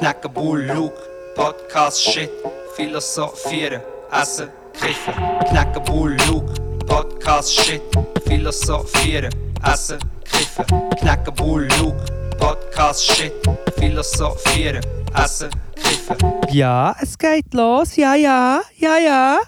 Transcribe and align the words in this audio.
knacken 0.00 0.32
Bull, 0.32 0.60
Luke, 0.60 0.96
Podcast, 1.36 2.00
Shit, 2.00 2.30
philosophieren, 2.74 3.82
essen, 4.10 4.48
kiffen. 4.72 5.14
Knacken 5.50 5.84
Bull, 5.84 6.16
Luke, 6.26 6.54
Podcast, 6.86 7.52
Shit, 7.52 7.82
philosophieren, 8.24 9.30
essen, 9.62 9.98
kiffen. 10.24 10.64
Knacken 11.00 11.34
Bull, 11.34 11.68
Luke, 11.78 11.98
Podcast, 12.38 13.04
Shit, 13.12 13.32
philosophieren, 13.76 14.82
essen, 15.14 15.50
kiffen. 15.76 16.16
Ja, 16.50 16.96
es 17.02 17.18
geht 17.18 17.52
los. 17.52 17.96
Ja, 17.96 18.14
ja, 18.14 18.62
ja, 18.78 18.96
ja. 18.96 19.38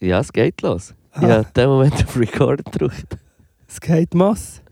Ja, 0.00 0.20
es 0.20 0.32
geht 0.32 0.62
los. 0.62 0.94
Ah. 1.12 1.26
Ja, 1.26 1.36
in 1.40 1.46
dem 1.54 1.68
Moment 1.68 1.94
auf 1.94 2.16
Record 2.16 2.64
gedrückt. 2.64 3.18
Es 3.68 3.78
geht 3.78 4.14
los. 4.14 4.62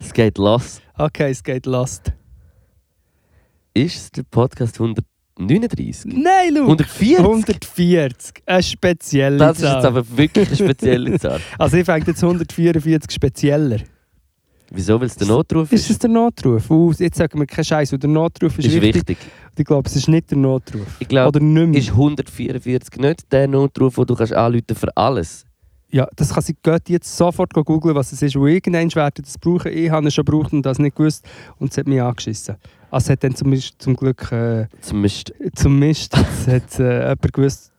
Es 0.00 0.10
geht 0.14 0.38
los. 0.38 0.80
Okay, 0.96 1.32
es 1.32 1.42
geht 1.42 1.66
lost. 1.66 2.12
Ist 3.76 3.96
es 3.96 4.10
der 4.12 4.22
Podcast 4.22 4.80
139? 4.80 6.14
Nein, 6.14 6.54
Luke. 6.54 6.62
140? 6.64 7.18
140. 7.18 8.42
Eine 8.46 8.62
spezielle 8.62 9.36
Das 9.36 9.58
ist 9.58 9.64
Zahl. 9.64 9.74
jetzt 9.74 9.84
aber 9.84 10.16
wirklich 10.16 10.48
eine 10.48 10.56
spezielle 10.56 11.18
Zahl. 11.20 11.40
Also 11.58 11.76
ich 11.76 11.84
fange 11.84 12.04
jetzt 12.06 12.24
144 12.24 13.10
spezieller. 13.10 13.80
Wieso? 14.70 14.98
Weil 14.98 15.08
es 15.08 15.16
der 15.16 15.26
Notruf 15.26 15.70
Ist 15.72 15.82
ist? 15.82 15.90
es 15.90 15.98
der 15.98 16.08
Notruf? 16.08 16.70
Uh, 16.70 16.90
jetzt 16.98 17.18
sagen 17.18 17.38
wir 17.38 17.46
keinen 17.46 17.64
Scheiß, 17.66 17.90
der 17.90 18.08
Notruf 18.08 18.58
ist, 18.58 18.64
Ist 18.64 18.74
wichtig. 18.80 18.94
wichtig. 19.10 19.18
Ich 19.58 19.64
glaube, 19.66 19.86
es 19.90 19.94
ist 19.96 20.08
nicht 20.08 20.30
der 20.30 20.38
Notruf. 20.38 20.86
Ich 20.98 21.06
glaube, 21.08 21.28
Oder 21.36 21.40
nicht 21.40 21.68
mehr. 21.68 21.78
ist 21.80 21.90
144 21.90 22.98
nicht 22.98 23.30
der 23.30 23.46
Notruf, 23.46 23.98
wo 23.98 24.06
du 24.06 24.14
kannst 24.14 24.32
anrufen 24.32 24.74
für 24.74 24.96
alles? 24.96 25.44
Ja, 25.90 26.08
das 26.16 26.32
kann 26.32 26.42
sie 26.42 26.56
geht 26.62 26.88
jetzt 26.88 27.14
sofort 27.14 27.52
googeln, 27.52 27.94
was 27.94 28.10
es 28.12 28.22
ist. 28.22 28.36
Und 28.36 28.48
irgendwann 28.48 28.92
werden 28.94 29.22
das 29.22 29.36
brauchen. 29.38 29.70
Ich 29.72 29.90
habe 29.90 30.08
es 30.08 30.14
schon 30.14 30.24
gebraucht 30.24 30.52
und 30.54 30.62
das 30.64 30.78
nicht 30.78 30.96
gewusst. 30.96 31.24
Und 31.58 31.70
es 31.72 31.78
hat 31.78 31.86
mich 31.86 32.00
angeschissen. 32.00 32.56
Also 32.90 33.12
hat 33.12 33.24
dann 33.24 33.34
zum, 33.34 33.54
zum 33.78 33.96
Glück 33.96 34.30
äh, 34.32 34.66
Zum 34.80 35.00
Mist. 35.00 35.32
zum 35.54 35.78
Mist 35.78 36.16
hat, 36.16 36.78
äh, 36.78 37.00
jemand 37.00 37.32
gewusst, 37.32 37.72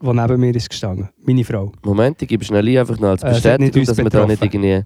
der 0.00 0.12
neben 0.12 0.40
mir 0.40 0.54
ist 0.54 0.70
gestanden. 0.70 1.08
Meine 1.24 1.44
Frau. 1.44 1.72
Moment, 1.82 2.20
ich 2.22 2.28
gebe 2.28 2.44
schnell 2.44 2.68
ein, 2.68 2.78
einfach 2.78 2.98
noch 2.98 3.08
als 3.08 3.22
Äh, 3.22 3.30
Bestätigung, 3.30 3.80
uns 3.80 3.88
dass 3.88 3.98
wir 3.98 4.10
da 4.10 4.26
nicht 4.26 4.42
irgendwie... 4.42 4.82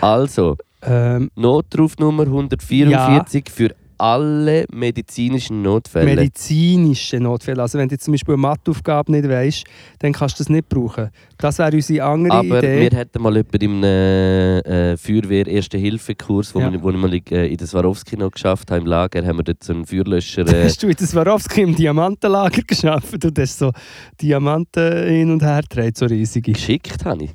Also, 0.00 0.56
Ähm, 0.82 1.30
Notrufnummer 1.34 2.22
144 2.22 3.50
für 3.50 3.70
alle 3.98 4.64
medizinischen 4.72 5.62
Notfälle. 5.62 6.06
medizinische 6.06 7.18
Notfälle. 7.20 7.60
Also 7.62 7.78
wenn 7.78 7.88
du 7.88 7.98
zum 7.98 8.12
Beispiel 8.12 8.34
eine 8.34 8.40
Matheaufgabe 8.42 9.10
nicht 9.12 9.28
weißt, 9.28 9.64
dann 9.98 10.12
kannst 10.12 10.38
du 10.38 10.44
das 10.44 10.48
nicht 10.50 10.68
brauchen. 10.68 11.10
Das 11.36 11.58
wäre 11.58 11.72
unsere 11.74 12.04
andere 12.04 12.32
Aber 12.36 12.58
Idee. 12.58 12.90
wir 12.90 12.98
hatten 12.98 13.20
mal 13.22 13.36
jemanden 13.36 13.62
im 13.62 13.82
äh, 13.84 14.96
Feuerwehr-Erste-Hilfe-Kurs, 14.96 16.54
wo, 16.54 16.60
Ja. 16.60 16.72
wir, 16.72 16.82
wo 16.82 16.90
ich 16.90 16.96
mal 16.96 17.12
äh, 17.12 17.46
in 17.50 17.56
der 17.56 17.66
Swarovski 17.66 18.16
noch 18.16 18.30
geschafft 18.30 18.70
habe, 18.70 18.80
im 18.80 18.86
Lager, 18.86 19.24
haben 19.26 19.38
wir 19.38 19.44
dort 19.44 19.62
so 19.64 19.72
einen 19.72 19.84
Feuerlöscher... 19.84 20.46
Äh, 20.46 20.64
Hast 20.64 20.82
du 20.82 20.88
in 20.88 20.94
das 20.98 21.10
Swarovski 21.10 21.62
im 21.62 21.74
Diamantenlager 21.74 22.62
geschafft 22.62 23.24
und 23.24 23.38
hast 23.38 23.58
so 23.58 23.72
Diamanten 24.20 25.06
hin 25.08 25.30
und 25.32 25.42
her 25.42 25.62
gedreht, 25.68 25.96
so 25.96 26.06
riesige? 26.06 26.52
geschickt, 26.52 27.04
habe 27.04 27.24
ich. 27.24 27.30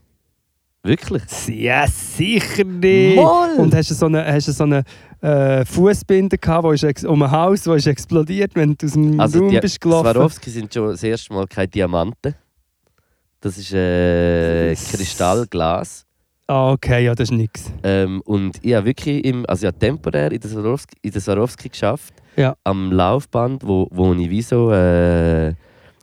Wirklich? 0.85 1.23
Ja, 1.47 1.85
sicher 1.87 2.65
nicht. 2.65 3.15
Mal! 3.15 3.55
Und 3.57 3.73
hast 3.73 3.89
du 3.91 3.93
so 3.95 4.07
eine, 4.07 4.25
hast 4.25 4.49
du 4.49 4.51
so 4.51 4.65
eine 4.65 4.83
äh, 5.23 5.65
Fußbinde 5.65 6.37
gehabt, 6.37 6.63
wo 6.63 6.71
ist 6.71 7.05
um 7.05 7.23
ein 7.23 7.31
Haus, 7.31 7.65
wo 7.65 7.73
ist 7.73 7.87
explodiert, 7.87 8.51
wenn 8.55 8.75
du 8.75 8.85
aus 8.85 8.93
dem 8.93 9.19
Also 9.19 9.39
Raum 9.39 9.49
die 9.49 9.59
bist 9.59 9.79
gelaufen? 9.79 10.11
Swarovski 10.11 10.49
sind 10.49 10.73
schon 10.73 10.89
das 10.89 11.03
erste 11.03 11.33
Mal 11.33 11.47
keine 11.47 11.69
Diamanten. 11.69 12.35
Das 13.39 13.57
ist 13.57 13.73
äh, 13.73 14.75
Kristallglas. 14.75 16.05
Ah, 16.47 16.71
okay, 16.71 17.05
ja, 17.05 17.15
das 17.15 17.29
ist 17.29 17.37
nichts. 17.37 17.71
Ähm, 17.83 18.21
und 18.25 18.57
ich 18.61 18.73
habe 18.73 18.85
wirklich 18.87 19.23
im, 19.23 19.45
also 19.47 19.65
ich 19.65 19.67
habe 19.67 19.79
temporär 19.79 20.31
in 20.31 20.41
der 20.41 20.49
Swarovski, 20.49 20.97
in 21.01 21.11
der 21.11 21.21
Swarovski 21.21 21.69
geschafft. 21.69 22.13
Ja. 22.35 22.55
Am 22.65 22.91
Laufband, 22.91 23.65
wo, 23.65 23.87
wo 23.91 24.13
ich 24.13 24.29
wie 24.29 24.41
so 24.41 24.71
äh, 24.73 25.53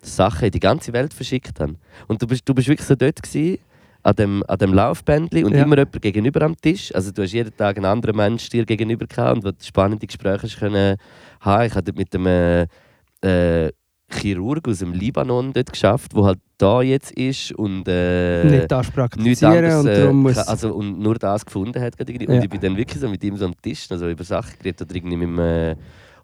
Sachen 0.01 0.47
in 0.47 0.51
die 0.51 0.61
ganze 0.61 0.95
Welt 0.95 1.13
verschickt 1.13 1.61
habe. 1.61 1.75
Und 2.09 2.23
du 2.23 2.27
bist, 2.27 2.49
du 2.49 2.55
bist 2.55 2.69
wirklich 2.69 2.87
so 2.87 2.95
dort 2.95 3.23
gewesen, 3.23 3.59
an 4.03 4.15
dem, 4.17 4.43
an 4.49 4.59
dem 4.59 4.73
Laufbändli 4.73 5.45
und 5.45 5.55
Ja. 5.55 5.65
immer 5.65 5.77
jemand 5.77 6.01
gegenüber 6.03 6.43
am 6.43 6.57
Tisch. 6.57 6.95
Also 6.95 7.11
du 7.13 7.23
hast 7.23 7.33
jeden 7.33 7.55
Tag 7.57 7.77
einen 7.77 7.87
anderen 7.87 8.17
Mensch 8.17 8.49
dir 8.49 8.65
gegenüber 8.65 9.07
gehabt 9.07 9.45
und 9.45 9.45
du 9.45 9.65
spannende 9.65 10.07
Gespräche 10.07 10.49
können 10.59 10.97
haben. 11.41 11.67
Ich 11.67 11.75
habe 11.75 11.83
dort 11.85 11.99
mit 11.99 12.13
dem 12.15 12.27
äh, 12.27 12.63
äh, 13.23 13.71
Chirurg 14.13 14.67
aus 14.69 14.79
dem 14.79 14.93
Libanon 14.93 15.53
dort 15.53 15.73
geschafft, 15.73 16.15
wo 16.15 16.25
halt 16.27 16.39
da 16.59 16.83
jetzt 16.83 17.13
ist 17.13 17.53
und 17.53 17.87
äh, 17.87 18.45
nicht 18.45 18.71
nichts 18.71 18.91
praktizieren 18.93 19.65
anderes, 19.65 19.81
und 19.85 19.89
äh, 19.89 20.13
muss... 20.13 20.39
also, 20.39 20.75
und 20.75 20.99
nur 20.99 21.15
das 21.15 21.45
gefunden 21.45 21.81
hat. 21.81 21.99
Und 22.01 22.11
Ja. 22.11 22.43
ich 22.43 22.49
bin 22.49 22.61
dann 22.61 22.77
wirklich 22.77 23.01
so 23.01 23.09
mit 23.09 23.23
ihm 23.23 23.37
so 23.37 23.45
am 23.45 23.55
Tisch 23.63 23.87
also 23.91 24.09
über 24.09 24.25
Sachen 24.25 24.59
geredet 24.59 24.83
oder 24.83 24.95
irgendwie 24.95 25.17
mit 25.17 25.29
einem 25.29 25.39
äh, 25.39 25.77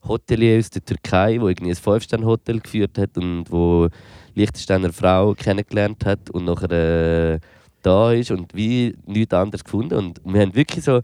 Hotelier 0.06 0.58
aus 0.58 0.70
der 0.70 0.84
Türkei, 0.84 1.40
wo 1.40 1.48
irgendwie 1.48 1.70
ein 1.70 1.76
Fünf-Sterne-Hotel 1.76 2.60
geführt 2.60 2.98
hat 2.98 3.16
und 3.16 3.44
wo 3.50 3.88
Liechtensteiner 4.34 4.92
Frau 4.92 5.34
kennengelernt 5.34 6.04
hat 6.04 6.30
und 6.30 6.44
nachher 6.44 6.70
äh, 7.34 7.38
da 7.86 8.12
ist 8.12 8.30
und 8.30 8.54
wie 8.54 8.96
nichts 9.06 9.32
anderes 9.34 9.64
gefunden. 9.64 9.94
Und 9.96 10.20
wir 10.24 10.40
haben 10.40 10.54
wirklich 10.54 10.84
so 10.84 11.00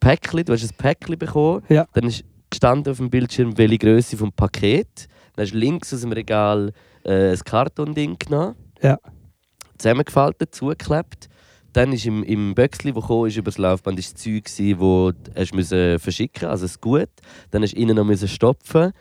Päckchen, 0.00 0.44
du 0.44 0.52
hast 0.52 0.62
ein 0.64 0.76
Päckchen 0.76 1.18
bekommen, 1.18 1.62
Ja. 1.68 1.86
dann 1.92 2.04
ist 2.04 2.24
gestanden 2.50 2.90
auf 2.90 2.98
dem 2.98 3.10
Bildschirm, 3.10 3.56
welche 3.58 3.78
Größe 3.78 4.16
vom 4.16 4.32
Paket. 4.32 5.08
Dann 5.36 5.44
hast 5.44 5.52
du 5.54 5.58
links 5.58 5.92
aus 5.94 6.00
dem 6.02 6.12
Regal 6.12 6.72
äh, 7.04 7.30
ein 7.32 7.38
Kartonding 7.38 8.16
genommen, 8.18 8.54
Ja. 8.82 8.98
zusammengefaltet, 9.78 10.54
zugeklebt. 10.54 11.28
Dann 11.72 11.92
ist 11.92 12.04
im, 12.04 12.22
im 12.24 12.54
Böckli, 12.54 12.92
das 12.92 13.06
kam, 13.06 13.26
ist 13.26 13.36
über 13.36 13.50
das 13.50 13.56
Laufband, 13.58 13.98
ist 13.98 14.14
das 14.14 14.22
Zeug, 14.22 14.44
gewesen, 14.44 14.78
wo 14.80 15.10
du 15.12 15.98
verschicken 15.98 16.48
also 16.48 16.64
das 16.66 16.80
Gut. 16.80 17.08
Dann 17.50 17.62
hast 17.62 17.72
du 17.72 17.78
innen 17.80 17.96
noch 17.96 18.04
müssen 18.04 18.28
stopfen, 18.28 18.92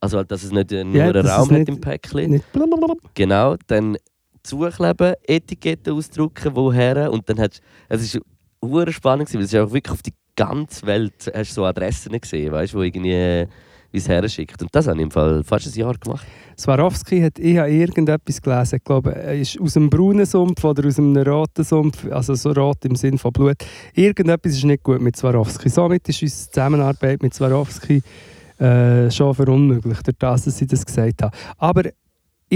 also 0.00 0.18
halt, 0.18 0.30
dass 0.30 0.44
es 0.44 0.52
nicht 0.52 0.70
äh, 0.72 0.84
nur 0.84 0.94
Ja, 0.96 1.06
einen 1.08 1.16
es 1.26 1.30
Raum 1.32 1.50
hat 1.50 1.58
nicht- 1.58 1.68
im 1.68 1.80
Päckchen. 1.80 2.30
nicht 2.30 2.52
blablabla. 2.52 2.94
Genau, 3.14 3.56
dann 3.66 3.96
zukleben, 4.42 5.14
Etiketten 5.26 5.92
ausdrucken, 5.92 6.54
woher 6.54 7.10
und 7.10 7.28
dann 7.28 7.38
hast 7.38 7.60
es 7.88 8.02
ist 8.02 8.20
hure 8.62 8.92
spannend 8.92 9.32
weil 9.34 9.42
es 9.42 9.54
auch 9.54 9.72
wirklich 9.72 9.92
auf 9.92 10.02
die 10.02 10.14
ganze 10.36 10.86
Welt 10.86 11.30
hast 11.34 11.50
du 11.50 11.54
so 11.54 11.64
Adressen 11.64 12.18
gesehen, 12.20 12.52
weißt, 12.52 12.74
wo 12.74 12.82
irgendwie 12.82 13.46
wie 13.92 13.98
es 13.98 14.08
her 14.08 14.26
schickt. 14.28 14.60
Und 14.62 14.74
das 14.74 14.88
habe 14.88 14.96
ich 14.96 15.02
im 15.02 15.10
Fall 15.10 15.44
fast 15.44 15.66
ein 15.66 15.78
Jahr 15.78 15.94
gemacht. 15.94 16.26
Swarovski 16.58 17.20
hat, 17.20 17.38
ich 17.38 17.58
habe 17.58 17.70
irgendetwas 17.70 18.40
gelesen, 18.40 18.76
ich 18.76 18.84
glaube, 18.84 19.14
er 19.14 19.34
ist 19.34 19.60
aus 19.60 19.76
einem 19.76 19.90
braunen 19.90 20.26
Sumpf 20.26 20.64
oder 20.64 20.86
aus 20.88 20.98
einem 20.98 21.16
roten 21.16 21.62
Sumpf, 21.62 22.10
also 22.10 22.34
so 22.34 22.52
rot 22.52 22.84
im 22.84 22.96
Sinn 22.96 23.18
von 23.18 23.32
Blut. 23.32 23.56
Irgendetwas 23.94 24.52
ist 24.52 24.64
nicht 24.64 24.82
gut 24.82 25.00
mit 25.00 25.16
Swarovski. 25.16 25.68
Somit 25.68 26.08
ist 26.08 26.22
unsere 26.22 26.50
Zusammenarbeit 26.50 27.22
mit 27.22 27.34
Swarovski 27.34 28.02
äh, 28.58 29.10
schon 29.10 29.34
verunmöglicht, 29.34 30.06
durch 30.06 30.16
das, 30.18 30.44
dass 30.44 30.56
sie 30.56 30.66
das 30.66 30.86
gesagt 30.86 31.22
haben. 31.22 31.32
Aber 31.58 31.82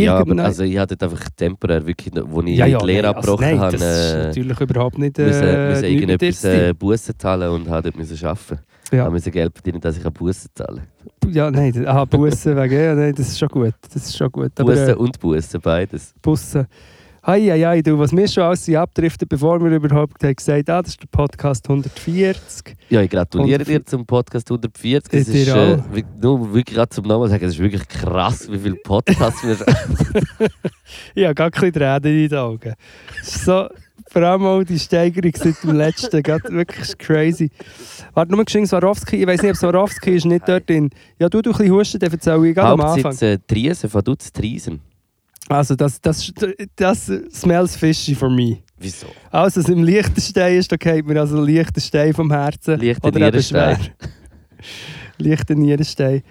Ja, 0.04 0.18
aber 0.18 0.44
also 0.44 0.62
ich 0.64 0.76
hatte 0.76 0.96
einfach 1.00 1.28
temporär 1.30 1.86
wirklich, 1.86 2.12
wo 2.26 2.42
ich 2.42 2.56
ja, 2.56 2.66
ja, 2.66 2.78
die 2.78 2.86
Lehre 2.86 3.08
also 3.08 3.32
abgebrochen 3.34 3.58
nein, 3.58 3.60
habe, 3.60 3.76
äh, 3.76 4.26
natürlich 4.26 4.60
überhaupt 4.60 4.98
nicht, 4.98 5.18
äh, 5.18 5.26
müssen, 5.26 5.68
müssen 5.68 5.84
irgendetwas 5.84 6.44
äh, 6.44 6.74
Bussen 6.74 7.18
zahlen 7.18 7.50
und 7.50 7.68
habe 7.68 7.82
dort 7.84 7.96
müssen 7.96 8.26
arbeiten. 8.26 8.58
Ja. 8.92 8.98
Ja. 8.98 9.10
musste 9.10 9.30
Geld 9.30 9.52
verdienen, 9.52 9.80
dass 9.80 9.96
ich 9.96 10.04
Bussen 10.10 10.50
zahlen. 10.54 10.82
Ja, 11.28 11.50
nein, 11.50 11.86
aha, 11.86 12.04
Bussen 12.04 12.56
wegen, 12.56 12.74
ja, 12.74 12.94
nein, 12.94 13.14
das 13.14 13.28
ist 13.28 13.38
schon 13.38 13.48
gut. 13.48 13.74
Das 13.92 13.96
ist 13.96 14.16
schon 14.16 14.30
gut. 14.30 14.52
Aber, 14.58 14.72
Bussen 14.72 14.90
äh, 14.90 14.94
und 14.94 15.18
Bussen, 15.18 15.60
beides. 15.60 16.14
Bussen. 16.22 16.66
Hei, 17.28 17.82
du, 17.82 17.98
was 17.98 18.12
wir 18.12 18.28
schon 18.28 18.44
alles 18.44 18.72
abdriften, 18.72 19.26
bevor 19.26 19.60
wir 19.60 19.72
überhaupt 19.72 20.22
haben 20.22 20.36
gesagt 20.36 20.70
ah, 20.70 20.80
das 20.80 20.90
ist 20.92 21.02
der 21.02 21.08
Podcast 21.08 21.68
140. 21.68 22.76
Ja, 22.88 23.02
ich 23.02 23.10
gratuliere 23.10 23.58
Und- 23.58 23.68
dir 23.68 23.84
zum 23.84 24.06
Podcast 24.06 24.48
140. 24.48 25.12
Ich 25.12 25.20
Es 25.22 25.28
ist, 25.34 25.48
äh, 25.48 25.76
nur 26.22 26.54
wirklich 26.54 26.76
gerade 26.76 26.90
zum 26.90 27.04
Namen 27.04 27.28
sagen, 27.28 27.44
es 27.44 27.54
ist 27.54 27.58
wirklich 27.58 27.88
krass, 27.88 28.48
wie 28.48 28.60
viele 28.60 28.76
Podcasts 28.76 29.42
wir 29.42 29.56
Ich 31.16 31.24
habe 31.24 31.34
gar 31.34 31.50
keine 31.50 31.72
Tränen 31.72 32.04
in 32.04 32.28
den 32.28 32.38
Augen. 32.38 32.74
Es 33.20 33.34
ist 33.34 33.44
so, 33.44 33.66
vor 34.08 34.22
allem 34.22 34.46
auch 34.46 34.62
die 34.62 34.78
Steigerung 34.78 35.32
seit 35.34 35.60
dem 35.64 35.74
letzten, 35.74 36.22
gerade 36.22 36.48
wirklich 36.50 36.96
crazy. 36.96 37.50
Warte, 38.14 38.30
nur 38.30 38.44
geschwind 38.44 38.68
Swarovski, 38.68 39.16
ich 39.16 39.26
weiß 39.26 39.42
nicht, 39.42 39.50
ob 39.50 39.56
Swarovski 39.56 40.14
ist 40.14 40.26
nicht 40.26 40.48
dort 40.48 40.70
in... 40.70 40.90
Ja, 41.18 41.28
du, 41.28 41.42
du 41.42 41.50
ein 41.50 41.56
bisschen 41.56 41.74
husten, 41.74 41.98
dann 41.98 42.12
erzähle 42.12 42.48
ich 42.48 42.54
gerade 42.54 42.68
am 42.68 42.80
Anfang. 42.82 43.02
Hauptsitz 43.06 43.22
äh, 43.22 43.38
Triesen, 43.48 43.90
von 43.90 44.04
Dutz 44.04 44.32
Triesen. 44.32 44.80
Also, 45.48 45.76
das, 45.76 46.00
das, 46.00 46.32
das 46.74 47.06
smells 47.32 47.76
fishy 47.76 48.14
for 48.14 48.28
me. 48.30 48.58
Wieso? 48.78 49.06
Also, 49.30 49.60
was 49.60 49.68
im 49.68 49.82
Liechtenstein 49.84 50.56
ist, 50.58 50.70
da 50.72 50.76
geht 50.76 51.06
mir 51.06 51.20
also 51.20 51.42
Liechtenstein 51.42 52.12
vom 52.12 52.30
Herzen. 52.30 52.80
Leichter 52.80 53.08
Oder 53.08 53.28
eben 53.28 53.42
schwer. 53.42 53.78
Leichter 55.18 55.54
Nierenstein. 55.54 56.22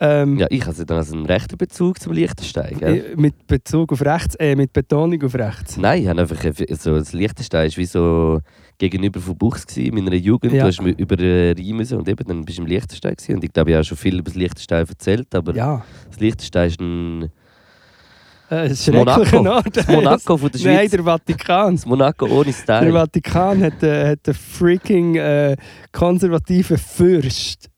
Ähm, 0.00 0.38
Ja, 0.38 0.46
ich 0.50 0.66
habe 0.66 0.84
dann 0.84 0.96
also 0.96 1.14
einen 1.14 1.26
rechten 1.26 1.56
Bezug 1.56 2.00
zum 2.00 2.12
Liechtenstein, 2.12 2.78
gell? 2.78 3.12
äh, 3.12 3.16
Mit 3.16 3.46
Bezug 3.46 3.92
auf 3.92 4.02
rechts, 4.04 4.34
äh, 4.36 4.56
mit 4.56 4.72
Betonung 4.72 5.22
auf 5.22 5.34
rechts. 5.34 5.76
Nein, 5.76 6.02
ich 6.02 6.08
habe 6.08 6.20
einfach, 6.20 6.44
äh, 6.44 6.52
so, 6.74 6.98
das 6.98 7.12
Liechtenstein 7.12 7.70
war 7.70 7.76
wie 7.76 7.84
so 7.84 8.40
gegenüber 8.78 9.20
von 9.20 9.38
Buchs 9.38 9.64
in 9.76 9.94
meiner 9.94 10.14
Jugend. 10.14 10.52
Ja. 10.52 10.62
Du 10.62 10.68
hast 10.68 10.82
mir 10.82 10.96
über 10.98 11.16
äh, 11.20 11.52
Rhein 11.52 11.76
müssen 11.76 11.98
und 11.98 12.08
eben 12.08 12.26
dann 12.26 12.44
bist 12.44 12.58
du 12.58 12.62
im 12.62 12.68
Liechtenstein 12.68 13.14
gewesen. 13.14 13.36
Und 13.36 13.44
ich 13.44 13.52
glaube, 13.52 13.70
ich 13.70 13.76
habe 13.76 13.84
schon 13.84 13.96
viel 13.96 14.14
über 14.14 14.24
das 14.24 14.34
Liechtenstein 14.34 14.84
erzählt, 14.84 15.32
aber 15.32 15.54
Ja, 15.54 15.84
das 16.10 16.18
Liechtenstein 16.18 16.68
ist 16.68 16.80
ein 16.80 17.30
äh, 18.50 18.74
Monaco. 18.92 19.62
Das 19.70 19.86
Monaco 19.88 20.36
von 20.36 20.50
der 20.50 20.60
Nein, 20.64 20.76
Schweiz. 20.76 20.90
der 20.90 21.02
Vatikan. 21.04 21.74
Das 21.76 21.86
Monaco 21.86 22.26
ohne 22.26 22.44
Der 22.46 22.52
Style. 22.52 22.92
Vatikan 22.92 23.62
hat, 23.62 23.82
äh, 23.82 24.10
hat 24.12 24.20
einen 24.26 24.34
freaking 24.34 25.16
äh, 25.16 25.56
konservativen 25.92 26.78
Fürst. 26.78 27.70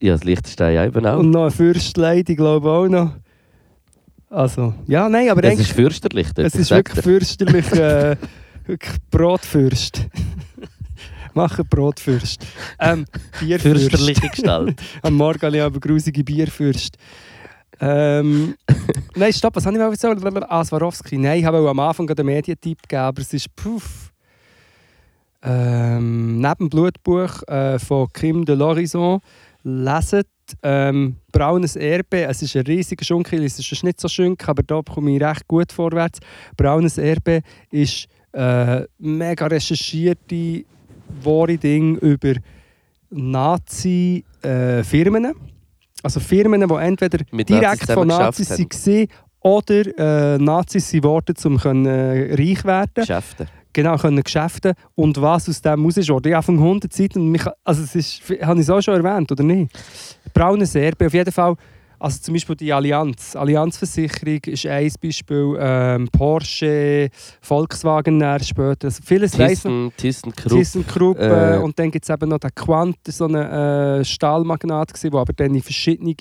Ja, 0.00 0.12
das 0.12 0.24
Liechtenstein 0.24 0.86
eben 0.88 1.06
auch. 1.06 1.18
Und 1.18 1.30
noch 1.30 1.44
ein 1.46 1.50
Fürstleid, 1.50 2.26
glaube 2.26 2.66
ich 2.68 2.72
auch 2.72 2.88
noch. 2.88 3.12
Also, 4.30 4.74
ja, 4.86 5.08
nein, 5.08 5.28
aber 5.30 5.44
Es 5.44 5.60
ist 5.60 5.72
fürchterlich 5.72 6.32
dort. 6.34 6.48
Es 6.48 6.54
ist 6.56 6.70
wirklich 6.70 6.96
dir. 6.96 7.02
fürchterlich, 7.02 7.72
äh, 7.72 8.16
wirklich 8.66 8.96
Brotfürst. 9.10 10.06
Machen 11.34 11.66
Brotfürst. 11.68 12.44
Ähm, 12.80 13.04
Bierfürst. 13.40 13.80
Fürchterliche 13.90 14.28
Gestalt. 14.28 14.80
Am 15.02 15.14
Morgen 15.14 15.40
habe 15.42 15.56
ich 15.56 15.62
aber 15.62 15.80
grusige 15.80 16.22
Bierfürst. 16.24 16.96
Ähm, 17.80 18.54
nein, 19.16 19.32
stopp, 19.32 19.56
was 19.56 19.66
habe 19.66 19.76
ich 19.76 19.82
mal 19.82 19.90
gesagt? 19.90 20.22
Ah, 20.48 20.64
Swarovski. 20.64 21.18
Nein, 21.18 21.40
ich 21.40 21.44
habe 21.44 21.68
am 21.68 21.78
Anfang 21.80 22.08
einen 22.08 22.26
Medientipp 22.26 22.82
gegeben, 22.82 23.02
aber 23.02 23.20
es 23.20 23.32
ist 23.32 23.54
puff. 23.56 24.12
Ähm, 25.42 26.40
neben 26.40 26.54
dem 26.58 26.70
Blutbuch 26.70 27.42
äh, 27.48 27.78
von 27.78 28.08
Kim 28.12 28.44
de 28.46 28.56
l'Horizon 28.56 29.20
leset 29.62 30.26
ähm, 30.62 31.16
Braunes 31.32 31.76
Erbe. 31.76 32.24
Es 32.24 32.40
ist 32.42 32.56
ein 32.56 32.62
riesiger 32.62 33.04
Schunkel, 33.04 33.44
es 33.44 33.58
ist 33.58 33.84
nicht 33.84 34.00
so 34.00 34.08
schön, 34.08 34.36
aber 34.46 34.62
da 34.62 34.80
komme 34.82 35.14
ich 35.14 35.22
recht 35.22 35.46
gut 35.46 35.70
vorwärts. 35.72 36.20
Braunes 36.56 36.96
Erbe 36.98 37.40
ist 37.70 38.06
äh, 38.32 38.84
mega 38.98 39.46
recherchierte, 39.46 40.64
wahre 41.22 41.58
Ding 41.58 41.96
über 41.98 42.34
Nazi-Firmen. 43.10 44.24
Also 46.04 46.20
Firmen, 46.20 46.68
die 46.68 46.74
entweder 46.74 47.24
Mit 47.30 47.48
direkt 47.48 47.88
Nazis 47.88 47.94
von 47.94 48.08
Nazis 48.08 48.50
waren 48.50 49.08
oder 49.40 50.34
äh, 50.34 50.38
Nazis 50.38 50.90
sind 50.90 51.04
worden, 51.04 51.34
um 51.44 51.86
äh, 51.86 52.34
reich 52.34 52.64
werden 52.64 52.90
Geschäfte. 52.94 53.46
genau 53.72 53.96
können 53.96 54.22
Geschäfte 54.22 54.74
und 54.94 55.20
was 55.20 55.48
aus 55.48 55.60
dem 55.60 55.84
raus 55.84 55.96
ist. 55.96 56.08
Ich 56.08 56.10
habe 56.10 56.42
von 56.42 56.58
100 56.58 56.92
Seiten, 56.92 57.36
also 57.64 57.82
es 57.82 57.94
ist, 57.94 58.22
habe 58.42 58.60
ich 58.60 58.66
es 58.66 58.70
auch 58.70 58.80
schon 58.80 59.02
erwähnt, 59.02 59.30
oder 59.32 59.42
nicht? 59.42 59.70
Braunes 60.32 60.74
Erbe, 60.74 61.06
auf 61.06 61.14
jeden 61.14 61.32
Fall, 61.32 61.56
also 62.04 62.20
zum 62.20 62.34
Beispiel 62.34 62.56
die 62.56 62.72
Allianz, 62.72 63.34
Allianzversicherung 63.34 64.40
ist 64.46 64.66
ein 64.66 64.92
Beispiel, 65.00 65.56
ähm, 65.58 66.06
Porsche, 66.12 67.08
Volkswagen 67.40 68.18
dann 68.18 68.44
später, 68.44 68.88
also 68.88 69.02
vieles. 69.02 69.32
Thyssen, 69.32 69.90
Thyssen 69.96 70.32
Krupp. 70.34 70.52
ThyssenKrupp 70.52 71.18
äh, 71.18 71.56
äh, 71.56 71.58
und 71.58 71.78
dann 71.78 71.90
gibt 71.90 72.04
es 72.04 72.10
eben 72.10 72.28
noch 72.28 72.38
den 72.38 72.54
Quant, 72.54 72.98
so 73.08 73.24
ein 73.24 73.34
äh, 73.34 74.04
Stahlmagnat, 74.04 75.02
der 75.02 75.14
aber 75.14 75.32
dann 75.32 75.54
in 75.54 75.62
verschiedene 75.62 76.14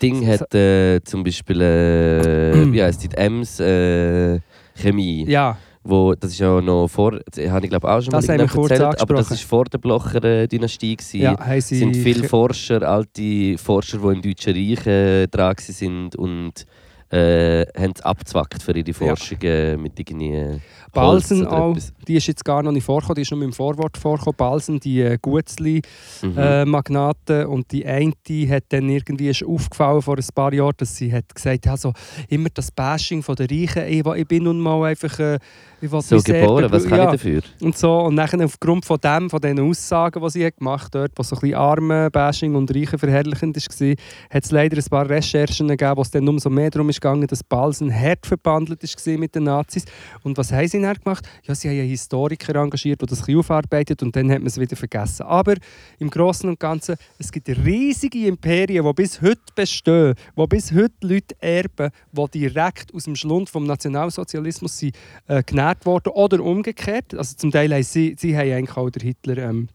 Ding 0.00 0.26
hat 0.26 0.54
äh, 0.54 1.02
zum 1.04 1.22
Beispiel, 1.22 1.60
äh, 1.60 2.54
wie 2.72 2.80
die, 2.80 3.08
die 3.08 3.16
Ems 3.16 3.60
äh, 3.60 4.40
Chemie. 4.74 5.26
ja, 5.28 5.58
Wo, 5.88 6.14
das 6.14 6.32
ist 6.32 6.38
ja 6.40 6.60
noch 6.60 6.88
vor, 6.88 7.20
das 7.30 7.48
habe 7.50 7.64
ich 7.66 7.70
glaube 7.70 7.88
auch 7.88 8.00
schon 8.00 8.10
Das 8.10 8.26
mal 8.26 8.38
haben 8.38 8.48
kurz 8.48 8.70
erzählt, 8.72 9.00
aber 9.00 9.14
das 9.14 9.30
war 9.30 9.36
vor 9.36 9.64
der 9.64 9.78
Blocher-Dynastie. 9.78 10.96
gewesen. 10.96 11.20
ja, 11.20 11.60
sie 11.60 11.78
sind 11.78 11.96
viele 11.96 12.28
Forscher, 12.28 12.82
alte 12.82 13.56
Forscher, 13.58 13.98
die 13.98 14.06
im 14.14 14.22
Deutschen 14.22 14.54
Reich 14.54 14.86
äh, 14.86 15.26
dran 15.28 15.54
sind 15.58 16.16
und 16.16 16.66
äh, 17.08 17.64
haben 17.78 17.92
es 17.94 18.02
abgezwackt 18.02 18.60
für 18.62 18.76
ihre 18.76 18.92
Forschungen 18.92 19.80
mit 19.80 19.98
irgendwie 19.98 20.32
äh, 20.34 20.58
Balsen 20.92 21.46
auch, 21.46 21.76
die 22.08 22.14
ist 22.16 22.26
jetzt 22.26 22.44
gar 22.44 22.62
noch 22.62 22.72
nicht 22.72 22.84
vorgekommen, 22.84 23.16
die 23.16 23.22
ist 23.22 23.30
nur 23.30 23.42
im 23.42 23.52
Vorwort 23.52 23.96
vorgekommen. 23.96 24.36
Balsen, 24.36 24.80
die 24.80 25.02
äh, 25.02 25.18
Gutzli, 25.20 25.82
Mhm. 26.22 26.38
äh, 26.38 27.44
und 27.44 27.70
die 27.70 27.86
eine 27.86 28.12
hat 28.48 28.64
dann 28.70 28.88
irgendwie 28.88 29.28
ist 29.28 29.44
aufgefallen 29.44 30.02
vor 30.02 30.16
ein 30.16 30.24
paar 30.34 30.52
Jahren, 30.52 30.72
dass 30.78 30.96
sie 30.96 31.12
hat 31.12 31.32
gesagt 31.34 31.66
hat, 31.66 31.72
also 31.72 31.92
immer 32.28 32.48
das 32.52 32.70
Bashing 32.72 33.22
von 33.22 33.36
der 33.36 33.50
Reichen, 33.50 33.86
ich, 33.86 34.04
ich 34.04 34.26
bin 34.26 34.44
nun 34.44 34.58
mal 34.58 34.82
einfach 34.84 35.18
äh, 35.20 35.38
so 35.80 36.18
geboren, 36.22 36.70
was 36.70 36.86
kann 36.86 36.98
ja, 36.98 37.04
ich 37.06 37.10
dafür? 37.12 37.42
und 37.60 37.76
so 37.76 38.00
und 38.00 38.14
nachher 38.14 38.42
aufgrund 38.44 38.84
von 38.84 38.98
dem, 38.98 39.30
von 39.30 39.40
diesen 39.40 39.60
Aussagen, 39.60 40.22
die 40.22 40.30
sie 40.30 40.46
hat 40.46 40.56
gemacht 40.56 40.94
dort, 40.94 41.12
was 41.16 41.28
so 41.28 41.36
ein 41.36 41.40
bisschen 41.40 41.56
arme 41.56 42.10
Bashing 42.10 42.54
und 42.54 42.74
Reichen 42.74 42.98
verherrlichend 42.98 43.56
war, 43.56 43.94
hat 44.30 44.44
es 44.44 44.50
leider 44.50 44.76
ein 44.76 44.84
paar 44.84 45.08
Recherchen 45.08 45.68
gegeben, 45.68 45.96
wo 45.96 46.02
es 46.02 46.10
dann 46.10 46.28
umso 46.28 46.50
mehr 46.50 46.70
darum 46.70 46.88
ging, 46.88 47.26
dass 47.26 47.42
Balsen 47.42 47.92
hart 47.92 48.26
verbandelt 48.26 48.82
war 48.82 49.18
mit 49.18 49.34
den 49.34 49.44
Nazis 49.44 49.84
und 50.22 50.38
was 50.38 50.52
haben 50.52 50.68
sie 50.68 50.80
dann 50.80 50.94
gemacht? 50.94 51.28
Ja, 51.44 51.54
sie 51.54 51.68
haben 51.68 51.78
einen 51.78 51.88
Historiker 51.88 52.56
engagiert, 52.56 53.00
der 53.00 53.08
das 53.08 53.20
ein 53.20 53.26
bisschen 53.26 53.38
aufarbeitet 53.40 54.02
und 54.02 54.14
dann 54.16 54.30
hat 54.30 54.38
man 54.38 54.46
es 54.46 54.58
wieder 54.58 54.76
vergessen. 54.76 55.24
Aber 55.26 55.54
im 55.98 56.10
Großen 56.10 56.48
und 56.48 56.58
Ganzen, 56.58 56.96
es 57.18 57.30
gibt 57.30 57.48
riesige 57.48 58.26
Imperien, 58.26 58.84
die 58.84 58.92
bis 58.92 59.20
heute 59.20 59.40
bestehen, 59.54 60.14
die 60.36 60.46
bis 60.46 60.72
heute 60.72 60.94
Leute 61.02 61.34
erben, 61.40 61.90
die 62.12 62.38
direkt 62.38 62.94
aus 62.94 63.04
dem 63.04 63.16
Schlund 63.16 63.50
vom 63.50 63.64
Nationalsozialismus 63.64 64.78
sind, 64.78 64.96
äh, 65.26 65.42
genährt 65.66 65.86
wurden 65.86 66.10
oder 66.10 66.40
umgekehrt. 66.42 67.14
Also 67.14 67.36
zum 67.36 67.50
Teil 67.50 67.72
haben 67.72 67.82
sie, 67.82 68.14
sie 68.18 68.36
haben 68.36 68.52
eigentlich 68.52 68.76
auch 68.76 68.90
den 68.90 69.02
Hitler 69.02 69.38
ähm, 69.38 69.68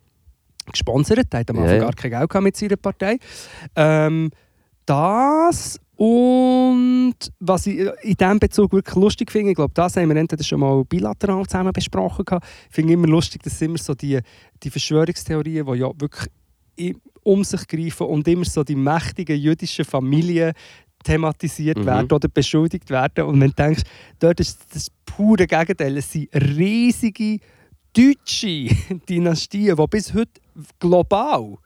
gesponsert, 0.71 1.31
der 1.31 1.41
hat 1.41 1.49
am 1.49 1.59
Anfang 1.59 1.75
ja. 1.75 1.81
gar 1.81 1.93
kein 1.93 2.11
Geld 2.11 2.43
mit 2.43 2.57
seiner 2.57 2.77
Partei. 2.77 3.17
Ähm, 3.75 4.31
das 4.85 5.79
und 5.95 7.13
was 7.39 7.67
ich 7.67 7.79
äh, 7.79 7.93
in 8.01 8.15
diesem 8.15 8.39
Bezug 8.39 8.73
wirklich 8.73 8.95
lustig 8.95 9.31
finde, 9.31 9.51
ich 9.51 9.55
glaube, 9.55 9.73
das 9.73 9.95
haben 9.97 10.09
wir 10.09 10.15
entweder 10.15 10.43
schon 10.43 10.59
mal 10.59 10.83
bilateral 10.83 11.45
zusammen 11.45 11.73
besprochen. 11.73 12.25
gehabt. 12.25 12.47
Ich 12.69 12.75
finde 12.75 12.93
immer 12.93 13.07
lustig, 13.07 13.43
dass 13.43 13.61
immer 13.61 13.77
so 13.77 13.93
die, 13.93 14.19
die 14.63 14.69
Verschwörungstheorien, 14.69 15.65
die 15.65 15.79
ja 15.79 15.91
wirklich 15.95 16.29
um 17.23 17.43
sich 17.43 17.67
greifen 17.67 18.07
und 18.07 18.27
immer 18.27 18.45
so 18.45 18.63
die 18.63 18.75
mächtigen 18.75 19.37
jüdischen 19.37 19.85
Familien 19.85 20.53
thematisiert 21.03 21.77
Mhm. 21.79 21.85
werden 21.85 22.11
oder 22.11 22.27
beschuldigt 22.27 22.89
werden. 22.89 23.25
Und 23.25 23.39
wenn 23.41 23.49
du 23.49 23.55
denkst, 23.55 23.83
dort 24.19 24.39
ist 24.39 24.59
das 24.73 24.87
pure 25.05 25.47
Gegenteil. 25.47 25.97
Es 25.97 26.11
sind 26.11 26.29
riesige 26.33 27.39
deutsche 27.93 28.67
Dynastien, 29.09 29.75
die 29.75 29.87
bis 29.89 30.13
heute 30.13 30.39
global 30.79 31.57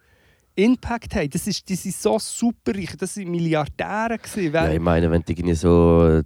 Impact 0.57 1.13
haben. 1.15 1.29
Das 1.29 1.47
ist, 1.47 1.67
die 1.67 1.75
sind 1.75 1.93
so 1.95 2.17
superreich, 2.17 2.95
das 2.97 3.13
sind 3.15 3.29
Milliardäre 3.29 4.17
gewesen. 4.17 4.53
Ja, 4.53 4.71
ich 4.71 4.79
meine, 4.79 5.11
wenn 5.11 5.21
du 5.21 5.33
irgendwie 5.33 5.53
so 5.53 6.21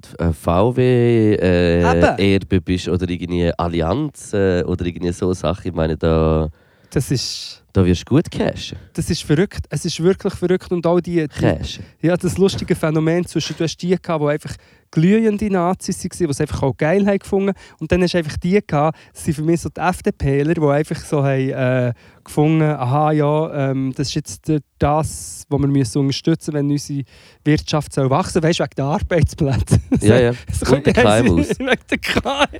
Eben. 1.79 2.17
äh, 2.19 2.35
Erbe 2.35 2.61
bist 2.61 2.87
oder 2.87 3.09
irgendwie 3.09 3.51
Allianz 3.57 4.33
äh, 4.33 4.63
oder 4.63 4.85
irgendwie 4.85 5.11
so 5.13 5.33
Sachen, 5.33 5.69
ich 5.69 5.73
meine, 5.73 5.97
da, 5.97 6.47
Das 6.91 7.11
ist, 7.11 7.63
da 7.73 7.85
wirst 7.85 8.01
du 8.01 8.15
gut 8.15 8.31
cashen. 8.31 8.77
das 8.93 9.09
ist 9.09 9.23
verrückt. 9.23 9.65
Es 9.69 9.85
ist 9.85 10.01
wirklich 10.01 10.33
verrückt. 10.33 10.71
Und 10.71 10.85
auch 10.87 10.99
die, 10.99 11.27
die, 11.27 11.27
cashen. 11.27 11.83
ja, 12.01 12.17
das 12.17 12.37
lustige 12.37 12.75
Phänomen 12.75 13.25
zwischen, 13.25 13.55
du 13.57 13.63
hast 13.63 13.77
die 13.77 13.95
gehabt, 13.95 14.23
die 14.23 14.27
einfach 14.27 14.55
glühende 14.91 15.49
Nazis 15.51 16.03
waren, 16.03 16.09
die 16.17 16.25
es 16.25 16.41
einfach 16.41 16.63
auch 16.63 16.75
geil 16.77 17.05
haben 17.05 17.19
gefunden 17.19 17.53
Und 17.79 17.91
dann 17.91 18.01
hast 18.01 18.13
du 18.13 18.17
einfach 18.17 18.37
die 18.37 18.59
gehabt, 18.65 18.97
das 19.13 19.23
sind 19.23 19.33
für 19.35 19.43
mich 19.43 19.61
so 19.61 19.69
die 19.69 19.79
FDPler, 19.81 20.53
die 20.53 20.61
einfach 20.61 20.97
so 20.97 21.23
haben, 21.23 21.49
äh, 21.49 21.93
gefunden 22.23 22.61
aha, 22.63 23.11
ja, 23.11 23.69
ähm, 23.71 23.93
das 23.95 24.07
ist 24.09 24.15
jetzt 24.15 24.51
das, 24.77 25.43
was 25.49 25.59
wir 25.61 25.67
müssen 25.67 25.99
unterstützen 25.99 26.53
müssen, 26.53 26.65
wenn 26.67 26.71
unsere 26.71 27.03
Wirtschaft 27.43 27.93
soll 27.93 28.09
wachsen 28.09 28.33
soll. 28.33 28.43
Weißt 28.43 28.59
du, 28.59 28.63
wegen 28.63 28.75
der 28.77 28.85
Arbeitsplätze. 28.85 29.79
Ja, 30.01 30.19
ja. 30.19 30.31
So- 30.63 30.75
Und 30.75 30.85
der 30.85 30.93
KMUs. 30.93 31.49
wegen 31.59 31.65
der 31.89 31.97
KMUs. 31.97 32.51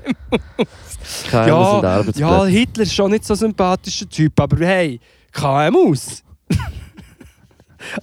KMUs 1.30 1.32
Ja, 1.32 1.56
und 1.56 1.86
Arbeitsplätze. 1.86 2.20
Ja, 2.20 2.46
Hitler 2.46 2.84
ist 2.84 2.94
schon 2.94 3.12
nicht 3.12 3.25
so 3.25 3.34
ein 3.34 3.38
sympathischer 3.38 4.08
Typ, 4.10 4.39
aber 4.39 4.65
hey, 4.65 5.00
KMUs. 5.32 6.24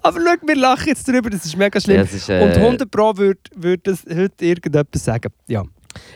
aber 0.02 0.18
schau, 0.20 0.46
wir 0.46 0.56
lachen 0.56 0.88
jetzt 0.88 1.06
drüber, 1.08 1.30
das 1.30 1.44
ist 1.44 1.56
mega 1.56 1.80
schlimm. 1.80 1.96
Ja, 1.96 2.02
ist, 2.02 2.28
äh, 2.28 2.42
Und 2.42 2.56
100 2.56 2.90
Pro 2.90 3.16
würde 3.16 3.40
würd 3.54 3.86
das 3.86 4.04
heute 4.08 4.44
irgendetwas 4.44 5.04
sagen. 5.04 5.32
Ja. 5.48 5.62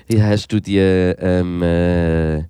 Ja, 0.08 0.24
hast 0.24 0.48
du 0.52 0.60
die. 0.60 0.76
Ähm, 0.78 1.62
äh, 1.62 2.44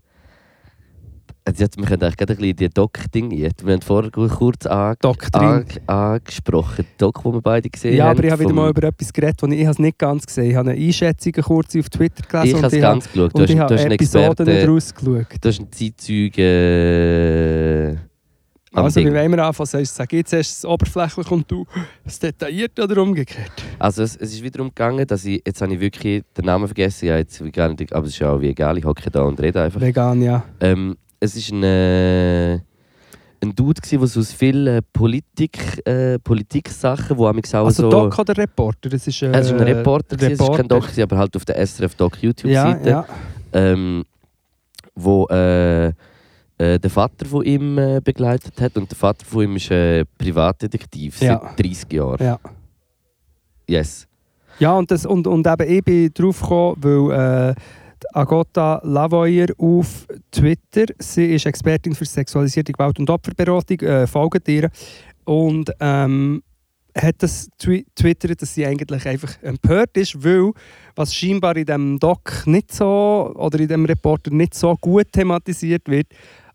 also 1.43 1.65
jetzt, 1.65 1.79
wir 1.79 1.85
können 1.87 2.03
eigentlich 2.03 2.17
gerade 2.19 2.33
ein 2.35 2.37
bisschen 2.39 2.57
die 2.57 2.69
Doc-Ding. 2.69 3.31
Wir 3.31 3.51
haben 3.73 3.81
vorher 3.83 4.11
kurz 4.11 4.59
Doktrin. 5.01 5.43
ange 5.43 5.65
angesprochen. 5.87 6.85
Die 6.85 6.99
Doc, 6.99 7.23
die 7.25 7.33
wir 7.33 7.41
beide 7.41 7.69
gesehen 7.71 7.97
Ja, 7.97 8.05
haben. 8.05 8.19
aber 8.19 8.25
ich 8.25 8.31
habe 8.33 8.43
wieder 8.43 8.53
mal 8.53 8.71
über 8.71 8.83
etwas 8.87 9.13
geredet, 9.13 9.43
das 9.43 9.51
ich, 9.51 9.57
ich 9.59 9.65
habe 9.65 9.73
es 9.73 9.79
nicht 9.79 9.99
ganz 9.99 10.27
gesehen 10.27 10.51
Ich 10.51 10.55
habe 10.57 10.71
eine 10.71 10.81
Einschätzung 10.81 11.33
kurz 11.33 11.75
auf 11.77 11.89
Twitter 11.89 12.23
Ich 12.23 12.29
gelesen 12.29 12.57
habe 12.59 12.67
es 12.67 12.73
ich, 12.75 12.81
ganz 12.81 13.11
geschaut. 13.13 13.35
Du 13.35 13.41
hast, 13.43 13.51
ich 13.51 13.57
du 13.57 13.63
habe 13.63 13.75
hast 13.75 13.81
einen 13.83 13.93
Episoden 13.93 14.29
Experten. 14.29 14.67
daraus 14.67 14.95
geschaut. 14.95 15.27
Du 15.41 15.49
hast 15.49 15.59
einen 15.61 15.73
Zeitzeugen. 15.73 16.45
Äh, 16.45 17.97
am 18.73 18.85
Also, 18.85 19.01
wie 19.01 19.13
wollen 19.13 19.33
wir 19.33 19.45
anfangen? 19.45 19.67
Sollst 19.67 19.95
du 19.95 19.97
sagen, 19.97 20.17
jetzt 20.17 20.33
hast 20.33 20.63
du 20.63 20.67
es 20.67 20.73
oberflächlich 20.73 21.31
und 21.31 21.51
du 21.51 21.67
es 22.05 22.19
detailliert 22.19 22.79
oder 22.79 23.03
umgekehrt? 23.03 23.53
Also 23.79 24.03
es, 24.03 24.17
es 24.17 24.33
ist 24.35 24.43
wiederum 24.43 24.69
gegangen, 24.69 25.07
dass 25.07 25.25
ich, 25.25 25.43
jetzt 25.45 25.61
habe 25.61 25.75
ich 25.75 25.81
wirklich 25.81 26.23
den 26.37 26.45
Namen 26.45 26.69
vergessen, 26.69 27.07
ja, 27.07 27.17
jetzt 27.17 27.43
gar 27.53 27.69
nicht, 27.69 27.93
aber 27.93 28.07
es 28.07 28.13
ist 28.13 28.21
ja 28.21 28.31
auch 28.31 28.41
wie 28.41 28.49
egal, 28.49 28.79
ich 28.79 28.85
hocke 28.85 29.11
da 29.11 29.23
und 29.23 29.41
rede 29.41 29.63
einfach. 29.63 29.81
Vegan, 29.81 30.23
ja. 30.23 30.45
Ähm, 30.61 30.97
es 31.19 31.35
ist 31.35 31.51
ein, 31.51 31.63
äh, 31.65 32.55
ein 33.43 33.55
Dude, 33.55 33.81
der 33.81 34.07
so 34.07 34.21
aus 34.21 34.33
vielen 34.33 34.81
Politik, 34.93 35.87
äh, 35.87 36.19
Politik-Sachen, 36.19 37.17
wo 37.17 37.27
auch 37.27 37.35
so... 37.45 37.59
Also 37.59 37.91
Doc 37.91 38.19
oder 38.19 38.37
Reporter? 38.37 38.89
Das 38.89 39.07
ist, 39.07 39.21
äh, 39.23 39.33
es 39.33 39.47
ist 39.47 39.53
ein 39.53 39.61
Reporter, 39.61 40.17
gewesen, 40.17 40.33
es 40.33 40.41
ist 40.41 40.47
kein 40.47 40.67
Reporter. 40.67 40.87
Doc, 40.89 40.99
aber 40.99 41.19
halt 41.19 41.37
auf 41.37 41.45
der 41.45 41.67
SRF 41.67 41.95
Doc 41.97 42.17
Ja, 42.17 42.29
YouTube-Seite, 42.29 42.89
ja. 42.89 43.07
ähm, 43.53 44.05
wo 44.95 45.27
äh, 45.29 45.93
äh, 46.61 46.79
der 46.79 46.91
Vater 46.91 47.27
von 47.27 47.45
ihm 47.45 47.79
äh, 47.79 48.01
begleitet 48.05 48.61
hat 48.61 48.77
und 48.77 48.91
der 48.91 48.97
Vater 48.99 49.25
von 49.25 49.45
ihm 49.45 49.57
ist 49.57 49.71
äh, 49.71 50.05
Privatdetektiv 50.19 51.21
Ja. 51.23 51.41
seit 51.57 51.59
30 51.65 51.93
Jahren. 51.93 52.25
ja. 52.25 52.39
Yes. 53.67 54.07
Ja, 54.59 54.73
und, 54.77 54.91
das, 54.91 55.07
und, 55.07 55.27
und 55.27 55.47
eben 55.47 55.71
ich 55.73 55.83
bin 55.85 56.11
drauf 56.13 56.41
gekommen, 56.41 56.77
weil 56.83 57.51
äh, 57.53 57.55
Agota 58.13 58.81
Lavoyer 58.85 59.47
auf 59.59 60.07
Twitter, 60.31 60.87
sie 60.99 61.35
ist 61.35 61.47
Expertin 61.47 61.95
für 61.95 62.05
sexualisierte 62.05 62.73
Gewalt 62.73 62.99
und 62.99 63.09
Opferberatung, 63.09 63.79
äh, 63.81 64.07
folgt 64.07 64.49
ihr. 64.49 64.69
und 65.25 65.71
ähm, 65.81 66.43
hat 66.99 67.15
das 67.19 67.49
twi 67.59 67.87
twittert, 67.95 68.43
dass 68.43 68.53
sie 68.55 68.67
eigentlich 68.67 69.07
einfach 69.07 69.41
empört 69.43 69.97
ist, 69.97 70.23
weil 70.25 70.51
was 70.97 71.15
scheinbar 71.15 71.57
in 71.57 71.65
dem 71.67 71.99
Doc 72.01 72.43
nicht 72.47 72.73
so 72.75 73.33
oder 73.37 73.61
in 73.61 73.69
dem 73.69 73.85
Reporter 73.85 74.33
nicht 74.33 74.55
so 74.55 74.75
gut 74.81 75.07
thematisiert 75.13 75.89
wird. 75.89 76.09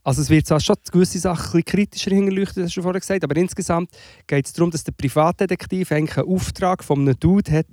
Also 0.06 0.22
es 0.22 0.30
wird 0.30 0.46
zwar 0.46 0.60
schon 0.60 0.76
gewisse 0.92 1.18
Sachen 1.18 1.58
ein 1.60 1.66
kritischer 1.66 2.12
hinterleuchtet, 2.12 2.58
das 2.58 2.66
hast 2.66 2.78
du 2.78 2.84
vorher 2.84 3.00
gesagt, 3.00 3.24
aber 3.24 3.36
insgesamt 3.38 3.90
geht 4.28 4.46
es 4.46 4.54
darum, 4.54 4.70
dass 4.70 4.84
der 4.84 4.92
Privatdetektiv 4.92 5.92
eigentlich 5.92 6.18
einen 6.20 6.28
Auftrag 6.28 6.84
von 6.84 7.00
einem 7.02 7.20
Dude 7.20 7.52
hat, 7.52 7.66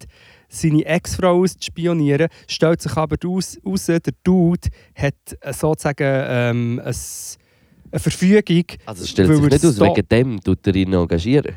seine 0.48 0.82
Ex-Frau 0.86 1.42
auszuspionieren, 1.42 2.28
stellt 2.48 2.80
sich 2.80 2.96
aber 2.96 3.16
raus, 3.22 3.58
der 3.86 4.00
Dude 4.24 4.68
hat 4.94 5.14
sozusagen 5.54 5.98
ähm, 6.00 6.80
ein, 6.82 6.94
eine 7.90 8.00
Verfügung, 8.00 8.64
Also 8.86 9.02
es 9.04 9.10
stellt 9.10 9.28
sich 9.28 9.40
nicht 9.42 9.66
aus, 9.66 9.78
wegen 9.78 10.08
dem 10.08 10.40
tut 10.40 10.66
er 10.66 10.74
ihn 10.74 10.92
engagieren. 10.94 11.54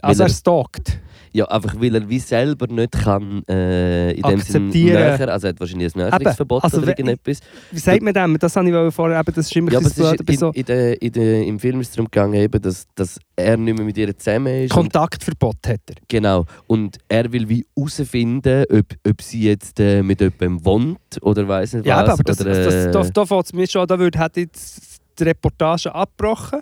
also 0.00 0.22
er 0.22 0.28
er- 0.30 0.34
stalkt. 0.34 1.00
Ja, 1.36 1.46
einfach 1.46 1.74
weil 1.80 1.92
er 1.96 2.08
wie 2.08 2.20
selber 2.20 2.68
nicht 2.68 2.92
kann 2.92 3.42
äh, 3.48 4.12
in 4.12 4.22
dem 4.22 4.38
Sinne 4.40 4.68
Akzeptieren. 4.68 5.18
näher, 5.18 5.32
also 5.32 5.48
er 5.48 5.52
hat 5.52 5.58
wahrscheinlich 5.58 5.92
ein 5.96 5.98
Näherungsverbot 5.98 6.62
also 6.62 6.78
oder 6.78 6.88
irgendetwas. 6.88 7.40
Wie 7.72 7.78
sagt 7.80 8.02
man 8.02 8.14
dem? 8.14 8.38
Das 8.38 8.54
habe 8.54 8.68
ich 8.86 8.94
vorher 8.94 9.18
eben, 9.18 9.34
das 9.34 9.46
ist 9.46 9.56
immer 9.56 9.72
Ja, 9.72 9.80
aber 9.80 9.88
es 9.88 9.98
ist 9.98 10.20
in, 10.30 10.36
so 10.36 10.50
in 10.50 10.64
der, 10.64 11.02
in 11.02 11.12
der, 11.12 11.42
im 11.42 11.58
Film 11.58 11.80
ist 11.80 11.88
es 11.88 11.94
darum 11.96 12.08
gegangen, 12.08 12.34
eben, 12.34 12.62
dass, 12.62 12.86
dass 12.94 13.18
er 13.34 13.56
nicht 13.56 13.76
mehr 13.76 13.84
mit 13.84 13.98
ihr 13.98 14.16
zusammen 14.16 14.62
ist. 14.62 14.70
Kontaktverbot 14.70 15.56
hat 15.66 15.80
er. 15.88 15.96
genau. 16.06 16.46
Und 16.68 16.98
er 17.08 17.32
will 17.32 17.48
wie 17.48 17.66
herausfinden, 17.76 18.64
ob, 18.70 18.86
ob 19.04 19.20
sie 19.20 19.42
jetzt 19.42 19.80
äh, 19.80 20.04
mit 20.04 20.20
jemandem 20.20 20.64
wohnt 20.64 20.98
oder 21.20 21.48
weiß 21.48 21.74
nicht 21.74 21.86
Ja, 21.86 22.06
was. 22.06 22.10
aber 22.10 22.22
das, 22.22 22.40
oder, 22.40 22.50
das, 22.50 22.74
äh, 22.74 22.92
das, 22.92 23.06
da, 23.08 23.22
da 23.22 23.26
fällt 23.26 23.46
es 23.46 23.52
mir 23.52 23.66
schon, 23.66 23.88
da 23.88 23.98
würde, 23.98 24.20
jetzt 24.36 25.00
die 25.18 25.24
Reportage 25.24 25.92
abgebrochen 25.92 26.60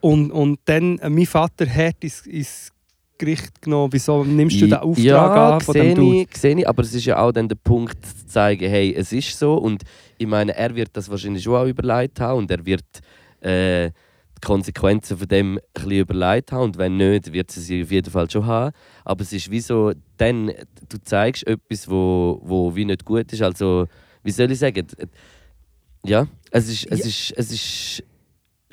und, 0.00 0.32
und 0.32 0.58
dann 0.64 0.98
äh, 0.98 1.08
mein 1.08 1.26
Vater 1.26 1.66
hat 1.68 2.02
ins, 2.02 2.26
ins 2.26 2.72
Gericht 3.22 3.62
genommen, 3.62 3.92
wieso 3.92 4.24
nimmst 4.24 4.60
du 4.60 4.66
den 4.66 4.74
Auftrag 4.78 5.04
ja, 5.04 5.54
an 5.54 5.60
von 5.60 5.74
dem 5.74 5.82
sehe 5.84 5.94
Dude? 5.94 6.16
ich, 6.22 6.36
sehe 6.36 6.58
ich, 6.58 6.68
aber 6.68 6.82
es 6.82 6.92
ist 6.92 7.04
ja 7.04 7.22
auch 7.22 7.30
dann 7.30 7.48
der 7.48 7.54
Punkt 7.56 8.04
zu 8.04 8.26
zeigen, 8.26 8.68
hey, 8.68 8.92
es 8.96 9.12
ist 9.12 9.38
so 9.38 9.54
und 9.54 9.84
ich 10.18 10.26
meine, 10.26 10.56
er 10.56 10.74
wird 10.74 10.90
das 10.94 11.08
wahrscheinlich 11.08 11.44
schon 11.44 11.54
auch 11.54 11.66
überlegt 11.66 12.18
haben 12.18 12.38
und 12.38 12.50
er 12.50 12.66
wird 12.66 12.82
äh, 13.40 13.90
die 13.90 14.40
Konsequenzen 14.44 15.16
von 15.16 15.28
dem 15.28 15.58
ein 15.58 15.60
bisschen 15.72 15.92
überlegt 16.00 16.50
haben 16.50 16.64
und 16.64 16.78
wenn 16.78 16.96
nicht, 16.96 17.32
wird 17.32 17.52
sie 17.52 17.60
sie 17.60 17.82
auf 17.84 17.92
jeden 17.92 18.10
Fall 18.10 18.28
schon 18.28 18.44
haben. 18.44 18.74
Aber 19.04 19.22
es 19.22 19.32
ist 19.32 19.48
wie 19.52 19.60
so, 19.60 19.92
dann, 20.16 20.48
du 20.88 20.98
zeigst 21.04 21.46
etwas, 21.46 21.88
wo, 21.88 22.40
wo 22.42 22.74
wie 22.74 22.84
nicht 22.84 23.04
gut 23.04 23.32
ist, 23.32 23.42
also, 23.42 23.86
wie 24.24 24.32
soll 24.32 24.50
ich 24.50 24.58
sagen, 24.58 24.84
ja, 26.04 26.26
es 26.50 26.68
ist, 26.68 26.86
es 26.90 26.98
Ja. 27.00 27.06
ist, 27.06 27.32
es 27.36 27.52
ist 27.52 28.04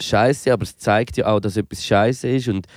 scheiße, 0.01 0.51
aber 0.51 0.63
es 0.63 0.77
zeigt 0.77 1.17
ja 1.17 1.27
auch, 1.27 1.39
dass 1.39 1.57
etwas 1.57 1.85
scheiße 1.85 2.27
ist 2.29 2.47
und 2.47 2.67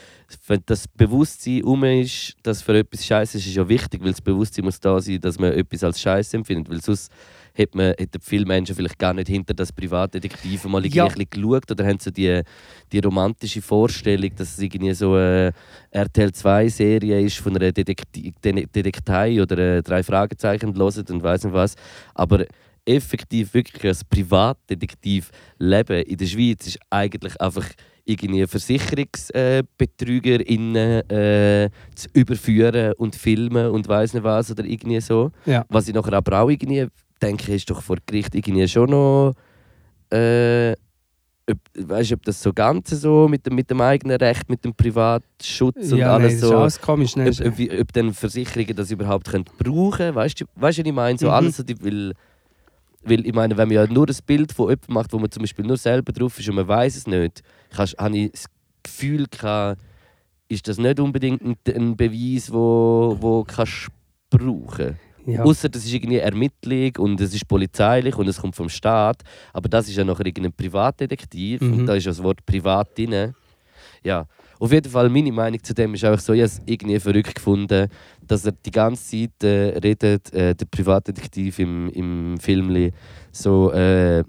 wenn 0.47 0.63
das 0.65 0.89
Bewusstsein 0.89 1.63
um 1.63 1.85
ist, 1.85 2.35
dass 2.43 2.63
für 2.63 2.79
etwas 2.79 3.05
scheiße 3.05 3.39
ist, 3.39 3.47
ist 3.47 3.55
ja 3.55 3.69
wichtig, 3.69 4.03
weil 4.03 4.13
das 4.13 4.21
Bewusstsein 4.23 4.65
muss 4.65 4.81
da 4.81 5.01
sein, 5.01 5.21
dass 5.21 5.39
man 5.39 5.53
etwas 5.53 5.85
als 5.85 6.01
scheiße 6.01 6.37
empfindet, 6.39 6.71
weil 6.71 6.81
sonst 6.81 7.13
hätte 7.55 7.95
hätten 7.99 8.21
viele 8.23 8.47
Menschen 8.47 8.75
vielleicht 8.75 8.99
gar 8.99 9.13
nicht 9.13 9.29
hinter 9.29 9.53
das 9.53 9.73
Privatdetektiv 9.73 10.65
mal 10.65 10.85
Ja. 10.87 11.05
ein 11.05 11.09
bisschen 11.11 11.29
geschaut 11.31 11.71
oder 11.71 11.87
haben 11.87 11.99
so 11.99 12.11
die, 12.11 12.41
die 12.91 12.99
romantische 12.99 13.61
Vorstellung, 13.61 14.31
dass 14.37 14.53
es 14.55 14.59
irgendwie 14.59 14.95
so 14.95 15.13
eine 15.15 15.53
RTL 15.91 16.33
2 16.33 16.69
Serie 16.69 17.21
ist 17.21 17.37
von 17.39 17.55
einer 17.57 17.73
Detektei 17.73 19.43
oder 19.43 19.59
äh, 19.59 19.83
drei 19.83 20.03
Fragezeichen 20.03 20.75
hören 20.75 21.05
und 21.11 21.23
weiß 21.23 21.45
nicht 21.45 21.53
was, 21.53 21.75
aber 22.15 22.47
effektiv 22.85 23.55
wirklich 23.55 23.85
als 23.85 24.05
Privatdetektiv 24.05 25.31
leben 25.59 26.03
in 26.03 26.17
der 26.17 26.27
Schweiz 26.27 26.67
ist 26.67 26.79
eigentlich 26.91 27.41
einfach 27.41 27.67
irgendwie 28.05 28.47
Versicherungsbetrüger 28.47 30.41
äh, 30.41 31.71
zu 31.95 32.09
überführen 32.13 32.93
und 32.95 33.15
filmen 33.15 33.71
und 33.71 33.87
weiß 33.87 34.15
nicht 34.15 34.25
was 34.25 34.51
oder 34.51 34.65
irgendwie 34.65 35.01
so. 35.01 35.31
Ja. 35.47 35.65
Was 35.69 35.87
ich 35.87 35.95
nachher 35.95 36.15
aber 36.15 36.41
auch 36.41 36.51
irgendwie 36.51 36.89
denke, 37.21 37.55
ist 37.55 37.71
doch 37.71 37.81
vor 37.81 37.99
Gericht 38.05 38.35
irgendwie 38.35 38.67
schon 38.67 38.91
noch 38.91 39.35
äh, 40.11 40.75
ob, 41.51 41.59
weißt, 41.77 42.13
ob 42.13 42.23
das 42.25 42.41
so 42.43 42.53
ganz 42.53 42.91
so 42.91 43.27
mit 43.29 43.45
dem, 43.47 43.55
mit 43.57 43.69
dem 43.71 43.81
eigenen 43.81 44.17
Recht, 44.17 44.49
mit 44.49 44.65
dem 44.65 44.75
Privatschutz 44.75 45.93
und 45.93 45.99
ja, 45.99 46.15
alles 46.15 46.35
nein, 46.35 46.41
so 46.41 46.59
alles 46.59 46.81
komisch. 46.81 47.17
Nein, 47.17 47.29
ob, 47.29 47.47
ob, 47.47 47.81
ob 47.81 47.93
dann 47.93 48.15
Versicherungen 48.15 48.77
das 48.77 48.91
überhaupt 48.91 49.29
können 49.29 49.45
brauchen 49.59 49.91
können. 49.91 50.15
Weißt 50.15 50.41
du, 50.41 50.45
weißt, 50.55 50.79
du, 50.79 50.83
was 50.83 50.87
ich 50.87 50.93
meine? 50.93 51.19
So 51.19 51.27
Mhm. 51.27 51.33
alles, 51.33 51.57
so 51.57 51.63
die, 51.63 51.83
weil, 51.85 52.13
weil 53.05 53.27
ich 53.27 53.35
meine, 53.35 53.57
wenn 53.57 53.69
man 53.69 53.75
ja 53.75 53.87
nur 53.87 54.09
ein 54.09 54.17
Bild 54.27 54.53
von 54.53 54.69
jemandem 54.69 54.95
macht, 54.95 55.13
wo 55.13 55.19
man 55.19 55.31
zum 55.31 55.43
Beispiel 55.43 55.65
nur 55.67 55.77
selber 55.77 56.13
drauf 56.13 56.39
ist 56.39 56.49
und 56.49 56.55
man 56.57 56.69
weiß 56.69 56.97
es 56.97 57.07
nicht, 57.07 57.43
kannst- 57.71 57.99
habe 57.99 58.17
ich 58.17 58.33
das 58.33 58.47
Gefühl 58.83 59.27
gehabt, 59.31 59.81
ist 60.49 60.69
das 60.69 60.79
nicht 60.79 61.01
unbedingt 61.01 61.43
ein, 61.43 61.57
ein 61.75 61.97
Beweis, 61.97 62.53
wo, 62.53 63.17
wo 63.21 63.45
kannst 63.45 63.89
brauchen 64.31 64.99
ja. 65.25 65.45
Außer 65.45 65.69
das 65.69 65.85
ist 65.85 65.93
irgendwie 65.95 66.17
Ermittlung 66.19 66.91
und 66.99 67.21
es 67.21 67.33
ist 67.33 67.47
polizeilich 67.47 68.17
und 68.17 68.27
es 68.27 68.41
kommt 68.41 68.57
vom 68.57 68.69
Staat. 68.69 69.23
Aber 69.53 69.69
das 69.69 69.89
ist 69.89 69.95
ja 69.95 70.03
nachher 70.03 70.27
irgendein 70.27 70.53
Privatdetektiv 70.53 71.61
Mhm. 71.61 71.73
und 71.75 71.87
da 71.87 71.95
ist 71.95 72.07
ja 72.07 72.11
das 72.11 72.21
Wort 72.25 72.45
privat 72.45 72.99
drin. 72.99 73.33
Ja, 74.03 74.27
auf 74.63 74.71
jeden 74.71 74.91
Fall 74.91 75.09
meine 75.09 75.33
Meinung 75.33 75.63
zu 75.63 75.75
dem 75.75 75.95
ist 75.95 76.05
einfach 76.05 76.21
so, 76.21 76.33
ich 76.33 76.41
habe 76.41 76.47
es 76.47 76.63
irgendwie 76.67 77.01
verrückt 77.01 77.35
gefunden, 77.35 77.89
dass 78.25 78.47
er 78.47 78.53
die 78.53 78.71
ganze 78.71 79.11
Zeit 79.11 79.43
äh, 79.43 79.79
redet, 79.79 80.33
äh, 80.33 80.55
der 80.55 80.67
Privatdetektiv 80.67 81.59
im, 81.59 81.89
im 81.91 82.39
Film, 82.39 82.93
so 83.33 83.73
äh, 83.73 84.23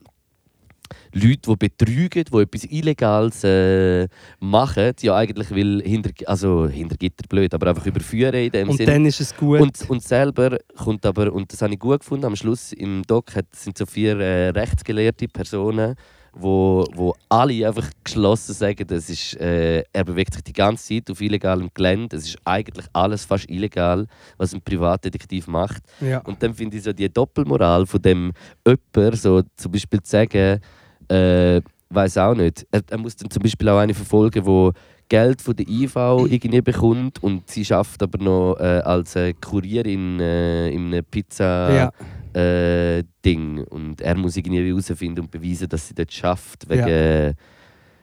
Leute, 1.14 1.52
die 1.52 1.56
betrügen, 1.56 2.24
die 2.24 2.38
etwas 2.38 2.64
Illegales 2.66 3.44
äh, 3.44 4.08
machen, 4.40 4.94
ja 5.02 5.16
eigentlich 5.16 5.52
will 5.52 5.84
hinter, 5.86 6.10
also 6.26 6.68
hinter 6.68 6.96
Gitter 6.98 7.28
blöd, 7.30 7.54
aber 7.54 7.68
einfach 7.68 7.86
überführen 7.86 8.34
in 8.34 8.52
dem 8.52 8.70
und 8.70 8.78
Sinne. 8.78 8.92
dann 8.92 9.06
ist 9.06 9.22
es 9.22 9.36
gut. 9.36 9.62
Und, 9.62 9.88
und 9.88 10.02
selber 10.02 10.58
kommt 10.76 11.06
aber, 11.06 11.32
und 11.32 11.54
das 11.54 11.62
habe 11.62 11.74
ich 11.74 11.80
gut 11.80 12.00
gefunden, 12.00 12.26
am 12.26 12.36
Schluss 12.36 12.74
im 12.74 13.04
Doc 13.04 13.36
hat, 13.36 13.46
sind 13.52 13.78
so 13.78 13.86
vier 13.86 14.20
äh, 14.20 14.50
rechtsgelehrte 14.50 15.28
Personen, 15.28 15.96
wo, 16.34 16.86
wo 16.94 17.14
alle 17.30 17.68
einfach 17.68 17.90
geschlossen 18.04 18.54
sagen, 18.54 18.86
das 18.88 19.10
ist, 19.10 19.40
äh, 19.40 19.84
er 19.94 20.04
bewegt 20.04 20.34
sich 20.34 20.44
die 20.44 20.54
ganze 20.54 20.96
Zeit 20.96 21.12
auf 21.12 21.22
illegalem 21.22 21.70
Gelände. 21.74 22.18
Es 22.18 22.26
ist 22.26 22.38
eigentlich 22.44 22.86
alles 22.92 23.24
fast 23.26 23.50
illegal, 23.50 24.08
was 24.38 24.54
ein 24.54 24.62
Privatdetektiv 24.62 25.48
macht. 25.48 25.84
ja. 26.02 26.20
Und 26.20 26.42
dann 26.42 26.54
finde 26.54 26.78
ich 26.78 26.84
so 26.84 26.92
die 26.92 27.10
Doppelmoral 27.10 27.86
von 27.86 28.02
dem 28.02 28.32
Öpper, 28.66 29.16
so 29.16 29.44
zum 29.56 29.72
Beispiel 29.72 30.02
zu 30.02 30.12
sagen, 30.12 30.60
äh, 31.08 31.62
weiß 31.90 32.18
auch 32.18 32.36
nicht. 32.36 32.66
Er, 32.72 32.82
er 32.90 32.98
muss 32.98 33.16
dann 33.16 33.30
zum 33.30 33.44
Beispiel 33.44 33.70
auch 33.70 33.78
eine 33.78 33.94
verfolgen, 33.94 34.46
wo 34.46 34.74
Geld 35.10 35.42
von 35.42 35.56
der 35.56 35.68
IV 35.68 35.96
irgendwie 35.96 36.62
bekommt 36.62 37.22
und 37.22 37.50
sie 37.50 37.64
schafft 37.64 38.02
aber 38.02 38.18
noch 38.18 38.56
äh, 38.60 38.82
als 38.84 39.16
äh, 39.16 39.34
Kurierin 39.34 40.20
äh, 40.20 40.70
in 40.70 40.88
einem 40.88 41.06
Pizza 41.06 41.76
Ja. 41.76 41.92
Äh, 42.36 43.04
Ding 43.26 43.64
und 43.66 44.02
er 44.02 44.16
muss 44.16 44.36
irgendwie 44.38 44.68
herausfinden 44.70 45.22
und 45.22 45.32
beweisen, 45.32 45.68
dass 45.70 45.88
sie 45.88 45.94
dort 45.94 46.12
schafft 46.12 46.70
wegen, 46.70 46.88
Ja. 46.88 47.34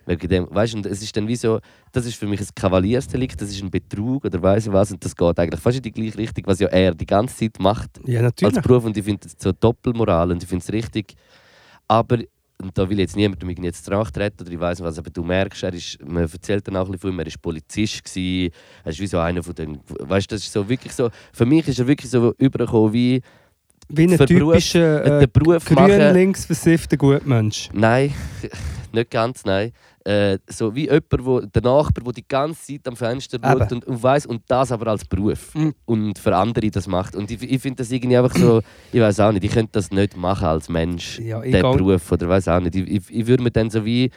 wegen 0.06 0.28
dem. 0.28 0.46
Weißt 0.50 0.74
und 0.74 0.86
es 0.86 1.02
ist 1.02 1.16
dann 1.16 1.28
wie 1.28 1.36
so, 1.36 1.60
das 1.92 2.06
ist 2.06 2.16
für 2.16 2.26
mich 2.26 2.40
ein 2.40 2.46
Kavaliersdelikt, 2.54 3.40
das 3.40 3.50
ist 3.50 3.62
ein 3.62 3.70
Betrug 3.70 4.24
oder 4.24 4.42
weiß 4.42 4.66
ich 4.66 4.72
was 4.72 4.92
und 4.92 5.04
das 5.04 5.14
geht 5.14 5.38
eigentlich 5.38 5.60
fast 5.60 5.76
in 5.76 5.82
die 5.82 5.92
gleiche 5.92 6.18
Richtung, 6.18 6.44
was 6.46 6.58
ja 6.60 6.68
er 6.68 6.94
die 6.94 7.06
ganze 7.06 7.36
Zeit 7.36 7.58
macht 7.60 8.00
ja, 8.06 8.22
als 8.22 8.60
Beruf 8.62 8.84
und 8.84 8.96
ich 8.96 9.04
finde 9.04 9.20
das 9.22 9.36
so 9.38 9.52
Doppelmoral 9.52 10.30
und 10.32 10.42
ich 10.42 10.48
finde 10.48 10.62
es 10.64 10.72
richtig. 10.72 11.14
Aber, 11.88 12.18
und 12.62 12.76
da 12.76 12.88
will 12.88 12.98
jetzt 13.00 13.16
niemandem 13.16 13.48
irgendwie 13.48 13.66
jetzt 13.68 13.88
dran 13.88 14.04
treten 14.12 14.42
oder 14.42 14.52
ich 14.52 14.60
weiß 14.60 14.78
nicht 14.78 14.86
was, 14.86 14.98
aber 14.98 15.10
du 15.10 15.24
merkst, 15.24 15.62
er 15.64 15.74
ist, 15.74 15.98
man 16.06 16.22
erzählt 16.22 16.66
dann 16.68 16.76
auch 16.76 16.86
ein 16.86 16.92
bisschen 16.92 17.00
von 17.00 17.10
ihm, 17.12 17.18
er 17.20 17.26
war 17.26 17.32
Polizist, 17.42 18.04
gewesen, 18.04 18.52
er 18.84 18.90
ist 18.92 19.00
wie 19.00 19.06
so 19.06 19.18
einer 19.18 19.42
von 19.42 19.54
den, 19.54 19.80
weißt 19.88 20.30
du, 20.30 20.34
das 20.36 20.44
ist 20.44 20.52
so 20.52 20.68
wirklich 20.68 20.92
so, 20.92 21.08
für 21.32 21.46
mich 21.46 21.66
ist 21.66 21.78
er 21.78 21.86
wirklich 21.86 22.10
so 22.10 22.32
übergekommen 22.38 22.92
wie 22.92 23.22
Wie 23.92 24.04
ein 24.06 24.18
typischer 24.18 25.04
äh, 25.04 25.16
äh, 25.16 25.20
den 25.20 25.30
Beruf 25.32 25.64
grün 25.64 25.76
machen. 25.76 26.12
links 26.14 26.44
versiffter 26.44 26.96
Gutmensch. 26.96 27.68
Nein, 27.72 28.12
nicht 28.92 29.10
ganz, 29.10 29.44
nein. 29.44 29.72
Äh, 30.02 30.38
so 30.48 30.74
wie 30.74 30.84
jemand, 30.86 31.04
wo, 31.18 31.40
der 31.40 31.62
Nachbar, 31.62 32.04
der 32.04 32.12
die 32.14 32.24
ganze 32.26 32.72
Zeit 32.72 32.88
am 32.88 32.96
Fenster 32.96 33.38
schaut 33.42 33.70
und, 33.70 33.84
und 33.84 34.02
weiß 34.02 34.24
und 34.26 34.42
das 34.48 34.72
aber 34.72 34.86
als 34.88 35.04
Beruf 35.04 35.54
Mhm. 35.54 35.74
und 35.84 36.18
für 36.18 36.34
andere 36.34 36.70
das 36.70 36.86
macht. 36.86 37.14
Und 37.14 37.30
ich, 37.30 37.42
ich 37.42 37.60
finde 37.60 37.76
das 37.82 37.90
irgendwie 37.90 38.16
einfach 38.16 38.34
so, 38.34 38.62
ich 38.92 39.00
weiß 39.00 39.20
auch 39.20 39.32
nicht, 39.32 39.44
ich 39.44 39.52
könnte 39.52 39.72
das 39.72 39.90
nicht 39.90 40.16
machen 40.16 40.46
als 40.46 40.70
Mensch, 40.70 41.18
Ja, 41.18 41.40
den. 41.40 41.60
Beruf 41.60 42.10
oder 42.12 42.28
weiß 42.30 42.48
auch 42.48 42.60
nicht. 42.60 42.76
Ich, 42.76 42.88
ich, 42.88 43.02
ich 43.10 43.26
würde 43.26 43.42
mir 43.42 43.50
dann 43.50 43.68
so 43.68 43.84
wie 43.84 44.10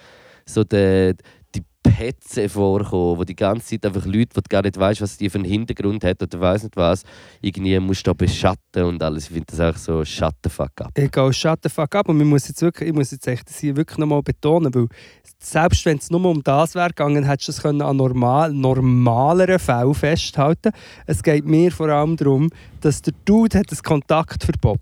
so 0.45 0.63
de, 0.63 1.13
die 1.13 1.23
Petze 1.83 2.49
vorkommen, 2.49 3.19
wo 3.19 3.23
die 3.23 3.35
ganze 3.35 3.67
Zeit 3.67 3.85
einfach 3.85 4.05
Leute, 4.05 4.41
die 4.41 4.49
gar 4.49 4.61
nicht 4.61 4.79
weißt, 4.79 5.01
was 5.01 5.17
die 5.17 5.29
für 5.29 5.37
einen 5.37 5.45
Hintergrund 5.45 6.03
hat 6.03 6.23
oder 6.23 6.39
weiß 6.39 6.63
nicht 6.63 6.77
was, 6.77 7.03
irgendwie 7.41 7.79
musst 7.79 8.07
du 8.07 8.11
da 8.11 8.13
beschatten 8.13 8.83
und 8.83 9.03
alles. 9.03 9.25
Ich 9.25 9.33
finde 9.33 9.45
das 9.49 9.59
auch 9.59 9.77
so 9.77 10.05
shut 10.05 10.33
the 10.43 10.49
fuck 10.49 10.71
up. 10.81 10.91
Egal, 10.95 11.31
shut 11.33 11.59
the 11.63 11.69
fuck 11.69 11.93
up. 11.95 12.09
Und 12.09 12.17
man 12.17 12.27
muss 12.27 12.47
jetzt 12.47 12.61
wirklich, 12.61 12.89
ich 12.89 12.95
muss 12.95 13.11
jetzt 13.11 13.27
echt 13.27 13.49
das 13.49 13.59
hier 13.59 13.75
wirklich 13.75 13.97
nochmal 13.97 14.23
betonen, 14.23 14.73
weil 14.73 14.87
selbst 15.39 15.85
wenn 15.85 15.97
es 15.97 16.09
nur 16.09 16.23
um 16.25 16.41
das 16.41 16.73
wäre 16.73 16.89
gegangen, 16.89 17.23
hättest 17.23 17.49
du 17.49 17.51
es 17.51 17.61
können 17.61 17.81
an 17.81 17.97
normal, 17.97 18.51
normaleren 18.53 19.59
Fällen 19.59 19.93
festhalten 19.93 20.71
Es 21.05 21.21
geht 21.21 21.45
mir 21.45 21.71
vor 21.71 21.89
allem 21.89 22.15
darum, 22.15 22.49
dass 22.81 23.01
der 23.01 23.13
Dude 23.25 23.59
hat 23.59 23.71
ein 23.71 23.77
Kontaktverbot 23.83 24.79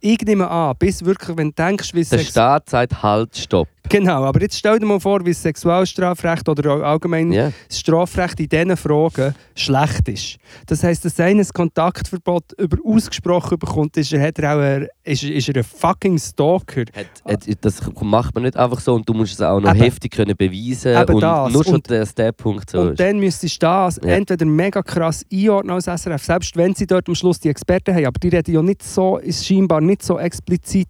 Ich 0.00 0.20
nehme 0.22 0.48
an, 0.48 0.74
bis 0.78 1.04
wirklich, 1.04 1.36
wenn 1.36 1.48
du 1.48 1.54
denkst, 1.54 1.92
wie 1.92 2.04
Der 2.04 2.18
Sex 2.18 2.30
Staat 2.30 2.70
sagt 2.70 3.02
halt, 3.02 3.36
stopp. 3.36 3.68
Genau, 3.90 4.22
aber 4.22 4.40
jetzt 4.40 4.56
stell 4.56 4.78
dir 4.78 4.86
mal 4.86 5.00
vor, 5.00 5.26
wie 5.26 5.30
das 5.32 5.42
Sexualstrafrecht 5.42 6.48
oder 6.48 6.70
allgemein 6.84 7.32
Ja. 7.32 7.50
das 7.68 7.80
Strafrecht 7.80 8.38
in 8.38 8.48
diesen 8.48 8.76
Fragen 8.76 9.34
schlecht 9.56 10.08
ist. 10.08 10.36
Das 10.66 10.84
heisst, 10.84 11.04
dass 11.04 11.18
einer 11.18 11.40
ein 11.40 11.48
Kontaktverbot 11.52 12.52
über 12.56 12.76
ausgesprochen 12.84 13.58
bekommt, 13.58 13.96
ist 13.96 14.12
er, 14.12 14.22
hat 14.22 14.38
er 14.38 14.54
auch 14.56 14.60
ein, 14.60 14.86
ist, 15.02 15.24
ist 15.24 15.48
er 15.48 15.56
ein 15.56 15.64
fucking 15.64 16.18
Stalker. 16.18 16.82
Hat, 16.94 17.06
hat, 17.28 17.46
das 17.62 17.80
macht 18.00 18.32
man 18.36 18.44
nicht 18.44 18.56
einfach 18.56 18.78
so 18.78 18.94
und 18.94 19.08
du 19.08 19.12
musst 19.12 19.32
es 19.34 19.40
auch 19.42 19.58
noch 19.58 19.74
Eben. 19.74 19.82
heftig 19.82 20.12
können 20.12 20.36
beweisen 20.36 20.96
Eben 20.96 21.14
und 21.14 21.20
das. 21.20 21.52
nur 21.52 21.64
schon 21.64 21.74
Und- 21.74 21.90
der, 21.90 22.06
der 22.06 22.30
Punkt 22.32 22.70
so 22.70 22.78
Und 22.82 22.90
ist. 22.92 23.00
dann 23.00 23.18
müsstest 23.18 23.60
du 23.60 23.66
das 23.66 23.98
Ja. 24.04 24.10
entweder 24.12 24.46
mega 24.46 24.82
krass 24.84 25.26
einordnen 25.32 25.74
als 25.74 25.88
SRF, 25.88 26.22
selbst 26.24 26.56
wenn 26.56 26.76
sie 26.76 26.86
dort 26.86 27.08
am 27.08 27.16
Schluss 27.16 27.40
die 27.40 27.48
Experten 27.48 27.92
haben, 27.92 28.06
aber 28.06 28.20
die 28.22 28.28
reden 28.28 28.54
ja 28.54 28.62
nicht 28.62 28.84
so, 28.84 29.18
ist 29.18 29.44
scheinbar 29.44 29.80
nicht 29.80 30.04
so 30.04 30.16
explizit 30.16 30.88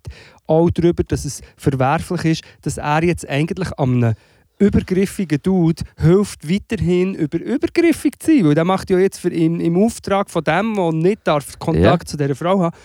auch 0.51 0.71
darüber, 0.71 1.03
dass 1.05 1.25
es 1.25 1.41
verwerflich 1.57 2.25
ist, 2.25 2.43
dass 2.63 2.77
er 2.77 3.05
jetzt 3.05 3.29
eigentlich 3.29 3.69
an 3.79 4.05
einem 4.05 4.15
übergriffigen 4.59 5.39
Dude 5.43 5.83
hilft, 5.97 6.49
weiterhin 6.51 7.15
über 7.15 7.41
übergriffig 7.41 8.19
zu 8.21 8.31
sein, 8.31 8.45
weil 8.45 8.55
der 8.55 8.65
macht 8.65 8.91
ja 8.91 8.99
jetzt 8.99 9.19
für 9.19 9.31
ihn 9.33 9.59
im 9.61 9.77
Auftrag 9.83 10.29
von 10.31 10.45
dem, 10.45 10.75
der 10.75 10.93
nicht 10.93 11.21
darf, 11.25 11.59
Kontakt 11.59 12.09
zu 12.09 12.17
dieser 12.19 12.35
Frau 12.35 12.61
haben, 12.61 12.77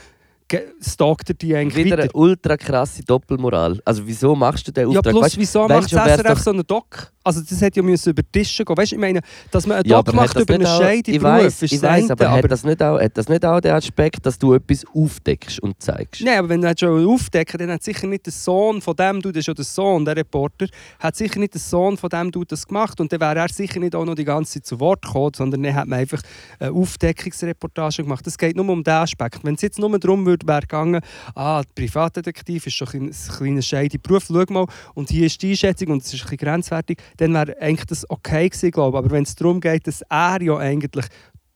stalkt 0.80 1.30
er 1.30 1.36
die 1.36 1.54
eigentlich 1.56 1.86
Wieder 1.86 1.98
weiter. 1.98 2.04
eine 2.04 2.14
ultra 2.14 2.56
krasse 2.56 3.04
Doppelmoral. 3.04 3.80
Also 3.84 4.04
wieso 4.06 4.36
machst 4.36 4.68
du 4.68 4.72
den 4.72 4.90
Ja, 4.92 5.00
Auftrag? 5.00 5.12
plus, 5.14 5.26
Weißt- 5.26 5.38
wieso 5.38 5.68
macht 5.68 5.90
SRF 5.92 6.24
doch- 6.24 6.38
so 6.44 6.52
einen 6.52 6.66
Doc? 6.66 7.12
Also 7.26 7.42
das 7.42 7.60
hätte 7.60 7.80
ja 7.80 7.84
müssen 7.84 8.12
über 8.12 8.22
die 8.22 8.32
Tische 8.32 8.64
gehen. 8.64 8.78
Weißt 8.78 8.92
du, 8.92 8.96
ich 8.98 9.02
meine, 9.02 9.22
dass 9.50 9.66
man 9.66 9.78
einen 9.78 9.90
Ja, 9.90 9.98
aber 9.98 10.12
hat 10.12 10.16
macht 10.16 10.40
über 10.40 10.54
einen 10.54 10.66
auch- 10.68 10.80
scheiden 10.80 11.16
ich 11.16 11.20
Beruf, 11.20 11.24
weiss, 11.44 11.62
ist 11.64 11.72
ich 11.74 11.82
weiß, 11.82 12.04
eine, 12.04 12.12
aber, 12.12 12.32
hat, 12.32 12.52
das 12.52 12.64
nicht 12.64 12.84
auch, 12.84 13.00
hat 13.02 13.18
das 13.18 13.28
nicht 13.28 13.44
auch 13.44 13.60
den 13.60 13.72
Aspekt, 13.72 14.24
dass 14.28 14.38
du 14.38 14.54
etwas 14.54 14.86
aufdeckst 14.94 15.60
und 15.60 15.82
zeigst? 15.82 16.22
Nein, 16.24 16.38
aber 16.38 16.50
wenn 16.50 16.62
du 16.62 16.72
schon 16.78 17.04
aufdecken 17.08 17.58
dann 17.58 17.72
hat 17.72 17.82
sicher 17.84 18.06
nicht 18.06 18.28
der 18.28 18.32
Sohn 18.34 18.80
von 18.80 18.96
dem, 18.96 19.22
du, 19.24 19.32
das 19.32 19.40
ist 19.40 19.48
ja 19.48 19.54
der 19.56 19.66
Sohn, 19.66 20.06
der 20.06 20.16
Reporter, 20.16 20.68
hat 21.00 21.16
sicher 21.16 21.40
nicht 21.40 21.56
der 21.56 21.62
Sohn 21.62 21.98
von 21.98 22.10
dem, 22.10 22.30
du 22.32 22.44
das 22.44 22.68
gemacht 22.68 23.00
und 23.02 23.12
dann 23.12 23.20
wäre 23.20 23.40
er 23.40 23.50
sicher 23.50 23.80
nicht 23.80 23.96
auch 23.96 24.06
noch 24.06 24.14
die 24.16 24.24
ganze 24.24 24.54
Zeit 24.54 24.68
zu 24.68 24.80
Wort 24.80 25.02
gekommen, 25.02 25.32
sondern 25.36 25.64
dann 25.64 25.74
hat 25.74 25.88
man 25.88 25.98
einfach 26.00 26.22
eine 26.60 26.72
Aufdeckungsreportage 26.72 28.04
gemacht. 28.04 28.26
Es 28.28 28.38
geht 28.38 28.56
nur 28.56 28.70
um 28.70 28.84
den 28.84 28.94
Aspekt. 28.94 29.40
Wenn 29.44 29.56
es 29.56 29.62
jetzt 29.62 29.80
nur 29.80 29.98
darum 29.98 30.26
würde, 30.28 30.48
wäre 30.48 30.62
gegangen, 30.62 31.02
ah, 31.34 31.62
der 31.64 31.82
Privatdetektiv 31.84 32.68
ist 32.68 32.74
schon 32.76 32.88
ein 32.94 33.12
kleiner 33.38 33.62
scheider 33.62 33.98
Beruf, 33.98 34.26
schau 34.28 34.44
mal, 34.50 34.68
und 34.94 35.10
hier 35.10 35.26
ist 35.26 35.42
die 35.42 35.52
Einschätzung 35.52 35.90
und 35.90 36.04
es 36.04 36.14
ist 36.14 36.22
ein 36.22 36.24
bisschen 36.30 36.38
grenzwertig, 36.38 36.98
dann 37.18 37.34
wäre 37.34 37.58
eigentlich 37.62 37.86
das 37.86 38.10
okay 38.10 38.50
gewesen, 38.50 38.72
glaube 38.72 38.98
ich. 38.98 39.00
Aber 39.06 39.12
wenn 39.12 39.24
es 39.24 39.36
darum 39.36 39.60
geht, 39.60 39.88
dass 39.88 40.02
er 40.10 40.42
ja 40.42 40.58
eigentlich 40.58 41.06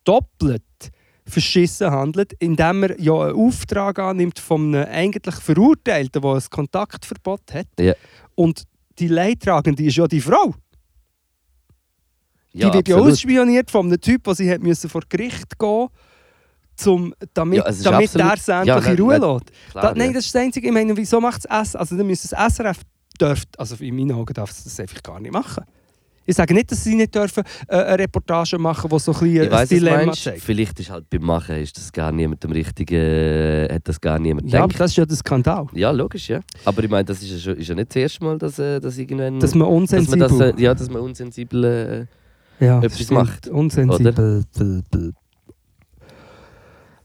doppelt 0.03 0.63
verschissen 1.25 1.91
handelt, 1.91 2.33
indem 2.39 2.83
er 2.83 2.99
ja 2.99 3.13
einen 3.13 3.35
Auftrag 3.35 3.99
annimmt 3.99 4.39
von 4.39 4.73
einem 4.73 4.87
eigentlich 4.91 5.35
Verurteilten, 5.35 6.21
der 6.21 6.31
ein 6.31 6.41
Kontaktverbot 6.49 7.53
hat. 7.53 7.67
Ja. 7.79 7.93
Und 8.35 8.63
die 8.97 9.07
Leidtragende 9.07 9.83
ist 9.83 9.95
ja 9.95 10.07
die 10.07 10.21
Frau. 10.21 10.53
Die 12.53 12.59
Ja, 12.59 12.73
wird 12.73 12.87
ja 12.87 12.95
absolut. 12.95 13.13
ausspioniert 13.13 13.69
von 13.69 13.85
einem 13.87 14.01
Typ, 14.01 14.23
der 14.23 14.35
sie 14.35 14.49
hat 14.51 14.61
müssen 14.61 14.89
vor 14.89 15.01
Gericht 15.07 15.57
gehen 15.59 15.87
zum, 16.75 17.13
damit, 17.33 17.57
Ja, 17.57 17.63
damit 17.83 18.05
absolut- 18.15 18.27
er 18.31 18.37
sie 18.37 18.51
endlich 18.53 18.85
Ja, 18.85 18.91
in 18.91 18.99
Ruhe 18.99 19.19
nein, 19.19 19.31
lässt. 19.33 19.71
Klar, 19.71 19.83
Da, 19.83 19.93
nein, 19.95 20.07
ja. 20.07 20.13
das 20.13 20.25
ist 20.25 20.33
das 20.35 20.41
Einzige. 20.41 20.67
Ich 20.67 20.73
meine, 20.73 20.97
wieso 20.97 21.21
macht 21.21 21.45
es 21.45 21.45
S? 21.69 21.75
Also 21.75 21.95
dann 21.95 22.07
müsste 22.07 22.29
das 22.29 22.53
SRF 22.55 22.79
dürft, 23.21 23.59
also 23.59 23.75
in 23.83 23.95
meinen 23.95 24.13
Augen 24.13 24.33
darf 24.33 24.51
es 24.51 24.63
das 24.63 24.79
einfach 24.79 25.01
gar 25.03 25.19
nicht 25.19 25.31
machen. 25.31 25.63
Ich 26.25 26.35
sage 26.35 26.53
nicht, 26.53 26.71
dass 26.71 26.83
sie 26.83 26.93
nicht 26.93 27.15
dürfen 27.15 27.43
äh, 27.67 27.75
eine 27.75 28.03
Reportage 28.03 28.59
machen, 28.59 28.87
die 28.87 28.99
so 28.99 29.11
ein, 29.13 29.19
bisschen 29.19 29.43
Ich 29.45 29.51
weiss, 29.51 29.69
Dilemma 29.69 30.05
meinst. 30.05 30.23
zeigt. 30.23 30.41
Vielleicht 30.41 30.79
ist 30.79 30.91
halt 30.91 31.09
beim 31.09 31.23
Machen 31.23 31.55
ist 31.55 31.75
das 31.75 31.91
gar 31.91 32.11
niemand 32.11 32.43
dem 32.43 32.51
richtigen, 32.51 32.95
äh, 32.95 33.67
hat 33.73 33.87
das 33.87 33.99
gar 33.99 34.19
niemand 34.19 34.51
Ja, 34.51 34.63
aber 34.63 34.77
das 34.77 34.91
ist 34.91 34.97
ja 34.97 35.07
der 35.07 35.17
Skandal. 35.17 35.65
Ja, 35.73 35.89
logisch, 35.89 36.29
ja. 36.29 36.41
Aber 36.65 36.83
ich 36.83 36.89
meine, 36.89 37.05
das 37.05 37.23
ist 37.23 37.31
ja, 37.31 37.39
schon, 37.39 37.57
ist 37.57 37.67
ja 37.67 37.73
nicht 37.73 37.89
das 37.89 37.95
erste 37.95 38.23
Mal, 38.23 38.37
dass, 38.37 38.59
äh, 38.59 38.79
dass 38.79 38.95
irgendwann... 38.99 39.39
Dass 39.39 39.55
man 39.55 39.67
dass 39.67 40.07
man 40.07 40.21
unsensibel... 40.21 40.27
das, 40.27 40.39
äh, 40.39 40.61
ja, 40.61 40.75
dass 40.75 40.89
man 40.91 41.01
unsensibel... 41.01 41.63
Äh, 42.59 42.63
ja, 42.63 42.77
etwas 42.77 42.95
stimmt. 42.95 43.11
macht, 43.11 43.47
Unsensibel. 43.47 44.43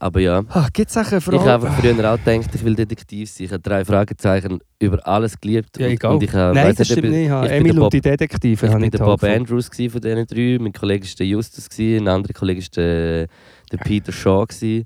Aber 0.05 0.19
ja. 0.19 0.43
Ah, 0.49 0.67
Gibt 0.71 0.95
auch 0.95 1.11
eine 1.11 1.17
Ich 1.17 1.41
habe 1.41 1.67
früher 1.67 2.13
auch 2.13 2.17
gedacht, 2.23 2.53
ich 2.53 2.63
will 2.63 2.75
Detektiv 2.75 3.27
sein. 3.29 3.45
Ich 3.45 3.51
habe 3.51 3.61
drei 3.61 3.83
Fragezeichen 3.83 4.59
über 4.79 5.05
alles 5.07 5.39
geliebt. 5.41 5.79
Ja, 5.79 5.87
egal. 5.87 6.13
Und 6.13 6.23
ich 6.23 6.31
habe, 6.31 6.53
Nein, 6.53 6.75
das 6.75 6.87
stimmt 6.87 7.09
nicht. 7.09 7.25
Ich 7.25 7.51
Emil 7.51 7.79
und 7.79 7.91
die 7.91 8.01
Detektive. 8.01 8.67
Ich 8.67 8.71
war 8.71 8.79
der 8.79 8.97
Bob 8.99 9.19
gefunden. 9.19 9.41
Andrews 9.41 9.67
von 9.67 10.01
diesen 10.01 10.27
drei, 10.27 10.57
mein 10.61 10.73
Kollege 10.73 11.05
war 11.05 11.15
der 11.17 11.25
Justus, 11.25 11.67
ein 11.79 12.07
anderer 12.07 12.33
Kollege 12.33 12.61
war 12.61 12.69
der, 12.75 13.27
der 13.71 13.77
Peter 13.77 14.11
Shaw. 14.11 14.45
Gewesen. 14.45 14.85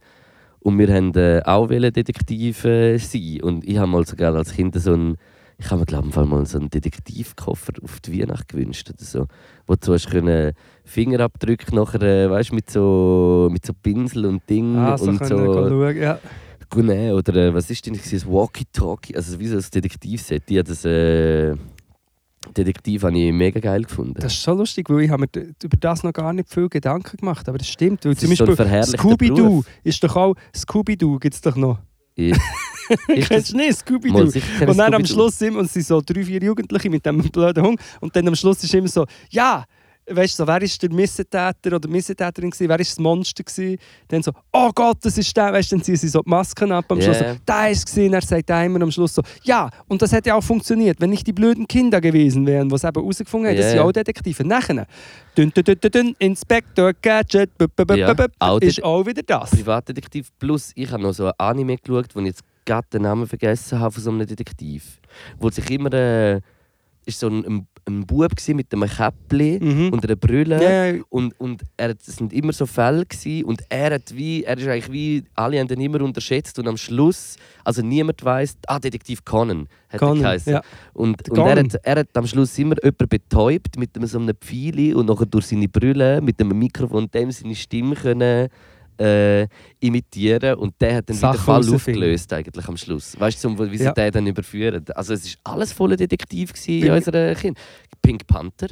Und 0.61 0.77
wir 0.77 0.87
wollten 0.87 1.17
äh, 1.17 1.41
auch 1.43 1.69
wollen 1.69 1.91
Detektiv 1.91 2.63
äh, 2.63 2.97
sein. 2.97 3.41
Und 3.41 3.67
ich 3.67 3.77
habe 3.77 3.87
mal 3.87 4.05
sogar 4.05 4.33
als 4.35 4.53
Kind 4.53 4.79
so 4.79 4.93
einen, 4.93 5.17
ich 5.59 5.69
habe 5.71 5.81
mir 5.81 5.85
glaube 5.85 6.07
ich 6.07 6.15
mal 6.15 6.45
so 6.45 6.57
einen 6.57 6.69
Detektivkoffer 6.69 7.73
auf 7.83 7.99
die 7.99 8.19
Weihnacht 8.19 8.47
gewünscht 8.47 8.89
oder 8.89 9.03
so, 9.03 9.25
wo 9.67 9.75
du 9.75 9.93
hast 9.93 10.09
können 10.09 10.53
Fingerabdrücke 10.85 11.75
nachher, 11.75 12.01
äh, 12.01 12.29
weißt, 12.29 12.53
mit 12.53 12.69
so 12.69 13.49
mit 13.51 13.65
so 13.65 13.73
Pinsel 13.73 14.25
und 14.25 14.49
Ding 14.49 14.75
Ah, 14.77 14.97
so 14.97 15.09
und 15.09 15.25
so 15.25 15.37
schauen. 15.37 15.97
Ja. 15.97 16.19
Genau, 16.69 17.17
oder 17.17 17.35
äh, 17.35 17.53
was 17.53 17.69
ist 17.69 17.85
denn 17.85 17.93
das? 17.93 18.25
Walkie-Talkie, 18.25 19.15
also 19.15 19.39
wie 19.39 19.47
so 19.47 19.57
ein 19.57 19.65
Detektivset. 19.73 20.47
Die 20.47 20.59
hat 20.59 20.69
das 20.69 20.85
äh, 20.85 21.55
Detektiv 22.55 23.03
habe 23.03 23.17
ich 23.19 23.33
mega 23.33 23.59
geil 23.59 23.83
gefunden. 23.83 24.15
Das 24.19 24.33
ist 24.33 24.43
so 24.43 24.53
lustig, 24.53 24.89
weil 24.89 25.01
ich 25.01 25.09
habe 25.09 25.25
mir 25.33 25.53
über 25.61 25.77
das 25.77 26.03
noch 26.03 26.13
gar 26.13 26.31
nicht 26.31 26.49
viel 26.49 26.69
Gedanken 26.69 27.17
gemacht. 27.17 27.49
Aber 27.49 27.57
das 27.57 27.67
stimmt. 27.67 28.05
Weil 28.05 28.13
Das 28.13 28.21
zum 28.21 28.33
so 28.33 28.45
Beispiel 28.45 28.55
verherrlichter 28.55 28.97
Scooby-Doo 28.97 29.63
ist 29.83 30.03
doch 30.03 30.15
auch... 30.15 30.35
Scooby-Doo 30.55 31.19
gibt 31.19 31.35
es 31.35 31.41
doch 31.41 31.55
noch. 31.55 31.79
Ich- 33.07 33.27
Kennst 33.27 33.53
du 33.53 33.57
nicht? 33.57 33.77
Scooby-Doo. 33.79 34.17
Und 34.67 34.77
dann 34.77 34.93
am 34.93 35.05
Scooby-Doo. 35.05 35.13
Schluss 35.13 35.37
sind 35.37 35.55
und 35.55 35.69
sind 35.69 35.85
so 35.85 36.01
drei, 36.03 36.23
vier 36.23 36.41
Jugendliche 36.41 36.89
mit 36.89 37.05
dem 37.05 37.19
blöden 37.21 37.63
Hund. 37.63 37.79
Und 37.99 38.15
dann 38.15 38.27
am 38.27 38.35
Schluss 38.35 38.63
ist 38.63 38.73
immer 38.73 38.87
so, 38.87 39.05
ja, 39.29 39.63
weißt 40.09 40.39
du, 40.39 40.43
so, 40.43 40.47
wer 40.47 40.61
ist 40.61 40.81
der 40.81 40.91
Missetäter 40.91 41.75
oder 41.75 41.87
Missetäterin 41.89 42.49
gewesen? 42.49 42.69
Wer 42.69 42.79
ist 42.79 42.91
das 42.91 42.99
Monster 42.99 43.43
gewesen? 43.43 43.77
Dann 44.07 44.23
so, 44.23 44.31
oh 44.53 44.69
Gott, 44.73 44.97
das 45.01 45.17
ist 45.17 45.35
der. 45.35 45.53
Weißt 45.53 45.71
du, 45.71 45.75
dann 45.77 45.83
ziehen 45.83 45.95
sie 45.95 46.07
so 46.07 46.21
die 46.21 46.29
Masken 46.29 46.71
ab 46.71 46.85
am 46.91 47.01
Schluss. 47.01 47.19
So, 47.19 47.25
da 47.45 47.67
ist 47.67 47.79
es 47.79 47.85
gewesen. 47.95 48.13
Er 48.13 48.21
sagt 48.21 48.51
einmal 48.51 48.81
am 48.83 48.91
Schluss 48.91 49.13
so, 49.13 49.21
ja, 49.43 49.69
und 49.87 50.01
das 50.01 50.11
hätte 50.11 50.33
auch 50.35 50.43
funktioniert, 50.43 50.99
wenn 50.99 51.09
nicht 51.09 51.25
die 51.27 51.33
blöden 51.33 51.67
Kinder 51.67 52.01
gewesen 52.01 52.45
wären, 52.45 52.69
die 52.69 52.75
es 52.75 52.83
eben 52.83 52.99
herausgefunden 53.01 53.49
haben. 53.49 53.57
Das 53.57 53.65
Ja. 53.65 53.71
sind 53.71 53.79
auch 53.81 53.91
Detektive. 53.91 54.45
Nachher, 54.47 54.85
dün, 55.37 55.51
dün, 55.55 55.63
dün, 55.63 55.91
dün, 55.91 56.15
Inspector 56.19 56.91
Gadget, 57.01 57.57
bup, 57.57 57.75
bup, 57.75 57.87
bup, 57.87 57.97
Ja, 57.97 58.15
auch 58.39 58.59
ist 58.61 58.83
auch 58.83 59.05
wieder 59.05 59.23
das. 59.23 59.51
Privatdetektiv 59.51 60.29
plus 60.39 60.71
ich 60.75 60.91
habe 60.91 61.03
noch 61.03 61.13
so 61.13 61.27
ein 61.27 61.33
Anime 61.37 61.77
geschaut, 61.77 62.15
wo 62.15 62.19
ich 62.19 62.27
jetzt 62.27 62.41
gerade 62.65 62.87
den 62.93 63.01
Namen 63.03 63.27
vergessen 63.27 63.79
habe 63.79 63.91
von 63.93 64.03
so 64.03 64.09
einem 64.11 64.27
Detektiv. 64.27 64.99
Wo 65.39 65.49
sich 65.49 65.69
immer 65.71 65.91
äh, 65.93 66.41
ist 67.09 67.19
so 67.19 67.27
ein, 67.27 67.67
ein, 67.85 68.05
Bub 68.05 68.31
mit 68.49 68.73
einem 68.73 68.87
Käppli 68.87 69.59
Mhm. 69.61 69.89
und 69.93 70.03
einer 70.05 70.15
Brille. 70.15 70.61
Ja, 70.95 71.01
Und, 71.09 71.39
und 71.39 71.63
er, 71.75 71.89
es 71.91 72.05
sind 72.17 72.31
immer 72.33 72.53
so 72.53 72.65
Fälle 72.65 73.05
gewesen, 73.05 73.45
und 73.45 73.61
er 73.69 73.95
hat 73.95 74.15
wie, 74.15 74.43
er 74.43 74.57
ist 74.57 74.67
eigentlich 74.67 74.91
wie, 74.91 75.23
alle 75.35 75.59
haben 75.59 75.67
ihn 75.69 75.81
immer 75.81 76.01
unterschätzt 76.01 76.57
und 76.59 76.67
am 76.67 76.77
Schluss, 76.77 77.35
also 77.63 77.81
niemand 77.81 78.23
weiß, 78.23 78.57
ah, 78.67 78.79
Detektiv 78.79 79.25
Conan 79.25 79.67
hat 79.89 79.93
er 79.93 79.99
Conan, 79.99 80.19
geheißen. 80.23 80.53
ja. 80.53 80.61
Und, 80.93 81.29
und 81.29 81.37
er, 81.39 81.57
hat, 81.57 81.75
er 81.83 81.95
hat 81.99 82.07
am 82.15 82.27
Schluss 82.27 82.57
immer 82.59 82.75
jemanden 82.83 83.07
betäubt 83.09 83.77
mit 83.77 83.95
einem, 83.95 84.07
so 84.07 84.19
einem 84.19 84.35
Pfeil 84.39 84.95
und 84.95 85.07
nachher 85.07 85.25
durch 85.25 85.47
seine 85.47 85.67
Brille 85.67 86.21
mit 86.21 86.39
einem 86.39 86.57
Mikrofon 86.57 87.09
dem 87.11 87.31
seine 87.31 87.55
Stimme 87.55 87.95
können, 87.95 88.49
äh, 88.99 89.47
imitieren 89.79 90.55
und 90.55 90.73
der 90.81 90.95
hat 90.97 91.09
dann 91.09 91.17
wieder 91.17 91.33
Sachen 91.33 91.37
den 91.37 91.63
Fall 91.63 91.75
aufgelöst 91.75 92.33
eigentlich 92.33 92.67
am 92.67 92.77
Schluss. 92.77 93.19
Weißt 93.19 93.43
du, 93.43 93.71
wie 93.71 93.77
sie 93.77 93.83
Ja. 93.85 93.93
den 93.93 94.11
dann 94.11 94.27
überführen? 94.27 94.83
Also 94.95 95.13
es 95.13 95.37
war 95.43 95.53
alles 95.53 95.71
voller 95.73 95.95
Detektiv 95.95 96.53
gewesen 96.53 96.85
in 96.87 96.91
unserer 96.91 97.33
Kind. 97.35 97.57
Pink 98.01 98.27
Panther, 98.27 98.67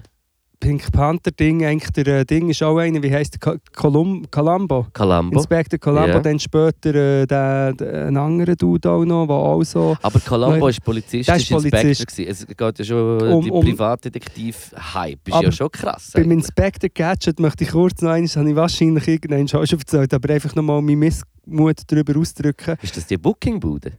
Pink 0.59 0.91
Panther 0.91 1.29
Ding, 1.31 1.63
eigentlich 1.63 1.91
der 1.91 2.07
äh, 2.21 2.25
Ding 2.25 2.49
ist 2.49 2.63
auch 2.63 2.77
einer, 2.77 3.01
wie 3.03 3.11
heißt 3.11 3.33
der? 3.35 3.39
Col- 3.39 3.59
Colum 3.75 4.25
Columbo. 4.31 4.87
Columbo. 4.91 5.37
Inspector 5.37 5.77
Columbo, 5.79 6.07
Ja. 6.09 6.19
dann 6.19 6.39
später 6.39 6.95
äh, 6.95 7.27
der, 7.27 7.73
der, 7.73 8.07
ein 8.07 8.17
anderer 8.17 8.55
Dude 8.55 8.89
auch 8.89 9.05
noch, 9.05 9.27
der 9.27 9.35
auch 9.35 9.63
so... 9.63 9.95
Aber 10.01 10.19
Columbo 10.19 10.67
ist 10.67 10.83
Polizist, 10.83 11.29
ist. 11.29 11.49
Polizist. 11.49 12.07
gewesen. 12.07 12.27
Es 12.29 12.47
geht 12.47 12.79
ja 12.79 12.85
schon, 12.85 13.21
Um- 13.21 13.43
die 13.43 13.51
um- 13.51 13.63
Privatdetektiv-Hype 13.63 15.27
ist 15.27 15.33
Aber 15.33 15.43
ja 15.43 15.51
schon 15.51 15.71
krass. 15.71 16.11
Beim 16.13 16.23
eigentlich. 16.23 16.37
Inspector 16.39 16.89
Gadget 16.93 17.39
möchte 17.39 17.63
ich 17.63 17.69
kurz 17.71 18.01
noch 18.01 18.11
eines, 18.11 18.35
habe 18.35 18.49
ich 18.49 18.55
wahrscheinlich 18.55 19.07
irgendwann 19.07 19.47
schon 19.47 19.61
erzählt, 19.69 20.13
aber 20.13 20.33
einfach 20.33 20.55
nochmal 20.55 20.81
meinen 20.81 20.99
Missmut 20.99 21.81
darüber 21.87 22.19
ausdrücken. 22.19 22.77
Ist 22.81 22.97
das 22.97 23.05
die 23.05 23.17
Bookingbude? 23.17 23.93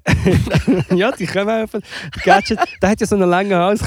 ja, 0.95 1.13
die 1.13 1.27
kommen 1.27 1.49
einfach. 1.51 1.81
Gadget, 2.25 2.59
der 2.83 2.91
hat 2.91 3.01
ja 3.01 3.07
so 3.07 3.15
einen 3.15 3.29
langen 3.31 3.55
Hals. 3.55 3.81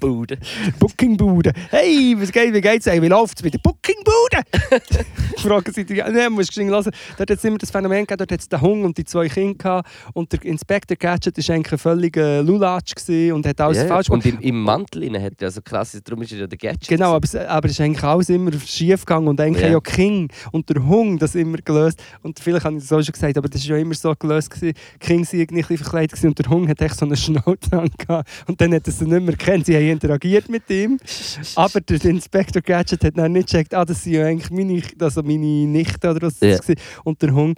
Bude. 0.00 0.38
Bookingbude. 0.78 1.52
Hey, 1.70 2.14
was 2.18 2.30
geht, 2.32 2.52
wie 2.52 2.60
geht's 2.60 2.86
euch? 2.86 3.00
Wie 3.02 3.08
läuft's 3.08 3.42
mit 3.42 3.54
der 3.54 3.58
Bookingbude? 3.58 4.42
Fragen 5.38 5.72
sie 5.72 5.84
dich. 5.84 5.98
Nein, 5.98 6.32
musst 6.32 6.56
du 6.56 6.62
hören. 6.64 6.90
Dort 7.18 7.30
hat 7.30 7.30
es 7.30 7.44
immer 7.44 7.58
das 7.58 7.70
Phänomen 7.70 8.00
gegeben, 8.06 8.18
dort 8.18 8.32
hat 8.32 8.40
es 8.40 8.48
den 8.48 8.60
Hung 8.60 8.84
und 8.84 8.96
die 8.98 9.04
zwei 9.04 9.28
Kinder 9.28 9.54
gehabt. 9.56 9.88
Und 10.14 10.32
der 10.32 10.44
Inspector 10.44 10.96
Gadget 10.96 11.36
war 11.36 11.54
eigentlich 11.54 11.72
ein 11.72 11.78
völliger 11.78 12.42
Lulatsch 12.42 12.92
und 13.32 13.46
hat 13.46 13.60
alles 13.60 13.78
ja. 13.78 13.86
falsch 13.86 14.08
Und 14.10 14.22
gemacht. 14.22 14.42
im, 14.42 14.48
im 14.48 14.62
Mantel 14.62 15.02
innen 15.04 15.22
hat 15.22 15.40
er 15.40 15.50
so 15.50 15.60
krass, 15.62 15.98
darum 16.04 16.22
ist 16.22 16.32
er 16.32 16.38
ja 16.40 16.46
der 16.46 16.58
Gadget. 16.58 16.88
Genau, 16.88 17.14
aber, 17.14 17.24
es- 17.24 17.34
aber 17.34 17.66
es 17.66 17.72
ist 17.72 17.80
eigentlich 17.80 18.02
alles 18.04 18.28
immer 18.28 18.52
schief 18.52 19.04
gegangen 19.04 19.28
und 19.28 19.40
eigentlich 19.40 19.62
Ja. 19.64 19.72
ja. 19.72 19.80
King 19.80 20.28
und 20.52 20.68
der 20.68 20.84
Hung 20.86 21.18
das 21.18 21.34
immer 21.34 21.58
gelöst. 21.58 22.02
Und 22.22 22.38
vielleicht 22.40 22.64
habe 22.64 22.76
ich 22.76 22.82
das 22.82 22.92
auch 22.92 23.02
schon 23.02 23.12
gesagt, 23.12 23.36
aber 23.38 23.48
das 23.48 23.68
war 23.68 23.76
ja 23.76 23.82
immer 23.82 23.94
so 23.94 24.14
gelöst. 24.18 24.50
Gewesen. 24.50 24.74
King 25.00 25.26
war 25.26 25.34
irgendwie 25.34 25.54
ein 25.62 25.66
bisschen 25.68 25.78
verkleidet 25.78 26.24
und 26.24 26.38
der 26.38 26.46
Hung 26.50 26.68
hat 26.68 26.80
echt 26.80 26.98
so 26.98 27.06
eine 27.06 27.16
Schnauze 27.16 27.72
angehabt. 27.72 28.28
Und 28.46 28.60
dann 28.60 28.74
hat 28.74 28.86
er 28.86 28.92
sie 28.92 29.04
nicht 29.04 29.22
mehr 29.22 29.34
gekannt. 29.36 29.55
Sie 29.64 29.74
haben 29.74 29.88
interagiert 29.90 30.48
mit 30.48 30.68
ihm. 30.70 30.98
Aber 31.54 31.80
der 31.80 32.04
Inspector 32.04 32.62
Gadget 32.62 33.04
hat 33.04 33.16
dann 33.18 33.32
nicht 33.32 33.48
gecheckt, 33.48 33.74
ah, 33.74 33.84
das 33.84 34.02
sind 34.02 34.14
ja 34.14 34.26
eigentlich 34.26 34.50
meine, 34.50 34.82
also 35.00 35.22
meine 35.22 35.66
Nichte 35.66 36.10
oder 36.10 36.26
was 36.26 36.40
Ja. 36.40 36.56
das 36.56 36.68
war. 36.68 36.74
Und 37.04 37.20
der 37.22 37.34
Hung, 37.34 37.54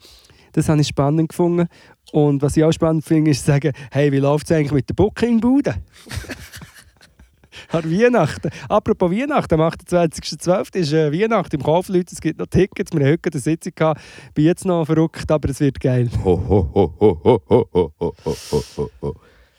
das 0.53 0.69
habe 0.69 0.81
ich 0.81 0.87
spannend 0.89 1.29
gefunden. 1.31 1.67
Und 2.13 2.41
was 2.43 2.57
ich 2.57 2.65
auch 2.65 2.73
spannend 2.73 3.05
finde, 3.05 3.31
ist 3.33 3.41
zu 3.45 3.51
sagen, 3.53 3.73
hey, 3.91 4.11
wie 4.13 4.19
läuft 4.19 4.51
es 4.51 4.57
eigentlich 4.57 4.73
mit 4.73 4.89
der 4.89 4.95
Bookingbude? 4.95 5.75
An 7.71 7.85
Weihnachten. 7.91 8.51
Apropos 8.69 9.11
Weihnachten, 9.11 9.55
am 9.55 9.61
28.12. 9.69 10.77
ist 10.77 10.93
äh, 10.93 11.13
Weihnachten 11.13 11.57
im 11.57 11.63
Kaufleute. 11.63 12.15
Es 12.15 12.21
gibt 12.21 12.39
noch 12.39 12.47
Tickets. 12.47 12.93
Wir 12.93 13.01
haben 13.05 13.13
heute 13.13 13.31
eine 13.31 13.41
Sitzung 13.41 13.73
gehabt. 13.75 14.01
Bin 14.33 14.45
jetzt 14.47 14.65
noch 14.65 14.87
verrückt, 14.87 15.31
aber 15.31 15.51
es 15.51 15.61
wird 15.61 15.79
geil. 15.81 16.09
Ho, 16.25 16.41
ho, 16.49 16.71
ho, 16.73 16.95
ho, 16.99 17.21
ho, 17.25 17.43
ho, 17.49 17.69
ho, 17.75 17.93
ho, 18.01 18.15
ho, 18.77 18.91
ho. 19.03 19.15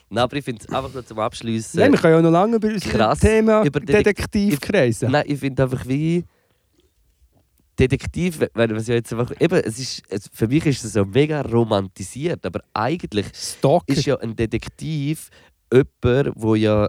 Nein, 0.09 0.23
aber 0.23 0.37
ich 0.37 0.43
finde 0.45 0.63
es 0.67 0.73
einfach 0.73 0.93
nur 0.93 1.05
zum 1.05 1.19
Abschließen. 1.19 1.79
Nein, 1.79 1.91
wir 1.91 1.99
können 1.99 2.15
ja 2.15 2.21
noch 2.21 2.31
lange 2.31 2.55
über 2.55 2.73
das 2.73 2.83
krass, 2.83 3.19
Thema 3.19 3.63
über 3.63 3.79
Detek- 3.79 4.03
Detektiv 4.03 4.59
kreisen. 4.59 5.11
Nein, 5.11 5.23
ich 5.27 5.39
finde 5.39 5.63
einfach 5.63 5.87
wie 5.87 6.23
Detektiv, 7.77 8.39
wenn 8.39 8.69
man 8.71 8.79
es 8.79 8.87
ja 8.87 8.95
jetzt 8.95 9.13
einfach. 9.13 9.31
Eben, 9.39 9.61
es 9.63 9.79
ist, 9.79 10.01
es, 10.09 10.29
für 10.33 10.47
mich 10.47 10.65
ist 10.65 10.83
es 10.83 10.93
so 10.93 11.05
mega 11.05 11.41
romantisiert, 11.41 12.45
aber 12.45 12.61
eigentlich 12.73 13.27
Stalker. 13.33 13.93
ist 13.93 14.05
ja 14.05 14.17
ein 14.17 14.35
Detektiv 14.35 15.29
jemand, 15.71 16.33
wo 16.35 16.55
ja. 16.55 16.87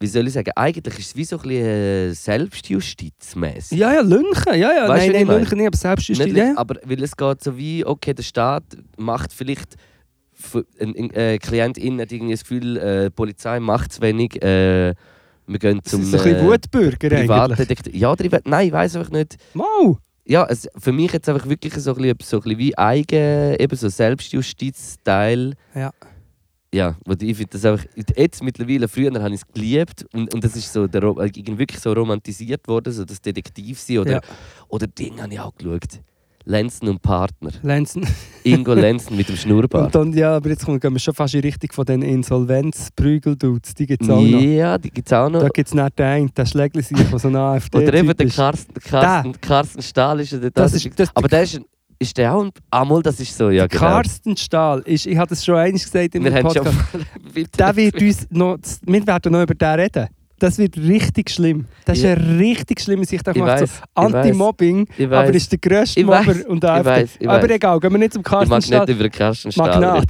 Wie 0.00 0.08
soll 0.08 0.26
ich 0.26 0.32
sagen? 0.32 0.50
Eigentlich 0.56 0.98
ist 0.98 1.06
es 1.06 1.16
wie 1.16 1.24
so 1.24 1.36
ein 1.36 1.42
bisschen 1.42 1.64
äh, 1.64 2.12
selbstjustizmäßig. 2.12 3.78
Ja, 3.78 3.94
ja, 3.94 4.00
Lünchen. 4.00 4.54
Ja, 4.54 4.72
ja. 4.72 4.88
Weißt 4.88 5.06
du, 5.06 5.12
nein, 5.12 5.26
nein? 5.28 5.38
Lünchen 5.38 5.58
nicht, 5.58 5.68
aber 5.68 5.76
selbst 5.76 6.10
ist 6.10 6.18
Nicht, 6.18 6.36
ja. 6.36 6.54
Aber 6.56 6.74
weil 6.84 7.02
es 7.04 7.16
geht 7.16 7.44
so 7.44 7.56
wie, 7.56 7.86
okay, 7.86 8.12
der 8.12 8.24
Staat 8.24 8.64
macht 8.98 9.32
vielleicht. 9.32 9.76
Für- 10.42 10.66
Ein, 10.80 10.94
ein 10.96 11.10
äh, 11.10 11.38
Klient 11.38 11.78
innen 11.78 12.00
hat 12.00 12.12
irgendwie 12.12 12.32
das 12.32 12.42
Gefühl, 12.42 12.76
äh, 12.76 13.04
die 13.04 13.10
Polizei 13.10 13.60
macht 13.60 13.92
zu 13.92 14.02
wenig. 14.02 14.42
Äh, 14.42 14.94
wir 15.46 15.58
gehen 15.58 15.80
Das 15.82 15.90
zum 15.92 16.02
ist 16.02 16.10
so 16.12 16.18
ein 16.18 16.36
äh, 16.36 16.42
Wutbürger 16.44 17.16
eigentlich. 17.18 17.94
Ja, 17.94 18.12
oder 18.12 18.24
ich 18.24 18.32
we- 18.32 18.42
nein, 18.44 18.66
ich 18.68 18.72
weiß 18.72 18.96
einfach 18.96 19.10
nicht. 19.10 19.36
Mau. 19.54 19.98
Ja, 20.24 20.46
es, 20.48 20.68
für 20.78 20.92
mich 20.92 21.12
jetzt 21.12 21.28
einfach 21.28 21.48
wirklich 21.48 21.74
so 21.74 21.94
ein 21.94 21.96
bisschen, 21.96 22.16
so 22.22 22.36
ein 22.38 22.42
bisschen 22.44 22.58
wie 22.58 22.78
eigen, 22.78 23.56
eben 23.58 23.76
so 23.76 23.88
Selbstjustiz-Teil. 23.88 25.54
Ja. 25.74 25.90
Ja, 26.74 26.96
ich 27.20 27.36
finde 27.36 27.50
das 27.50 27.64
einfach, 27.66 27.84
jetzt 28.16 28.42
mittlerweile, 28.42 28.88
früher 28.88 29.12
habe 29.22 29.34
ich 29.34 29.42
es 29.42 29.46
geliebt 29.52 30.06
und, 30.14 30.32
und 30.32 30.42
das 30.42 30.56
ist 30.56 30.72
so 30.72 30.86
der, 30.86 31.02
äh, 31.02 31.30
wirklich 31.58 31.80
so 31.80 31.92
romantisiert 31.92 32.66
worden, 32.66 32.94
so 32.94 33.04
das 33.04 33.20
Detektiv 33.20 33.78
sein 33.78 33.98
oder, 33.98 34.12
Ja. 34.12 34.20
oder 34.68 34.86
Ding 34.86 35.20
habe 35.20 35.34
ich 35.34 35.40
auch 35.40 35.54
geschaut. 35.54 36.00
Lenzen 36.44 36.88
und 36.88 37.00
Partner. 37.02 37.50
Lenzen. 37.62 38.06
Ingo 38.44 38.74
Lenzen 38.74 39.16
mit 39.16 39.28
dem 39.28 39.36
Schnurrbart. 39.36 39.86
Und 39.86 39.94
dann, 39.94 40.12
ja, 40.12 40.36
aber 40.36 40.48
jetzt 40.50 40.64
kommen 40.64 40.80
gehen 40.80 40.92
wir 40.92 40.98
schon 40.98 41.14
fast 41.14 41.34
in 41.34 41.40
Richtung 41.40 41.70
von 41.72 41.84
den 41.84 42.02
Insolvenz-Prügeldudes. 42.02 43.74
Die 43.74 43.86
gibt 43.86 44.02
es 44.02 44.10
auch 44.10 44.20
noch. 44.20 44.40
Ja, 44.40 44.78
die 44.78 44.90
gibt 44.90 45.06
es 45.08 45.12
auch 45.12 45.28
noch. 45.28 45.40
Da 45.40 45.48
gibt 45.48 45.68
es 45.68 45.74
nicht 45.74 45.98
den 45.98 46.06
einen, 46.06 46.34
der 46.34 46.46
Schlägli 46.46 46.82
sich 46.82 46.98
von 46.98 47.18
so 47.18 47.28
einer 47.28 47.40
afd 47.40 47.74
Oder 47.76 47.94
eben 47.94 48.16
der 48.16 48.26
ist. 48.26 48.36
Karsten, 48.36 48.74
Karsten, 48.74 49.40
Karsten 49.40 49.82
Stahl 49.82 50.20
ist 50.20 50.32
ja 50.32 50.38
der 50.38 50.50
Das 50.50 50.72
ist, 50.74 50.90
das, 50.96 51.08
Aber 51.14 51.28
der 51.28 51.42
ist, 51.42 51.56
ein- 51.56 51.64
ist 51.98 52.16
der 52.18 52.34
auch 52.34 52.42
ein... 52.42 52.50
Ah, 52.70 52.84
mal, 52.84 53.02
das 53.02 53.20
ist 53.20 53.36
so, 53.36 53.50
ja 53.50 53.66
genau. 53.66 53.80
Carsten 53.80 54.36
Stahl, 54.36 54.80
ist, 54.80 55.06
ich 55.06 55.16
habe 55.16 55.28
das 55.28 55.44
schon 55.44 55.54
einmal 55.56 55.72
gesagt 55.72 56.14
in 56.14 56.22
meinem 56.24 56.34
haben 56.34 56.50
schon... 56.52 56.64
Podcast, 56.64 57.58
der 57.58 57.76
wird 57.76 58.02
uns 58.02 58.26
noch, 58.30 58.58
wir 58.84 59.06
werden 59.06 59.32
noch 59.32 59.42
über 59.42 59.54
den 59.54 59.80
reden. 59.80 60.08
Das 60.42 60.58
wird 60.58 60.76
richtig 60.76 61.30
schlimm. 61.30 61.66
Das 61.84 61.98
ist 61.98 62.04
Ja. 62.04 62.14
eine 62.14 62.38
richtig 62.38 62.80
schlimme 62.80 63.04
Sicht. 63.04 63.26
Ich 63.28 63.36
macht 63.36 63.58
so 63.60 63.64
ich 63.64 63.70
Anti-Mobbing, 63.94 64.88
Ich 64.98 65.06
aber 65.06 65.32
ist 65.32 65.52
der 65.52 65.58
grösste 65.60 66.00
Ich 66.00 66.06
Mobber 66.06 66.34
und 66.48 66.64
ich 66.64 66.70
AfD. 66.70 66.84
weiss, 66.90 67.10
ich 67.20 67.28
aber 67.28 67.50
egal, 67.50 67.78
gehen 67.78 67.92
wir 67.92 67.98
nicht 67.98 68.12
zum 68.14 68.22
Ich 68.22 68.26
Carsten 68.26 68.50
mag 68.50 68.88
nicht 68.88 68.98
über 68.98 69.08
Karsten 69.08 69.52
Stahl 69.52 69.80
Magnet. 69.80 70.08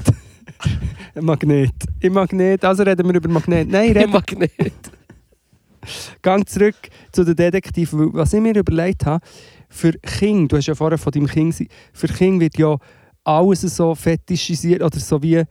reden. 1.15 1.27
Magnet. 1.27 1.75
Ich 2.01 2.11
Magnet. 2.11 2.65
Also 2.65 2.83
reden 2.83 3.07
wir 3.07 3.15
über 3.17 3.29
Magnet. 3.29 3.69
Nein, 3.69 3.91
Ich 3.91 3.97
reden 3.97 4.11
mag 4.11 4.39
nicht. 4.39 4.53
Gang 6.23 6.49
zurück 6.49 6.77
zu 7.13 7.25
den 7.25 7.37
Detektiven. 7.37 8.15
Was 8.15 8.33
ich 8.33 8.41
mir 8.41 8.57
überlegt 8.57 9.05
habe, 9.05 9.23
für 9.69 9.93
King, 9.93 10.49
du 10.49 10.57
hast 10.57 10.67
ja 10.67 10.75
vorher 10.75 10.99
von 10.99 11.13
deinem 11.13 11.27
King 11.27 11.53
für 11.93 12.09
King 12.09 12.41
wird 12.41 12.57
ja 12.57 12.77
alles 13.25 13.61
so 13.61 13.95
fetischisiert 13.95 14.83
oder 14.83 14.99
so 14.99 15.23
wie 15.23 15.43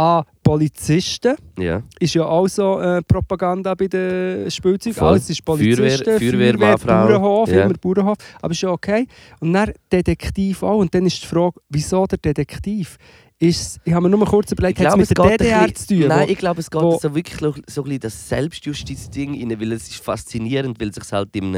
ah, 0.00 0.24
Polizisten 0.42 1.36
Ja. 1.58 1.82
ist 2.00 2.14
ja 2.14 2.24
auch 2.24 2.48
so 2.48 2.80
äh, 2.80 3.02
Propaganda 3.02 3.74
bei 3.74 3.86
den 3.86 4.50
Spielzeugen. 4.50 4.98
Alles 5.00 5.28
ist 5.30 5.44
Polizisten, 5.44 6.18
Feuerwehr- 6.18 6.58
Feuerwehr. 6.58 6.76
Bauernhof, 6.78 7.48
Ja. 7.50 7.64
immer 7.64 7.74
Bauernhof. 7.74 8.16
Aber 8.42 8.52
ist 8.52 8.62
ja 8.62 8.70
okay. 8.70 9.06
Und 9.40 9.52
dann 9.52 9.72
Detektiv 9.92 10.62
auch. 10.62 10.78
Und 10.78 10.94
dann 10.94 11.06
ist 11.06 11.22
die 11.22 11.26
Frage, 11.26 11.60
wieso 11.68 12.06
der 12.06 12.18
Detektiv? 12.18 12.96
Ist, 13.38 13.80
ich 13.84 13.92
habe 13.94 14.08
mir 14.08 14.16
nur 14.16 14.26
kurz 14.26 14.52
überlegt, 14.52 14.80
hat 14.80 14.98
es 14.98 15.08
mit 15.08 15.16
der 15.18 15.36
DDR 15.38 15.66
bisschen- 15.68 15.76
zu 15.76 15.86
tun? 16.00 16.08
Nein, 16.08 16.28
wo- 16.28 16.32
ich 16.32 16.38
glaube, 16.38 16.60
es 16.60 16.70
geht 16.70 16.82
wo- 16.82 16.98
so 16.98 17.14
wirklich 17.14 17.40
so, 17.40 17.48
ein 17.54 17.84
bisschen 17.84 18.00
das 18.00 18.28
Selbstjustiz-Ding 18.28 19.30
rein, 19.40 19.60
weil 19.60 19.72
es 19.72 19.88
ist 19.88 19.96
faszinierend, 20.04 20.78
weil 20.80 20.88
es 20.90 20.96
sich 20.96 21.10
halt 21.12 21.34
im, 21.36 21.54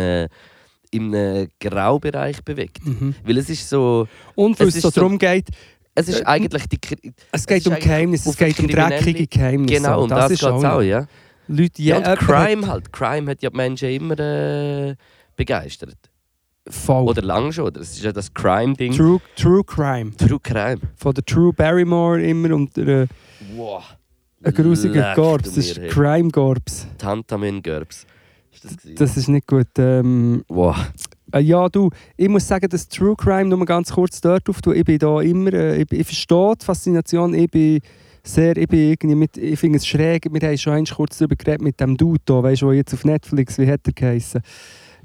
im 0.92 1.48
Graubereich 1.58 2.42
bewegt. 2.44 2.84
Mhm. 2.86 3.14
Weil 3.24 3.38
es 3.38 3.48
ist 3.50 3.68
so... 3.68 4.06
Und 4.36 4.60
weil 4.60 4.68
Es 4.68 4.76
es 4.76 4.82
so- 4.82 4.90
darum 4.90 5.18
geht, 5.18 5.48
Es 5.94 6.08
ist 6.08 6.20
Äh, 6.20 6.24
eigentlich 6.24 6.66
die... 6.68 6.78
Es 7.32 7.46
geht 7.46 7.58
ist 7.58 7.66
um 7.68 7.74
Geheimnisse, 7.74 8.30
es 8.30 8.36
geht 8.36 8.58
um 8.58 8.68
dreckige 8.68 9.26
Geheimnisse. 9.26 9.74
Genau, 9.82 10.02
um 10.02 10.08
das, 10.08 10.30
ist 10.30 10.40
geht 10.40 10.48
es 10.48 10.64
auch, 10.64 10.80
ja. 10.80 11.06
Leute, 11.48 11.82
Ja, 11.82 11.98
ja, 11.98 12.12
und 12.12 12.18
Crime 12.18 12.66
halt. 12.66 12.92
Crime 12.92 13.30
hat 13.30 13.42
ja 13.42 13.50
die 13.50 13.56
Menschen 13.56 13.88
immer 13.90 14.18
äh, 14.18 14.94
begeistert. 15.36 15.96
Voll. 16.68 17.08
Oder 17.08 17.22
lang 17.22 17.50
schon. 17.52 17.72
Das 17.72 17.90
ist 17.90 18.02
ja 18.04 18.12
das 18.12 18.32
Crime-Ding. 18.32 18.92
True, 18.96 19.20
True 19.36 19.64
Crime. 19.64 20.16
True 20.16 20.38
Crime. 20.40 20.78
Von 20.96 21.12
der 21.12 21.24
True 21.24 21.52
Barrymore 21.52 22.22
immer 22.22 22.54
und 22.54 22.76
der, 22.76 22.86
äh, 22.86 23.06
Wow. 23.56 23.82
ein 24.44 24.54
grusiger 24.54 25.14
du 25.14 25.38
Das 25.38 25.56
ist 25.56 25.76
mir, 25.76 25.82
hey. 25.84 25.90
Crime 25.90 26.30
Korps. 26.30 26.86
Tantamin 26.98 27.60
Gerbs. 27.60 28.06
Ist 28.52 28.64
das? 28.64 28.76
Das 28.94 29.16
ist 29.16 29.28
nicht 29.28 29.46
gut. 29.48 29.66
Ähm, 29.78 30.44
wow. 30.48 30.76
Äh, 31.32 31.40
ja, 31.40 31.68
du, 31.68 31.90
ich 32.16 32.28
muss 32.28 32.46
sagen, 32.46 32.68
dass 32.68 32.88
True 32.88 33.14
Crime 33.16 33.46
nur 33.46 33.64
ganz 33.66 33.92
kurz 33.92 34.20
dort 34.20 34.48
auftun. 34.48 34.76
Ich 34.76 34.84
bin 34.84 34.98
da 34.98 35.20
immer, 35.20 35.52
äh, 35.52 35.82
ich, 35.82 35.92
ich 35.92 36.06
verstehe 36.06 36.54
die 36.60 36.64
Faszination. 36.64 37.34
Ich 37.34 37.50
bin 37.50 37.80
sehr, 38.24 38.56
ich 38.56 38.68
bin 38.68 38.90
irgendwie 38.90 39.16
mit, 39.16 39.36
ich 39.36 39.58
finde 39.58 39.78
es 39.78 39.86
schräg. 39.86 40.26
Wir 40.30 40.48
haben 40.48 40.58
schon 40.58 40.72
einmal 40.74 40.94
kurz 40.94 41.18
darüber 41.18 41.36
geredet 41.36 41.62
mit 41.62 41.80
dem 41.80 41.96
Dude 41.96 42.20
da, 42.24 42.42
weißt 42.42 42.62
du, 42.62 42.66
der 42.68 42.76
jetzt 42.76 42.94
auf 42.94 43.04
Netflix, 43.04 43.58
wie 43.58 43.68
hat 43.70 43.80
er 43.84 43.92
geheißen? 43.92 44.40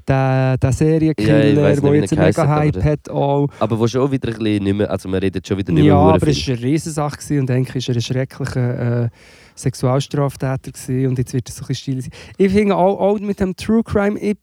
Der, 0.06 0.56
der 0.56 0.70
Ja, 0.70 0.72
Serienkiller, 0.72 1.68
nicht, 1.70 1.82
der 1.82 1.94
jetzt 1.96 2.12
einen 2.14 2.22
mega 2.22 2.44
geheissen 2.44 2.48
hat, 2.48 2.76
Hype 2.76 2.84
hat. 2.84 3.10
Auch. 3.10 3.48
Aber 3.58 3.78
wo 3.78 3.86
schon 3.86 4.10
wieder 4.10 4.28
ein 4.28 4.38
bisschen 4.38 4.64
nicht 4.64 4.76
mehr, 4.76 4.90
also 4.90 5.06
man 5.06 5.20
redet 5.20 5.46
schon 5.46 5.58
wieder 5.58 5.70
nicht 5.72 5.84
Ja, 5.84 5.96
mehr 5.96 6.14
aber 6.14 6.20
hure 6.22 6.30
es 6.30 6.48
war 6.48 6.54
eine 6.54 6.62
Riesensache 6.64 7.40
und 7.40 7.50
eigentlich 7.50 7.86
war 7.88 7.94
er 7.94 7.98
ein 7.98 8.02
schrecklicher 8.02 9.04
äh, 9.04 9.08
Sexualstraftäter 9.54 10.72
gewesen 10.72 11.08
und 11.08 11.18
jetzt 11.18 11.34
wird 11.34 11.48
es 11.48 11.56
so 11.56 11.64
ein 11.64 11.68
bisschen 11.68 12.00
still 12.00 12.02
sein. 12.02 12.10
Ich 12.38 12.52
finde 12.52 12.76
auch, 12.76 12.98
auch 12.98 13.18
mit 13.20 13.38
dem 13.40 13.54
True 13.54 13.82
Crime, 13.82 14.18
ich, 14.18 14.38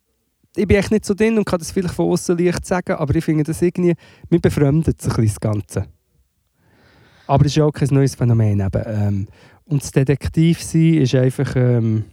ich 0.56 0.66
bin 0.66 0.76
echt 0.76 0.90
nicht 0.90 1.04
so 1.04 1.14
drin 1.14 1.36
und 1.38 1.44
kann 1.44 1.58
das 1.58 1.70
vielleicht 1.70 1.94
von 1.94 2.10
außen 2.10 2.36
leicht 2.38 2.64
sagen, 2.64 2.92
aber 2.92 3.14
ich 3.14 3.24
finde 3.24 3.44
das 3.44 3.60
irgendwie, 3.62 3.94
mir 4.30 4.40
befremdet 4.40 5.00
sich 5.00 5.12
ein 5.12 5.22
bisschen 5.22 5.38
das 5.40 5.40
Ganze. 5.40 5.86
Aber 7.26 7.44
es 7.44 7.52
ist 7.52 7.56
ja 7.56 7.64
auch 7.64 7.72
kein 7.72 7.88
neues 7.90 8.14
Phänomen. 8.14 8.60
Eben. 8.60 8.82
Ähm, 8.86 9.28
und 9.66 9.82
das 9.82 9.90
Detektiv 9.90 10.62
sein 10.62 10.94
ist 10.94 11.14
einfach... 11.14 11.54
Ähm, 11.56 12.04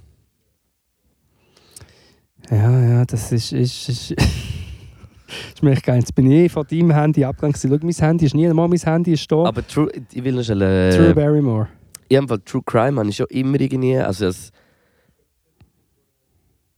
ja, 2.49 2.82
ja, 2.82 3.06
das 3.06 3.32
ist... 3.32 3.51
ist, 3.53 3.89
ist 3.89 4.12
ist 5.56 5.63
mir 5.63 5.71
echt 5.71 5.84
geil. 5.84 5.99
Jetzt 5.99 6.15
bin 6.15 6.29
ich 6.32 6.51
von 6.51 6.65
deinem 6.67 6.91
Handy 6.91 7.21
gewesen. 7.21 7.69
Schau, 7.69 7.86
mein 7.86 7.93
Handy 7.93 8.25
ist 8.25 8.36
nie 8.36 8.47
einmal 8.47 8.67
mein 8.67 8.79
Handy 8.79 9.13
ist 9.13 9.32
da. 9.32 9.45
Aber 9.45 9.65
True, 9.65 9.89
ich 10.12 10.23
will 10.23 10.34
noch 10.34 10.43
schnell... 10.43 10.62
Äh, 10.62 10.97
True 10.97 11.13
Barrymore. 11.13 11.67
in 12.10 12.15
jedem 12.15 12.27
Fall 12.27 12.39
True 12.39 12.63
Crime 12.65 12.99
habe 12.99 13.10
ich 13.10 13.15
schon 13.15 13.27
immer 13.29 13.60
irgendwie, 13.60 13.97
also 13.97 14.27
es, 14.27 14.51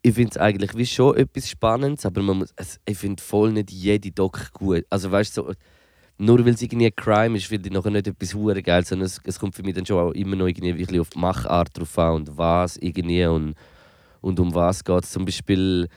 ich 0.05 0.13
finde 0.13 0.29
es 0.29 0.37
eigentlich 0.37 0.77
wie 0.77 0.85
schon 0.85 1.17
etwas 1.17 1.49
Spannendes, 1.49 2.05
aber 2.05 2.21
man 2.21 2.37
muss, 2.37 2.53
es, 2.57 2.79
ich 2.85 2.95
finde 2.95 3.23
voll 3.23 3.51
nicht 3.51 3.71
jede 3.71 4.11
Doc 4.11 4.51
gut. 4.53 4.85
Also 4.91 5.11
weißt 5.11 5.35
du, 5.35 5.41
so, 5.47 5.53
nur 6.19 6.45
weil 6.45 6.53
es 6.53 6.61
irgendwie 6.61 6.91
Crime 6.91 7.35
ist, 7.35 7.47
finde 7.47 7.69
ich 7.69 7.73
nachher 7.73 7.89
nicht 7.89 8.05
etwas 8.07 8.35
hure 8.35 8.61
geil, 8.61 8.85
sondern 8.85 9.07
es, 9.07 9.19
es 9.23 9.39
kommt 9.39 9.55
für 9.55 9.63
mich 9.63 9.73
dann 9.73 9.83
schon 9.85 9.97
auch 9.97 10.11
immer 10.11 10.35
noch 10.35 10.45
irgendwie 10.45 10.77
wirklich 10.77 10.99
auf 10.99 11.09
die 11.09 11.17
Machart 11.17 11.69
drauf 11.75 11.97
an 11.97 12.13
und 12.17 12.37
was 12.37 12.77
irgendwie 12.77 13.25
und, 13.25 13.55
und 14.21 14.39
um 14.39 14.53
was 14.53 14.83
geht 14.83 15.03
es. 15.03 15.09
Zum 15.11 15.25
Beispiel 15.25 15.87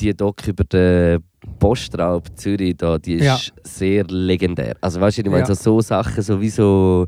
die 0.00 0.16
Doc 0.16 0.48
über 0.48 0.64
den 0.64 1.22
Postraub 1.58 2.26
Zürich, 2.38 2.74
da, 2.78 2.96
die 2.96 3.16
ist 3.16 3.24
Ja. 3.26 3.38
sehr 3.64 4.04
legendär. 4.04 4.76
Also 4.80 4.98
weißt 4.98 5.18
du, 5.18 5.22
ich 5.22 5.28
meine 5.28 5.40
Ja. 5.40 5.46
so, 5.46 5.54
so 5.54 5.80
Sachen, 5.82 6.22
so 6.22 6.40
wie 6.40 6.48
so 6.48 7.06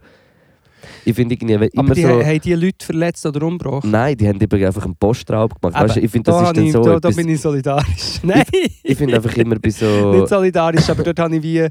Ich 1.05 1.15
finde 1.15 1.35
irgendwie 1.35 1.55
Aber 1.55 1.69
immer 1.75 1.95
die, 1.95 2.03
so... 2.03 2.09
haben 2.25 2.41
die 2.41 2.55
Leute 2.55 2.85
verletzt 2.85 3.25
oder 3.27 3.47
umgebracht? 3.47 3.85
Nein, 3.85 4.17
die 4.17 4.29
haben 4.29 4.39
einfach 4.41 4.85
einen 4.85 4.97
Postraub 4.97 5.61
gemacht. 5.61 5.77
Eben, 5.81 5.89
Weißt 5.89 5.97
ich 5.99 6.11
finde, 6.11 6.31
das 6.31 6.41
da 6.41 6.47
ist 6.49 6.57
dann 6.57 6.65
ich, 6.67 6.73
so 6.73 6.83
da, 6.83 7.01
da 7.01 7.11
bin 7.11 7.29
ich 7.29 7.41
solidarisch. 7.41 8.21
Nein, 8.23 8.45
Ich 8.83 8.97
finde 8.99 9.17
einfach 9.17 9.35
immer 9.37 9.57
bei 9.59 9.71
so... 9.71 10.13
nicht 10.13 10.29
solidarisch, 10.29 10.89
aber 10.91 11.03
dort 11.03 11.19
habe 11.19 11.37
ich 11.37 11.43
wie 11.43 11.69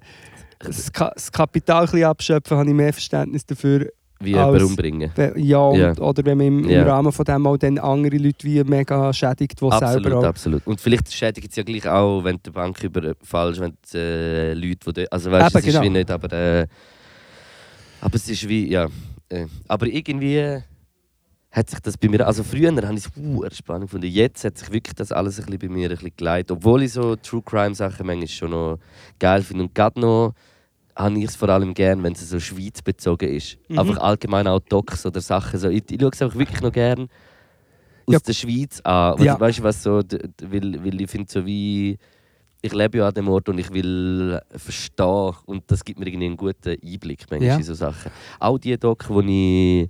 das, 0.60 0.92
Ka 0.92 1.12
das 1.14 1.32
Kapital 1.32 1.82
ein 1.82 1.86
bisschen 1.86 2.04
abschöpfen, 2.04 2.58
habe 2.58 2.70
ich 2.70 2.76
mehr 2.76 2.94
Verständnis 2.94 3.46
dafür. 3.46 3.90
wie 4.20 4.36
als- 4.36 4.62
umbringen. 4.64 5.12
Ja, 5.36 5.58
und, 5.60 5.80
Ja. 5.80 5.98
oder 5.98 6.24
wenn 6.26 6.38
man 6.38 6.48
im, 6.48 6.70
im 6.70 6.84
Rahmen 6.84 7.12
von 7.12 7.26
dem 7.26 7.48
auch 7.48 7.58
dann 7.58 7.80
andere 7.80 8.18
Leute 8.18 8.46
wie 8.46 8.64
mega 8.64 9.12
schädigt, 9.12 9.60
die 9.60 9.66
selber 9.70 9.76
Absolut, 9.88 10.14
auch... 10.14 10.24
absolut. 10.24 10.68
Und 10.68 10.80
vielleicht 10.80 11.12
schädigt 11.12 11.50
es 11.50 11.56
ja 11.56 11.64
gleich 11.64 11.88
auch, 11.88 12.24
wenn 12.24 12.38
die 12.46 12.52
Bank 12.52 12.84
überfallst, 12.84 13.60
wenn 13.60 13.74
die 13.92 13.98
äh, 13.98 14.54
Leute, 14.54 14.94
die 14.94 15.12
Also 15.12 15.32
weißt 15.32 15.56
du, 15.56 15.58
es 15.60 15.66
ist 15.66 15.72
genau. 15.74 15.84
wie 15.86 15.90
nicht, 15.90 16.12
aber... 16.12 16.32
Äh, 16.32 16.68
aber 18.02 18.16
es 18.16 18.28
ist 18.28 18.48
wie, 18.50 18.70
ja... 18.70 18.88
Äh, 19.30 19.46
aber 19.68 19.88
irgendwie 19.88 20.62
hat 21.52 21.70
sich 21.70 21.80
das 21.80 21.98
bei 21.98 22.10
mir... 22.10 22.26
Also 22.28 22.44
früher 22.44 22.76
habe 22.76 22.94
ich 22.96 23.06
es 23.06 23.12
uh, 23.18 23.46
spannend 23.52 23.84
gefunden. 23.84 24.08
Jetzt 24.08 24.44
hat 24.44 24.58
sich 24.58 24.72
wirklich 24.72 24.96
das 24.96 25.12
alles 25.12 25.40
ein 25.40 25.46
bisschen 25.46 25.60
bei 25.60 25.70
mir 25.70 25.90
ein 25.90 25.96
bisschen 25.96 26.12
geleitet. 26.18 26.52
Obwohl 26.52 26.84
ich 26.84 26.94
so 26.94 27.16
True-Crime-Sachen 27.16 28.06
manchmal 28.06 28.28
schon 28.28 28.52
noch 28.52 28.80
geil 29.20 29.42
finde. 29.44 29.64
Und 29.64 29.76
gerade 29.76 30.00
noch 30.00 30.34
habe 30.96 31.18
ich 31.18 31.26
es 31.26 31.36
vor 31.36 31.50
allem 31.50 31.74
gern, 31.74 32.04
wenn 32.04 32.14
es 32.14 32.30
so 32.30 32.40
schweizbezogen 32.40 33.30
ist. 33.30 33.58
Mhm. 33.70 33.80
Einfach 33.80 33.98
allgemein 34.00 34.48
auch 34.48 34.60
Docs 34.60 35.06
oder 35.06 35.22
Sachen. 35.22 35.60
So, 35.60 35.70
ich, 35.70 35.84
ich 35.90 36.00
schaue 36.00 36.12
es 36.12 36.22
einfach 36.22 36.38
wirklich 36.38 36.62
noch 36.62 36.72
gern 36.72 37.10
aus 38.06 38.14
Ja. 38.14 38.20
der 38.20 38.34
Schweiz 38.34 38.82
an. 38.82 39.22
Ja. 39.24 39.40
Weißt 39.40 39.60
du, 39.60 39.64
was 39.64 39.84
so, 39.84 40.02
weil, 40.42 40.84
weil 40.84 41.02
ich 41.02 41.10
finde 41.10 41.32
so 41.32 41.46
wie 41.46 41.98
ich 42.62 42.74
lebe 42.74 43.00
ja 43.00 43.08
an 43.08 43.14
dem 43.14 43.28
Ort 43.28 43.50
und 43.50 43.58
ich 43.58 43.74
will 43.74 44.40
verstehen 44.56 45.34
und 45.46 45.64
das 45.68 45.84
gibt 45.84 46.00
mir 46.00 46.08
irgendwie 46.08 46.28
einen 46.28 46.38
guten 46.38 46.76
Einblick 46.84 47.26
manchmal 47.30 47.50
Ja. 47.50 47.58
in 47.58 47.64
so 47.64 47.74
Sachen. 47.74 48.12
Auch 48.40 48.58
die 48.60 48.78
Doc, 48.78 49.08
die 49.10 49.88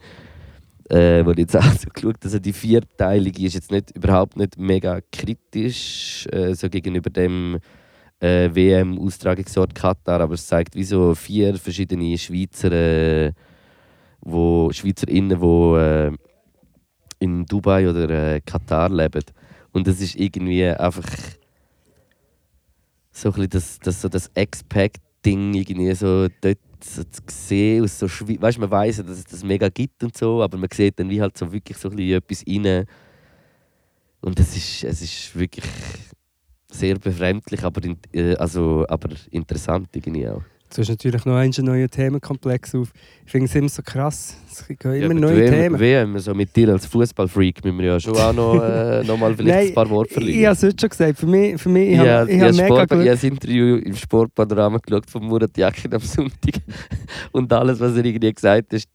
ich, 0.90 0.96
äh, 0.96 1.26
wo 1.26 1.32
ich 1.32 1.38
jetzt 1.40 1.56
auch 1.58 1.64
so 1.64 1.90
geschaut 1.94 2.16
habe, 2.16 2.24
also 2.26 2.40
die 2.40 2.54
vierteilige 2.54 3.46
ist 3.46 3.56
jetzt 3.56 3.72
nicht, 3.72 3.92
überhaupt 3.96 4.38
nicht 4.38 4.58
mega 4.58 5.00
kritisch 5.12 6.28
äh, 6.32 6.54
so 6.54 6.70
gegenüber 6.70 7.10
dem 7.10 7.60
äh, 8.22 8.50
WM-Austragungsort 8.54 9.74
Katar, 9.76 10.22
aber 10.22 10.36
es 10.36 10.48
zeigt 10.48 10.76
wie 10.76 10.84
so 10.84 11.14
vier 11.16 11.56
verschiedene 11.56 12.18
Schweizer, 12.18 12.72
äh, 12.72 13.32
wo, 14.22 14.70
SchweizerInnen, 14.72 15.40
die 15.42 15.78
äh, 15.78 16.12
in 17.20 17.46
Dubai 17.46 17.90
oder 17.90 18.10
äh, 18.36 18.42
Katar 18.42 18.90
leben. 18.90 19.24
Und 19.74 19.88
das 19.88 20.00
ist 20.02 20.16
irgendwie 20.16 20.66
einfach 20.66 21.06
so 23.22 23.30
ein 23.30 23.34
bisschen 23.34 23.50
das, 23.50 23.80
das, 23.80 24.02
so 24.02 24.10
das 24.10 24.32
Expat-Ding 24.34 25.54
irgendwie 25.54 25.94
so 25.94 26.28
dort 26.42 26.58
so 26.84 27.04
zu 27.04 27.22
sehen. 27.28 27.84
Aus 27.84 28.00
so 28.00 28.08
Schwe 28.08 28.42
weißt, 28.42 28.58
man 28.58 28.72
weiß 28.72 28.98
ja, 28.98 29.04
dass 29.04 29.20
es 29.20 29.26
das 29.26 29.44
mega 29.44 29.70
gibt 29.70 30.04
und 30.04 30.18
so, 30.18 30.42
aber 30.42 30.58
man 30.58 30.70
sieht 30.74 31.00
dann 31.00 31.10
wie 31.10 31.22
halt 31.22 31.38
so 31.38 31.52
wirklich 31.52 31.78
so 31.78 31.90
ein 31.90 32.00
etwas 32.00 32.44
rein. 32.48 32.86
Und 34.22 34.40
es 34.40 34.56
ist, 34.56 34.84
es 34.84 35.02
ist 35.02 35.36
wirklich 35.36 35.66
sehr 36.70 36.98
befremdlich, 36.98 37.64
aber, 37.64 37.84
in, 37.84 37.98
äh, 38.14 38.36
also, 38.36 38.86
aber 38.88 39.10
interessant 39.32 39.90
irgendwie 39.94 40.28
auch. 40.28 40.44
Du 40.74 40.78
hast 40.82 40.88
natürlich 40.88 41.26
noch 41.26 41.36
einen 41.36 41.52
neuen 41.64 41.90
Themenkomplex 41.90 42.76
auf. 42.76 42.94
Ich 43.26 43.32
finde 43.32 43.48
es 43.48 43.56
immer 43.56 43.68
so 43.68 43.82
krass. 43.84 44.38
Es 44.50 44.66
gehen 44.68 44.78
immer 44.94 45.06
aber 45.06 45.14
neue 45.16 45.38
WM, 45.38 45.52
Themen. 45.54 45.80
WM, 45.80 46.20
so 46.20 46.34
mit 46.34 46.56
dir 46.56 46.70
als 46.70 46.86
Fußballfreak 46.86 47.64
müssen 47.66 47.78
wir 47.80 47.86
ja 47.88 48.00
schon 48.00 48.16
auch 48.16 48.32
noch, 48.34 48.56
äh, 48.64 49.04
noch 49.08 49.18
mal 49.18 49.36
vielleicht 49.36 49.58
Nein, 49.60 49.68
ein 49.68 49.74
paar 49.74 49.90
Worte 49.90 50.10
Ich 50.12 50.14
verlieren. 50.14 50.46
habe 50.46 50.54
es 50.56 50.64
heute 50.64 50.76
schon 50.80 50.90
gesagt. 50.90 51.20
Für 51.20 51.26
mich, 51.26 51.62
für 51.62 51.68
mich 51.70 51.90
ich 51.90 51.96
Ja, 51.98 52.20
habe, 52.20 52.30
ich 52.32 52.38
ich 52.38 52.42
habe 52.42 52.52
habe 52.54 52.62
mega 52.64 52.66
Sport, 52.68 52.82
ich 52.84 52.88
Glück. 52.90 53.00
habe 53.02 53.10
das 53.10 53.24
Interview 53.24 53.76
im 53.78 53.96
Sportpanorama 53.98 54.78
geschaut 54.78 55.10
von 55.10 55.24
Murat 55.26 55.58
Yakin 55.58 55.94
am 55.94 56.00
Sonntag. 56.02 56.54
Und 57.34 57.52
alles, 57.52 57.80
was 57.82 57.98
er 57.98 58.06
irgendwie 58.06 58.32
gesagt 58.34 58.74
hat, 58.74 58.88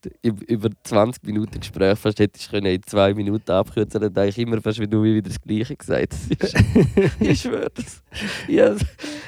über 0.48 0.70
20 0.82 1.24
Minuten 1.24 1.60
Gespräch 1.60 1.98
fast 1.98 2.18
hättest 2.20 2.50
du 2.52 2.56
in 2.56 2.80
zwei 2.86 3.12
Minuten 3.12 3.50
abkürzen 3.50 4.00
können. 4.00 4.16
eigentlich 4.16 4.38
immer 4.38 4.62
fast 4.62 4.80
wie 4.80 4.86
du 4.88 5.00
mir 5.00 5.14
wieder 5.16 5.28
das 5.28 5.40
Gleiche 5.42 5.76
gesagt. 5.76 6.14
Ich 7.20 7.40
schwöre 7.40 7.68
es. 7.76 8.02
Ja, 8.48 8.68
es- 8.68 8.80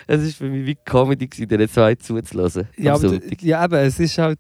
war 0.09 0.19
für 0.19 0.49
mich 0.49 0.67
wie 0.67 0.77
Comedy, 0.85 1.27
gewesen, 1.27 1.49
diesen 1.49 1.69
zwei 1.69 1.95
zuzulassen. 1.95 2.38
Ja, 2.77 2.95
aber, 2.95 3.09
Sonntag. 3.09 3.43
ja, 3.43 3.65
eben, 3.65 3.75
es 3.75 3.99
ist 3.99 4.19
halt. 4.19 4.39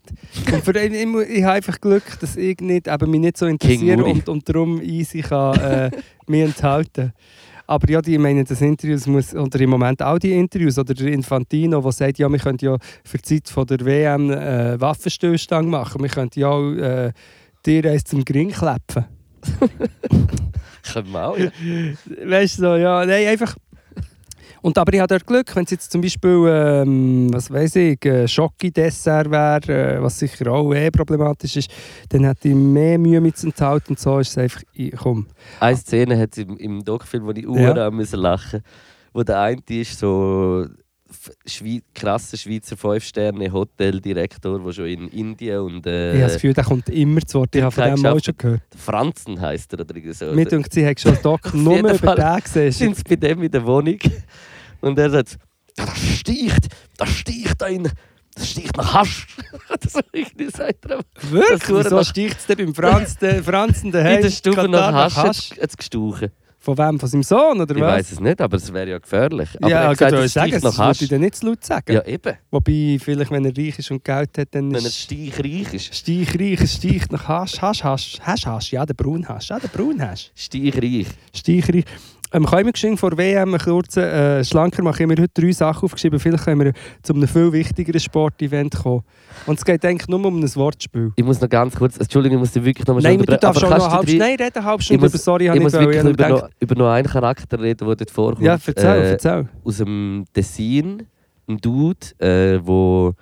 Und 0.53 0.65
für, 0.65 0.79
ich, 0.79 0.93
ich, 0.93 1.29
ich 1.31 1.43
habe 1.43 1.55
einfach 1.55 1.81
Glück, 1.81 2.03
dass 2.21 2.37
ich 2.37 2.61
nicht, 2.61 2.87
eben, 2.89 3.11
mich 3.11 3.21
nicht 3.21 3.37
so 3.37 3.47
interessiere 3.47 4.05
und, 4.05 4.29
und 4.29 4.49
darum 4.49 4.81
easy 4.81 5.21
kann, 5.21 5.59
äh, 5.59 5.91
mich 6.27 6.45
enthalten 6.45 7.13
Aber 7.67 7.91
ja, 7.91 8.01
die, 8.01 8.15
ich 8.15 8.19
meine, 8.19 8.45
das 8.45 8.61
Interview 8.61 8.95
das 8.95 9.07
muss, 9.07 9.35
oder 9.35 9.61
im 9.61 9.71
Moment 9.71 10.03
auch 10.03 10.19
die 10.19 10.33
Interviews, 10.33 10.79
oder 10.79 10.95
der 10.95 11.09
Infantino, 11.09 11.81
der 11.81 11.93
sagt, 11.93 12.19
ja, 12.19 12.29
wir 12.29 12.39
könnten 12.39 12.65
ja 12.65 12.77
für 13.05 13.19
die 13.19 13.23
Zeit 13.23 13.49
von 13.49 13.67
der 13.67 13.85
WM 13.85 14.31
äh, 14.31 14.81
Waffenstillstand 14.81 15.69
machen. 15.69 16.03
Wir 16.03 16.11
könnten 16.11 16.41
ja 16.41 16.49
auch 16.49 16.73
äh, 16.73 17.13
dir 17.67 17.91
eins 17.91 18.05
zum 18.05 18.25
Gring 18.25 18.51
klepfen. 18.51 19.05
Können 20.93 21.13
wir 21.13 21.29
auch, 21.29 21.39
ja. 21.39 21.51
Weißt 22.25 22.59
du, 22.59 22.63
so, 22.63 22.77
ja, 22.77 23.05
nein, 23.05 23.27
einfach. 23.29 23.55
Und 24.63 24.77
aber 24.79 24.93
ich 24.93 25.01
habe 25.01 25.09
dort 25.09 25.27
Glück, 25.27 25.55
wenn 25.57 25.65
es 25.65 25.71
jetzt 25.71 25.93
zum 25.93 26.01
Beispiel, 26.01 26.45
ähm, 26.49 27.29
was 27.33 27.51
weiß 27.51 27.77
ich, 27.77 27.99
ein 28.05 28.27
Schocki-Dessert 28.29 29.31
wäre, 29.31 29.97
äh, 29.97 30.03
was 30.03 30.19
sicher 30.19 30.51
auch 30.53 30.73
eh 30.75 30.91
problematisch 30.91 31.57
ist, 31.57 31.71
dann 32.09 32.25
hätte 32.25 32.49
ich 32.49 32.55
mehr 32.55 32.99
Mühe 32.99 33.21
mit 33.21 33.37
zu 33.37 33.47
enthalten. 33.47 33.91
Und 33.91 34.01
so 34.01 34.19
ist 34.19 34.31
es 34.31 34.39
einfach, 34.39 34.63
ich, 34.73 34.93
komm. 34.97 35.27
Eine 35.61 35.77
Szene 35.77 36.19
hat 36.19 36.31
es 36.33 36.39
im, 36.39 36.57
im 36.57 36.85
Doc-Film, 36.85 37.27
wo 37.27 37.31
ich 37.31 37.45
Ja. 37.45 37.91
müssen 37.91 38.21
lachen 38.21 38.63
wo 39.13 39.23
der 39.23 39.41
eine 39.41 39.61
ist 39.69 39.99
so 39.99 40.67
Schwei 41.47 41.81
krasser 41.95 42.37
Schweizer 42.37 42.77
5-Sterne-Hoteldirektor, 42.77 44.63
der 44.63 44.73
schon 44.73 44.87
in 44.87 45.09
Indien 45.09 45.61
und 45.61 45.87
ich 45.87 45.93
habe 45.93 46.19
das 46.21 46.33
äh, 46.33 46.35
Gefühl, 46.35 46.53
der 46.53 46.65
kommt 46.65 46.89
immer 46.91 47.21
zu 47.23 47.39
Wort. 47.41 47.57
Ich 47.57 47.63
habe 47.63 47.73
von 47.73 47.85
dem 47.85 48.01
mal 48.03 48.13
geschafft 48.13 48.25
schon 48.27 48.35
gehört. 48.37 48.63
Franzen 48.77 49.41
heisst 49.41 49.73
er 49.73 49.81
oder 49.81 49.95
so. 50.13 50.27
Mir 50.35 50.45
denkt, 50.45 50.73
sie 50.73 50.87
hat 50.87 51.01
schon 51.01 51.17
Doc 51.23 51.55
nur 51.55 51.79
über 51.79 52.15
den 52.15 52.41
gesehen. 52.43 52.73
sind 52.73 52.97
sie 52.97 53.03
bei 53.09 53.17
dem 53.17 53.43
in 53.43 53.51
der 53.51 53.65
Wohnung 53.65 53.99
und 54.81 54.99
er 54.99 55.11
sagt, 55.11 55.39
«Ja, 55.77 55.85
das 55.87 55.99
sticht, 56.19 56.67
das 56.97 57.11
sticht 57.11 57.63
ein, 57.63 57.91
das 58.35 58.51
sticht 58.51 58.77
nach 58.77 58.95
Hasch. 58.95 59.27
das 59.81 59.95
irgendwie 60.13 60.51
sagt 60.51 60.87
er. 60.87 61.01
Wirklich? 61.31 61.61
das 61.61 61.69
Hure 61.69 61.85
Wieso 61.85 61.97
nach- 61.97 62.05
sticht 62.07 62.39
es 62.39 62.47
denn 62.47 62.57
beim 62.59 62.75
Franz, 62.75 63.17
den 63.17 63.43
Franzen 63.45 63.91
daheim? 63.93 64.17
In 64.17 64.23
der 64.23 64.31
Stube 64.31 64.69
nach 64.69 64.93
Hasch 64.93 65.17
Hasch? 65.17 65.51
hat 65.53 65.71
es 65.71 65.77
gestauchen. 65.77 66.31
Von 66.61 66.77
wem? 66.77 66.99
Von 66.99 67.09
seinem 67.09 67.23
Sohn, 67.23 67.61
oder 67.61 67.75
Ich 67.75 67.81
was? 67.81 67.95
weiß 67.95 68.13
es 68.13 68.21
nicht, 68.21 68.41
aber 68.41 68.57
es 68.57 68.73
wäre 68.73 68.91
ja 68.91 68.99
gefährlich. 68.99 69.49
Aber 69.63 69.71
er 69.71 69.83
ja, 69.83 69.89
hat 69.89 69.97
gesagt, 69.99 70.13
ich 70.15 70.19
es 70.19 70.33
sagen, 70.33 70.49
sticht 70.51 70.65
das 70.65 70.79
Hasch. 70.79 71.03
ich 71.03 71.09
dann 71.09 71.21
nicht 71.21 71.37
zu 71.37 71.47
laut 71.47 71.65
sagen. 71.65 71.93
Ja, 71.93 72.05
eben. 72.05 72.37
Wobei, 72.51 72.99
vielleicht, 73.01 73.31
wenn 73.31 73.45
er 73.45 73.57
reich 73.57 73.79
ist 73.79 73.91
und 73.93 74.05
Geld 74.05 74.37
hat, 74.37 74.49
dann 74.51 74.75
Wenn 74.75 74.85
er 74.85 74.91
steichreich 74.91 75.73
ist. 75.73 75.95
Steichreich, 75.95 76.61
es 76.61 76.75
steigt 76.75 77.13
nach 77.13 77.29
Hasch, 77.29 77.63
Hasch, 77.63 77.85
Hasch, 77.85 78.19
Hasch, 78.21 78.45
Hasch, 78.47 78.73
ja, 78.73 78.85
der 78.85 78.95
Braunhasch, 78.95 79.49
ja, 79.51 79.61
der 79.61 79.69
Braunhasch. 79.69 80.33
Steichreich. 80.35 81.07
Steichreich. 81.33 81.85
Ähm, 82.33 82.45
können 82.45 82.71
wir 82.75 82.97
vor 82.97 83.17
WM 83.17 83.55
einen 83.55 83.59
kurzen 83.59 84.03
äh, 84.03 84.45
Schlanker 84.45 84.83
machen? 84.83 84.97
Ich 84.97 85.03
habe 85.03 85.15
mir 85.15 85.23
heute 85.23 85.41
drei 85.41 85.53
Sachen 85.53 85.85
aufgeschrieben. 85.85 86.21
Vielleicht 86.21 86.45
können 86.45 86.61
wir 86.63 86.73
zu 87.03 87.15
einem 87.15 87.27
viel 87.27 87.53
wichtigeren 87.53 88.01
Sportevent 88.01 88.77
kommen. 88.77 89.03
Und 89.47 89.59
es 89.59 89.65
geht 89.65 89.85
eigentlich 89.85 90.09
nur 90.09 90.23
um 90.25 90.39
ein 90.39 90.55
Wortspiel. 90.57 91.13
Ich 91.17 91.25
muss 91.25 91.41
noch 91.41 91.49
ganz 91.49 91.75
kurz, 91.77 91.97
Entschuldigung, 91.97 92.39
ich 92.39 92.41
muss 92.41 92.53
dich 92.53 92.65
wirklich 92.65 92.87
noch 92.87 92.95
mal 92.95 93.03
Nein, 93.03 93.19
du 93.19 93.39
darfst 93.39 93.61
schon 93.61 93.71
noch 93.71 94.03
Stunde, 94.03 94.17
nein, 94.19 94.37
reden, 94.37 94.63
Ich 94.79 94.85
Stunde 94.85 95.01
muss, 95.03 95.11
über 95.13 95.19
Sorry, 95.19 95.45
ich 95.45 95.51
habe 95.51 95.61
muss 95.61 95.73
wirklich 95.73 95.97
Ich 95.97 96.03
über, 96.03 96.11
gedacht, 96.11 96.31
noch, 96.31 96.51
über 96.61 96.75
noch 96.75 96.91
einen 96.91 97.09
Charakter 97.09 97.61
reden, 97.61 97.87
der 97.87 97.97
dort 97.97 98.11
vorkommt. 98.11 98.45
Ja, 98.45 98.59
erzähl, 98.65 98.85
Äh, 98.85 99.11
erzähl. 99.13 99.49
Aus 99.65 99.79
dem 99.79 100.25
Tessin, 100.35 101.07
ein 101.49 101.57
Dude, 101.59 102.07
äh, 102.19 102.61
wo 102.63 103.15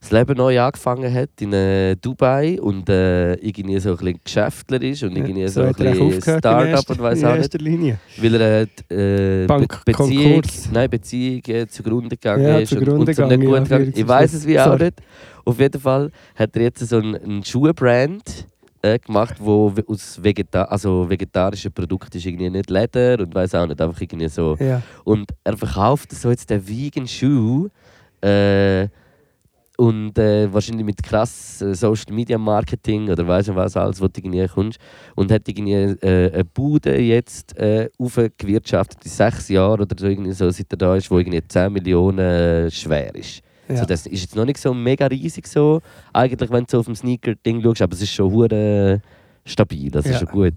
das 0.00 0.10
Leben 0.12 0.36
neu 0.36 0.60
angefangen 0.60 1.12
hat 1.12 1.30
in 1.40 1.52
äh, 1.52 1.96
Dubai 1.96 2.60
und 2.60 2.88
äh, 2.88 3.34
irgendwie 3.34 3.78
so 3.80 3.90
ein 3.90 3.96
bisschen 3.96 4.20
Geschäftler 4.22 4.82
ist 4.82 5.02
und 5.02 5.16
irgendwie 5.16 5.48
so, 5.48 5.62
ein 5.62 5.68
hat 5.70 5.80
er 5.80 5.92
bisschen 5.92 6.22
Start-up 6.38 6.90
und 6.90 6.98
weiß 7.00 7.24
auch 7.24 7.36
nicht. 7.36 7.60
Linie. 7.60 7.98
Weil 8.18 8.34
er 8.34 8.62
äh, 8.90 9.46
Bank- 9.46 9.84
Be 9.84 9.92
Beziehung, 9.92 10.32
Konkurs. 10.42 10.68
nein, 10.72 10.90
Beziehung 10.90 11.42
äh, 11.48 11.66
zugrunde 11.66 12.10
gegangen 12.16 12.44
Ja, 12.44 12.58
ist 12.58 12.72
und, 12.72 12.78
zugrunde 12.78 13.00
und 13.10 13.14
so 13.14 13.22
nicht 13.26 13.30
gegangen, 13.40 13.46
gut 13.46 13.70
ja, 13.70 13.78
gegangen. 13.78 13.92
Ich 13.96 14.06
weiß 14.08 14.32
es 14.34 14.46
wie 14.46 14.60
auch 14.60 14.78
nicht. 14.78 14.94
Auf 15.44 15.58
jeden 15.58 15.80
Fall 15.80 16.10
hat 16.34 16.54
er 16.56 16.62
jetzt 16.62 16.86
so 16.86 16.98
einen, 16.98 17.14
einen 17.16 17.44
Schuhbrand 17.44 18.46
äh, 18.82 18.98
gemacht, 18.98 19.36
wo 19.40 19.72
aus 19.88 20.22
Vegeta 20.22 20.62
also 20.64 21.08
vegetarischen 21.08 21.72
Produkten 21.72 22.16
ist 22.18 22.26
irgendwie 22.26 22.50
nicht 22.50 22.70
Leder 22.70 23.18
und 23.20 23.34
weiß 23.34 23.54
auch 23.56 23.66
nicht, 23.66 23.80
einfach 23.80 24.00
irgendwie 24.00 24.28
so. 24.28 24.56
Ja. 24.60 24.82
Und 25.04 25.30
er 25.42 25.56
verkauft 25.56 26.12
so 26.12 26.30
jetzt 26.30 26.50
den 26.50 26.66
Vegan 26.68 27.08
Schuh 27.08 27.68
äh, 28.22 28.88
und 29.76 30.18
äh, 30.18 30.52
wahrscheinlich 30.52 30.84
mit 30.86 31.02
krass 31.02 31.60
äh, 31.60 31.74
Social 31.74 32.14
Media 32.14 32.38
Marketing 32.38 33.10
oder 33.10 33.26
weiß 33.26 33.48
nicht 33.48 33.56
was 33.56 33.76
alles, 33.76 34.00
wo 34.00 34.08
du 34.08 34.12
irgendwie 34.20 34.46
kommst. 34.48 34.78
Und 35.14 35.30
hat 35.30 35.46
irgendwie 35.48 35.72
äh, 35.72 36.32
eine 36.32 36.44
Bude 36.44 36.98
jetzt 36.98 37.56
äh, 37.58 37.90
aufgewirtschaftet 37.98 39.04
in 39.04 39.10
sechs 39.10 39.48
Jahren 39.48 39.80
oder 39.82 39.94
so, 39.98 40.06
irgendwie 40.06 40.32
so, 40.32 40.48
seit 40.50 40.66
er 40.72 40.76
da 40.78 40.96
ist, 40.96 41.10
wo 41.10 41.18
irgendwie 41.18 41.42
10 41.46 41.72
Millionen 41.72 42.18
äh, 42.18 42.70
schwer 42.70 43.14
ist. 43.14 43.42
Ja. 43.68 43.76
So, 43.76 43.84
das 43.84 44.06
ist 44.06 44.20
jetzt 44.22 44.36
noch 44.36 44.44
nicht 44.44 44.58
so 44.58 44.72
mega 44.72 45.06
riesig 45.06 45.46
so, 45.46 45.80
eigentlich 46.12 46.50
wenn 46.50 46.64
du 46.64 46.70
so 46.70 46.78
auf 46.78 46.86
dem 46.86 46.94
Sneaker-Ding 46.94 47.62
schaust, 47.62 47.82
aber 47.82 47.94
es 47.94 48.02
ist 48.02 48.12
schon 48.12 48.32
hure 48.32 49.02
stabil, 49.44 49.90
das 49.90 50.06
Ja. 50.06 50.12
ist 50.12 50.18
schon 50.20 50.28
gut. 50.28 50.54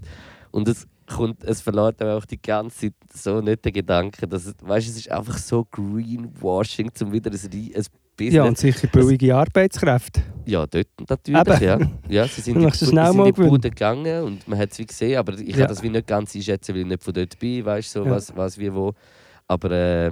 Und 0.52 0.68
es 0.68 0.88
kommt, 1.08 1.44
es 1.44 1.60
verlässt 1.62 2.02
aber 2.02 2.18
auch 2.18 2.26
die 2.26 2.40
ganze 2.42 2.78
Zeit 2.80 2.94
so 3.14 3.42
nicht 3.42 3.66
den 3.66 3.74
Gedanken, 3.74 4.30
dass 4.30 4.46
es, 4.46 4.54
weißt, 4.62 4.88
es 4.90 4.98
ist 4.98 5.12
einfach 5.12 5.38
so 5.40 5.66
Greenwashing, 5.72 6.92
um 7.02 7.12
wieder 7.12 7.32
ein, 7.32 7.40
ein 7.76 7.84
Business. 8.20 8.34
Ja, 8.36 8.44
und 8.44 8.58
sicher 8.58 8.88
billige 8.88 9.36
Arbeitskräfte. 9.36 10.22
Ja, 10.46 10.66
dort 10.68 10.88
natürlich, 11.08 11.62
Eben. 11.62 11.64
ja. 11.64 11.80
ja. 12.24 12.28
Sie 12.28 12.42
sind 12.42 12.60
die, 12.62 12.70
sind 12.76 12.98
in 12.98 13.24
die. 13.26 13.32
Bude 13.32 13.70
gegangen 13.70 14.24
und 14.24 14.48
man 14.48 14.60
hat 14.60 14.72
es 14.72 14.80
wie 14.80 14.86
gesehen, 14.86 15.18
aber 15.18 15.34
ich 15.34 15.50
Ja. 15.50 15.58
kann 15.60 15.68
das 15.68 15.82
wie 15.84 15.90
nicht 15.90 16.08
ganz 16.08 16.36
einschätzen, 16.36 16.74
weil 16.76 16.82
ich 16.82 16.88
nicht 16.88 17.04
von 17.04 17.14
dort 17.14 17.38
bin, 17.40 17.66
weißt 17.66 17.96
du, 17.96 18.00
so, 18.00 18.06
Ja. 18.06 18.12
was, 18.12 18.36
was 18.36 18.58
wie 18.58 18.74
wo. 18.74 18.94
Aber 19.48 19.72
äh, 19.72 20.12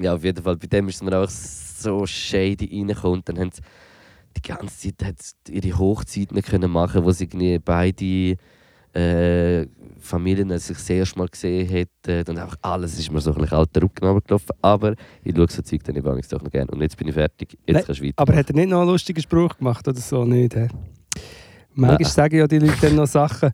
ja, 0.00 0.14
auf 0.14 0.24
jeden 0.24 0.42
Fall, 0.42 0.56
bei 0.56 0.66
dem 0.66 0.88
ist 0.88 0.96
es 0.96 1.02
mir 1.02 1.16
auch 1.18 1.28
so 1.28 2.06
shady 2.06 2.68
reingekommen 2.78 3.22
dann 3.24 3.38
haben 3.38 3.50
sie 3.52 3.62
die 4.36 4.42
ganze 4.42 4.94
Zeit 4.96 5.16
ihre 5.48 5.78
Hochzeit 5.78 6.32
nicht 6.32 6.48
können 6.48 6.70
machen, 6.70 7.04
wo 7.04 7.10
sie 7.10 7.24
irgendwie 7.24 7.58
beide 7.58 8.36
äh, 8.96 9.66
Familien 9.98 10.56
sich 10.58 10.76
das 10.76 10.88
erste 10.90 11.18
Mal 11.18 11.28
gesehen 11.28 11.66
hätten 11.68 12.30
und 12.30 12.38
einfach 12.38 12.56
alles 12.62 12.98
ist 12.98 13.10
mir 13.10 13.20
so 13.20 13.32
ein 13.32 13.40
bisschen 13.40 13.58
alter 13.58 13.82
Rücken 13.82 14.20
gelaufen. 14.24 14.50
Aber 14.62 14.94
ich 15.24 15.34
schaue 15.34 15.46
so 15.50 15.62
Zeug 15.62 15.82
dann 15.84 15.96
übrigens 15.96 16.28
doch 16.28 16.40
noch 16.42 16.50
gerne. 16.50 16.70
Und 16.70 16.80
jetzt 16.80 16.96
bin 16.96 17.08
ich 17.08 17.14
fertig, 17.14 17.58
jetzt 17.66 17.74
Nein, 17.74 17.82
kannst 17.84 18.00
du 18.00 18.04
weiter. 18.06 18.14
Aber 18.18 18.34
hat 18.36 18.48
er 18.50 18.54
nicht 18.54 18.68
noch 18.68 18.80
einen 18.82 18.90
lustigen 18.90 19.20
Spruch 19.20 19.56
gemacht 19.58 19.86
oder 19.88 19.98
so? 19.98 20.24
Nicht, 20.24 20.54
hä? 20.54 20.68
Manchmal 21.74 21.98
Nein. 22.00 22.10
sagen 22.10 22.36
ja 22.38 22.46
die 22.46 22.58
Leute 22.58 22.76
dann 22.80 22.94
noch 22.94 23.06
Sachen. 23.06 23.50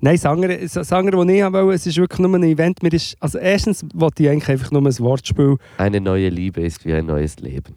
Nein, 0.00 0.16
Sanger, 0.16 0.56
Sanger, 0.68 1.24
die 1.24 1.32
ich 1.34 1.42
haben 1.42 1.52
wollte, 1.54 1.74
es 1.74 1.86
ist 1.86 1.96
wirklich 1.96 2.20
nur 2.20 2.34
ein 2.34 2.42
Event. 2.44 2.82
Mir 2.82 2.92
ist, 2.92 3.16
also 3.20 3.38
erstens 3.38 3.84
wollte 3.94 4.22
ich 4.22 4.28
eigentlich 4.28 4.48
einfach 4.48 4.70
nur 4.70 4.82
ein 4.82 4.98
Wortspiel. 4.98 5.56
Eine 5.76 6.00
neue 6.00 6.28
Liebe 6.28 6.60
ist 6.60 6.84
wie 6.84 6.92
ein 6.92 7.06
neues 7.06 7.38
Leben. 7.40 7.74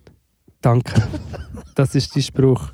Danke. 0.62 1.02
das 1.76 1.96
ist 1.96 2.16
dein 2.16 2.22
Spruch. 2.24 2.74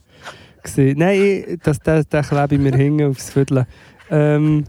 Nein, 0.75 1.21
ich- 1.21 1.59
das, 1.63 1.79
das, 1.79 2.07
das 2.09 2.27
klebe 2.27 2.55
ich 2.55 2.59
mir 2.61 2.75
hinten 2.75 3.05
aufs 3.09 3.29
Viertel. 3.29 3.65
Ähm, 4.09 4.63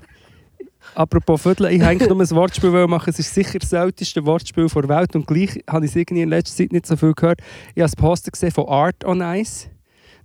apropos 0.95 1.43
Viertel, 1.43 1.67
ich 1.67 1.81
wollte 1.83 2.09
nur 2.09 2.21
ein 2.21 2.31
Wortspiel 2.31 2.87
machen. 2.87 3.11
Es 3.11 3.19
ist 3.19 3.35
sicher 3.35 3.59
das 3.59 3.73
älteste 3.73 4.25
Wortspiel 4.27 4.67
der 4.69 4.89
Welt 4.89 5.15
und 5.17 5.27
gleich 5.27 5.63
habe 5.69 5.85
ich 5.85 5.93
es 5.93 5.97
irgendwie 5.97 6.23
in 6.23 6.29
letzter 6.31 6.57
Zeit 6.57 6.73
nicht 6.73 6.87
so 6.87 6.97
viel 6.97 7.13
gehört. 7.15 7.41
Ich 7.75 7.83
habe 7.83 7.91
ein 7.93 8.01
Poster 8.01 8.31
gesehen 8.31 8.51
von 8.51 8.69
Art 8.69 9.05
on 9.05 9.21
Ice. 9.21 9.69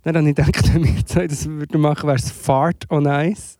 Dann 0.02 0.16
habe 0.16 0.28
ich 0.28 0.34
gedacht, 0.34 0.54
wenn 0.74 0.84
wir 0.84 1.06
zwei 1.06 1.26
das 1.26 1.46
würden 1.48 1.80
machen, 1.80 2.06
wäre 2.06 2.16
es 2.18 2.30
Fart 2.30 2.84
on 2.90 3.06
Ice. 3.06 3.56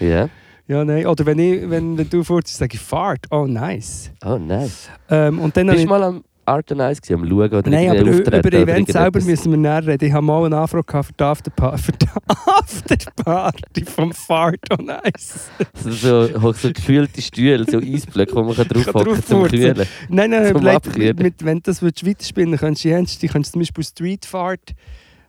Ja? 0.00 0.28
Ja, 0.68 0.84
nein. 0.84 1.06
Oder 1.06 1.26
wenn, 1.26 1.38
ich, 1.38 1.68
wenn, 1.68 1.98
wenn 1.98 2.08
du 2.08 2.22
furzt, 2.24 2.56
sage 2.56 2.74
ich 2.76 2.80
Fart. 2.80 3.26
Oh, 3.30 3.46
nice. 3.46 4.10
Oh, 4.24 4.38
nice. 4.38 4.88
Ähm, 5.10 5.38
und 5.40 5.56
dann 5.56 5.66
Bist 5.66 5.78
ich- 5.80 5.84
du 5.84 5.90
mal 5.90 6.02
am 6.02 6.24
Art 6.44 6.72
and 6.72 6.80
Ice 6.80 7.00
gewesen, 7.00 7.22
am 7.22 7.28
Schauen 7.28 7.52
oder 7.52 7.70
Nein, 7.70 7.90
aber 7.90 8.00
über 8.00 8.38
oder 8.38 8.52
Event 8.52 8.90
selber 8.90 9.20
müssen 9.20 9.50
wir 9.52 9.58
näher 9.58 9.86
reden. 9.86 10.04
Ich 10.04 10.12
habe 10.12 10.26
mal 10.26 10.44
eine 10.44 10.58
Anfrage 10.58 11.02
für 11.02 11.12
die 11.12 11.22
Afterpa- 11.24 11.78
für 11.78 11.92
die 11.92 12.06
Afterparty 12.46 13.84
vom 13.84 14.12
Fart 14.12 14.60
on 14.70 14.90
Ice. 15.16 15.40
So, 15.74 15.90
so, 16.26 16.52
so 16.52 16.72
gefühlte 16.72 17.22
Stühle, 17.22 17.64
so 17.70 17.78
Eisblöcke, 17.78 18.34
wo 18.34 18.42
man 18.42 18.56
kann 18.56 18.68
drauf 18.68 18.86
Kann 18.92 19.22
zum. 19.24 19.44
Kühlen. 19.44 19.86
Nein, 20.08 20.30
nein, 20.30 20.50
überleg, 20.50 21.18
mit, 21.18 21.44
wenn 21.44 21.58
du 21.58 21.62
das 21.62 21.82
weiterspinnen 21.82 22.58
könntest 22.58 22.84
du 22.84 22.88
ernst, 22.90 23.22
du 23.22 23.28
könntest 23.28 23.52
zum 23.52 23.60
Beispiel 23.60 23.84
Street 23.84 24.24
Fart 24.24 24.72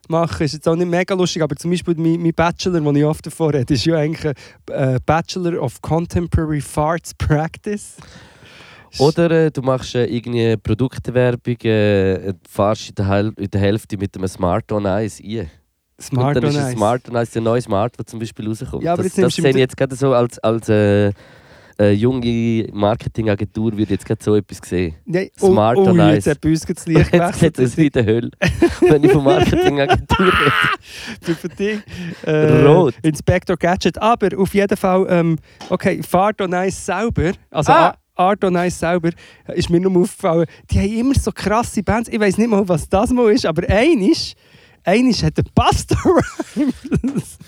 machen. 0.08 0.44
Ist 0.44 0.54
jetzt 0.54 0.68
auch 0.68 0.76
nicht 0.76 0.90
mega 0.90 1.14
lustig, 1.14 1.42
aber 1.42 1.56
zum 1.56 1.70
Beispiel 1.70 1.94
mein, 1.96 2.20
mein 2.20 2.34
Bachelor, 2.34 2.80
den 2.80 2.96
ich 2.96 3.04
oft 3.04 3.24
davor 3.24 3.54
rede, 3.54 3.72
ist 3.72 3.84
ja 3.84 3.96
eigentlich 3.96 4.34
ein 4.72 4.94
äh, 4.96 4.98
Bachelor 5.06 5.62
of 5.62 5.80
Contemporary 5.80 6.60
Farts 6.60 7.14
Practice. 7.14 7.96
Oder 8.98 9.30
äh, 9.30 9.50
du 9.50 9.62
machst 9.62 9.94
äh, 9.94 10.04
irgendwie 10.04 10.56
Produktwerbung, 10.56 11.60
äh, 11.62 12.32
fahrst 12.48 12.90
in 12.90 12.94
der, 12.94 13.08
Hel 13.08 13.32
in 13.36 13.50
der 13.50 13.60
Hälfte 13.60 13.96
mit 13.96 14.16
einem 14.16 14.28
Smart 14.28 14.70
on 14.72 14.86
Ice 14.86 15.22
ein. 15.22 15.50
Smart 16.00 16.36
und 16.36 16.44
dann 16.44 16.50
ist 16.50 16.58
ein. 16.58 16.76
Smart 16.76 17.08
on 17.08 17.16
Ice 17.16 17.32
der 17.32 17.42
neue 17.42 17.60
Smart, 17.60 17.98
der 17.98 18.06
zum 18.06 18.18
Beispiel 18.18 18.48
rauskommt. 18.48 18.82
Ja, 18.82 18.92
aber 18.92 19.02
das 19.02 19.14
das 19.14 19.34
sehe 19.34 19.50
ich 19.50 19.56
jetzt 19.56 19.76
gerade 19.76 19.94
so 19.94 20.12
als, 20.12 20.38
als 20.40 20.68
äh, 20.68 21.12
äh, 21.78 21.90
junge 21.92 22.68
Marketingagentur, 22.72 23.76
würde 23.76 23.94
jetzt 23.94 24.06
gerade 24.06 24.22
so 24.22 24.36
etwas 24.36 24.58
sehen. 24.64 24.94
Nein, 25.04 25.28
Smart 25.38 25.76
oh, 25.76 25.88
on 25.88 26.00
oh, 26.00 26.02
Ice. 26.04 26.14
Jetzt 26.14 26.26
hat 26.28 26.40
bei 26.40 26.48
uns 26.50 26.60
das 26.60 26.86
Licht 26.86 27.12
Jetzt 27.12 27.40
geht 27.40 27.58
es 27.58 27.76
wie 27.76 27.86
in 27.86 27.92
der 27.92 28.06
Hölle, 28.06 28.30
wenn 28.80 29.04
ich 29.04 29.12
von 29.12 29.24
Marketingagentur 29.24 30.26
rede. 30.26 30.52
für, 31.34 31.48
dich. 31.48 31.80
Äh, 32.24 32.64
Rot. 32.64 32.94
Inspector 33.02 33.56
Gadget. 33.56 34.00
Aber 34.00 34.28
auf 34.38 34.54
jeden 34.54 34.76
Fall, 34.76 35.06
ähm, 35.08 35.38
okay, 35.68 36.00
Fart 36.02 36.40
on 36.40 36.52
Ice 36.52 36.84
selber, 36.84 37.32
also 37.50 37.72
Ah. 37.72 37.94
Art 38.16 38.44
on 38.44 38.54
Ice 38.56 38.78
selber, 38.78 39.10
ist 39.54 39.70
mir 39.70 39.80
nur 39.80 40.02
aufgefallen, 40.02 40.46
die 40.70 40.78
haben 40.78 40.98
immer 40.98 41.14
so 41.14 41.32
krasse 41.32 41.82
Bands. 41.82 42.08
Ich 42.08 42.20
weiß 42.20 42.38
nicht 42.38 42.48
mal, 42.48 42.66
was 42.68 42.88
das 42.88 43.10
mal 43.10 43.30
ist, 43.32 43.44
aber 43.46 43.68
einisch, 43.68 44.34
einisch 44.84 45.22
hat 45.22 45.36
der 45.36 45.44
Buster 45.54 45.96
Rhymes. 46.56 47.38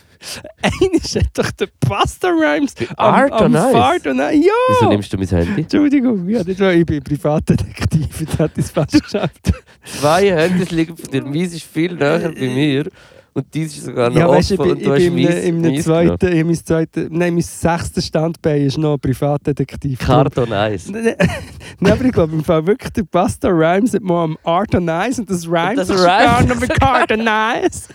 einisch 0.63 1.15
hat 1.15 1.31
doch 1.35 1.51
der 1.53 1.69
Buster 1.81 2.31
Rhymes 2.31 2.75
am, 2.97 3.15
Art 3.15 3.33
am 3.33 3.55
on 3.55 3.55
Ice? 3.55 3.71
Fart 3.73 4.07
on 4.07 4.19
Ice. 4.19 4.35
Ja! 4.47 4.53
Wieso 4.71 4.89
nimmst 4.89 5.13
du 5.13 5.19
mein 5.19 5.29
Handy? 5.29 5.61
Entschuldigung, 5.63 6.29
ja, 6.29 6.43
nicht, 6.43 6.59
weil 6.61 6.81
ich 6.81 6.87
bin 6.87 7.03
Privatdetektiv, 7.03 8.21
jetzt 8.21 8.39
hat 8.39 8.59
es 8.59 8.71
fast 8.71 9.01
geschafft. 9.03 9.53
Zwei 9.85 10.31
Handys 10.33 10.71
liegen 10.73 10.97
von 10.97 11.11
dir, 11.11 11.23
meins 11.25 11.55
ist 11.55 11.65
viel 11.65 11.95
näher 11.95 12.33
bei 12.33 12.49
mir. 12.49 12.87
Und 13.37 13.53
dies 13.53 13.77
ist 13.77 13.85
sogar 13.85 14.09
noch 14.09 14.17
Ja, 14.17 14.29
weißt, 14.31 14.53
ich 14.53 14.59
offen 14.59 14.79
bin, 14.79 14.89
und 14.89 14.97
ich 14.99 15.13
bin 15.13 15.29
hast 15.29 15.35
im, 15.35 15.35
meins- 15.35 15.45
im 15.45 15.61
meins 15.61 15.85
zweiten, 15.85 16.27
in 16.29 16.47
mein 16.47 16.57
zweiten, 16.57 17.09
nein, 17.11 17.35
mein 17.35 17.43
sechstes 17.43 18.07
Standbein 18.07 18.63
ist 18.63 18.79
noch 18.79 18.97
Privatdetektiv. 18.97 19.99
Karton 19.99 20.51
Eis. 20.55 20.89
Nein, 20.89 21.15
nein, 21.81 21.93
aber 21.93 22.05
ich 22.07 22.13
glaube 22.13 22.33
im 22.33 22.43
Fall 22.43 22.67
wirklich, 22.67 22.91
der 22.95 23.03
Buster 23.03 23.51
Rhymes 23.51 23.93
hat 23.93 24.01
mal 24.01 24.25
am 24.25 24.39
Art 24.43 24.75
on 24.75 24.89
Ice 24.89 25.21
und 25.21 25.29
das 25.29 25.47
Rhymes 25.47 25.77
das 25.77 25.91
ist 25.91 26.01
rhymes 26.03 26.47
noch 26.49 26.59
mit 26.61 26.83
Art 26.83 27.13
on 27.13 27.21
Ice. 27.21 27.89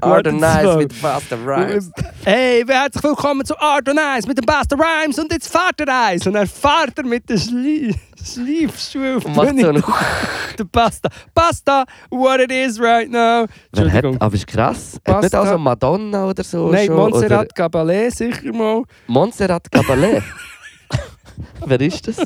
Art 0.00 0.26
and 0.26 0.40
zwei. 0.40 0.76
mit 0.78 1.00
Buster 1.00 1.36
Rhymes. 1.46 1.92
Hey, 2.24 2.64
herzlich 2.66 3.04
willkommen 3.04 3.44
zu 3.44 3.56
Art 3.60 3.88
on 3.88 3.98
Ice 4.18 4.26
mit 4.26 4.36
dem 4.36 4.44
Buster 4.44 4.76
Rhymes 4.76 5.16
und 5.20 5.30
jetzt 5.32 5.48
fährt 5.48 5.78
er 5.80 6.06
Eis. 6.08 6.26
Und 6.26 6.34
er 6.34 6.48
fährt 6.48 6.96
er 6.98 7.04
mit 7.04 7.28
der 7.30 7.38
Schlie 7.38 7.94
Schleifschuhe 8.24 9.16
auf 9.16 9.22
die 9.24 9.28
Und 9.28 9.36
macht 9.36 9.58
so 9.60 9.68
einen 9.68 9.82
Der 10.58 10.64
Pasta. 10.64 11.08
Pasta, 11.34 11.84
what 12.10 12.40
it 12.40 12.50
is 12.50 12.80
right 12.80 13.08
now. 13.10 13.46
Wer 13.72 13.92
hat, 13.92 14.04
aber 14.04 14.34
ist 14.34 14.46
krass. 14.46 14.98
Hat 15.06 15.22
nicht 15.22 15.34
also 15.34 15.56
Madonna 15.58 16.26
oder 16.26 16.42
so 16.42 16.70
Nein, 16.70 16.86
schon? 16.86 16.96
Montserrat 16.96 17.54
Caballé 17.56 18.10
sicher 18.10 18.52
mal. 18.52 18.78
Oder 18.78 18.86
Montserrat 19.06 19.68
Caballé. 19.70 20.22
Wer 21.66 21.80
ist 21.80 22.08
das? 22.08 22.16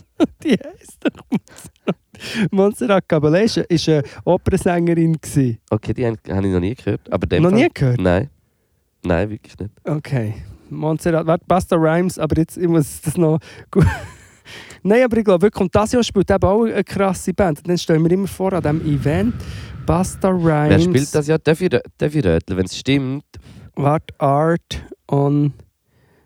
Die 0.42 0.52
heisst 0.52 0.98
doch 1.00 1.11
Montserrat. 1.31 2.50
Montserrat 2.50 3.05
Caballé 3.09 3.64
ist, 3.68 3.88
eine 3.88 4.02
Opernsängerin. 4.24 5.18
Okay, 5.70 5.92
die 5.92 6.07
habe 6.07 6.16
ich 6.24 6.33
noch 6.52 6.61
nie 6.61 6.74
gehört. 6.74 7.12
Aber 7.12 7.26
Noch 7.38 7.50
Fall- 7.50 7.59
nie 7.59 7.68
gehört? 7.72 8.00
Nein. 8.00 8.31
Nein, 9.05 9.31
wirklich 9.31 9.59
nicht. 9.59 9.72
Okay. 9.85 10.35
Montserrat, 10.70 11.46
Basta 11.46 11.76
Rhymes, 11.76 12.18
aber 12.18 12.38
jetzt 12.38 12.57
ich 12.57 12.68
muss 12.68 13.00
das 13.02 13.16
noch 13.18 13.40
gut. 13.70 13.85
Nein, 14.82 15.04
aber 15.04 15.16
ich 15.18 15.24
glaube 15.24 15.42
wirklich, 15.42 15.60
und 15.60 15.74
das 15.74 15.92
Jahr 15.92 16.02
spielt 16.02 16.30
eben 16.30 16.44
auch 16.44 16.64
eine 16.64 16.82
krasse 16.82 17.32
Band. 17.32 17.66
Dann 17.66 17.78
stellen 17.78 18.02
wir 18.02 18.10
immer 18.10 18.26
vor 18.26 18.52
an 18.52 18.62
diesem 18.62 18.80
Event, 18.94 19.34
Basta 19.86 20.28
Rhymes. 20.28 20.70
Wer 20.70 20.80
spielt 20.80 21.14
das 21.14 21.26
ja? 21.26 21.38
Darf 21.38 21.60
ich, 21.60 21.68
rö- 21.70 21.82
darf 21.98 22.14
ich 22.14 22.24
röteln? 22.24 22.56
Wenn 22.56 22.66
es 22.66 22.76
stimmt, 22.76 23.24
Warte, 23.74 24.14
Art 24.18 24.84
on. 25.10 25.54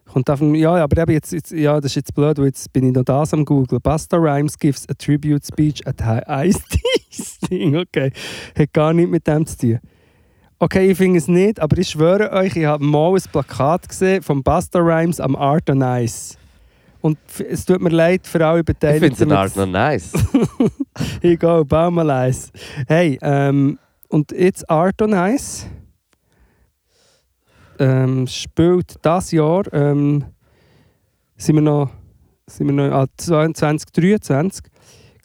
Kommt 0.06 0.30
auf, 0.30 0.40
ja, 0.40 0.72
aber 0.76 1.02
eben 1.02 1.12
jetzt, 1.12 1.32
jetzt, 1.32 1.52
ja, 1.52 1.76
das 1.80 1.92
ist 1.92 1.96
jetzt 1.96 2.14
blöd, 2.14 2.38
weil 2.38 2.46
jetzt 2.46 2.72
bin 2.72 2.86
ich 2.86 2.94
noch 2.94 3.04
das 3.04 3.34
am 3.34 3.44
Google. 3.44 3.78
Basta 3.80 4.16
Rhymes 4.16 4.58
gives 4.58 4.88
a 4.88 4.94
tribute 4.94 5.44
speech 5.44 5.86
at 5.86 6.00
Ice 6.46 6.60
Sting. 7.10 7.76
Okay, 7.76 8.12
hat 8.58 8.72
gar 8.72 8.92
nichts 8.94 9.10
mit 9.10 9.26
dem 9.26 9.46
zu 9.46 9.58
tun. 9.58 9.78
Okay, 10.58 10.90
ich 10.90 10.96
finde 10.96 11.18
es 11.18 11.28
nicht, 11.28 11.60
aber 11.60 11.76
ich 11.76 11.90
schwöre 11.90 12.32
euch, 12.32 12.56
ich 12.56 12.64
habe 12.64 12.82
mal 12.82 13.14
ein 13.14 13.22
Plakat 13.30 13.88
gesehen 13.88 14.22
von 14.22 14.42
Basta 14.42 14.78
Rhymes 14.78 15.20
am 15.20 15.36
Art 15.36 15.68
on 15.68 15.82
Ice. 15.82 16.36
Und 17.06 17.18
es 17.48 17.64
tut 17.64 17.80
mir 17.80 17.90
leid 17.90 18.26
für 18.26 18.44
alle 18.44 18.58
ich 18.58 18.64
Beteiligten. 18.64 19.14
finde 19.14 19.32
es 19.32 19.38
Art 19.38 19.56
noch 19.56 19.66
nice. 19.66 20.12
Ich 21.22 21.38
gehe, 21.38 21.64
bau 21.64 21.88
mal 21.88 22.10
eins. 22.10 22.50
Hey, 22.88 23.16
ähm, 23.22 23.78
und 24.08 24.32
jetzt 24.32 24.68
Art 24.68 25.00
on 25.00 25.12
Ice 25.12 25.66
ähm, 27.78 28.26
spielt 28.26 28.96
das 29.02 29.30
Jahr, 29.30 29.72
ähm, 29.72 30.24
sind 31.36 31.54
wir 31.54 31.62
noch, 31.62 31.90
sind 32.48 32.66
wir 32.66 32.74
noch 32.74 32.92
ah, 32.92 33.06
2023. 33.16 34.64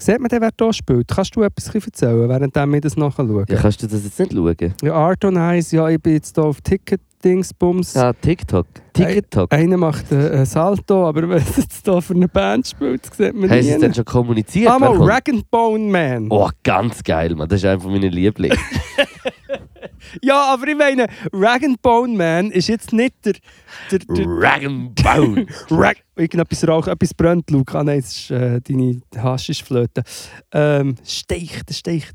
Sieht 0.02 0.20
man 0.20 0.30
denn, 0.30 0.42
wer 0.42 0.50
da 0.58 0.74
spielt? 0.74 1.08
Kannst 1.10 1.36
du 1.36 1.44
etwas 1.44 1.76
erzählen, 1.76 2.28
während 2.28 2.56
wir 2.56 2.82
das 2.82 2.98
nachschauen? 2.98 3.46
Ja, 3.48 3.56
kannst 3.56 3.84
du 3.84 3.88
das 3.88 4.04
jetzt 4.04 4.18
nicht 4.18 4.34
schauen? 4.34 4.74
Ja, 4.82 4.94
Art 4.94 5.24
on 5.24 5.36
Ice, 5.36 5.76
ja, 5.76 5.88
ich 5.90 6.02
bin 6.02 6.14
jetzt 6.14 6.36
hier 6.36 6.44
auf 6.44 6.60
Ticket-Dingsbums. 6.62 7.94
Ja, 7.94 8.12
TikTok. 8.12 8.66
TikTok. 8.94 9.54
Einer 9.54 9.78
macht 9.78 10.12
äh, 10.12 10.40
ein 10.40 10.46
Salto, 10.48 11.08
aber 11.08 11.22
wenn 11.30 11.38
es 11.38 11.56
jetzt 11.56 11.86
hier 11.86 12.02
für 12.02 12.16
eine 12.16 12.28
Band 12.28 12.70
spielt, 12.70 13.14
sieht 13.14 13.36
man 13.36 13.48
Haben 13.48 13.62
sie 13.62 13.70
es 13.70 13.76
nie. 13.76 13.82
denn 13.82 13.94
schon 13.94 14.06
kommuniziert? 14.06 14.72
Ah, 14.72 14.80
mal? 14.80 14.98
Rag 15.04 15.30
and 15.30 15.52
Bone 15.52 15.92
Man. 15.92 16.32
Oh, 16.32 16.50
ganz 16.64 17.04
geil, 17.04 17.36
Mann. 17.36 17.48
Das 17.48 17.60
ist 17.60 17.66
einfach 17.66 17.88
meine 17.88 18.10
Liebling. 18.10 18.54
Ja, 20.22 20.54
aber 20.54 20.68
ich 20.68 20.76
meine, 20.78 21.08
Rag 21.34 21.64
and 21.64 21.82
Bone 21.82 22.16
Man 22.16 22.52
ist 22.52 22.68
jetzt 22.68 22.94
nicht 22.94 23.14
der. 23.26 23.34
der, 23.92 24.00
der 24.00 24.26
Rag 24.28 24.64
and 24.64 24.96
Bone. 24.96 25.46
Rag. 25.72 25.98
Irgendetwas 26.16 26.68
raucht, 26.68 26.88
etwas 26.88 27.14
brennt, 27.14 27.50
Luke. 27.52 27.78
Ah, 27.78 27.84
nein, 27.84 28.00
das 28.02 28.12
ist 28.16 28.32
äh, 28.32 28.60
deine 28.62 29.02
Haschischflöte. 29.18 30.04
Ähm, 30.54 30.96
steicht, 31.06 31.74
steicht. 31.74 32.14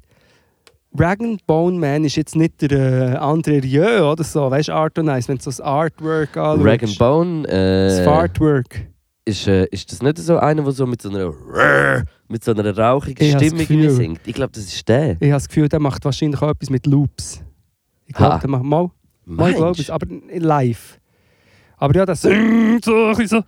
Rag 0.99 1.21
and 1.21 1.47
Bone 1.47 1.79
Man 1.79 2.05
ist 2.05 2.17
jetzt 2.17 2.37
nicht 2.37 2.61
der 2.63 2.71
äh, 2.71 3.17
André 3.19 3.63
Rieu 3.63 4.11
oder 4.11 4.25
so. 4.25 4.51
Weißt 4.51 4.69
du, 4.69 4.73
Art 4.73 4.99
und 4.99 5.07
Nice, 5.07 5.29
wenn 5.29 5.37
du 5.37 5.43
so 5.43 5.51
das 5.51 5.61
Artwork 5.61 6.37
anschaust. 6.37 6.65
Rag 6.67 6.83
and 6.83 6.99
Bone. 6.99 7.43
Das 7.43 7.99
Äh, 7.99 8.05
Fartwork. 8.05 8.87
ist, 9.27 9.47
äh, 9.47 9.67
ist 9.67 9.91
das 9.93 10.01
nicht 10.03 10.19
so 10.19 10.39
einer, 10.39 10.63
der 10.63 10.73
so 10.73 10.87
mit 10.87 11.03
so 11.03 11.11
einer 11.11 11.35
mit 12.29 12.43
so 12.43 12.53
einer 12.53 12.77
rauchigen 12.77 13.25
Ich 13.27 13.35
das 13.35 13.45
Stimme 13.47 13.91
singt? 13.91 14.21
Ich 14.25 14.35
glaube, 14.35 14.53
das 14.53 14.65
ist 14.65 14.89
der. 14.89 15.11
Ich 15.13 15.17
habe 15.23 15.33
das 15.33 15.49
Gefühl, 15.49 15.69
der 15.69 15.81
macht 15.81 16.05
wahrscheinlich 16.05 16.41
auch 16.41 16.49
etwas 16.51 16.71
mit 16.71 16.87
Loops. 16.87 17.43
Ich 18.07 18.15
glaube, 18.15 18.39
der 18.41 18.51
macht 18.51 18.63
mal, 18.63 18.91
mal 19.25 19.51
ich 19.51 19.57
glaube 19.57 19.81
es, 19.81 19.91
aber 19.91 20.07
live. 20.33 20.99
Aber 21.77 21.95
ja, 21.95 22.07
das 22.07 22.23
so, 22.23 22.29
ein 22.31 22.81
bisschen 22.81 23.27
so. 23.29 23.43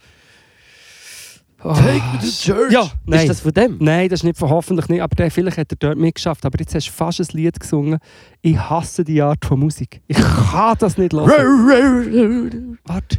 Oh, 1.64 1.74
church? 2.22 2.72
Ja, 2.72 2.88
nein. 3.04 3.20
Ist 3.20 3.30
das 3.30 3.40
von 3.40 3.52
dem? 3.52 3.78
Nein, 3.80 4.08
das 4.08 4.20
ist 4.20 4.24
nicht 4.24 4.38
von 4.38 4.48
hoffentlich 4.48 4.88
nicht. 4.88 5.02
Aber 5.02 5.16
der, 5.16 5.28
vielleicht 5.30 5.58
hat 5.58 5.72
er 5.72 5.76
dort 5.76 5.98
mitgeschafft. 5.98 6.46
Aber 6.46 6.56
jetzt 6.60 6.72
hast 6.74 6.86
du 6.86 6.92
fast 6.92 7.20
ein 7.20 7.26
Lied 7.32 7.58
gesungen. 7.58 7.98
Ich 8.42 8.56
hasse 8.56 9.02
die 9.02 9.20
Art 9.20 9.44
von 9.44 9.58
Musik. 9.58 10.00
Ich 10.06 10.16
kann 10.16 10.76
das 10.78 10.96
nicht 10.98 11.12
hören. 11.12 12.78
Warte. 12.84 13.18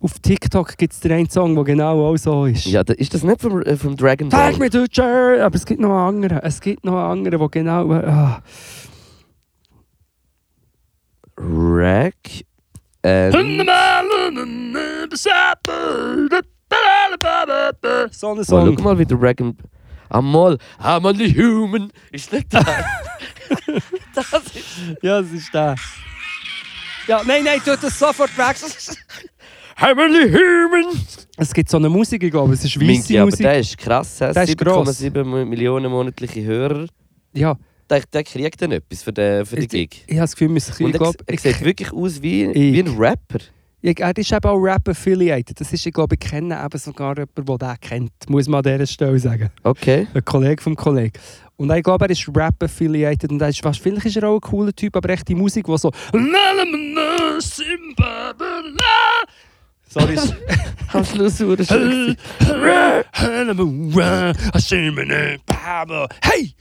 Auf 0.00 0.18
TikTok 0.20 0.78
gibt 0.78 0.92
es 0.92 1.00
den 1.00 1.12
einen 1.12 1.28
Song, 1.28 1.56
der 1.56 1.64
genau 1.64 2.08
auch 2.08 2.16
so 2.16 2.46
ist. 2.46 2.66
Ja, 2.66 2.84
da, 2.84 2.94
ist 2.94 3.12
das 3.12 3.24
nicht 3.24 3.40
vom, 3.40 3.60
äh, 3.62 3.76
vom 3.76 3.96
Dragon 3.96 4.28
Ball? 4.28 4.52
Take 4.52 4.60
me 4.60 4.70
to 4.70 4.86
church! 4.86 5.40
Aber 5.42 5.56
es 5.56 5.66
gibt 5.66 5.80
noch 5.80 5.90
einen 5.90 6.22
anderen. 6.22 6.38
Es 6.38 6.60
gibt 6.60 6.84
noch 6.84 6.92
einen 6.92 7.26
anderen, 7.26 7.38
der 7.40 7.48
genau. 7.48 7.92
Ah. 7.92 8.42
Rack. 11.40 12.44
So 13.04 13.38
ein 13.38 13.56
mal, 18.36 18.44
Song. 18.44 18.76
schau 18.76 18.82
mal, 18.82 18.98
wie 18.98 19.06
der 19.06 19.16
Dragon... 19.16 19.56
Einmal, 20.10 20.58
einmal 20.78 21.12
die 21.14 21.36
Human. 21.36 21.92
Ist 22.10 22.32
nicht 22.32 22.52
das? 22.52 22.64
das 24.14 24.32
ist... 24.32 24.64
Ja, 25.02 25.20
das 25.20 25.30
ist 25.32 25.52
der. 25.52 25.74
Ja, 27.06 27.22
nein, 27.26 27.44
nein, 27.44 27.60
tu 27.64 27.76
das 27.76 27.98
sofort 27.98 28.36
weg. 28.36 28.56
Einmal 29.76 30.08
die 30.08 30.32
Human. 30.32 30.98
Es 31.36 31.52
gibt 31.52 31.68
so 31.70 31.76
eine 31.76 31.88
Musik, 31.88 32.22
ich 32.22 32.30
glaube, 32.30 32.54
es 32.54 32.64
ist 32.64 32.76
Minky, 32.78 32.98
weisse 32.98 33.20
aber 33.20 33.30
Musik. 33.30 33.46
der 33.46 33.58
ist 33.58 33.78
krass. 33.78 34.18
Der 34.18 34.42
ist 34.42 34.58
gross. 34.58 34.88
7,7 35.00 35.44
Millionen 35.44 35.90
monatliche 35.90 36.42
Hörer. 36.42 36.86
Ja, 37.34 37.56
Der, 37.90 38.02
der 38.12 38.22
kriegt 38.24 38.60
dann 38.60 38.72
etwas 38.72 39.02
für 39.02 39.12
den, 39.12 39.46
für 39.46 39.56
den 39.56 39.64
Ich- 39.64 39.68
Gig. 39.70 40.04
ich 40.06 40.14
habe 40.16 40.22
das 40.24 40.36
Gefühl, 40.36 40.56
ich 40.88 40.94
er, 40.94 40.98
glaube, 40.98 41.18
er 41.26 41.34
ich, 41.34 41.40
sieht 41.40 41.60
wirklich 41.64 41.92
aus 41.92 42.20
wie, 42.22 42.44
Ich- 42.44 42.54
wie 42.74 42.80
ein 42.80 42.96
Rapper. 42.98 43.38
ich, 43.80 43.98
er 44.00 44.16
ist 44.16 44.30
eben 44.30 44.44
auch 44.44 44.58
Rap-affiliated. 44.58 45.58
Das 45.60 45.72
ist, 45.72 45.86
ich 45.86 45.92
glaube, 45.94 46.16
ich 46.16 46.20
kenne 46.20 46.62
eben 46.62 46.78
sogar 46.78 47.16
jemanden, 47.16 47.46
der 47.46 47.58
den 47.58 47.76
kennt. 47.80 48.12
Muss 48.28 48.46
man 48.48 48.58
an 48.66 48.72
dieser 48.74 48.86
Stelle 48.86 49.18
sagen. 49.18 49.50
Okay. 49.62 50.06
Ein 50.12 50.24
Kollege 50.24 50.62
vom 50.62 50.76
Kollegen. 50.76 51.12
Und 51.56 51.70
ich 51.72 51.82
glaube, 51.82 52.04
er 52.04 52.10
ist 52.10 52.28
Rap-affiliated 52.28 53.30
und 53.32 53.40
er 53.40 53.48
ist, 53.48 53.64
was, 53.64 53.78
vielleicht 53.78 54.06
ist 54.06 54.16
er 54.16 54.28
auch 54.28 54.34
ein 54.36 54.40
cooler 54.40 54.72
Typ, 54.72 54.94
aber 54.94 55.08
echt 55.10 55.26
die 55.28 55.34
Musik, 55.34 55.66
die 55.66 55.78
so... 55.78 55.90
Sorry, 59.90 60.18
Am 60.92 61.04
Schluss 61.04 61.40
wurde 61.40 61.64
schön. 61.64 62.16
Hey! 66.22 66.54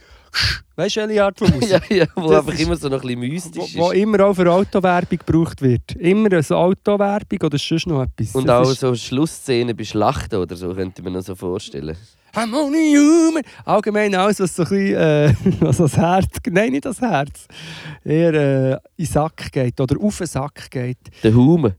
Weißt 0.76 0.96
du, 0.96 1.08
welche 1.08 1.24
Art 1.24 1.40
von 1.40 1.50
Musik? 1.54 1.70
ja, 1.90 1.96
ja, 1.98 2.06
wo 2.16 2.30
Das 2.30 2.46
einfach 2.48 2.60
immer 2.60 2.76
so 2.76 2.88
noch 2.90 3.02
ein 3.04 3.08
bisschen 3.08 3.22
wo, 3.22 3.26
mystisch 3.34 3.76
wo 3.78 3.92
ist. 3.92 3.98
immer 3.98 4.26
auch 4.26 4.34
für 4.36 4.52
Autowerbung 4.52 5.20
gebraucht 5.26 5.62
wird. 5.62 5.94
Immer 5.96 6.32
eine 6.32 6.44
Autowerbung 6.52 7.40
oder 7.44 7.58
sonst 7.58 7.88
noch 7.88 8.04
etwas. 8.04 8.36
Und 8.36 8.48
Das 8.48 8.68
auch 8.68 8.74
so 8.74 8.94
Schlussszenen 8.96 9.76
bei 9.76 9.84
Schlachten 9.84 10.36
oder 10.36 10.56
so, 10.56 10.74
könnte 10.76 11.02
man 11.02 11.14
noch 11.14 11.22
so 11.24 11.34
vorstellen. 11.36 11.96
I'm 12.36 12.54
only 12.54 12.94
human. 12.96 13.42
Allgemein 13.66 14.14
alles, 14.14 14.40
was 14.40 14.56
so 14.56 14.64
ein 14.64 14.70
bisschen, 14.70 14.96
äh, 14.96 15.34
was 15.62 15.78
das 15.78 15.98
Herz, 15.98 16.28
nein, 16.52 16.72
nicht 16.74 16.86
das 16.86 17.02
Herz, 17.02 17.48
eher 18.04 18.34
äh, 18.34 18.72
in 18.74 18.80
den 19.00 19.06
Sack 19.08 19.52
geht 19.52 19.80
oder 19.82 19.96
auf 20.00 20.18
den 20.20 20.28
Sack 20.28 20.70
geht. 20.70 20.98
Der 21.24 21.34
Hume. 21.34 21.76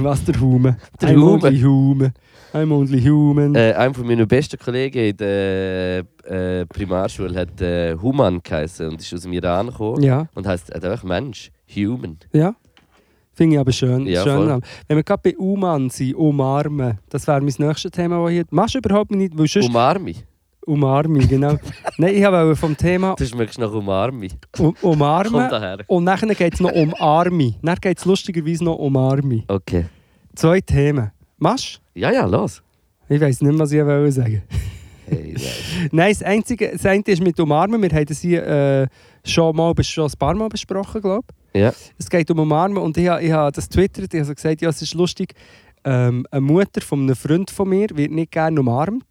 Was 0.00 0.24
der 0.24 0.40
Hume? 0.40 0.76
Der 1.00 1.10
I'm 1.10 1.16
Hume. 1.16 1.46
only 1.46 1.62
human. 1.62 2.12
I'm 2.52 2.72
only 2.72 3.00
human. 3.00 3.54
Äh, 3.54 3.72
einer 3.74 3.94
von 3.94 4.06
meinen 4.06 4.26
besten 4.26 4.58
Kollegen 4.58 4.98
in 4.98 5.16
der 5.16 6.04
äh, 6.24 6.66
Primarschule 6.66 7.38
hat 7.38 7.60
äh, 7.60 7.96
Human 7.96 8.40
geheißen 8.42 8.88
und 8.88 9.00
ist 9.00 9.12
aus 9.14 9.22
dem 9.22 9.32
Iran 9.32 9.68
gekommen. 9.68 10.02
ja, 10.02 10.26
Und 10.34 10.46
heisst 10.46 10.74
einfach 10.74 11.02
Mensch. 11.04 11.50
Human. 11.74 12.18
ja. 12.32 12.54
Finde 13.32 13.56
ich 13.56 13.60
aber 13.60 13.72
schön. 13.72 14.06
Ja, 14.06 14.22
schön. 14.22 14.62
Wenn 14.88 14.96
wir 14.96 15.02
gerade 15.04 15.20
bei 15.22 15.36
Uman 15.36 15.90
sind, 15.90 16.14
umarmen, 16.14 16.98
das 17.10 17.26
wäre 17.26 17.42
mein 17.42 17.52
nächstes 17.58 17.90
Thema, 17.90 18.22
das 18.24 18.32
hier... 18.32 18.44
Machst 18.50 18.76
du 18.76 18.78
überhaupt 18.78 19.10
nicht, 19.10 19.36
weil 19.36 19.46
sonst... 19.46 19.66
Umarmi. 19.68 20.16
Umarmi, 20.66 21.26
genau. 21.26 21.56
Nein, 21.96 22.14
ich 22.14 22.22
wollte 22.24 22.56
vom 22.56 22.76
Thema 22.76 23.14
Du 23.16 23.24
schmeckst 23.24 23.58
nach 23.58 23.72
Umarmi. 23.72 24.30
um, 24.58 24.74
umarmen 24.82 25.48
daher. 25.48 25.78
und 25.86 26.04
nachher 26.04 26.34
geht 26.34 26.54
es 26.54 26.60
noch 26.60 26.72
um 26.72 26.92
Armi. 26.98 27.54
Dann 27.62 27.76
geht 27.76 27.98
es 27.98 28.04
lustigerweise 28.04 28.64
noch 28.64 28.76
um 28.76 28.96
Armi. 28.96 29.44
Okay. 29.48 29.86
Zwei 30.34 30.60
Themen. 30.60 31.10
Machst 31.38 31.80
Ja, 31.94 32.10
ja, 32.12 32.26
los. 32.26 32.62
Ich 33.08 33.20
weiß 33.20 33.40
nicht, 33.42 33.58
was 33.58 33.70
ich 33.72 33.84
wollte 33.84 34.12
sagen. 34.12 34.42
Hey, 35.08 35.34
nein. 35.34 35.88
Nein, 35.92 36.12
das, 36.12 36.22
Einzige, 36.24 36.70
das 36.72 36.84
eine 36.84 37.02
ist 37.06 37.22
mit 37.22 37.38
Umarmen. 37.38 37.80
Wir 37.80 37.90
haben 37.90 38.06
das 38.06 38.20
hier 38.20 38.44
äh, 38.44 38.86
schon, 39.24 39.54
mal, 39.54 39.72
schon 39.82 40.06
ein 40.06 40.18
paar 40.18 40.34
Mal 40.34 40.48
besprochen, 40.48 41.00
glaube 41.00 41.26
ich. 41.54 41.60
Ja. 41.60 41.72
Es 41.96 42.10
geht 42.10 42.28
um 42.30 42.40
Umarmen 42.40 42.78
und 42.78 42.96
ich, 42.98 43.04
ich 43.04 43.30
habe 43.30 43.52
das 43.52 43.68
twittert. 43.68 44.12
Ich 44.12 44.18
habe 44.18 44.26
so 44.26 44.34
gesagt, 44.34 44.60
ja, 44.62 44.68
es 44.68 44.82
ist 44.82 44.94
lustig. 44.94 45.34
Ähm, 45.84 46.26
eine 46.32 46.40
Mutter 46.40 46.80
von 46.80 47.02
einem 47.02 47.14
Freund 47.14 47.50
von 47.52 47.68
mir 47.68 47.86
wird 47.94 48.10
nicht 48.10 48.32
gerne 48.32 48.58
umarmt. 48.58 49.04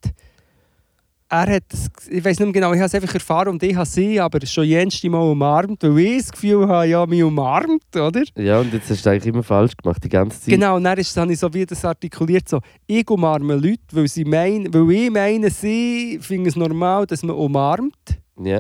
Er 1.28 1.56
hat, 1.56 1.64
ich 2.08 2.24
weiß 2.24 2.40
nicht 2.40 2.46
mehr 2.46 2.52
genau, 2.52 2.74
ich 2.74 2.80
habe 2.80 2.86
es 2.86 2.94
einfach 2.94 3.14
erfahren 3.14 3.48
und 3.48 3.64
ich 3.64 3.76
habe 3.76 3.88
sie 3.88 4.20
aber 4.20 4.46
schon 4.46 4.66
jenste 4.66 5.10
Mal 5.10 5.22
umarmt, 5.22 5.82
weil 5.82 5.98
ich 5.98 6.18
das 6.22 6.32
Gefühl 6.32 6.68
habe, 6.68 6.88
ja, 6.88 7.04
mich 7.08 7.24
umarmt, 7.24 7.84
oder? 7.96 8.22
Ja, 8.38 8.60
und 8.60 8.72
jetzt 8.72 8.92
hast 8.92 9.04
du 9.04 9.10
eigentlich 9.10 9.34
immer 9.34 9.42
falsch 9.42 9.76
gemacht, 9.76 10.04
die 10.04 10.10
ganze 10.10 10.40
Zeit. 10.40 10.50
Genau, 10.50 10.76
und 10.76 10.84
dann 10.84 11.00
ist, 11.00 11.18
habe 11.18 11.34
ich 11.34 11.40
so 11.40 11.52
wie 11.52 11.66
das 11.66 11.84
artikuliert, 11.84 12.48
so, 12.48 12.60
ich 12.86 13.10
umarme 13.10 13.56
Leute, 13.56 13.82
weil, 13.92 14.08
sie 14.08 14.24
meinen, 14.24 14.72
weil 14.72 14.92
ich 14.92 15.10
meine, 15.10 15.50
sie 15.50 16.20
finden 16.22 16.48
es 16.48 16.56
normal, 16.56 17.08
dass 17.08 17.24
man 17.24 17.36
umarmt. 17.36 17.96
Ja. 18.40 18.60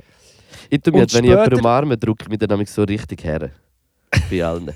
Ich 0.68 0.82
tue 0.82 0.91
mir, 0.91 1.05
wenn 1.11 1.24
ich 1.24 1.30
jemanden 1.30 1.59
umarme, 1.59 1.97
drücke 1.97 2.24
ich 2.24 2.30
mich 2.30 2.39
dann 2.39 2.49
nämlich 2.49 2.72
so 2.72 2.82
richtig 2.82 3.24
her. 3.24 3.51
Bei 4.30 4.43
allen. 4.43 4.72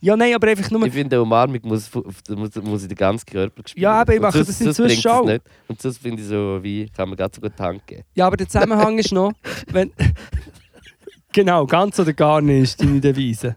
Ja, 0.00 0.16
nein, 0.16 0.34
aber 0.34 0.48
einfach 0.48 0.70
nur... 0.70 0.84
ich 0.86 0.92
finde, 0.92 1.16
eine 1.16 1.22
Umarmung 1.22 1.60
muss, 1.62 1.90
muss, 2.28 2.54
muss 2.56 2.82
in 2.82 2.88
den 2.88 2.96
ganzen 2.96 3.26
Körper 3.26 3.62
gespielt 3.62 3.82
Ja, 3.82 4.00
aber 4.00 4.14
ich 4.14 4.20
mache 4.20 4.44
sonst- 4.44 4.60
das 4.60 4.60
inzwischen 4.60 5.26
nicht. 5.26 5.42
Und 5.68 5.80
sonst 5.80 5.98
finde 5.98 6.22
ich 6.22 6.28
so, 6.28 6.58
wie 6.62 6.88
kann 6.88 7.08
man 7.08 7.16
ganz 7.16 7.36
so 7.36 7.40
gut 7.40 7.52
geben. 7.86 8.02
Ja, 8.14 8.26
aber 8.26 8.36
der 8.36 8.48
Zusammenhang 8.48 8.98
ist 8.98 9.12
noch, 9.12 9.32
wenn... 9.70 9.92
genau, 11.32 11.66
ganz 11.66 11.98
oder 12.00 12.12
gar 12.12 12.40
nicht 12.40 12.62
ist 12.62 12.82
deine 12.82 13.00
Devise. 13.00 13.56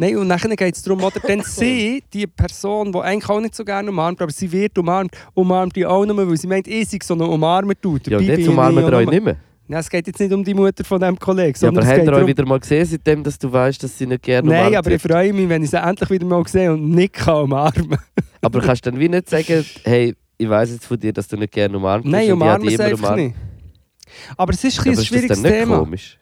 Nein, 0.00 0.16
und 0.16 0.28
nachher 0.28 0.48
geht 0.56 0.74
es 0.74 0.82
darum, 0.82 1.04
oder 1.04 1.20
dann 1.20 1.42
sie, 1.44 2.02
die 2.10 2.26
Person, 2.26 2.90
die 2.90 2.98
eigentlich 3.00 3.28
auch 3.28 3.40
nicht 3.40 3.54
so 3.54 3.64
gerne 3.64 3.90
umarmt, 3.90 4.22
aber 4.22 4.32
sie 4.32 4.50
wird 4.50 4.78
umarmt, 4.78 5.14
umarmt 5.34 5.76
die 5.76 5.84
auch 5.84 6.06
nur, 6.06 6.16
weil 6.16 6.36
sie 6.38 6.46
meint, 6.46 6.66
ich 6.66 6.88
sei 6.88 6.98
so 7.02 7.12
eine 7.12 7.26
Umarmer 7.26 7.78
tut. 7.78 8.06
Ja, 8.06 8.16
und 8.16 8.24
jetzt 8.24 8.48
umarmen 8.48 8.82
wir 8.82 8.92
euch 8.94 9.10
nicht 9.10 9.22
mehr. 9.22 9.36
Ja, 9.70 9.78
es 9.78 9.88
geht 9.88 10.04
jetzt 10.08 10.18
nicht 10.18 10.32
um 10.32 10.42
die 10.42 10.52
Mutter 10.52 10.82
von 10.82 10.98
diesem 10.98 11.16
Kollegen, 11.16 11.56
Ja, 11.60 11.68
aber 11.68 11.86
habt 11.86 11.96
ihr 11.98 12.02
euch 12.02 12.06
darum... 12.10 12.26
wieder 12.26 12.44
mal 12.44 12.58
gesehen, 12.58 12.84
seitdem 12.84 13.22
dass 13.22 13.38
du 13.38 13.52
weißt, 13.52 13.80
dass 13.84 13.96
sie 13.96 14.04
nicht 14.06 14.22
gerne 14.22 14.48
Nein, 14.48 14.58
umarmt 14.66 14.76
aber 14.78 14.90
ich 14.90 15.00
freue 15.02 15.32
mich, 15.32 15.48
wenn 15.48 15.62
ich 15.62 15.70
sie 15.70 15.76
endlich 15.80 16.10
wieder 16.10 16.26
mal 16.26 16.44
sehe 16.48 16.72
und 16.72 16.90
nicht 16.90 17.12
kann 17.12 17.44
umarmen 17.44 17.96
Aber 18.42 18.60
kannst 18.60 18.84
du 18.84 18.90
dann 18.90 18.98
wie 18.98 19.08
nicht 19.08 19.30
sagen, 19.30 19.64
hey, 19.84 20.16
ich 20.36 20.48
weiß 20.48 20.72
jetzt 20.72 20.86
von 20.86 20.98
dir, 20.98 21.12
dass 21.12 21.28
du 21.28 21.36
nicht 21.36 21.52
gerne 21.52 21.76
umarmt 21.76 22.04
wirst 22.04 22.12
Nein, 22.12 22.26
ich 22.26 22.32
umarmen 22.32 22.66
es 22.66 22.74
immer 22.74 22.84
einfach 22.84 22.98
umarmt. 22.98 23.16
nicht. 23.22 23.36
Aber 24.36 24.52
es 24.52 24.64
ist 24.64 24.78
ein, 24.80 24.84
Ja, 24.86 24.90
ein 24.90 24.92
aber 24.92 24.92
ist 24.92 24.98
das 24.98 25.06
schwieriges 25.06 25.42
Thema. 25.42 25.78
komisch? 25.78 26.18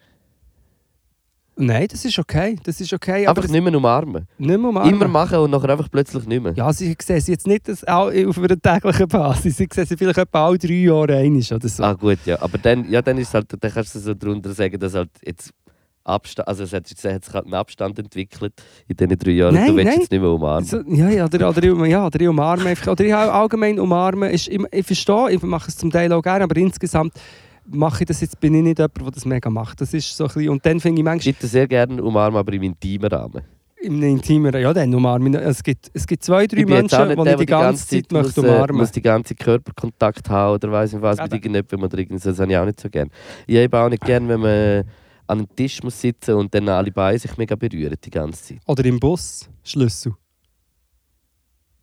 Nein, 1.61 1.87
das 1.91 2.05
ist 2.05 2.17
okay. 2.17 2.55
Das 2.63 2.79
ist 2.79 2.93
okay. 2.93 3.27
Aber 3.27 3.41
Einfach 3.41 3.51
nicht 3.51 3.63
mehr 3.63 3.75
umarmen. 3.75 4.25
nicht 4.37 4.47
mehr 4.59 4.69
umarmen. 4.69 4.93
Immer 4.93 5.07
machen 5.07 5.39
und 5.39 5.51
nachher 5.51 5.69
einfach 5.69 5.89
plötzlich 5.91 6.25
nicht 6.25 6.41
mehr. 6.41 6.53
Ja, 6.53 6.71
sie 6.71 6.95
sehen 7.01 7.19
sie 7.21 7.31
jetzt 7.33 7.47
nicht 7.47 7.67
das 7.67 7.85
auch 7.87 8.07
auf 8.11 8.37
einer 8.37 8.59
täglichen 8.59 9.07
Basis. 9.07 9.57
Sie 9.57 9.67
sehen 9.71 9.85
sie 9.85 9.97
vielleicht 9.97 10.17
etwa 10.19 10.47
alle 10.47 10.57
drei 10.57 10.73
Jahre 10.73 11.17
einmal 11.17 11.41
oder 11.51 11.67
so. 11.67 11.83
Ah 11.83 11.93
gut, 11.93 12.19
ja. 12.25 12.41
Aber 12.41 12.57
dann, 12.57 12.89
ja, 12.89 13.01
dann, 13.01 13.17
ist 13.17 13.33
halt, 13.33 13.47
dann 13.59 13.71
kannst 13.71 13.93
du 13.95 13.99
so 13.99 14.13
drunter 14.13 14.53
sagen, 14.53 14.79
dass 14.79 14.93
halt 14.93 15.09
jetzt 15.25 15.51
Abstand, 16.05 16.47
also 16.47 16.63
es 16.63 16.73
hat, 16.73 16.87
sich 16.87 16.97
halt 17.03 17.45
ein 17.45 17.53
Abstand 17.53 17.99
entwickelt 17.99 18.53
in 18.87 18.95
diesen 18.95 19.17
drei 19.19 19.31
Jahren. 19.31 19.53
Nein, 19.53 19.67
du 19.67 19.75
willst 19.75 19.89
nein. 19.91 19.99
jetzt 19.99 20.11
nicht 20.11 20.21
mehr 20.21 20.31
umarmen. 20.31 20.63
So, 20.65 20.81
ja, 20.87 21.09
ja, 21.09 21.25
oder, 21.25 21.49
oder, 21.49 21.61
ich- 21.63 21.91
ja, 21.91 22.05
oder 22.07 22.21
ich 22.21 22.27
umarme 22.27 22.69
einfach. 22.69 22.87
Oder 22.93 23.03
ich 23.05 23.13
allgemein 23.13 23.79
umarmen. 23.79 24.31
Ist, 24.31 24.47
ich, 24.47 24.59
ich 24.71 24.85
verstehe, 24.85 25.31
ich 25.31 25.41
mache 25.43 25.67
es 25.67 25.77
zum 25.77 25.91
Teil 25.91 26.11
auch 26.13 26.21
gerne, 26.23 26.45
aber 26.45 26.55
insgesamt 26.57 27.13
mache 27.71 28.03
ich 28.03 28.07
das 28.07 28.21
jetzt, 28.21 28.39
bin 28.39 28.53
ich 28.55 28.63
nicht 28.63 28.79
jemand, 28.79 28.97
der 28.99 29.11
das 29.11 29.25
mega 29.25 29.49
macht. 29.49 29.81
Das 29.81 29.93
ist 29.93 30.15
so 30.15 30.25
ein 30.25 30.27
bisschen, 30.33 30.49
und 30.49 30.65
dann 30.65 30.79
finde 30.79 30.95
ich 30.95 30.99
Ich 30.99 31.05
manchmal 31.05 31.33
hätte 31.33 31.47
sehr 31.47 31.67
gerne 31.67 32.01
umarmen, 32.03 32.39
aber 32.39 32.53
im 32.53 32.63
intimen 32.63 33.09
Rahmen. 33.09 33.41
im 33.81 34.03
intimen, 34.03 34.53
ja, 34.59 34.73
dann 34.73 34.93
umarme 34.93 35.29
ich. 35.29 35.35
Es 35.35 35.63
gibt, 35.63 35.89
es 35.93 36.05
gibt 36.05 36.23
zwei, 36.23 36.45
drei 36.47 36.59
Ich 36.61 36.65
Menschen, 36.67 37.07
nicht 37.07 37.17
die 37.25 37.29
ich 37.29 37.35
die 37.37 37.45
ganze 37.45 37.87
Zeit 37.87 38.11
muss, 38.11 38.37
umarmen. 38.37 38.77
muss 38.77 38.91
die 38.91 39.01
ganze 39.01 39.35
Körperkontakt 39.35 40.29
haben 40.29 40.55
oder 40.55 40.71
weiß 40.71 40.93
nicht 40.93 41.01
was 41.01 41.17
mit 41.19 41.31
irgendjemandem 41.33 41.83
oder 41.83 41.97
irgendwas. 41.97 42.23
Das 42.23 42.39
habe 42.39 42.51
ich 42.51 42.57
auch 42.57 42.65
nicht 42.65 42.79
so 42.81 42.89
gerne. 42.89 43.09
Ich 43.47 43.57
habe 43.57 43.79
auch 43.79 43.89
nicht 43.89 44.03
gerne, 44.03 44.27
wenn 44.27 44.39
man 44.41 44.83
an 45.27 45.37
einem 45.39 45.55
Tisch 45.55 45.81
muss 45.83 46.01
sitzen 46.01 46.33
und 46.35 46.53
dann 46.53 46.67
alle 46.69 46.91
Beine 46.91 47.19
sich 47.19 47.37
mega 47.37 47.55
berühren 47.55 47.95
die 48.03 48.09
ganze 48.09 48.43
Zeit. 48.43 48.59
Oder 48.65 48.83
im 48.85 48.99
Bus, 48.99 49.47
Schlüssel. 49.63 50.13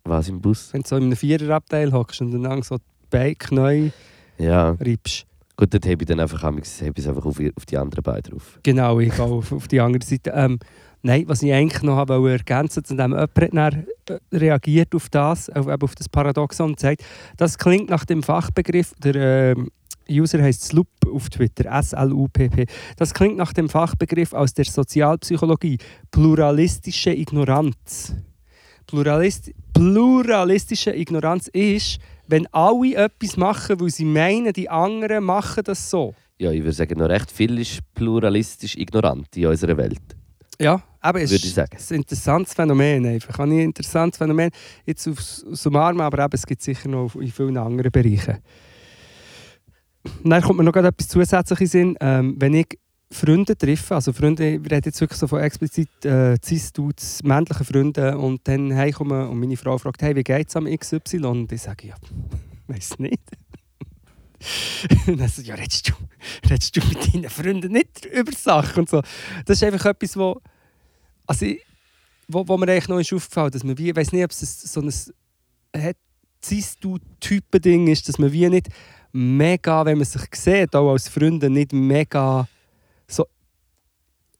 Was 0.03 0.29
im 0.29 0.39
Bus? 0.41 0.69
Wenn 0.73 0.81
du 0.81 0.87
so 0.87 0.97
in 0.97 1.03
einem 1.03 1.15
Viererabteil 1.15 1.91
hockst 1.91 2.21
und 2.21 2.43
dann 2.43 2.61
so 2.61 2.77
die 2.77 2.83
Beine, 3.09 3.35
Knie 3.35 3.91
Ja, 4.37 4.71
reibst. 4.79 5.25
Gut, 5.57 5.73
dort 5.73 5.85
habe 5.85 5.97
ich 5.99 6.05
dann 6.05 6.19
einfach, 6.19 6.41
habe 6.43 6.61
ich 6.61 7.07
einfach 7.07 7.25
auf, 7.25 7.39
auf 7.55 7.65
die 7.65 7.77
anderen 7.77 8.03
Beine 8.03 8.21
drauf. 8.21 8.59
Genau, 8.63 8.99
ich 8.99 9.13
gehe 9.13 9.25
auf, 9.25 9.51
auf 9.51 9.67
die 9.67 9.81
andere 9.81 10.05
Seite. 10.05 10.31
Ähm, 10.33 10.59
Nein, 11.03 11.23
was 11.27 11.43
ich 11.43 11.53
eigentlich 11.53 11.83
noch 11.83 11.95
habe 11.95 12.31
ergänzen 12.31 12.83
zu 12.83 12.95
dem, 12.95 13.11
jemand 13.11 13.87
äh, 14.09 14.19
reagiert 14.33 14.95
auf 14.95 15.09
das, 15.09 15.49
auf, 15.49 15.67
auf 15.67 15.95
das 15.95 16.09
Paradoxon 16.09 16.71
und 16.71 16.79
sagt, 16.79 17.03
das 17.37 17.57
klingt 17.57 17.89
nach 17.89 18.03
dem 18.03 18.23
Fachbegriff, 18.23 18.93
der 18.97 19.55
ähm, 19.55 19.69
User 20.09 20.41
heißt 20.41 20.63
Slup 20.63 20.87
auf 21.09 21.29
Twitter, 21.29 21.65
S-L-U-P-P. 21.65 22.65
Das 22.95 23.13
klingt 23.13 23.37
nach 23.37 23.53
dem 23.53 23.69
Fachbegriff 23.69 24.33
aus 24.33 24.53
der 24.53 24.65
Sozialpsychologie, 24.65 25.77
pluralistische 26.11 27.11
Ignoranz. 27.11 28.15
Pluralist, 28.87 29.51
pluralistische 29.73 30.95
Ignoranz 30.95 31.47
ist, 31.49 31.99
wenn 32.27 32.47
alle 32.53 32.95
etwas 32.95 33.37
machen, 33.37 33.79
weil 33.79 33.89
sie 33.89 34.05
meinen, 34.05 34.53
die 34.53 34.69
anderen 34.69 35.23
machen 35.23 35.63
das 35.63 35.89
so. 35.89 36.13
Ja, 36.39 36.51
ich 36.51 36.61
würde 36.61 36.73
sagen, 36.73 36.99
noch 36.99 37.09
recht 37.09 37.31
viel 37.31 37.57
ist 37.59 37.79
pluralistisch 37.93 38.75
ignorant 38.75 39.35
in 39.35 39.47
unserer 39.47 39.75
Welt. 39.77 40.15
Ja, 40.59 40.81
aber 41.01 41.21
es 41.21 41.31
ist 41.31 41.59
ein 41.59 41.67
interessantes 41.89 42.53
Phänomen. 42.53 43.05
Einfach. 43.05 43.39
Ein 43.39 43.51
interessantes 43.51 44.17
Phänomen. 44.17 44.49
Jetzt 44.85 45.07
aufs, 45.07 45.43
aufs 45.43 45.65
Umarmen, 45.65 46.01
aber 46.01 46.23
eben, 46.23 46.33
es 46.33 46.45
gibt 46.45 46.61
sicher 46.61 46.89
noch 46.89 47.15
in 47.15 47.31
vielen 47.31 47.57
anderen 47.57 47.91
Bereichen. 47.91 48.37
Dann 50.23 50.41
kommt 50.41 50.57
mir 50.57 50.63
noch 50.63 50.75
etwas 50.75 51.07
zusätzliches 51.07 51.73
in 51.73 51.79
Sinn. 51.79 51.97
Ähm, 52.01 52.35
wenn 52.39 52.53
ich 52.53 52.79
Freunde 53.09 53.57
treffe, 53.57 53.95
also 53.95 54.11
Freunde, 54.11 54.61
wir 54.61 54.71
reden 54.71 54.85
jetzt 54.85 54.99
wirklich 54.99 55.19
so 55.19 55.27
von 55.27 55.39
explizit 55.39 56.03
äh, 56.03 56.37
cis-dudes, 56.43 57.23
männlichen 57.23 57.65
Freunden 57.65 58.15
und 58.15 58.45
dann 58.47 58.75
heimkommen 58.75 59.29
und 59.29 59.39
meine 59.39 59.55
Frau 59.55 59.77
fragt, 59.77 60.01
hey, 60.01 60.15
wie 60.15 60.23
geht's 60.23 60.55
am 60.57 60.65
XY? 60.65 61.25
Und 61.25 61.51
ich 61.51 61.61
sage, 61.61 61.87
ja, 61.87 61.95
weiß 62.67 62.99
nicht. 62.99 63.21
und 65.07 65.19
dann 65.19 65.29
so, 65.29 65.41
ja, 65.41 65.55
redest 65.55 65.89
du, 65.89 65.93
redest 66.49 66.75
du 66.75 66.81
mit 66.85 67.13
deinen 67.13 67.29
Freunden 67.29 67.71
nicht 67.71 68.05
über 68.05 68.31
Sachen 68.33 68.81
und 68.81 68.89
so. 68.89 69.01
Das 69.45 69.57
ist 69.57 69.63
einfach 69.63 69.85
etwas, 69.85 70.17
wo, 70.17 70.41
also 71.25 71.45
wo, 72.27 72.45
wo 72.45 72.57
mir 72.57 72.69
eigentlich 72.69 72.89
noch 72.89 72.99
ist 72.99 73.13
aufgefallen 73.13 73.51
dass 73.51 73.63
man 73.63 73.77
wie, 73.77 73.89
ich 73.89 73.95
weiß 73.95 74.11
nicht, 74.11 74.23
ob 74.25 74.31
es 74.31 74.61
so 74.61 74.81
ein 74.81 74.93
äh, 75.71 75.93
Cis-Du-Typen-Ding 76.43 77.87
ist, 77.87 78.09
dass 78.09 78.19
man 78.19 78.33
wie 78.33 78.49
nicht 78.49 78.67
mega, 79.13 79.85
wenn 79.85 79.97
man 79.97 80.05
sich 80.05 80.21
sieht, 80.35 80.75
auch 80.75 80.91
als 80.91 81.07
Freunde, 81.07 81.49
nicht 81.49 81.71
mega 81.71 82.47
so 83.09 83.25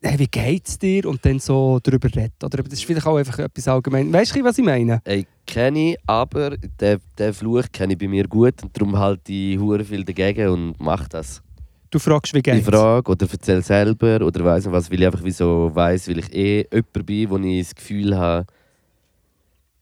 hey, 0.02 0.20
wie 0.20 0.28
geht's 0.28 0.78
dir? 0.78 1.06
Und 1.08 1.26
dann 1.26 1.40
so 1.40 1.80
darüber 1.82 2.08
redet. 2.14 2.44
Oder 2.44 2.62
das 2.64 2.74
ist 2.74 2.86
vielleicht 2.86 3.06
auch 3.08 3.18
einfach 3.18 3.40
etwas 3.40 3.68
allgemein. 3.68 4.12
Weißt 4.14 4.36
du, 4.36 4.44
was 4.44 4.58
ich 4.58 4.64
meine? 4.66 5.02
Ich 5.06 5.26
kenne 5.46 5.92
ich, 5.94 5.98
aber 6.06 6.52
den, 6.58 7.00
den 7.18 7.34
Fluch 7.34 7.64
kenne 7.72 7.94
ich 7.94 8.00
bei 8.00 8.08
mir 8.08 8.28
gut 8.28 8.62
und 8.64 8.78
darum 8.78 8.98
halte 8.98 9.32
ich 9.32 9.58
hure 9.58 9.84
viel 9.84 10.04
dagegen 10.04 10.50
und 10.50 10.80
mache 10.80 11.10
das. 11.10 11.42
Du 11.90 12.00
fragst, 12.00 12.34
wie 12.34 12.40
Ich 12.40 12.44
geht's? 12.44 12.66
frage 12.68 13.10
oder 13.12 13.28
erzähle 13.32 13.62
selber 13.62 14.26
oder 14.26 14.44
weiss 14.46 14.66
nicht 14.66 14.74
was, 14.74 14.92
weil 14.92 15.00
ich 15.00 15.06
einfach 15.08 15.24
wie 15.24 15.32
so 15.32 15.72
weiss, 15.74 16.08
weil 16.10 16.20
ich 16.20 16.34
eh 16.34 16.68
jemand 16.72 17.06
bin, 17.06 17.30
wo 17.30 17.38
ich 17.38 17.64
das 17.66 17.76
Gefühl 17.76 18.16
habe, 18.18 18.46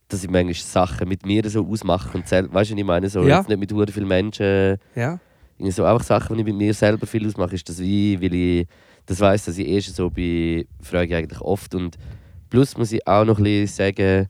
dass 0.08 0.24
ich 0.24 0.30
manchmal 0.30 0.54
Sachen 0.54 1.10
mit 1.10 1.26
mir 1.26 1.50
so 1.50 1.66
ausmache 1.68 2.16
und 2.16 2.28
selber, 2.28 2.54
weißt 2.54 2.70
du, 2.70 2.76
was 2.76 2.80
ich 2.80 2.86
meine? 2.86 3.10
So, 3.10 3.24
Ja. 3.28 3.38
jetzt 3.40 3.50
nicht 3.50 3.60
mit 3.60 3.72
hure 3.74 3.92
vielen 3.92 4.08
Menschen, 4.08 4.78
Ja. 4.96 5.20
Irgendwie 5.58 5.72
so 5.72 5.86
einfach 5.86 6.04
Sachen, 6.04 6.36
die 6.36 6.42
ich 6.42 6.46
mit 6.46 6.56
mir 6.56 6.74
selber 6.74 7.08
viel 7.08 7.26
ausmache, 7.28 7.56
ist 7.56 7.68
das 7.70 7.80
wie, 7.80 8.22
weil 8.22 8.34
ich 8.34 8.68
das 9.06 9.20
weiss, 9.20 9.46
dass 9.46 9.58
ich 9.58 9.68
eh 9.68 9.82
schon 9.82 9.94
so 9.94 10.10
bin, 10.10 10.68
frage 10.82 11.08
ich 11.08 11.16
eigentlich 11.16 11.42
oft 11.42 11.76
und 11.76 11.98
plus 12.50 12.78
muss 12.78 12.92
ich 12.92 13.06
auch 13.08 13.26
noch 13.26 13.38
ein 13.38 13.44
bisschen 13.44 13.68
sagen, 13.68 14.28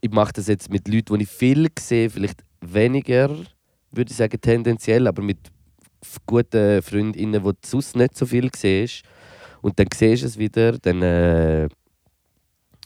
ich 0.00 0.10
mache 0.10 0.32
das 0.32 0.48
jetzt 0.48 0.70
mit 0.70 0.88
Leuten, 0.88 1.16
die 1.18 1.24
ich 1.24 1.30
viel 1.30 1.68
sehe, 1.78 2.10
vielleicht 2.10 2.42
weniger, 2.60 3.28
würde 3.92 4.10
ich 4.10 4.16
sagen, 4.16 4.40
tendenziell, 4.40 5.06
aber 5.06 5.22
mit 5.22 5.38
guten 6.26 6.82
Freundinnen, 6.82 7.42
die 7.42 7.48
du 7.48 7.52
sonst 7.64 7.96
nicht 7.96 8.16
so 8.16 8.26
viel 8.26 8.50
siehst. 8.54 9.02
Und 9.60 9.78
dann 9.78 9.86
siehst 9.94 10.22
du 10.22 10.26
es 10.26 10.38
wieder, 10.38 10.72
dann 10.78 11.02
äh, 11.02 11.68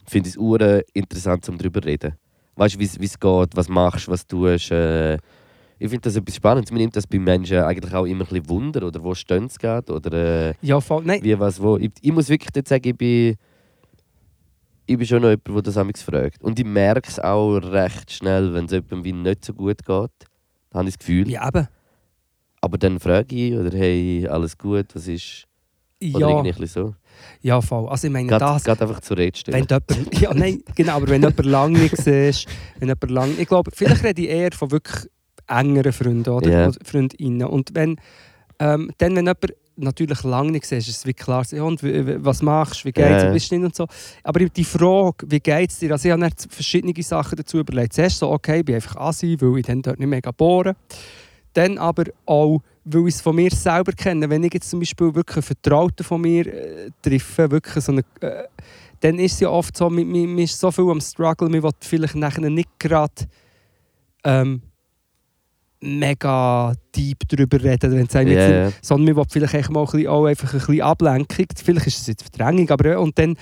finde 0.07 0.29
ich 0.29 0.37
es 0.37 0.85
interessant, 0.93 1.49
um 1.49 1.57
darüber 1.57 1.81
zu 1.81 1.89
reden. 1.89 2.16
Weißt 2.57 2.74
du, 2.74 2.79
wie 2.79 2.85
es 2.85 3.18
geht, 3.18 3.57
was 3.57 3.68
machst, 3.68 4.09
was 4.09 4.27
tust. 4.27 4.70
Äh, 4.70 5.18
ich 5.79 5.91
finde 5.91 6.03
das 6.03 6.16
etwas 6.16 6.37
Spannendes. 6.37 6.70
Man 6.70 6.81
nimmt 6.81 6.97
das 6.97 7.07
bei 7.07 7.18
Menschen 7.18 7.59
eigentlich 7.59 7.95
auch 7.95 8.07
immer 8.07 8.24
ein 8.24 8.29
bisschen 8.29 8.49
Wunder, 8.49 8.87
oder 8.87 9.03
wo 9.03 9.14
stehen 9.14 9.49
sie 9.49 9.59
gerade, 9.59 9.93
oder 9.93 10.49
äh, 10.51 10.55
Ja, 10.62 10.81
voll. 10.81 11.03
Nein, 11.05 11.22
wie, 11.22 11.39
was, 11.39 11.61
wo. 11.61 11.77
Ich, 11.77 11.91
ich 12.01 12.12
muss 12.12 12.29
wirklich 12.29 12.51
jetzt 12.55 12.68
sagen, 12.68 12.89
ich 12.89 12.97
bin, 12.97 13.37
ich 14.87 14.97
bin 14.97 15.07
schon 15.07 15.22
noch 15.22 15.29
jemand, 15.29 15.49
der 15.49 15.62
das 15.62 15.77
amigs 15.77 16.03
fragt. 16.03 16.43
Und 16.43 16.59
ich 16.59 16.64
merke 16.64 17.09
es 17.09 17.18
auch 17.18 17.57
recht 17.59 18.11
schnell, 18.11 18.55
wenn 18.55 18.66
es 18.66 18.72
jemandem 18.72 19.05
wie 19.05 19.12
nicht 19.12 19.45
so 19.45 19.53
gut 19.53 19.79
geht. 19.79 20.11
Da 20.70 20.79
habe 20.79 20.89
ich 20.89 20.95
das 20.95 20.99
Gefühl. 20.99 21.29
ja, 21.29 21.47
eben. 21.47 21.68
Aber 22.62 22.79
dann 22.79 22.99
frage 22.99 23.35
ich, 23.37 23.55
oder 23.55 23.77
hey, 23.77 24.27
alles 24.29 24.57
gut, 24.57 24.87
was 24.95 25.07
ist. 25.09 25.47
Oder 26.14 26.29
Ja, 26.29 26.45
irgendwie 26.45 26.66
so. 26.66 26.95
ja, 27.41 27.61
voll. 27.61 27.89
Also 27.89 28.07
ich 28.07 28.12
meine, 28.12 28.29
Geht, 28.29 28.41
das... 28.41 28.64
geht 28.64 28.81
einfach 28.83 29.01
zur 29.01 29.16
Rede 29.16 29.39
stellen. 29.39 29.66
Wenn 29.68 29.81
jemand, 29.97 30.20
ja, 30.20 30.35
nein, 30.35 30.62
genau, 30.74 30.97
aber 30.97 31.09
wenn 31.09 31.22
du 31.22 31.29
jemanden 31.29 31.51
lange 31.51 31.79
nicht 31.79 31.97
siehst, 31.97 32.47
wenn 32.79 32.89
jemand 32.89 33.11
lang, 33.11 33.31
ich 33.39 33.49
glaube, 33.49 33.70
vielleicht 33.74 34.05
rede 34.05 34.22
ich 34.22 34.29
eher 34.29 34.53
von 34.53 34.70
wirklich 34.70 35.07
engeren 35.49 35.92
Freunden 35.92 36.30
oder 36.30 36.49
oder 36.68 36.78
Freundinnen. 36.84 37.47
Und 37.47 37.74
wenn, 37.74 37.97
ähm, 38.59 38.90
dann, 38.99 39.16
wenn 39.16 39.26
jemand 39.26 39.53
natürlich 39.76 40.22
lange 40.22 40.53
nicht 40.53 40.66
siehst, 40.66 40.88
ist 40.88 40.99
es 40.99 41.07
wie 41.07 41.14
klar, 41.14 41.44
ja, 41.51 41.62
und 41.62 41.82
was 41.82 42.42
machst 42.42 42.80
du, 42.80 42.88
wie 42.88 42.92
geht's 42.92 43.22
dir, 43.22 43.30
bist 43.32 43.51
du 43.51 43.57
nicht 43.57 43.64
und 43.64 43.74
so. 43.74 43.86
Aber 44.22 44.40
die 44.40 44.64
Frage, 44.64 45.26
wie 45.28 45.40
geht's 45.40 45.78
dir, 45.78 45.92
also 45.92 46.09
ich 46.09 46.12
habe 46.12 46.28
verschiedene 46.49 46.94
Sachen 47.03 47.36
dazu 47.36 47.59
überlegt. 47.59 47.92
Zuerst 47.92 48.18
so, 48.18 48.30
okay, 48.30 48.61
ich 48.61 48.64
bin 48.64 48.74
einfach 48.76 48.97
Asi, 48.97 49.36
weil 49.40 49.59
ich 49.59 49.66
dann 49.66 49.82
dort 49.82 49.99
nicht 49.99 50.09
mega 50.09 50.30
bohren. 50.30 50.74
Dann 51.53 51.78
aber 51.78 52.05
auch, 52.26 52.61
weil 52.84 53.09
ich 53.09 53.14
es 53.14 53.20
von 53.20 53.36
mir 53.36 53.51
selber 53.51 53.92
kenne. 53.92 54.28
Wenn 54.28 54.44
ich 54.44 54.55
jetzt 54.55 54.70
zum 54.70 54.80
Beispiel 54.80 55.14
wirklich 55.14 55.36
einen 55.36 55.42
Vertrauten 55.42 56.05
von 56.05 56.20
mir 56.20 56.47
äh, 56.47 56.90
treffe, 57.03 57.51
wirklich 57.51 57.84
so 57.84 57.92
eine, 57.92 58.03
äh, 58.20 58.44
dann 59.01 59.18
ist 59.18 59.34
es 59.34 59.40
ja 59.40 59.51
oft 59.51 59.76
so, 59.76 59.88
man 59.88 60.07
man 60.07 60.38
ist 60.38 60.59
so 60.59 60.70
viel 60.70 60.88
am 60.90 61.01
Struggle, 61.01 61.49
man 61.49 61.62
will 61.62 61.70
vielleicht 61.80 62.14
nachher 62.14 62.49
nicht 62.49 62.68
gerade 62.78 63.26
ähm, 64.24 64.62
mega 65.81 66.74
deep 66.95 67.18
darüber 67.29 67.62
reden, 67.62 67.93
wenn 67.93 68.07
es 68.07 68.12
jetzt 68.12 68.29
ja. 68.29 68.64
nicht, 68.64 68.85
sondern 68.85 69.14
man 69.14 69.16
will 69.16 69.31
vielleicht 69.31 69.55
echt 69.55 69.70
mal 69.70 69.81
ein 69.81 69.87
bisschen, 69.87 70.09
auch 70.09 70.24
einfach 70.24 70.53
ein 70.53 70.59
bisschen 70.59 70.81
Ablenkung. 70.81 71.47
Vielleicht 71.62 71.87
ist 71.87 72.01
es 72.01 72.07
jetzt 72.07 72.22
Verdrängung, 72.22 72.70
aber 72.70 73.01
und 73.01 73.18
dann 73.18 73.37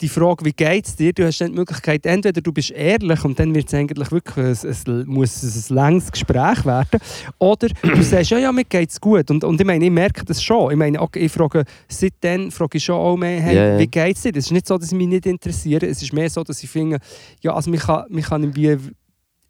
die 0.00 0.08
Frage, 0.08 0.44
wie 0.44 0.52
geht 0.52 0.86
es 0.86 0.96
dir? 0.96 1.12
Du 1.12 1.24
hast 1.24 1.40
dann 1.40 1.52
die 1.52 1.58
Möglichkeit, 1.58 2.04
entweder 2.04 2.40
du 2.40 2.52
bist 2.52 2.70
ehrlich 2.72 3.24
und 3.24 3.38
dann 3.38 3.54
wird 3.54 3.68
es 3.68 3.74
eigentlich 3.74 4.10
wirklich, 4.10 4.44
ein, 4.44 4.70
es 4.70 4.84
muss 5.06 5.42
es 5.42 5.70
ein 5.70 5.74
langes 5.74 6.10
Gespräch 6.10 6.64
werden, 6.64 7.00
oder 7.38 7.68
du 7.68 8.02
sagst, 8.02 8.30
ja, 8.30 8.38
ja, 8.38 8.52
mir 8.52 8.64
geht 8.64 8.90
es 8.90 9.00
gut. 9.00 9.30
Und, 9.30 9.44
und 9.44 9.60
ich 9.60 9.66
meine, 9.66 9.84
ich 9.84 9.90
merke 9.90 10.24
das 10.24 10.42
schon. 10.42 10.72
Ich 10.72 10.76
meine, 10.76 11.00
okay, 11.00 11.20
ich 11.20 11.32
frage, 11.32 11.64
seitdem 11.88 12.50
frage 12.50 12.78
ich 12.78 12.84
schon 12.84 12.96
auch 12.96 13.16
mehr, 13.16 13.40
hey, 13.40 13.56
Ja, 13.56 13.68
ja. 13.68 13.78
wie 13.78 13.86
geht 13.86 14.16
es 14.16 14.22
dir? 14.22 14.32
Es 14.34 14.46
ist 14.46 14.52
nicht 14.52 14.66
so, 14.66 14.76
dass 14.76 14.90
ich 14.90 14.98
mich 14.98 15.08
nicht 15.08 15.26
interessiere, 15.26 15.86
es 15.86 16.02
ist 16.02 16.12
mehr 16.12 16.28
so, 16.28 16.42
dass 16.42 16.62
ich 16.62 16.70
finde, 16.70 16.98
ja, 17.40 17.54
also 17.54 17.70
man 17.70 17.78
kann, 17.78 18.04
man 18.08 18.22
kann 18.22 18.42
irgendwie 18.42 18.76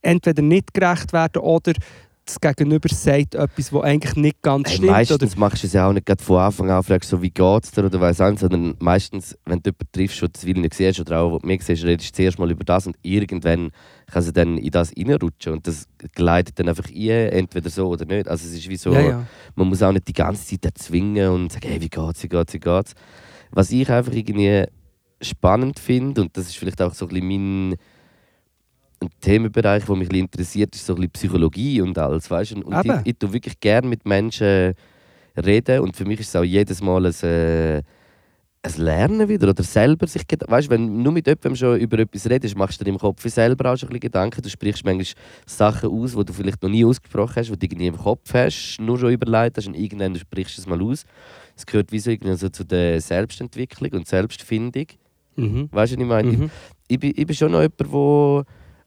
entweder 0.03 0.43
nicht 0.43 0.74
gerecht 0.74 1.12
werden 1.12 1.43
oder 1.43 1.72
das 2.26 2.40
Gegenüber 2.40 2.88
sagt 2.88 3.34
etwas, 3.34 3.72
was 3.72 3.82
eigentlich 3.82 4.16
nicht 4.16 4.42
ganz 4.42 4.68
Hey, 4.68 4.76
stimmt. 4.76 4.90
oder 4.90 4.98
meistens 4.98 5.36
machst 5.36 5.62
du 5.62 5.66
es 5.66 5.72
ja 5.74 5.88
auch 5.88 5.92
nicht 5.92 6.06
gerade 6.06 6.22
von 6.22 6.38
Anfang 6.38 6.70
an, 6.70 6.82
fragst 6.82 7.10
so, 7.10 7.20
wie 7.20 7.30
geht's 7.30 7.70
dir 7.70 7.84
oder 7.84 8.00
weiss 8.00 8.20
auch 8.20 8.36
sondern 8.36 8.74
meistens, 8.78 9.36
wenn 9.44 9.60
du 9.62 9.70
jemanden 9.70 9.92
triffst, 9.92 10.22
den 10.22 10.54
du 10.54 10.60
nicht 10.60 10.74
siehst 10.74 11.00
oder 11.00 11.20
auch 11.20 11.42
mich 11.42 11.62
siehst, 11.62 11.84
redest 11.84 12.10
du 12.10 12.16
zuerst 12.16 12.38
mal 12.38 12.50
über 12.50 12.64
das 12.64 12.86
und 12.86 12.96
irgendwann 13.02 13.70
kann 14.10 14.22
sie 14.22 14.32
dann 14.32 14.56
in 14.56 14.70
das 14.70 14.92
reinrutschen 14.96 15.52
und 15.52 15.66
das 15.66 15.86
gleitet 16.14 16.58
dann 16.58 16.68
einfach 16.68 16.88
ein, 16.88 17.08
entweder 17.08 17.68
so 17.68 17.88
oder 17.88 18.06
nicht. 18.06 18.28
Also 18.28 18.46
es 18.46 18.54
ist 18.54 18.68
wie 18.68 18.76
so, 18.76 18.92
ja, 18.92 19.00
ja. 19.00 19.26
man 19.54 19.68
muss 19.68 19.82
auch 19.82 19.92
nicht 19.92 20.08
die 20.08 20.12
ganze 20.12 20.46
Zeit 20.46 20.64
erzwingen 20.64 21.28
und 21.30 21.52
sagen, 21.52 21.68
hey, 21.68 21.80
wie 21.80 21.88
geht's, 21.88 22.22
wie 22.22 22.28
geht's, 22.28 22.54
wie 22.54 22.60
geht's. 22.60 22.94
Was 23.50 23.70
ich 23.70 23.90
einfach 23.90 24.12
irgendwie 24.12 24.64
spannend 25.20 25.78
finde, 25.78 26.22
und 26.22 26.36
das 26.36 26.46
ist 26.46 26.56
vielleicht 26.56 26.80
auch 26.82 26.94
so 26.94 27.06
ein 27.06 27.08
bisschen 27.08 27.68
mein 27.68 27.76
ein 29.05 29.20
Themenbereich, 29.20 29.84
der 29.84 29.96
mich 29.96 30.09
ein 30.11 30.16
interessiert, 30.16 30.74
ist 30.74 30.86
so 30.86 30.94
ein 30.94 30.96
bisschen 30.96 31.12
Psychologie 31.12 31.80
und 31.80 31.96
alles, 31.98 32.30
weißt 32.30 32.52
du? 32.52 32.61
Und 32.62 32.72
ich, 33.02 33.12
ich 33.12 33.18
tue 33.18 33.32
wirklich 33.32 33.59
gerne 33.61 33.86
mit 33.88 34.05
Menschen 34.07 34.74
reden 35.36 35.80
und 35.80 35.96
für 35.96 36.05
mich 36.05 36.20
ist 36.20 36.28
es 36.28 36.36
auch 36.36 36.44
jedes 36.44 36.80
Mal 36.80 37.07
ein, 37.07 37.14
äh, 37.28 37.82
ein 38.66 38.72
Lernen 38.78 39.28
wieder 39.28 39.50
oder 39.50 39.62
selber 39.62 40.07
sich 40.07 40.22
Geda- 40.22 40.48
weißt, 40.50 40.70
wenn 40.70 40.86
du 40.86 41.02
nur 41.02 41.12
mit 41.12 41.26
jemandem 41.26 41.55
schon 41.57 41.78
über 41.78 41.98
etwas 41.98 42.30
redest, 42.30 42.57
machst 42.57 42.80
du 42.80 42.84
dir 42.84 42.90
im 42.92 42.98
Kopf 42.98 43.22
selber 43.28 43.72
auch 43.72 43.76
schon 43.76 43.88
ein 43.88 43.90
bisschen 43.90 44.00
Gedanken. 44.00 44.40
Du 44.40 44.48
sprichst 44.48 44.84
manchmal 44.84 45.07
Sachen 45.44 45.90
aus, 45.90 46.14
die 46.14 46.24
du 46.24 46.32
vielleicht 46.32 46.62
noch 46.62 46.70
nie 46.70 46.84
ausgesprochen 46.84 47.34
hast, 47.36 47.50
die 47.50 47.59
du 47.59 47.66
irgendwie 47.66 47.88
im 47.88 47.98
Kopf 47.98 48.32
hast, 48.32 48.78
nur 48.80 48.98
schon 48.98 49.12
überlegt 49.12 49.59
hast 49.59 49.66
und 49.66 49.74
irgendwann 49.74 50.16
sprichst 50.16 50.57
du 50.57 50.62
es 50.62 50.66
mal 50.66 50.80
aus. 50.82 51.05
Es 51.57 51.66
gehört 51.66 51.92
wie 51.92 51.98
so, 51.98 52.11
irgendwie 52.11 52.36
so 52.36 52.48
zu 52.48 52.64
der 52.64 53.00
Selbstentwicklung 53.00 53.92
und 53.92 54.07
Selbstfindung. 54.07 54.86
Mhm. 55.36 55.68
Weißt 55.70 55.92
du, 55.92 55.96
was 55.96 56.02
ich 56.02 56.09
meine? 56.09 56.32
Mhm. 56.32 56.50
ich 56.88 56.98
bin, 56.98 57.12
ich 57.14 57.26
bin 57.26 57.36
schon 57.36 57.52
noch 57.52 57.61
jemand, 57.61 57.92
wo, 57.92 58.44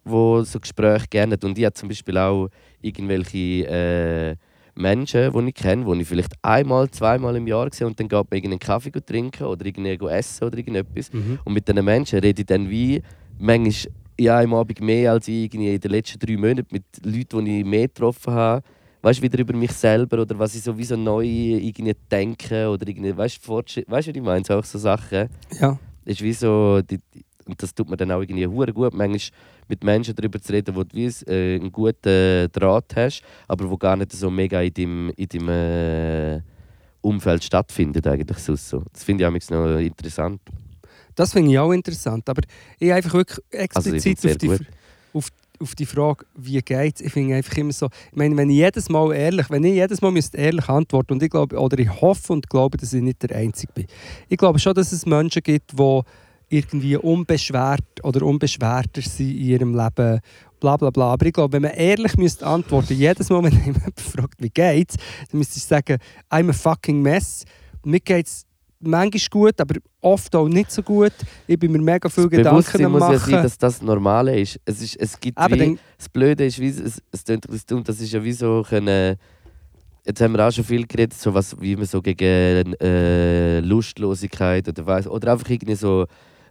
wo 0.10 0.42
so 0.44 0.60
Gespräche 0.60 1.08
gerne. 1.10 1.38
Und 1.44 1.58
ich 1.58 1.66
habe 1.66 1.74
zum 1.74 1.90
Beispiel 1.90 2.18
auch 2.18 2.48
irgendwelche 2.82 3.68
äh, 3.68 4.36
Menschen, 4.76 5.32
die 5.34 5.50
ich 5.50 5.56
kenne, 5.56 5.86
die 5.86 6.02
ich 6.02 6.08
vielleicht 6.08 6.34
einmal, 6.42 6.90
zweimal 6.92 7.36
im 7.36 7.48
Jahr 7.48 7.68
sehe 7.72 7.88
und 7.88 8.00
dann 8.00 8.08
geht 8.08 8.18
man 8.18 8.28
irgendeinen 8.32 8.60
Kaffee 8.60 8.92
trinken 8.92 9.44
oder 9.46 9.66
irgendwie 9.66 9.98
essen 10.10 10.44
oder 10.46 10.58
irgendetwas. 10.58 11.12
Mhm. 11.12 11.40
Und 11.44 11.54
mit 11.54 11.68
diesen 11.68 11.84
Menschen 11.84 12.20
rede 12.20 12.42
ich 12.42 12.46
dann 12.46 12.70
wie 12.70 13.02
manchmal 13.40 13.94
ja, 14.20 14.40
Abend 14.40 14.82
mehr 14.82 15.12
als 15.12 15.28
ich 15.28 15.44
irgendwie 15.46 15.76
in 15.76 15.80
den 15.80 15.92
letzten 15.92 16.20
drei 16.20 16.38
Monaten 16.38 16.68
mit 16.72 16.84
Leuten, 17.04 17.46
die 17.46 17.60
ich 17.60 17.66
mehr 17.66 17.88
getroffen 17.88 18.34
habe. 18.34 18.64
weißt, 19.02 19.22
wieder 19.22 19.38
über 19.40 19.56
mich 19.56 19.72
selber 19.72 20.22
oder 20.22 20.38
was 20.40 20.56
ich 20.56 20.64
sowieso 20.64 20.96
neu 20.96 21.24
irgendwie 21.24 21.96
denke 22.12 22.68
oder 22.68 22.88
irgendwie, 22.88 23.16
weißt, 23.16 23.44
Fortschritt, 23.44 23.90
weißt 23.90 24.08
du, 24.08 24.12
was 24.12 24.18
ich 24.18 24.24
meine? 24.24 24.44
So 24.46 24.56
auch 24.56 24.64
so 24.64 24.80
Sachen. 24.80 25.30
Ja. 25.60 25.78
ist 26.06 26.22
wie 26.22 26.34
so, 26.34 26.82
die, 26.82 27.00
die- 27.14 27.26
und 27.48 27.62
das 27.62 27.74
tut 27.74 27.90
mir 27.90 27.98
dann 27.98 28.12
auch 28.12 28.22
irgendwie 28.22 28.48
hure 28.48 28.74
gut, 28.74 28.94
manchmal 28.94 29.40
mit 29.68 29.84
Menschen 29.84 30.16
darüber 30.16 30.42
zu 30.42 30.54
reden, 30.54 30.76
wo 30.76 30.84
du 30.84 30.96
wie 30.96 31.08
äh, 31.28 31.56
einen 31.56 31.72
guten 31.72 32.50
Draht 32.52 32.96
hast, 32.96 33.22
aber 33.48 33.70
wo 33.70 33.78
gar 33.78 33.96
nicht 33.96 34.12
so 34.12 34.30
mega 34.30 34.62
in 34.62 34.74
deinem, 34.74 35.10
in 35.16 35.28
deinem 35.28 35.50
äh, 35.50 36.42
Umfeld 37.02 37.44
stattfindet 37.44 38.06
eigentlich 38.08 38.38
sonst 38.40 38.70
so. 38.70 38.84
Das 38.92 39.04
finde 39.04 39.24
ich 39.24 39.28
auch 39.28 39.52
noch 39.52 39.80
interessant. 39.80 40.42
Das 41.16 41.34
finde 41.34 41.52
ich 41.52 41.60
auch 41.60 41.72
interessant. 41.72 42.30
Aber 42.30 42.42
ich 42.80 42.94
einfach 42.94 43.14
wirklich 43.14 43.40
Also 43.52 43.90
explizit 43.90 44.20
sehr 44.20 44.32
auf, 44.34 44.38
die, 44.38 44.50
auf, 45.14 45.28
auf 45.60 45.76
die 45.76 45.86
Frage, 45.86 46.26
wie 46.36 46.62
geht 46.62 46.96
es, 46.96 47.02
ich 47.02 47.12
finde 47.12 47.36
einfach 47.36 47.58
immer 47.58 47.74
so, 47.74 47.88
ich 48.12 48.16
meine, 48.16 48.38
wenn 48.38 48.50
ich 48.50 48.58
jedes 48.58 48.90
Mal 48.90 49.14
ehrlich, 49.14 49.50
wenn 49.50 49.64
ich 49.64 49.74
jedes 49.74 50.02
Mal 50.02 50.12
müsste 50.12 50.38
ehrlich 50.38 50.70
antworten 50.70 51.14
und 51.14 51.24
ich 51.24 51.30
glaube, 51.30 51.58
oder 51.58 51.80
ich 51.80 51.90
hoffe 51.90 52.34
und 52.34 52.50
glaube, 52.50 52.78
dass 52.78 52.94
ich 52.94 53.02
nicht 53.02 53.24
der 53.24 53.36
Einzige 53.36 53.74
bin. 53.74 53.88
Ich 54.30 54.38
glaube 54.38 54.60
schon, 54.60 54.76
dass 54.76 54.92
es 54.92 55.06
Menschen 55.06 55.42
gibt, 55.42 55.74
die 55.74 56.02
irgendwie 56.50 56.96
unbeschwert 56.96 57.84
oder 58.04 58.26
unbeschwerter 58.26 59.02
sind 59.02 59.32
in 59.32 59.38
ihrem 59.38 59.76
Leben, 59.76 60.20
bla 60.60 60.78
bla 60.78 60.90
bla. 60.90 61.12
Aber 61.14 61.26
ich 61.26 61.34
glaube, 61.34 61.54
wenn 61.54 61.64
man 61.64 61.72
ehrlich 61.72 62.16
müsste 62.18 62.46
antworten, 62.46 62.94
jedes 62.94 63.30
Mal, 63.30 63.44
wenn 63.52 63.64
jemand 63.66 64.00
fragt, 64.00 64.42
wie 64.42 64.50
geht's, 64.50 64.96
dann 65.32 65.40
müsste 65.40 65.58
ich 65.58 65.64
sagen, 65.66 65.98
I'm 66.32 66.50
a 66.50 66.54
fucking 66.54 67.02
mess. 67.02 67.44
Mir 67.84 68.00
geht's 68.00 68.46
manchmal 68.80 69.22
gut, 69.30 69.60
aber 69.60 69.76
oft 70.02 70.36
auch 70.36 70.48
nicht 70.48 70.72
so 70.72 70.84
gut. 70.84 71.14
Ich 71.48 71.58
bin 71.60 71.72
mir 71.72 71.80
mega 71.82 72.08
viel 72.10 72.26
Das 72.26 72.32
Gedanken 72.32 72.86
am 72.86 72.92
muss 72.94 73.02
ja 73.02 73.08
machen. 73.10 73.32
sein, 73.32 73.44
dass 73.44 73.58
das 73.58 73.82
Normale 73.82 74.40
ist. 74.40 74.60
Es, 74.66 74.82
ist, 74.82 74.96
es 74.98 75.20
gibt 75.20 75.38
Aber 75.38 75.56
wie, 75.56 75.60
dann- 75.60 75.80
das 75.98 76.08
Blöde 76.10 76.46
ist, 76.46 76.60
wie, 76.60 76.68
es, 76.70 77.02
es 77.12 77.24
ein 77.28 77.40
bisschen 77.40 77.64
dumm, 77.68 77.84
das 77.84 78.00
ist 78.00 78.12
ja 78.14 78.24
wie 78.24 78.34
so 78.34 78.64
können, 78.68 79.18
Jetzt 80.06 80.22
haben 80.22 80.32
wir 80.38 80.48
auch 80.48 80.52
schon 80.54 80.64
viel 80.64 80.88
geredet, 80.88 81.16
so 81.16 81.34
was, 81.34 81.60
wie 81.60 81.76
man 81.76 81.86
so 81.86 82.02
gegen 82.02 82.74
äh, 82.80 83.60
Lustlosigkeit 83.60 84.66
oder 84.70 84.86
weiss, 84.86 85.06
oder 85.06 85.34
einfach 85.34 85.50
irgendwie 85.50 85.76
so 85.76 86.06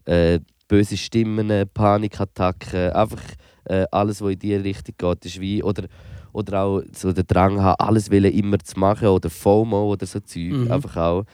äh, 0.06 0.40
böse 0.68 0.96
Stimmen, 0.96 1.68
Panikattacken, 1.72 2.90
einfach 2.92 3.22
äh, 3.64 3.84
alles, 3.90 4.20
was 4.22 4.32
in 4.32 4.38
diese 4.38 4.64
Richtung 4.64 4.94
geht, 4.98 5.24
ist 5.26 5.40
wie 5.40 5.62
oder 5.62 5.84
oder 6.32 6.62
auch 6.64 6.82
so 6.92 7.12
der 7.12 7.24
Drang 7.24 7.62
haben, 7.62 7.76
alles 7.78 8.10
wollen 8.10 8.30
immer 8.30 8.58
zu 8.58 8.78
machen 8.78 9.08
oder 9.08 9.30
FOMO 9.30 9.92
oder 9.92 10.04
so 10.04 10.20
Zeug, 10.20 10.52
Mhm. 10.52 10.70
einfach 10.70 10.96
auch. 10.98 11.24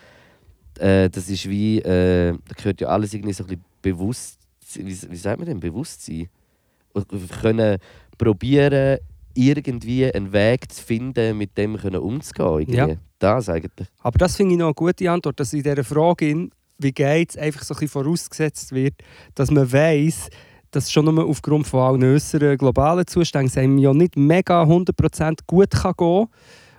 Äh, 0.79 1.11
das 1.11 1.29
ist 1.29 1.49
wie, 1.49 1.79
äh, 1.81 2.33
da 2.33 2.55
gehört 2.57 2.81
ja 2.81 2.87
alles 2.89 3.13
irgendwie 3.13 3.33
so 3.33 3.43
ein 3.43 3.49
bisschen 3.49 3.65
bewusst, 3.83 4.39
wie, 4.75 4.85
wie 4.87 5.17
sagt 5.17 5.39
man 5.39 5.47
denn, 5.49 5.59
Bewusstsein? 5.59 6.29
Und 6.93 7.07
können 7.41 7.79
probieren, 8.17 8.99
irgendwie 9.35 10.13
einen 10.13 10.33
Weg 10.33 10.71
zu 10.71 10.83
finden, 10.83 11.37
mit 11.37 11.59
dem 11.59 11.77
können 11.79 12.01
umzugehen. 12.01 12.61
Irgendwie. 12.61 12.93
Ja. 12.93 12.99
Das 13.19 13.49
eigentlich. 13.49 13.89
Aber 14.03 14.19
das 14.19 14.37
finde 14.37 14.53
ich 14.53 14.59
noch 14.59 14.67
eine 14.67 14.75
gute 14.75 15.11
Antwort, 15.11 15.41
dass 15.41 15.53
in 15.53 15.63
dieser 15.63 15.83
Frage, 15.85 16.49
wie 16.83 16.93
geht 16.93 17.31
es, 17.31 17.37
einfach 17.39 17.63
so 17.63 17.75
ein 17.75 17.81
bisschen 17.81 18.03
vorausgesetzt 18.03 18.73
wird, 18.73 18.95
dass 19.35 19.51
man 19.51 19.71
weiß, 19.71 20.29
dass 20.71 20.91
schon 20.91 21.05
nur 21.05 21.25
aufgrund 21.27 21.67
von 21.67 21.81
allen 21.81 22.15
äußeren 22.15 22.57
globalen 22.57 23.07
Zuständen 23.07 23.49
es 23.49 23.59
einem 23.59 23.79
ja 23.79 23.93
nicht 23.93 24.17
mega 24.17 24.63
100% 24.63 25.41
gut 25.47 25.71
kann 25.71 25.93
gehen 25.97 26.27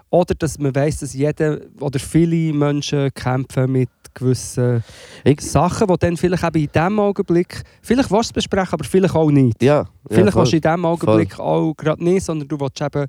Oder 0.10 0.36
dass 0.36 0.58
man 0.60 0.76
weiß, 0.76 1.00
dass 1.00 1.14
jeder 1.14 1.60
oder 1.80 2.00
viele 2.00 2.54
Menschen 2.54 3.14
kämpfen 3.14 3.72
mit 3.72 3.90
gewissen 4.16 4.84
Ich, 5.24 5.42
Sachen, 5.42 5.88
die 5.88 5.98
dann 6.00 6.18
vielleicht 6.18 6.44
eben 6.44 6.64
in 6.64 6.72
diesem 6.72 7.00
Augenblick, 7.00 7.64
vielleicht 7.82 8.12
willst 8.12 8.30
du 8.30 8.30
es 8.30 8.34
besprechen, 8.34 8.74
aber 8.74 8.84
vielleicht 8.84 9.16
auch 9.16 9.32
nicht. 9.32 9.62
ja, 9.62 9.76
ja, 9.82 9.86
Vielleicht 10.10 10.34
voll. 10.34 10.42
willst 10.42 10.54
du 10.54 10.58
in 10.58 10.62
diesem 10.62 10.86
Augenblick 10.86 11.40
auch 11.40 11.74
gerade 11.76 12.04
nicht, 12.04 12.24
sondern 12.26 12.48
du 12.48 12.60
willst 12.60 12.82
eben 12.82 13.08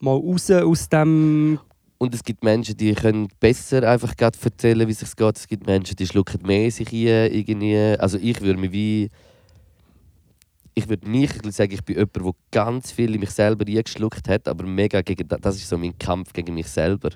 mal 0.00 0.14
raus 0.16 0.50
aus 0.50 0.88
dem 0.88 1.58
Und 1.98 2.14
es 2.14 2.22
gibt 2.22 2.44
Menschen, 2.44 2.76
die 2.76 2.94
können 2.94 3.28
besser 3.40 3.82
einfach 3.88 4.16
gerade 4.16 4.38
erzählen, 4.42 4.86
wie 4.86 4.92
es 4.92 5.00
sich 5.00 5.16
geht. 5.16 5.36
Es 5.36 5.48
gibt 5.48 5.66
Menschen, 5.66 5.96
die 5.96 6.06
schlucken 6.06 6.46
mehr 6.46 6.70
sich 6.70 6.92
ein. 6.92 7.32
Irgendwie. 7.32 7.76
Also 7.98 8.18
ich 8.18 8.40
würde 8.40 8.60
mich 8.60 8.72
wie... 8.72 9.10
Ich 10.74 10.88
würde 10.88 11.10
nicht 11.10 11.52
sagen, 11.52 11.72
ich 11.72 11.82
bin 11.82 11.96
jemand, 11.96 12.14
der 12.14 12.32
ganz 12.52 12.92
viel 12.92 13.12
in 13.12 13.18
mich 13.18 13.30
selber 13.30 13.64
eingeschluckt 13.66 14.28
hat, 14.28 14.46
aber 14.46 14.64
mega 14.64 15.02
gegen 15.02 15.26
das, 15.26 15.40
das 15.40 15.56
ist 15.56 15.68
so 15.68 15.76
mein 15.76 15.98
Kampf 15.98 16.32
gegen 16.32 16.54
mich 16.54 16.68
selber. 16.68 17.10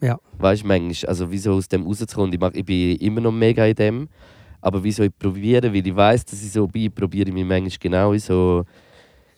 Ja. 0.00 0.20
Weißt 0.38 0.62
du, 0.62 0.68
manchmal, 0.68 1.08
also 1.08 1.28
wieso 1.28 1.54
aus 1.54 1.66
dem 1.66 1.82
rauszukommen, 1.82 2.32
ich, 2.32 2.38
mach, 2.38 2.52
ich 2.52 2.64
bin 2.64 2.94
immer 2.98 3.20
noch 3.20 3.32
mega 3.32 3.66
in 3.66 3.74
dem, 3.74 4.08
aber 4.60 4.84
wieso 4.84 5.02
ich 5.02 5.10
probiere, 5.18 5.74
weil 5.74 5.84
ich 5.84 5.96
weiß, 5.96 6.24
dass 6.26 6.44
ich 6.44 6.52
so 6.52 6.68
bin, 6.68 6.92
probiere 6.92 7.28
ich 7.28 7.34
mich 7.34 7.44
manchmal 7.44 7.76
genau 7.80 8.12
in 8.12 8.20
so 8.20 8.64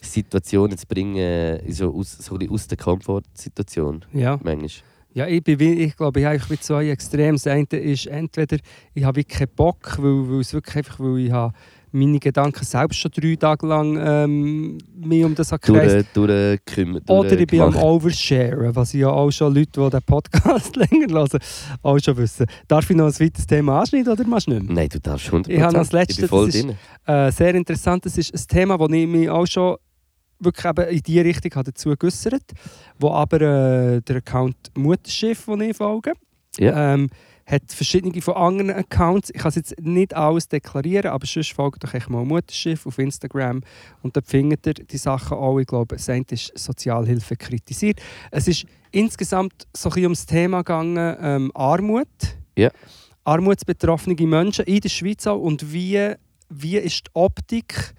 Situationen 0.06 0.76
zu 0.76 0.86
bringen, 0.86 1.58
in 1.58 1.72
so 1.72 1.94
aus, 1.94 2.12
so 2.18 2.38
aus 2.50 2.68
der 2.68 2.78
Komfortsituation, 2.78 4.04
ja. 4.12 4.38
manchmal. 4.42 4.68
Ja, 5.14 5.28
ich, 5.28 5.44
bin, 5.44 5.60
ich 5.60 5.96
glaube, 5.96 6.18
ich 6.18 6.26
habe 6.26 6.58
zwei 6.58 6.88
Extreme. 6.88 7.34
Das 7.34 7.46
eine 7.46 7.66
ist 7.70 8.06
entweder, 8.06 8.56
ich 8.94 9.04
habe 9.04 9.18
wirklich 9.18 9.38
keinen 9.38 9.54
Bock, 9.54 9.96
weil, 9.98 10.28
weil 10.28 10.40
es 10.40 10.52
wirklich 10.52 10.76
einfach, 10.76 10.98
weil 10.98 11.18
ich 11.18 11.30
habe 11.30 11.54
meine 11.94 12.18
Gedanken 12.18 12.64
selbst 12.64 12.98
schon 12.98 13.12
drei 13.12 13.36
Tage 13.36 13.64
lang 13.64 13.96
ähm, 13.96 14.78
mich 14.96 15.24
um 15.24 15.32
das 15.36 15.50
gekreist. 15.50 16.08
durch, 16.14 16.26
durchgekümmert. 16.28 17.08
Oder 17.08 17.38
ich 17.38 17.46
bin 17.46 17.60
am. 17.60 17.76
Oversharen, 17.76 18.74
was 18.74 18.92
ja 18.92 19.08
auch 19.08 19.30
schon 19.30 19.54
Leute, 19.54 19.80
die 19.80 19.90
den 19.90 20.02
Podcast 20.02 20.74
länger 20.90 21.06
hören, 21.08 21.38
auch 21.82 21.98
schon 22.00 22.16
wissen. 22.16 22.46
Darf 22.66 22.90
ich 22.90 22.96
noch 22.96 23.06
ein 23.06 23.20
weiteres 23.20 23.46
Thema 23.46 23.80
anschneiden 23.80 24.12
oder 24.12 24.26
machst 24.26 24.48
du 24.48 24.54
nicht 24.54 24.64
mehr? 24.64 24.74
Nein, 24.74 24.88
du 24.88 24.98
darfst 24.98 25.28
100%. 25.28 25.48
Ich 25.48 25.60
habe 25.60 25.72
noch 25.72 25.80
das 25.82 25.92
Letzte, 25.92 26.12
Ich 26.12 26.18
bin 26.18 26.28
voll 26.28 26.46
das 26.46 26.54
ist-. 26.56 26.74
Äh, 27.06 27.30
sehr 27.30 27.54
interessant. 27.54 28.04
Das 28.04 28.18
ist 28.18 28.34
ein 28.34 28.48
Thema, 28.48 28.76
das 28.76 28.90
ich 28.90 29.06
mich 29.06 29.30
auch 29.30 29.46
schon 29.46 29.76
wirklich 30.44 30.64
eben 30.66 30.88
in 30.88 31.02
diese 31.02 31.24
Richtung 31.24 31.52
habe 31.54 31.72
dazu 31.72 31.94
geäussert 31.96 32.42
wo 32.98 33.10
aber 33.10 33.40
äh, 33.40 34.00
der 34.02 34.16
Account 34.16 34.56
Mutterschiff, 34.76 35.46
den 35.46 35.60
ich 35.62 35.76
folge, 35.76 36.12
Ja. 36.58 36.94
ähm, 36.94 37.08
hat 37.46 37.62
verschiedene 37.68 38.22
von 38.22 38.34
anderen 38.34 38.70
Accounts. 38.70 39.28
Ich 39.30 39.40
kann 39.40 39.50
es 39.50 39.56
jetzt 39.56 39.74
nicht 39.80 40.14
alles 40.14 40.48
deklarieren, 40.48 41.10
aber 41.10 41.26
sonst 41.26 41.52
folgt 41.52 41.84
doch 41.84 41.92
echt 41.92 42.08
mal 42.08 42.24
Mutterschiff 42.24 42.86
auf 42.86 42.98
Instagram 42.98 43.60
und 44.02 44.16
dort 44.16 44.26
findet 44.26 44.66
ihr 44.66 44.74
die 44.74 44.96
Sachen 44.96 45.36
auch. 45.36 45.58
Ich 45.58 45.66
glaube, 45.66 45.96
das 45.96 46.08
eine 46.08 46.24
ist 46.30 46.56
Sozialhilfe 46.56 47.36
kritisiert. 47.36 48.00
Es 48.30 48.48
ist 48.48 48.64
insgesamt 48.92 49.66
so 49.76 49.88
ein 49.88 49.90
bisschen 49.90 50.04
ums 50.04 50.24
Thema 50.26 50.58
gegangen, 50.58 51.16
ähm, 51.20 51.50
Armut. 51.54 52.08
Ja. 52.56 52.70
Armutsbetroffene 53.24 54.14
Menschen 54.26 54.64
in 54.66 54.80
der 54.80 54.88
Schweiz 54.88 55.26
auch 55.26 55.40
und 55.40 55.72
wie, 55.72 56.12
wie 56.48 56.76
ist 56.76 57.06
die 57.06 57.10
Optik 57.14 57.94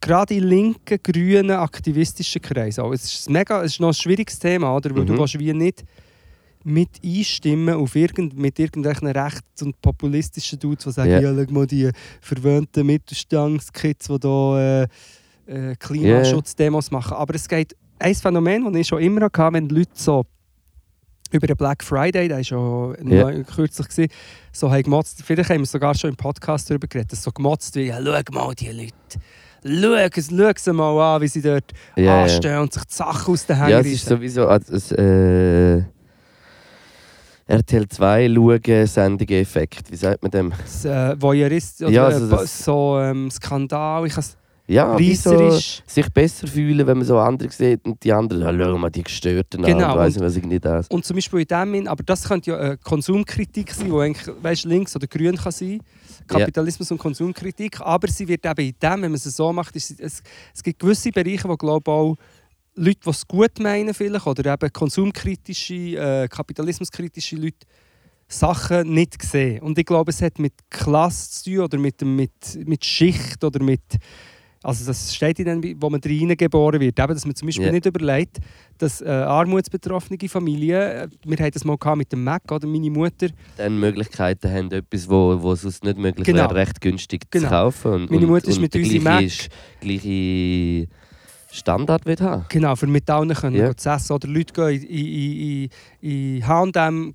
gerade 0.00 0.34
in 0.34 0.44
linken, 0.44 0.98
grünen, 1.02 1.50
aktivistischen 1.50 2.40
Kreisen. 2.42 2.82
auch. 2.82 2.92
Es 2.92 3.04
ist, 3.04 3.30
mega, 3.30 3.62
es 3.62 3.72
ist 3.72 3.80
noch 3.80 3.88
ein 3.88 3.94
schwieriges 3.94 4.38
Thema, 4.38 4.74
oder? 4.76 4.94
weil 4.94 5.04
du 5.04 5.12
Mhm. 5.14 5.18
willst 5.18 5.38
wie 5.38 5.52
nicht 5.52 5.84
mit 6.64 6.88
einstimmen 7.04 7.74
auf 7.76 7.94
irgend, 7.96 8.36
mit 8.36 8.58
irgendwelchen 8.58 9.06
rechts- 9.08 9.62
und 9.62 9.80
populistischen 9.80 10.58
Dudes, 10.58 10.84
die 10.84 10.90
sagen, 10.92 11.10
Ja. 11.10 11.20
ja, 11.20 11.34
schau 11.46 11.52
mal 11.52 11.66
die 11.66 11.90
verwöhnten 12.20 12.84
Mittelstandskids, 12.86 14.08
die 14.08 14.18
da 14.20 14.82
äh, 14.82 14.88
äh, 15.46 15.76
Klimaschutzdemos 15.76 16.90
machen. 16.90 17.16
Aber 17.16 17.34
es 17.34 17.48
geht, 17.48 17.74
ein 17.98 18.14
Phänomen, 18.14 18.64
das 18.64 18.74
ich 18.80 18.86
schon 18.86 19.00
immer 19.02 19.22
hatte, 19.24 19.52
wenn 19.52 19.68
Leute 19.68 19.90
so 19.94 20.24
über 21.30 21.46
den 21.46 21.56
Black 21.56 21.82
Friday, 21.84 22.28
der 22.28 22.38
war 22.38 22.44
schon 22.44 22.96
neu- 23.02 23.44
kürzlich, 23.44 23.88
gewesen, 23.88 24.10
so 24.52 24.70
haben 24.70 24.82
gemotzt, 24.82 25.22
vielleicht 25.24 25.50
haben 25.50 25.60
wir 25.60 25.66
sogar 25.66 25.94
schon 25.94 26.10
im 26.10 26.16
Podcast 26.16 26.70
darüber 26.70 26.86
geredet, 26.86 27.12
dass 27.12 27.22
so 27.22 27.30
gemotzt 27.32 27.74
wie, 27.76 27.82
ja, 27.86 27.98
schau 28.02 28.32
mal 28.32 28.54
die 28.54 28.68
Leute, 28.68 28.92
schau, 29.62 30.30
sie 30.58 30.72
mal 30.72 31.16
an, 31.16 31.22
wie 31.22 31.28
sie 31.28 31.42
dort 31.42 31.72
ja. 31.96 32.22
anstehen 32.22 32.58
und 32.58 32.72
sich 32.72 32.84
die 32.84 32.94
Sachen 32.94 33.32
aus 33.34 33.46
den 33.46 33.56
Händen 33.56 33.70
Ja, 33.72 33.80
es 33.80 33.86
ist 33.86 34.06
sowieso 34.06 34.46
als, 34.46 34.92
äh, 34.92 35.82
RTL 37.46 37.88
2 37.88 38.28
schauen, 38.34 38.86
Sendungen 38.86 39.40
Effekt. 39.40 39.90
Wie 39.90 39.96
sagt 39.96 40.22
man 40.22 40.30
dem? 40.30 40.52
das, 40.62 40.84
äh, 40.84 41.16
Voyeurist, 41.20 41.80
oder 41.82 41.90
Ja, 41.90 42.02
äh, 42.10 42.14
also 42.14 42.28
das- 42.28 42.64
so 42.64 42.98
ähm, 43.00 43.30
Skandal, 43.30 44.06
ich 44.06 44.12
kann 44.14 44.24
Ja, 44.66 44.98
so 45.14 45.58
sich 45.86 46.12
besser 46.12 46.46
fühlen, 46.46 46.86
wenn 46.86 46.98
man 46.98 47.06
so 47.06 47.18
andere 47.18 47.50
sieht 47.50 47.86
und 47.86 48.04
die 48.04 48.12
anderen, 48.12 48.58
ja, 48.60 48.66
schau 48.66 48.76
mal, 48.76 48.90
die 48.90 49.02
Gestörten 49.02 49.64
an, 49.64 49.72
Genau, 49.72 49.92
und 49.94 49.98
weiss 49.98 50.14
und- 50.16 50.20
nicht, 50.20 50.28
was 50.28 50.36
irgendwie 50.36 50.60
das. 50.60 50.88
Und 50.88 51.06
zum 51.06 51.16
Beispiel 51.16 51.40
in 51.40 51.46
dem, 51.46 51.72
Sinn- 51.72 51.88
aber 51.88 52.02
das 52.04 52.28
könnte 52.28 52.50
ja 52.50 52.58
eine 52.58 52.76
Konsumkritik 52.76 53.72
sein, 53.72 53.86
die 53.86 53.92
eigentlich 53.98 54.28
weißt, 54.42 54.64
links 54.66 54.94
oder 54.94 55.06
grün 55.06 55.36
kann 55.36 55.52
sein. 55.52 55.80
Kapitalismus 56.28 56.90
und 56.90 56.98
Konsumkritik. 56.98 57.80
Aber 57.80 58.08
sie 58.08 58.28
wird 58.28 58.46
eben 58.46 58.68
in 58.68 58.74
dem, 58.80 59.02
wenn 59.02 59.10
man 59.10 59.14
es 59.14 59.24
so 59.24 59.52
macht, 59.52 59.74
ist, 59.76 60.00
es, 60.00 60.22
es 60.54 60.62
gibt 60.62 60.78
gewisse 60.78 61.10
Bereiche, 61.10 61.48
wo 61.48 61.56
glaube 61.56 61.90
auch 61.90 62.16
Leute, 62.74 63.00
die 63.04 63.10
es 63.10 63.26
gut 63.26 63.58
meinen 63.58 63.92
vielleicht, 63.92 64.26
oder 64.26 64.52
eben 64.52 64.72
konsumkritische, 64.72 65.74
äh, 65.74 66.28
kapitalismuskritische 66.28 67.36
Leute, 67.36 67.66
Sachen 68.28 68.92
nicht 68.92 69.20
sehen. 69.22 69.62
Und 69.62 69.78
ich 69.78 69.86
glaube, 69.86 70.10
es 70.10 70.20
hat 70.20 70.38
mit 70.38 70.52
Klasse 70.68 71.30
zu 71.30 71.50
tun 71.50 71.60
oder 71.60 71.78
mit, 71.78 72.02
mit, 72.02 72.66
mit 72.66 72.84
Schicht 72.84 73.42
oder 73.42 73.62
mit 73.62 73.82
also 74.62 74.84
das 74.86 75.14
steht 75.14 75.38
in 75.38 75.44
dem, 75.62 75.80
wo 75.80 75.88
man 75.90 76.00
reingeboren 76.04 76.80
wird. 76.80 76.98
Eben, 76.98 77.14
dass 77.14 77.24
man 77.24 77.34
zum 77.34 77.46
Beispiel 77.46 77.66
Ja. 77.66 77.72
nicht 77.72 77.86
überlegt, 77.86 78.38
dass 78.78 79.00
äh, 79.00 79.08
armutsbetroffene 79.08 80.18
Familien, 80.28 81.10
wir 81.24 81.36
hatten 81.38 81.50
das 81.52 81.64
mal 81.64 81.76
mit 81.96 82.10
dem 82.12 82.24
Mac, 82.24 82.42
oder 82.50 82.66
meine 82.66 82.90
Mutter, 82.90 83.28
Dann 83.56 83.78
Möglichkeiten 83.78 84.50
haben, 84.52 84.70
etwas, 84.72 85.08
wo, 85.08 85.40
wo 85.40 85.54
sonst 85.54 85.84
nicht 85.84 85.98
möglich 85.98 86.26
Genau. 86.26 86.42
wäre, 86.44 86.54
recht 86.56 86.80
günstig 86.80 87.22
Genau. 87.30 87.44
zu 87.44 87.50
kaufen. 87.50 87.92
Und, 87.92 88.10
Meine 88.10 88.22
und, 88.26 88.32
Mutter 88.32 88.48
ist 88.48 88.56
und 88.56 88.62
mit 88.62 88.74
der 88.74 88.82
unserem 88.82 89.02
Mac- 89.04 89.22
ist- 89.24 89.48
gleiche 89.80 90.88
Standard 91.50 92.04
will 92.06 92.16
haben. 92.20 92.44
Genau, 92.48 92.76
für 92.76 92.86
mit 92.86 93.08
allen 93.08 93.32
können 93.34 93.56
Ja. 93.56 93.64
yeah. 93.66 93.76
zu 93.76 93.88
essen. 93.88 94.12
Oder 94.12 94.28
Leute 94.28 94.52
gehen 94.52 94.82
in, 94.82 95.06
in, 95.06 95.68
in, 96.00 96.36
in 96.36 96.46
H&M 96.46 97.14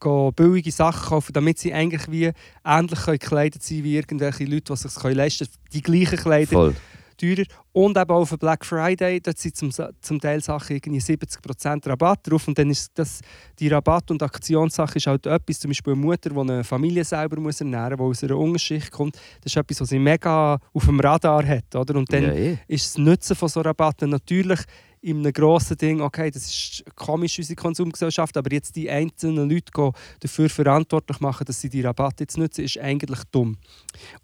gehen 0.00 0.32
billige 0.32 0.72
Sachen 0.72 1.08
kaufen, 1.08 1.32
damit 1.32 1.58
sie 1.58 1.72
eigentlich 1.72 2.10
wie 2.10 2.32
ähnlich 2.64 2.98
können 3.00 3.20
gekleidet 3.20 3.62
sein 3.62 3.84
wie 3.84 3.96
irgendwelche 3.96 4.44
Leute, 4.44 4.72
die 4.72 4.76
sich 4.76 5.02
leisten 5.04 5.46
können. 5.46 5.58
Die 5.72 5.82
gleichen 5.82 6.18
Kleider, 6.18 6.52
Voll. 6.52 6.76
Teurer. 7.20 7.44
Und 7.72 7.96
eben 7.96 8.10
auch 8.10 8.20
auf 8.20 8.30
den 8.30 8.38
Black 8.38 8.64
Friday, 8.64 9.20
dort 9.20 9.38
sind 9.38 9.56
zum, 9.56 9.70
zum 10.00 10.20
Teil 10.20 10.42
Sachen 10.42 10.76
irgendwie 10.76 11.00
70% 11.00 11.88
Rabatt 11.88 12.20
drauf. 12.28 12.48
Und 12.48 12.58
dann 12.58 12.70
ist 12.70 12.90
das, 12.94 13.20
die 13.58 13.68
Rabatt- 13.68 14.10
und 14.10 14.22
Aktionssache 14.22 14.96
ist 14.96 15.06
halt 15.06 15.26
etwas, 15.26 15.60
zum 15.60 15.70
Beispiel 15.70 15.92
eine 15.92 16.02
Mutter, 16.02 16.30
die 16.30 16.38
eine 16.38 16.64
Familie 16.64 17.04
selber 17.04 17.40
muss 17.40 17.60
ernähren 17.60 17.98
muss, 17.98 18.20
die 18.20 18.26
aus 18.26 18.30
einer 18.30 18.40
Unterschicht 18.40 18.90
kommt. 18.90 19.16
Das 19.42 19.52
ist 19.52 19.56
etwas, 19.56 19.80
was 19.80 19.88
sie 19.90 19.98
mega 19.98 20.58
auf 20.72 20.84
dem 20.86 21.00
Radar 21.00 21.46
hat. 21.46 21.74
Oder? 21.74 21.96
Und 21.96 22.12
dann 22.12 22.24
ja, 22.24 22.32
eh. 22.32 22.58
ist 22.66 22.86
das 22.86 22.98
Nutzen 22.98 23.36
von 23.36 23.48
so 23.48 23.60
Rabatten 23.60 24.10
natürlich 24.10 24.60
in 25.02 25.18
einem 25.18 25.32
grossen 25.32 25.76
Ding, 25.76 26.00
okay, 26.00 26.30
das 26.30 26.46
ist 26.46 26.84
komisch, 26.94 27.38
unsere 27.38 27.56
Konsumgesellschaft, 27.56 28.36
aber 28.36 28.52
jetzt 28.52 28.76
die 28.76 28.90
einzelnen 28.90 29.48
Leute 29.48 29.92
dafür 30.20 30.50
verantwortlich 30.50 31.20
machen, 31.20 31.44
dass 31.46 31.60
sie 31.60 31.70
die 31.70 31.80
Rabatte 31.80 32.24
jetzt 32.24 32.36
nutzen, 32.36 32.64
ist 32.64 32.78
eigentlich 32.78 33.20
dumm. 33.30 33.56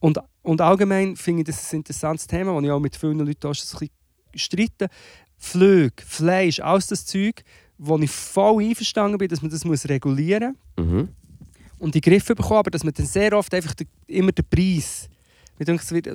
Und, 0.01 0.19
und 0.47 0.61
allgemein 0.61 1.17
finde 1.17 1.43
ich 1.43 1.47
das 1.47 1.73
ein 1.73 1.79
interessantes 1.79 2.27
Thema, 2.27 2.55
das 2.55 2.65
ich 2.65 2.71
auch 2.71 2.81
mit 2.81 2.97
vielen 2.97 3.19
Leuten 3.19 3.47
auch 3.47 3.55
schon 3.55 3.67
ein 3.81 3.89
bisschen 4.33 4.39
streite. 4.39 4.89
Flüge, 5.39 6.03
Fleisch, 6.07 6.61
alles 6.61 6.87
das 6.87 7.05
Zeug, 7.05 7.43
wo 7.79 7.99
ich 7.99 8.11
voll 8.11 8.63
einverstanden 8.65 9.19
bin, 9.19 9.29
dass 9.29 9.43
man 9.43 9.51
das 9.51 9.65
muss 9.65 9.87
regulieren 9.89 10.57
muss 10.77 10.87
Mhm. 10.87 11.09
und 11.79 11.95
die 11.95 12.01
Griffe 12.01 12.35
bekommen, 12.35 12.61
aber 12.61 12.71
dass 12.71 12.85
man 12.85 12.95
dann 12.95 13.07
sehr 13.07 13.33
oft 13.35 13.53
einfach 13.53 13.75
den, 13.75 13.87
immer 14.07 14.33
den 14.33 14.45
Preis 14.49 15.09
mir 15.59 15.65
denke, 15.65 15.83
es 15.83 15.91
wird 15.91 16.07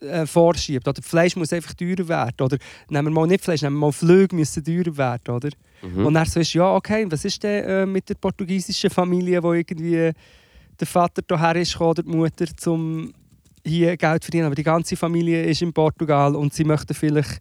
äh, 0.00 0.26
vorschiebt. 0.26 0.86
Oder 0.86 1.02
Fleisch 1.02 1.34
muss 1.36 1.52
einfach 1.52 1.74
teurer 1.74 2.06
werden. 2.08 2.36
Oder 2.42 2.58
nehmen 2.90 3.08
wir 3.08 3.12
mal 3.20 3.26
nicht 3.26 3.42
Fleisch, 3.42 3.62
nehmen 3.62 3.76
wir 3.76 3.86
mal 3.86 3.92
Flüge 3.92 4.36
müssen 4.36 4.62
teurer 4.62 4.96
werden. 4.96 5.34
Oder? 5.34 5.48
Mhm. 5.82 6.06
Und 6.06 6.14
dann 6.14 6.26
so 6.26 6.40
ist 6.40 6.52
ja, 6.52 6.74
okay, 6.74 7.06
was 7.08 7.24
ist 7.24 7.42
denn 7.42 7.64
äh, 7.64 7.86
mit 7.86 8.08
der 8.08 8.14
portugiesischen 8.14 8.90
Familie, 8.90 9.42
wo 9.42 9.52
irgendwie 9.54 10.12
der 10.78 10.86
Vater 10.86 11.22
hierher 11.26 11.56
ist 11.56 11.80
oder 11.80 12.02
die 12.02 12.10
Mutter, 12.10 12.46
um 12.66 13.12
hier 13.66 13.96
Geld 13.96 14.24
verdienen. 14.24 14.46
Aber 14.46 14.54
die 14.54 14.62
ganze 14.62 14.96
Familie 14.96 15.44
ist 15.44 15.62
in 15.62 15.72
Portugal 15.72 16.34
und 16.34 16.54
sie 16.54 16.64
möchten 16.64 16.94
vielleicht, 16.94 17.40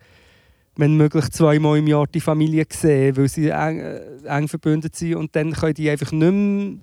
wenn 0.76 0.98
möglich, 0.98 1.30
zweimal 1.30 1.78
im 1.78 1.88
Jahr 1.88 2.08
die 2.08 2.22
Familie 2.22 2.66
sehen, 2.70 3.16
weil 3.16 3.30
sie 3.30 3.50
eng, 3.50 3.80
äh, 3.80 4.02
eng 4.26 4.48
verbunden 4.48 4.90
sind. 4.92 5.16
Und 5.16 5.36
dann 5.36 5.54
können 5.54 5.74
die 5.74 5.90
einfach 5.90 6.12
nicht 6.12 6.32
mehr 6.32 6.78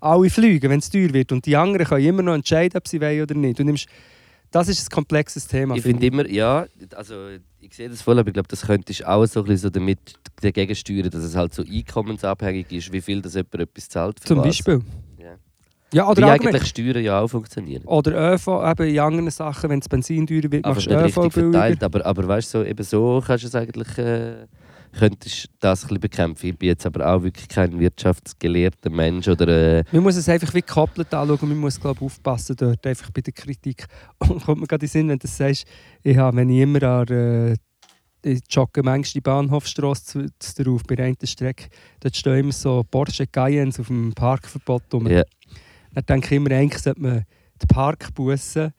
alle 0.00 0.30
fliegen, 0.30 0.70
wenn 0.70 0.80
es 0.80 0.90
teuer 0.90 1.12
wird. 1.12 1.32
Und 1.32 1.46
die 1.46 1.56
anderen 1.56 1.86
können 1.86 2.04
immer 2.04 2.22
noch 2.22 2.34
entscheiden, 2.34 2.76
ob 2.76 2.88
sie 2.88 3.00
wollen 3.00 3.22
oder 3.22 3.34
nicht. 3.34 3.58
Du 3.58 3.64
nimmst, 3.64 3.86
das 4.50 4.68
ist 4.68 4.86
ein 4.86 4.94
komplexes 4.94 5.46
Thema. 5.46 5.74
Ich 5.76 5.82
finde 5.82 6.06
immer, 6.06 6.28
ja, 6.28 6.66
also 6.94 7.28
ich 7.60 7.74
sehe 7.74 7.88
das 7.88 8.02
voll, 8.02 8.18
aber 8.18 8.28
ich 8.28 8.34
glaube, 8.34 8.48
das 8.48 8.62
könntest 8.62 9.04
auch 9.06 9.24
so 9.26 9.40
ein 9.40 9.46
bisschen 9.46 9.62
so 9.62 9.70
damit 9.70 9.98
dagegen 10.40 10.74
steuern, 10.74 11.08
dass 11.08 11.22
es 11.22 11.34
halt 11.34 11.54
so 11.54 11.62
einkommensabhängig 11.62 12.70
ist, 12.70 12.92
wie 12.92 13.00
viel 13.00 13.22
das 13.22 13.34
jemand 13.34 13.54
etwas 13.54 13.88
zahlt. 13.88 14.18
Zum 14.20 14.38
was. 14.38 14.46
Beispiel. 14.46 14.82
Ja. 15.92 16.04
Wie 16.04 16.10
oder 16.10 16.26
allgemein. 16.28 16.54
eigentlich 16.54 16.68
Steuern 16.68 17.02
ja 17.02 17.20
auch 17.20 17.28
funktionieren. 17.28 17.84
Oder 17.84 18.34
ÖV, 18.34 18.48
eben 18.48 18.88
in 18.88 18.98
anderen 18.98 19.30
Sachen, 19.30 19.70
wenn 19.70 19.80
das 19.80 19.88
Benzin 19.88 20.26
teurer 20.26 20.50
wird, 20.50 20.64
Einfach 20.64 20.86
machst 20.86 21.16
du 21.16 21.22
ÖV 21.22 21.32
verteilt, 21.32 21.82
aber, 21.82 22.04
aber 22.04 22.28
weißt 22.28 22.54
du, 22.54 22.58
so, 22.58 22.64
eben 22.64 22.84
so 22.84 23.22
kannst 23.24 23.44
du 23.44 23.48
es 23.48 23.54
eigentlich, 23.54 23.98
äh, 23.98 24.46
könntest 24.98 25.48
das 25.60 25.82
ein 25.82 25.88
bisschen 25.88 26.00
bekämpfen. 26.00 26.46
Ich 26.50 26.58
bin 26.58 26.68
jetzt 26.68 26.86
aber 26.86 27.06
auch 27.06 27.22
wirklich 27.22 27.48
kein 27.48 27.78
wirtschaftsgelehrter 27.78 28.90
Mensch 28.90 29.28
oder 29.28 29.78
äh, 29.78 29.84
Man 29.92 30.02
muss 30.02 30.16
es 30.16 30.28
einfach 30.28 30.52
wie 30.54 30.60
gekoppelt 30.60 31.12
anschauen 31.12 31.38
und 31.40 31.48
man 31.48 31.58
muss 31.58 31.80
glaub, 31.80 32.00
aufpassen 32.02 32.56
dort, 32.56 32.86
einfach 32.86 33.10
bei 33.10 33.20
der 33.20 33.32
Kritik. 33.32 33.86
Und 34.18 34.44
kommt 34.44 34.60
mir 34.60 34.66
gerade 34.66 34.84
in 34.84 34.88
den 34.88 34.92
Sinn, 34.92 35.08
wenn 35.08 35.18
du 35.18 35.26
sagst, 35.26 35.64
ich 36.02 36.16
habe, 36.16 36.36
wenn 36.36 36.50
ich 36.50 36.60
immer 36.60 36.82
an 36.82 37.08
äh, 37.08 37.56
ich 38.24 38.40
jogge 38.48 38.82
manchmal 38.82 39.12
die 39.14 39.20
Bahnhofstrasse 39.20 40.26
drauf, 40.56 40.82
bei 40.86 40.94
der 40.94 41.06
einen 41.06 41.16
Strecke, 41.24 41.68
dort 42.00 42.16
stehen 42.16 42.38
immer 42.38 42.52
so 42.52 42.84
Porsche 42.88 43.26
Cayennes 43.26 43.80
auf 43.80 43.88
dem 43.88 44.12
Parkverbot 44.12 44.82
rum. 44.92 45.08
Ja. 45.08 45.24
Dann 45.94 46.04
denke 46.06 46.26
ich 46.26 46.32
immer, 46.32 46.50
eigentlich 46.50 46.82
sollte 46.82 47.00
man 47.00 47.24
die 47.60 47.66
Parkbussen 47.66 48.72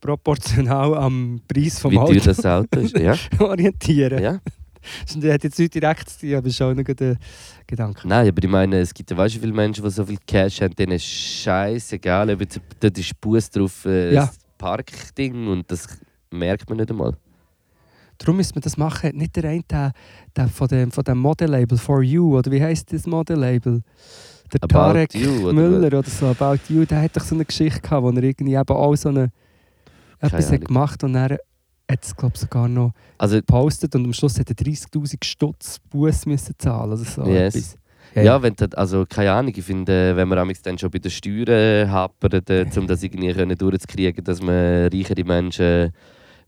proportional 0.00 0.94
am 0.96 1.40
Preis 1.48 1.78
vom 1.78 1.92
wie 1.92 1.98
Auto 1.98 2.14
das 2.14 2.44
Auto 2.44 2.80
ist. 2.80 2.98
Ja. 2.98 3.14
orientieren. 3.38 4.22
ja. 4.22 4.38
Das 5.06 5.16
hat 5.32 5.44
jetzt 5.44 5.58
nicht 5.58 5.74
direkt 5.74 6.10
zu 6.10 6.20
tun, 6.20 6.34
aber 6.34 6.50
schon 6.50 6.76
noch 6.76 6.84
ein 6.86 7.18
Gedanke. 7.66 8.06
Nein, 8.06 8.28
aber 8.28 8.44
ich 8.44 8.50
meine, 8.50 8.80
es 8.80 8.92
gibt 8.92 9.10
ja 9.10 9.16
weißt 9.16 9.36
du, 9.36 9.40
viele 9.40 9.54
Menschen, 9.54 9.82
die 9.82 9.90
so 9.90 10.04
viel 10.04 10.18
Cash 10.26 10.60
haben, 10.60 10.74
denen 10.74 10.92
ist 10.92 11.06
scheißegal, 11.06 12.30
ob 12.30 12.40
jetzt, 12.42 12.60
dort 12.80 12.98
ist 12.98 13.18
Bus 13.18 13.48
drauf, 13.48 13.86
äh, 13.86 14.12
Ja. 14.12 14.26
das 14.26 14.38
Parkding 14.58 15.48
und 15.48 15.70
das 15.70 15.88
merkt 16.30 16.68
man 16.68 16.76
nicht 16.78 16.90
einmal. 16.90 17.16
Darum 18.18 18.36
müsste 18.36 18.54
man 18.54 18.60
das 18.62 18.76
machen. 18.76 19.16
Nicht 19.16 19.34
der 19.36 19.44
eine 19.44 19.62
der, 19.62 19.92
der 20.36 20.48
von 20.48 20.68
dem, 20.68 20.92
von 20.92 21.02
dem 21.02 21.18
Modelabel 21.18 21.78
For 21.78 22.02
You, 22.02 22.36
oder 22.36 22.50
wie 22.52 22.62
heisst 22.62 22.92
das 22.92 23.06
Modelabel? 23.06 23.82
Der 24.52 24.62
About 24.62 24.68
Tarek 24.68 25.14
You, 25.14 25.48
oder 25.48 25.52
Müller 25.52 25.98
oder 25.98 26.08
so, 26.08 26.26
About 26.26 26.60
You, 26.68 26.84
der 26.84 27.02
hat 27.02 27.16
doch 27.16 27.24
so 27.24 27.34
eine 27.34 27.44
Geschichte 27.44 27.80
gehabt, 27.80 28.02
wo 28.02 28.10
er 28.10 28.22
irgendwie 28.22 28.54
eben 28.54 28.68
auch 28.68 28.94
so 28.94 29.08
eine, 29.08 29.30
etwas 30.20 30.52
hat 30.52 30.64
gemacht 30.64 31.02
und 31.04 31.14
er 31.14 31.38
hat 31.90 32.02
es, 32.02 32.16
glaube 32.16 32.36
sogar 32.38 32.68
noch 32.68 32.92
Also, 33.18 33.36
gepostet 33.36 33.94
und 33.94 34.04
am 34.04 34.12
Schluss 34.12 34.38
hat 34.38 34.48
er 34.48 34.56
30'000 34.56 35.24
Stutz 35.24 35.78
Buß 35.90 36.26
müssen 36.26 36.54
zahlen 36.58 36.92
oder 36.92 36.96
so. 36.96 37.24
Yes. 37.24 37.54
etwas. 37.54 37.78
ja, 38.24 38.42
wenn 38.42 38.54
das, 38.56 38.72
also 38.74 39.04
keine 39.06 39.32
Ahnung, 39.32 39.52
ich 39.56 39.64
finde, 39.64 40.10
äh, 40.10 40.16
wenn 40.16 40.28
man 40.28 40.38
amigs 40.38 40.62
dann 40.62 40.78
schon 40.78 40.90
bei 40.90 40.98
den 40.98 41.10
Steuern 41.10 41.90
hapert, 41.90 42.48
äh, 42.50 42.66
um 42.76 42.86
das 42.86 43.02
irgendwie 43.02 43.32
können 43.32 43.56
durchzukriegen, 43.56 44.24
dass 44.24 44.40
man 44.40 44.88
reichere 44.88 45.24
Menschen 45.24 45.92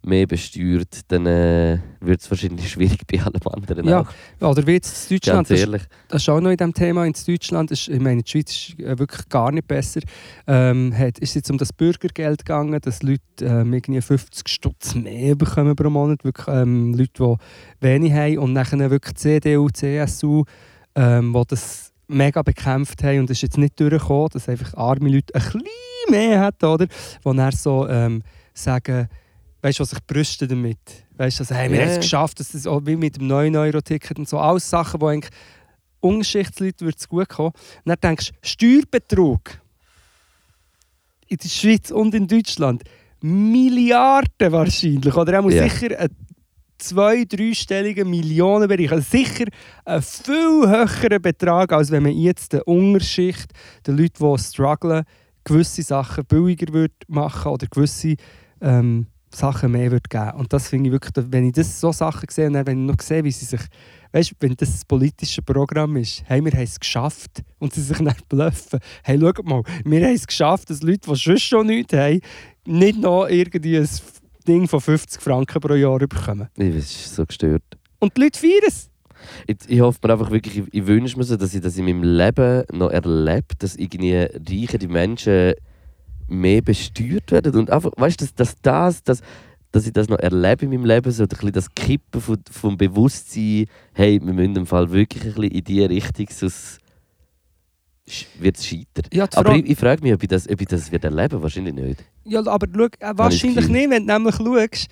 mehr 0.07 0.27
besteuert, 0.27 1.01
dann 1.09 1.27
äh, 1.27 1.79
wird 2.01 2.21
es 2.21 2.31
wahrscheinlich 2.31 2.71
schwierig 2.71 3.01
bei 3.07 3.21
allem 3.21 3.41
anderen 3.53 3.87
Ja, 3.87 4.01
auch. 4.01 4.51
Oder 4.51 4.67
wie 4.67 4.73
jetzt 4.73 5.11
in 5.11 5.17
Deutschland, 5.17 5.37
Ganz 5.39 5.49
das, 5.49 5.61
ehrlich. 5.61 5.83
das 6.09 6.23
ist 6.23 6.29
auch 6.29 6.41
noch 6.41 6.51
in 6.51 6.57
diesem 6.57 6.75
Thema, 6.75 7.05
in 7.05 7.15
Deutschland, 7.27 7.71
ist, 7.71 7.89
ich 7.89 8.01
meine, 8.01 8.23
die 8.23 8.31
Schweiz 8.31 8.51
ist 8.51 8.79
äh, 8.81 8.99
wirklich 8.99 9.29
gar 9.29 9.53
nicht 9.53 9.67
besser, 9.67 10.01
ähm, 10.47 10.97
hat, 10.97 11.19
ist 11.19 11.35
jetzt 11.35 11.51
um 11.51 11.59
das 11.59 11.73
Bürgergeld 11.73 12.45
gegangen, 12.45 12.81
dass 12.81 13.03
Leute 13.03 13.23
ähm, 13.43 13.73
irgendwie 13.73 14.01
50 14.01 14.49
Stutz 14.49 14.95
mehr 14.95 15.35
bekommen 15.35 15.75
pro 15.75 15.91
Monat, 15.91 16.25
wirklich 16.25 16.47
ähm, 16.49 16.95
Leute, 16.95 17.11
die 17.19 17.85
wenig 17.85 18.13
haben 18.13 18.39
und 18.39 18.53
nachher 18.53 18.91
wirklich 18.91 19.17
CDU, 19.17 19.69
CSU, 19.69 20.45
ähm, 20.95 21.33
die 21.33 21.43
das 21.49 21.93
mega 22.09 22.43
bekämpft 22.43 23.03
haben 23.03 23.21
und 23.21 23.31
es 23.31 23.39
ist 23.39 23.43
jetzt 23.43 23.59
nicht 23.59 23.79
durchgekommen, 23.81 24.29
dass 24.33 24.49
einfach 24.49 24.75
arme 24.75 25.09
Leute 25.09 25.35
ein 25.35 25.43
bisschen 25.43 25.63
mehr 26.09 26.41
haben, 26.41 26.67
oder? 26.67 26.87
Die 26.87 26.93
dann 27.25 27.53
so 27.53 27.89
ähm, 27.89 28.23
sagen, 28.55 29.09
weißt 29.67 29.81
du, 29.81 29.83
was 29.83 29.91
sich 29.91 30.07
brüsten 30.07 30.49
damit? 30.49 30.79
Weißt 31.17 31.41
du, 31.41 31.43
also, 31.43 31.55
hey, 31.57 31.71
wir 31.73 31.81
haben 31.81 31.89
es 31.89 31.97
geschafft, 31.99 32.39
dass 32.39 32.53
das 32.53 32.67
auch 32.69 32.81
wie 32.85 32.95
mit 32.95 33.17
dem 33.17 33.27
9-Euro-Ticket 33.27 34.17
und 34.17 34.29
so, 34.29 34.39
alles 34.39 34.71
Sachen, 34.71 35.01
die 35.01 35.07
eigentlich 35.07 35.33
Ungeschichtsleuten 35.99 36.87
wird 36.87 36.99
es 36.99 37.09
gut 37.09 37.29
kommen. 37.29 37.51
Und 37.85 37.87
dann 37.87 37.97
denkst 38.01 38.31
du, 38.31 38.37
Steuerbetrug 38.49 39.41
in 41.27 41.37
der 41.39 41.49
Schweiz 41.49 41.91
und 41.91 42.15
in 42.15 42.29
Deutschland 42.29 42.85
Milliarden 43.21 44.53
wahrscheinlich. 44.53 45.15
Oder 45.17 45.41
auch 45.41 45.51
Ja. 45.51 45.69
sicher 45.69 45.99
ein 45.99 46.11
zwei-, 46.79 47.25
dreistelligen 47.25 48.09
Millionenbereich. 48.09 48.93
Also 48.93 49.05
sicher 49.11 49.47
ein 49.85 50.03
viel 50.03 50.69
höherer 50.69 51.19
Betrag, 51.19 51.73
als 51.73 51.91
wenn 51.91 52.05
man 52.05 52.13
jetzt 52.13 52.53
der 52.53 52.69
Unterschicht, 52.69 53.51
den 53.85 53.97
Leuten, 53.97 54.33
die 54.33 54.39
strugglen, 54.39 55.05
gewisse 55.43 55.83
Sachen 55.83 56.25
billiger 56.27 56.73
würde 56.73 56.95
machen 57.09 57.51
oder 57.51 57.67
gewisse 57.67 58.15
ähm, 58.61 59.07
Sachen 59.31 59.73
mehr 59.73 59.91
würde 59.91 60.09
geben. 60.09 60.33
Und 60.39 60.53
das 60.53 60.69
finde 60.69 60.89
ich 60.89 60.93
wirklich, 60.93 61.27
wenn 61.31 61.47
ich 61.47 61.53
das 61.53 61.81
so 61.81 61.93
Sachen 61.93 62.29
sehe 62.31 62.47
und 62.47 62.55
dann, 62.55 62.67
wenn 62.67 62.83
ich 62.83 62.93
noch 62.93 63.03
sehe, 63.03 63.25
wie 63.25 63.31
sie 63.31 63.45
sich, 63.45 63.61
weißt 64.13 64.31
du, 64.31 64.35
wenn 64.41 64.55
das 64.57 64.73
das 64.73 64.85
politische 64.85 65.43
Programm 65.43 65.97
ist, 65.97 66.23
hey, 66.27 66.45
wir 66.45 66.53
haben 66.53 66.63
es 66.63 66.79
geschafft 66.79 67.43
und 67.59 67.75
sie 67.75 67.83
sich 67.83 67.99
dann 67.99 68.15
bluffen. 68.29 68.81
Hey, 69.03 69.19
schau 69.21 69.43
mal, 69.43 69.63
wir 69.85 70.07
haben 70.07 70.15
es 70.15 70.27
geschafft, 70.27 70.71
dass 70.71 70.83
Leute, 70.83 71.11
die 71.11 71.17
sonst 71.17 71.43
schon 71.43 71.67
nichts 71.67 71.93
haben, 71.93 72.21
nicht 72.67 72.99
noch 72.99 73.27
irgendwie 73.27 73.79
ein 73.79 73.89
Ding 74.47 74.69
von 74.69 74.81
50 74.81 75.21
Franken 75.21 75.61
pro 75.61 75.75
Jahr 75.75 75.99
bekommen. 75.99 76.49
Ich 76.57 76.73
bin 76.73 76.81
so 76.81 77.27
gestört. 77.27 77.65
Und 77.99 78.17
die 78.17 78.23
Leute 78.23 78.39
feiern 78.39 78.63
es. 78.67 78.91
Ich, 79.47 79.57
ich 79.67 79.81
hoffe 79.81 79.99
mir 80.05 80.13
einfach 80.13 80.31
wirklich, 80.31 80.59
ich, 80.59 80.65
ich 80.73 80.87
wünsche 80.87 81.17
mir 81.17 81.25
so, 81.25 81.37
dass 81.37 81.55
ich 81.55 81.61
das 81.61 81.77
in 81.77 81.87
meinem 81.87 82.03
Leben 82.03 82.65
noch 82.73 82.91
erlebe, 82.91 83.55
dass 83.59 83.77
irgendwie 83.77 84.15
reichere 84.15 84.89
Menschen 84.89 85.55
mehr 86.29 86.63
besteuert 86.63 87.31
werden. 87.31 87.55
Und 87.55 87.71
einfach, 87.71 87.93
weißt 87.97 88.21
du, 88.21 88.25
dass, 88.25 88.35
dass, 88.35 88.63
das, 88.63 89.03
dass, 89.03 89.23
dass 89.73 89.87
ich 89.87 89.93
das 89.93 90.09
noch 90.09 90.19
erlebe 90.19 90.65
in 90.65 90.71
meinem 90.71 90.85
Leben, 90.85 91.11
so 91.11 91.25
ein 91.25 91.29
bisschen 91.29 91.53
das 91.53 91.75
Kippen 91.75 92.21
von, 92.21 92.39
vom 92.51 92.77
Bewusstsein, 92.77 93.67
hey, 93.93 94.21
wir 94.23 94.33
müssen 94.33 94.57
im 94.57 94.67
Fall 94.67 94.91
wirklich 94.91 95.23
ein 95.25 95.35
bisschen 95.35 95.51
in 95.51 95.65
die 95.65 95.85
Richtung, 95.85 96.27
sonst 96.31 96.81
wird 98.39 98.57
es 98.57 98.67
scheitern. 98.67 99.05
Ja, 99.13 99.27
Aber 99.35 99.55
ich, 99.57 99.67
ich 99.69 99.79
frage 99.79 100.03
mich, 100.03 100.13
ob 100.13 100.23
ich 100.23 100.29
das, 100.29 100.49
ob 100.49 100.61
ich 100.61 100.69
das 100.69 100.91
wird 100.93 101.05
erleben 101.05 101.43
Wahrscheinlich 101.43 101.75
nicht. 101.75 102.05
Ja, 102.25 102.47
aber 102.47 102.67
schau, 102.73 102.85
äh, 103.01 103.13
wahrscheinlich 103.17 103.69
nicht, 103.69 103.91
wenn 103.91 104.07
du 104.07 104.13
nämlich 104.13 104.37
schaust, 104.37 104.89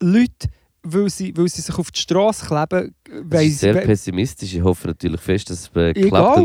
Leute 0.00 0.48
weil 0.88 1.10
sie, 1.10 1.36
weil 1.36 1.48
sie 1.48 1.62
sich 1.62 1.76
auf 1.76 1.90
die 1.90 2.00
Straße 2.00 2.46
kleben, 2.46 2.94
ist 3.30 3.58
sehr 3.60 3.74
pessimistisch. 3.74 4.54
Ich 4.54 4.62
hoffe 4.62 4.88
natürlich 4.88 5.20
fest, 5.20 5.50
dass 5.50 5.62
es 5.62 5.70
klappt. 5.70 5.96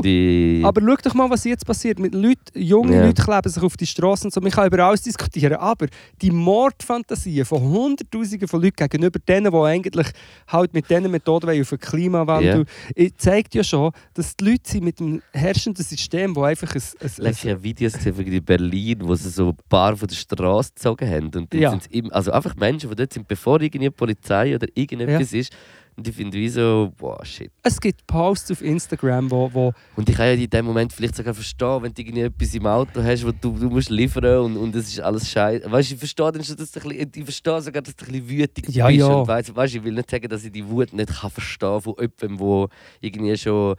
Und 0.06 0.66
Aber 0.66 0.82
schau 0.82 0.96
doch 1.04 1.14
mal, 1.14 1.30
was 1.30 1.44
jetzt 1.44 1.66
passiert. 1.66 2.00
Mit 2.00 2.14
Leuten, 2.14 2.40
junge 2.56 2.96
Ja. 2.96 3.06
Leute 3.06 3.22
kleben 3.22 3.50
sich 3.50 3.64
auf 3.64 3.78
die 3.78 3.86
Straßen 3.86 4.28
und 4.28 4.34
so. 4.34 4.42
Man 4.42 4.52
kann 4.52 4.68
über 4.68 4.84
alles 4.84 5.02
diskutieren. 5.02 5.56
Aber 5.56 5.88
die 6.22 6.32
Mordfantasien 6.32 7.46
von 7.46 7.62
Hunderttausenden 7.62 8.48
von 8.48 8.62
Leuten 8.62 8.76
gegenüber 8.88 9.20
denen, 9.20 9.52
die 9.52 9.58
eigentlich 9.58 10.08
halt 10.48 10.74
mit 10.74 10.90
diesen 10.90 11.12
Methoden 11.12 11.62
auf 11.62 11.70
den 11.70 11.80
Klimawandel, 11.80 12.66
yeah. 12.98 13.10
zeigt 13.18 13.56
ja 13.56 13.64
schon, 13.64 13.92
dass 14.14 14.36
die 14.36 14.46
Leute 14.46 14.70
sind 14.70 14.84
mit 14.84 15.00
dem 15.00 15.22
herrschenden 15.32 15.84
System, 15.84 16.36
wo 16.36 16.44
einfach 16.44 16.74
ein, 16.76 16.82
ein, 17.00 17.26
ein 17.26 17.32
Ich 17.32 17.48
habe 17.48 17.64
Videos 17.64 17.94
gesehen 17.94 18.18
in 18.18 18.44
Berlin, 18.44 19.00
wo 19.04 19.16
sie 19.16 19.30
so 19.30 19.50
ein 19.50 19.58
paar 19.70 19.96
von 19.96 20.08
der 20.08 20.16
Straße 20.16 20.72
gezogen 20.76 21.10
haben. 21.10 21.32
Und 21.36 21.54
Ja. 21.54 21.72
sind's 21.72 21.88
im, 21.88 22.12
also 22.12 22.32
einfach 22.32 22.56
Menschen, 22.56 22.90
die 22.90 22.96
dort 22.96 23.14
sind, 23.14 23.28
bevor 23.28 23.62
irgendwie 23.62 23.86
die 23.86 23.92
Polizei 23.92 24.31
oder 24.32 24.68
irgendetwas 24.74 25.34
ist. 25.34 25.54
Und 25.98 26.08
ich 26.08 26.16
finde 26.16 26.38
wie 26.38 26.48
so, 26.48 26.94
wow, 27.00 27.20
shit. 27.24 27.52
es 27.64 27.80
gibt 27.80 28.08
Posts 28.08 28.52
auf 28.52 28.62
Instagram, 28.62 29.30
wo, 29.30 29.54
wo 29.54 29.74
Und 29.98 30.08
ich 30.08 30.16
kann 30.16 30.28
ja 30.28 30.32
in 30.34 30.50
dem 30.50 30.66
Moment 30.66 30.94
vielleicht 30.94 31.16
sogar 31.18 31.34
verstehen, 31.34 31.84
wenn 31.84 31.94
du 31.94 32.02
irgendwie 32.02 32.22
etwas 32.22 32.56
im 32.56 32.66
Auto 32.66 33.04
hast, 33.04 33.26
wo 33.26 33.32
du, 33.32 33.52
du 33.60 33.70
musst 33.70 33.90
liefern 33.90 34.38
und, 34.40 34.58
und 34.58 34.74
es 34.76 34.88
ist 34.88 35.02
alles 35.02 35.30
scheiße. 35.30 35.70
Weißt 35.70 35.90
du, 35.90 35.94
ich 35.96 36.00
verstehe 36.00 36.32
dann 36.32 36.44
schon, 36.46 36.56
dass 36.56 36.72
du 36.72 36.80
ein 36.80 36.88
bisschen, 36.90 37.12
ich 37.14 37.24
verstehe 37.26 37.62
sogar, 37.62 37.82
dass 37.82 37.94
du 37.96 38.06
ein 38.06 38.12
bisschen 38.14 38.30
wütig 38.30 38.70
Ja, 38.70 38.88
bist. 38.88 39.00
ja. 39.00 39.08
Und 39.08 39.28
weißt, 39.28 39.54
weißt, 39.54 39.76
ich 39.76 39.84
will 39.84 39.94
nicht 39.94 40.10
sagen, 40.10 40.30
dass 40.30 40.46
ich 40.46 40.52
die 40.54 40.66
Wut 40.66 40.94
nicht 40.94 41.10
kann 41.14 41.30
verstehen 41.30 41.82
von 41.82 41.94
jemandem, 42.00 42.38
der 42.38 42.68
irgendwie 43.02 43.38
schon 43.38 43.76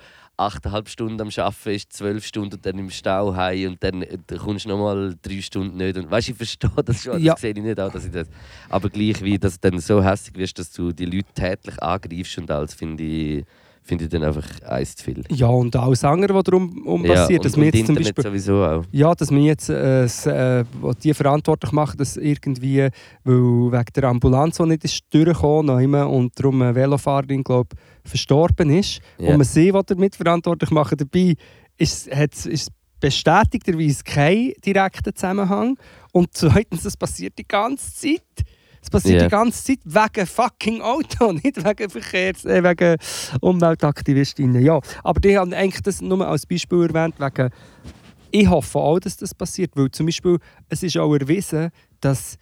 8,5 0.48 0.88
Stunden 0.88 1.20
am 1.20 1.28
Arbeiten 1.36 1.70
ist, 1.70 1.92
12 1.92 2.24
Stunden 2.26 2.54
und 2.54 2.66
dann 2.66 2.78
im 2.78 2.90
Stau 2.90 3.34
heim 3.34 3.72
und 3.72 3.82
dann, 3.82 4.02
äh, 4.02 4.18
dann 4.26 4.38
kommst 4.38 4.64
du 4.64 4.68
nochmal 4.70 5.14
3 5.22 5.40
Stunden 5.40 5.76
nicht. 5.76 5.96
Und 5.96 6.10
weißt, 6.10 6.30
ich 6.30 6.36
verstehe 6.36 6.70
das 6.84 7.02
schon, 7.02 7.20
Ja. 7.22 7.32
das 7.32 7.40
sehe 7.40 7.52
ich 7.52 7.62
nicht 7.62 7.78
auch, 7.80 7.92
dass 7.92 8.04
ich 8.04 8.12
das... 8.12 8.28
Aber 8.68 8.88
gleich 8.90 9.22
wie, 9.22 9.38
dass 9.38 9.60
du 9.60 9.70
dann 9.70 9.80
so 9.80 10.02
hässlich 10.02 10.36
wirst, 10.36 10.58
dass 10.58 10.72
du 10.72 10.92
die 10.92 11.04
Leute 11.06 11.32
tätlich 11.34 11.82
angreifst 11.82 12.38
und 12.38 12.50
alles, 12.50 12.74
finde 12.74 13.02
ich, 13.02 13.44
finde 13.82 14.04
ich 14.04 14.10
dann 14.10 14.22
einfach 14.22 14.46
eins 14.62 14.94
zu 14.94 15.04
viel. 15.04 15.22
ja, 15.30 15.48
und 15.48 15.74
alles 15.74 16.04
andere, 16.04 16.34
was 16.34 16.44
darum 16.44 16.86
um 16.86 17.02
passiert, 17.02 17.40
und, 17.40 17.44
dass 17.44 17.56
wir 17.56 17.66
und 17.66 17.74
jetzt 17.74 17.86
zum 17.86 17.96
Internet 17.96 18.14
Beispiel 18.14 18.30
sowieso 18.30 18.64
auch. 18.64 18.84
Ja, 18.92 19.14
dass 19.14 19.30
wir 19.30 19.40
jetzt 19.40 19.68
äh, 19.68 20.04
äh, 20.04 20.64
die 21.02 21.14
verantwortlich 21.14 21.72
machen, 21.72 21.98
dass 21.98 22.16
irgendwie, 22.16 22.88
weil 23.24 23.72
wegen 23.72 23.92
der 23.96 24.04
Ambulanz, 24.04 24.58
die 24.58 24.66
nicht 24.66 24.84
ist 24.84 25.02
durchgekommen 25.10 25.66
noch 25.66 25.80
immer, 25.80 26.08
und 26.08 26.38
darum 26.38 26.62
eine 26.62 26.74
Velofahrerin, 26.74 27.42
glaube 27.42 27.70
verstorben 28.04 28.70
ist. 28.70 29.00
Ja. 29.18 29.30
Und 29.30 29.38
man 29.38 29.44
sie 29.44 29.72
will 29.72 29.82
damit 29.84 30.16
verantwortlich 30.16 30.70
machen. 30.70 30.98
Dabei 30.98 31.34
ist, 31.76 32.08
ist 32.08 32.70
bestätigterweise 33.00 34.04
kein 34.04 34.52
direkter 34.64 35.14
Zusammenhang. 35.14 35.76
Und 36.12 36.28
zweitens, 36.32 36.84
das 36.84 36.96
passiert 36.96 37.36
die 37.38 37.46
ganze 37.46 37.92
Zeit. 37.92 38.46
Es 38.82 38.90
passiert 38.90 39.20
Ja. 39.20 39.28
die 39.28 39.30
ganze 39.30 39.62
Zeit 39.64 39.78
wegen 39.84 40.26
fucking 40.26 40.80
Auto, 40.80 41.32
nicht 41.32 41.64
wegen 41.64 41.88
Verkehrs-, 41.90 42.44
äh, 42.44 42.62
wegen 42.64 42.96
Umweltaktivistinnen. 43.40 44.60
Ja, 44.62 44.80
aber 45.04 45.20
die 45.20 45.38
haben 45.38 45.52
eigentlich 45.54 45.82
das 45.82 46.00
nur 46.00 46.26
als 46.26 46.46
Beispiel 46.46 46.82
erwähnt, 46.88 47.14
wegen 47.18 47.50
ich 48.34 48.48
hoffe 48.48 48.78
auch, 48.78 48.98
dass 48.98 49.16
das 49.18 49.34
passiert, 49.34 49.72
weil 49.76 49.90
zum 49.90 50.06
Beispiel 50.06 50.38
es 50.68 50.82
ist 50.82 50.96
auch 50.96 51.14
erwiesen, 51.14 51.70
dass 52.00 52.38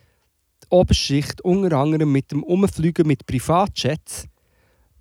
die 0.62 0.66
Oberschicht 0.70 1.40
unter 1.42 1.76
anderem 1.76 2.12
mit 2.12 2.30
dem 2.30 2.42
Umfliegen 2.44 3.06
mit 3.06 3.26
Privatjets 3.26 4.26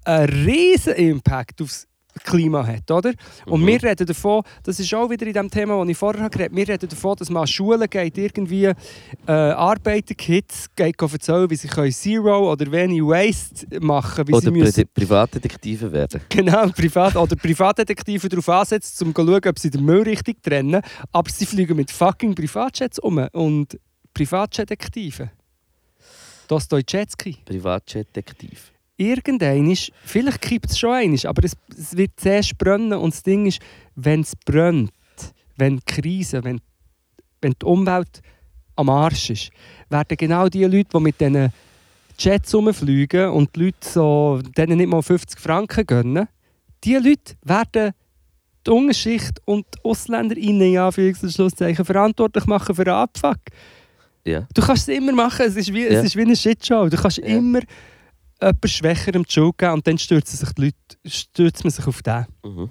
einen 0.03 0.29
riesen 0.29 0.93
Impact 0.95 1.61
aufs 1.61 1.87
Klima 2.23 2.65
hat, 2.65 2.89
oder? 2.91 3.13
Und 3.45 3.61
Mhm. 3.61 3.67
wir 3.67 3.83
reden 3.83 4.05
davon, 4.05 4.43
das 4.63 4.79
ist 4.79 4.93
auch 4.93 5.09
wieder 5.09 5.25
in 5.27 5.33
dem 5.33 5.49
Thema, 5.49 5.79
das 5.79 5.89
ich 5.89 5.97
vorher 5.97 6.29
geredet 6.29 6.51
habe, 6.51 6.55
wir 6.55 6.67
reden 6.67 6.89
davon, 6.89 7.15
dass 7.17 7.29
man 7.29 7.41
an 7.41 7.47
Schulen 7.47 7.89
geht, 7.89 8.17
irgendwie 8.17 8.65
äh, 8.65 9.31
Arbeiterkids 9.31 10.67
geht 10.75 11.01
erzählen, 11.01 11.49
wie 11.49 11.55
sie 11.55 11.67
können 11.67 11.91
Zero 11.91 12.51
oder 12.51 12.71
wenig 12.71 13.01
Waste 13.01 13.79
machen 13.79 14.27
wie 14.27 14.31
sie 14.31 14.37
Oder 14.37 14.51
müssen 14.51 14.87
Pri 14.93 15.05
Privatdetektive 15.05 15.91
werden. 15.91 16.21
Genau, 16.29 16.67
privat, 16.69 17.15
oder 17.15 17.35
Privatdetektive 17.35 18.29
darauf 18.29 18.49
ansetzen, 18.49 19.07
um 19.07 19.15
zu 19.15 19.25
schauen, 19.25 19.41
ob 19.47 19.59
sie 19.59 19.69
den 19.69 19.83
Müll 19.83 20.03
richtig 20.03 20.41
trennen. 20.43 20.81
Aber 21.11 21.29
sie 21.29 21.45
fliegen 21.45 21.75
mit 21.75 21.91
fucking 21.91 22.35
Privatjets 22.35 22.99
um. 22.99 23.17
Und 23.33 23.79
Privatdetektive. 24.13 25.31
Dostoevsky. 26.47 27.37
Privatdetektiv. 27.45 28.71
Irgendein 28.99 29.71
ist, 29.71 29.91
vielleicht 30.03 30.41
kippt 30.41 30.71
es 30.71 30.77
schon 30.77 30.91
einiges, 30.91 31.25
aber 31.25 31.45
es, 31.45 31.55
es 31.77 31.95
wird 31.95 32.11
zuerst 32.17 32.57
brennen. 32.57 32.91
Und 32.93 33.13
das 33.13 33.23
Ding 33.23 33.45
ist, 33.45 33.59
wenn 33.95 34.19
es 34.21 34.35
brennt, 34.35 34.91
wenn 35.55 35.77
die 35.77 35.83
Krise, 35.85 36.43
wenn, 36.43 36.59
wenn 37.41 37.53
die 37.53 37.65
Umwelt 37.65 38.21
am 38.75 38.89
Arsch 38.89 39.29
ist, 39.29 39.51
werden 39.89 40.17
genau 40.17 40.49
die 40.49 40.65
Leute, 40.65 40.89
die 40.93 40.99
mit 40.99 41.19
diesen 41.19 41.53
Jets 42.17 42.53
rumfliegen 42.53 43.29
und 43.29 43.55
die 43.55 43.65
Leute 43.65 43.77
so, 43.89 44.41
denen 44.57 44.77
nicht 44.77 44.89
mal 44.89 45.01
50 45.01 45.39
Franken 45.39 45.85
gönnen, 45.87 46.27
die 46.83 46.95
Leute 46.95 47.35
werden 47.43 47.93
die 48.67 48.71
Unterschicht 48.71 49.39
und 49.45 49.65
die 49.75 49.85
AusländerInnen 49.85 50.61
in 50.73 50.77
Anführungs- 50.77 51.23
und 51.23 51.31
Schlusszeichen 51.31 51.85
verantwortlich 51.85 52.45
machen 52.47 52.75
für 52.75 52.83
den 52.83 52.93
Abfuck. 52.95 53.39
Ja. 54.25 54.45
Du 54.53 54.61
kannst 54.61 54.89
es 54.89 54.97
immer 54.97 55.13
machen, 55.13 55.45
es 55.45 55.55
ist 55.55 55.73
wie, 55.73 55.83
Ja. 55.83 55.89
es 55.91 56.03
ist 56.03 56.17
wie 56.17 56.21
eine 56.23 56.35
Shitshow. 56.35 56.89
Du 56.89 56.97
kannst 56.97 57.19
Ja. 57.19 57.23
immer 57.25 57.61
jemand 58.41 58.69
Schwächerem 58.69 59.23
die 59.23 59.31
Schuld 59.31 59.57
geben 59.57 59.73
und 59.73 59.87
dann 59.87 59.97
stürzen 59.97 60.37
sich 60.37 60.53
die 60.53 60.61
Leute, 60.61 60.75
stürzt 61.05 61.63
man 61.63 61.71
sich 61.71 61.87
auf 61.87 62.01
den. 62.01 62.25
Mhm. 62.43 62.69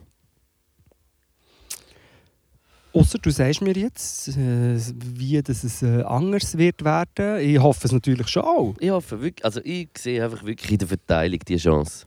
Außer 2.92 3.18
du 3.18 3.30
sagst 3.30 3.60
mir 3.60 3.74
jetzt, 3.74 4.28
äh, 4.28 4.76
wie 4.96 5.40
das 5.42 5.62
es 5.62 5.82
äh, 5.82 6.02
anders 6.02 6.56
wird 6.56 6.84
werden. 6.84 7.38
Ich 7.40 7.58
hoffe 7.58 7.86
es 7.86 7.92
natürlich 7.92 8.28
schon 8.28 8.42
auch. 8.42 8.74
Ich 8.80 8.90
hoffe 8.90 9.20
wirklich, 9.20 9.44
also 9.44 9.60
ich 9.62 9.90
sehe 9.96 10.24
einfach 10.24 10.44
wirklich 10.44 10.72
in 10.72 10.78
der 10.78 10.88
Verteilung 10.88 11.38
die 11.46 11.56
Chance. 11.58 12.06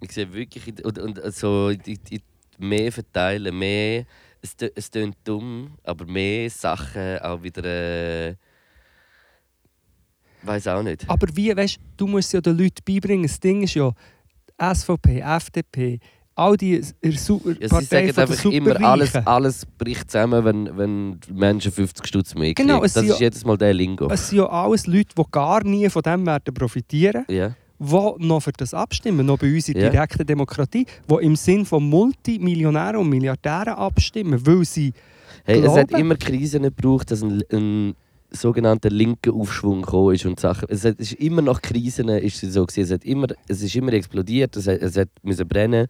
Ich 0.00 0.12
sehe 0.12 0.32
wirklich, 0.32 0.68
in, 0.68 0.84
und, 0.84 0.98
und 0.98 1.20
also 1.20 1.70
in, 1.70 1.98
in 2.10 2.20
mehr 2.58 2.92
verteilen, 2.92 3.58
mehr, 3.58 4.04
es, 4.42 4.54
es 4.74 4.90
klingt 4.90 5.16
dumm, 5.24 5.72
aber 5.82 6.04
mehr 6.04 6.50
Sachen 6.50 7.18
auch 7.20 7.42
wieder, 7.42 7.64
äh, 7.64 8.34
weiß 10.44 10.68
auch 10.68 10.82
nicht. 10.82 11.08
Aber 11.08 11.26
wie, 11.34 11.54
weißt 11.56 11.78
du, 11.96 12.06
musst 12.06 12.32
ja 12.32 12.40
den 12.40 12.56
Leuten 12.56 12.82
beibringen. 12.86 13.24
Das 13.26 13.38
Ding 13.40 13.62
ist 13.62 13.74
ja, 13.74 13.92
SVP, 14.58 15.20
FDP, 15.20 15.98
all 16.34 16.56
die 16.56 16.82
Super 17.16 17.54
Ja, 17.60 17.68
sie 17.80 17.84
sagen 17.84 18.08
einfach 18.18 18.44
immer, 18.46 18.80
alles, 18.84 19.14
alles 19.16 19.66
bricht 19.78 20.10
zusammen, 20.10 20.44
wenn, 20.44 20.76
wenn 20.76 21.20
Menschen 21.32 21.72
50 21.72 22.06
Stutz 22.06 22.34
mehr 22.34 22.54
kriegen. 22.54 22.68
Genau, 22.68 22.80
das 22.82 22.96
ist 22.96 23.08
ja- 23.08 23.16
jedes 23.16 23.44
Mal 23.44 23.58
der 23.58 23.74
Lingo. 23.74 24.08
Es 24.10 24.28
sind 24.28 24.38
ja 24.38 24.46
alles 24.48 24.86
Leute, 24.86 25.14
die 25.16 25.22
gar 25.30 25.64
nie 25.64 25.88
von 25.90 26.02
dem 26.02 26.24
werden 26.26 26.54
profitieren 26.54 27.24
ja. 27.28 27.54
die 27.78 28.26
noch 28.26 28.40
für 28.40 28.52
das 28.52 28.72
abstimmen, 28.72 29.26
noch 29.26 29.38
bei 29.38 29.52
uns 29.52 29.68
in 29.68 29.78
Ja. 29.80 29.90
direkter 29.90 30.24
Demokratie, 30.24 30.86
die 31.10 31.14
im 31.24 31.36
Sinn 31.36 31.66
von 31.66 31.82
Multimillionären 31.88 32.96
und 32.96 33.08
Milliardären 33.08 33.74
abstimmen, 33.74 34.44
weil 34.46 34.64
sie 34.64 34.92
Hey, 35.44 35.60
es 35.60 35.72
hat 35.74 35.88
Glauben? 35.88 36.04
immer 36.04 36.16
Krisen 36.16 36.62
gebraucht, 36.62 37.10
dass 37.10 37.22
ein, 37.22 37.42
ein 37.52 37.94
sogenannter 38.32 38.90
linker 38.90 39.32
Aufschwung 39.32 39.82
gekommen 39.82 40.14
ist 40.14 40.26
und 40.26 40.40
Sachen. 40.40 40.66
Es 40.68 40.84
hat, 40.84 40.98
ist 40.98 41.12
immer 41.14 41.42
nach 41.42 41.60
Krisen 41.60 42.08
ist 42.08 42.42
es 42.42 42.54
so 42.54 42.64
gewesen. 42.66 42.82
Es 42.82 42.90
hat 42.90 43.04
immer, 43.04 43.28
es 43.48 43.62
ist 43.62 43.74
immer 43.74 43.92
explodiert. 43.92 44.56
Es 44.56 44.66
hat, 44.66 44.80
es 44.82 44.96
hat 44.96 45.08
müssen 45.22 45.46
brennen 45.46 45.86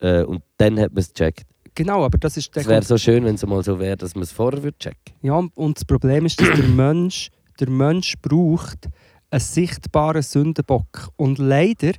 äh, 0.00 0.22
und 0.22 0.42
dann 0.56 0.78
hat 0.78 0.92
man 0.92 1.00
es 1.00 1.12
gecheckt. 1.12 1.46
genau, 1.74 2.04
aber 2.04 2.18
das 2.18 2.36
ist 2.36 2.54
der 2.54 2.62
Es 2.62 2.68
wäre 2.68 2.82
so 2.82 2.98
schön, 2.98 3.24
wenn 3.24 3.34
es 3.34 3.46
mal 3.46 3.62
so 3.62 3.78
wäre, 3.78 3.96
dass 3.96 4.14
man 4.14 4.22
es 4.22 4.32
vorher 4.32 4.62
würde 4.62 4.78
checken. 4.78 5.14
Ja, 5.22 5.42
und 5.54 5.76
das 5.76 5.84
Problem 5.84 6.26
ist, 6.26 6.40
dass 6.40 6.48
der 6.48 6.68
Mensch, 6.68 7.30
der 7.58 7.70
Mensch 7.70 8.14
braucht 8.20 8.88
einen 9.30 9.40
sichtbaren 9.40 10.22
Sündenbock. 10.22 11.10
Und 11.16 11.38
leider 11.38 11.92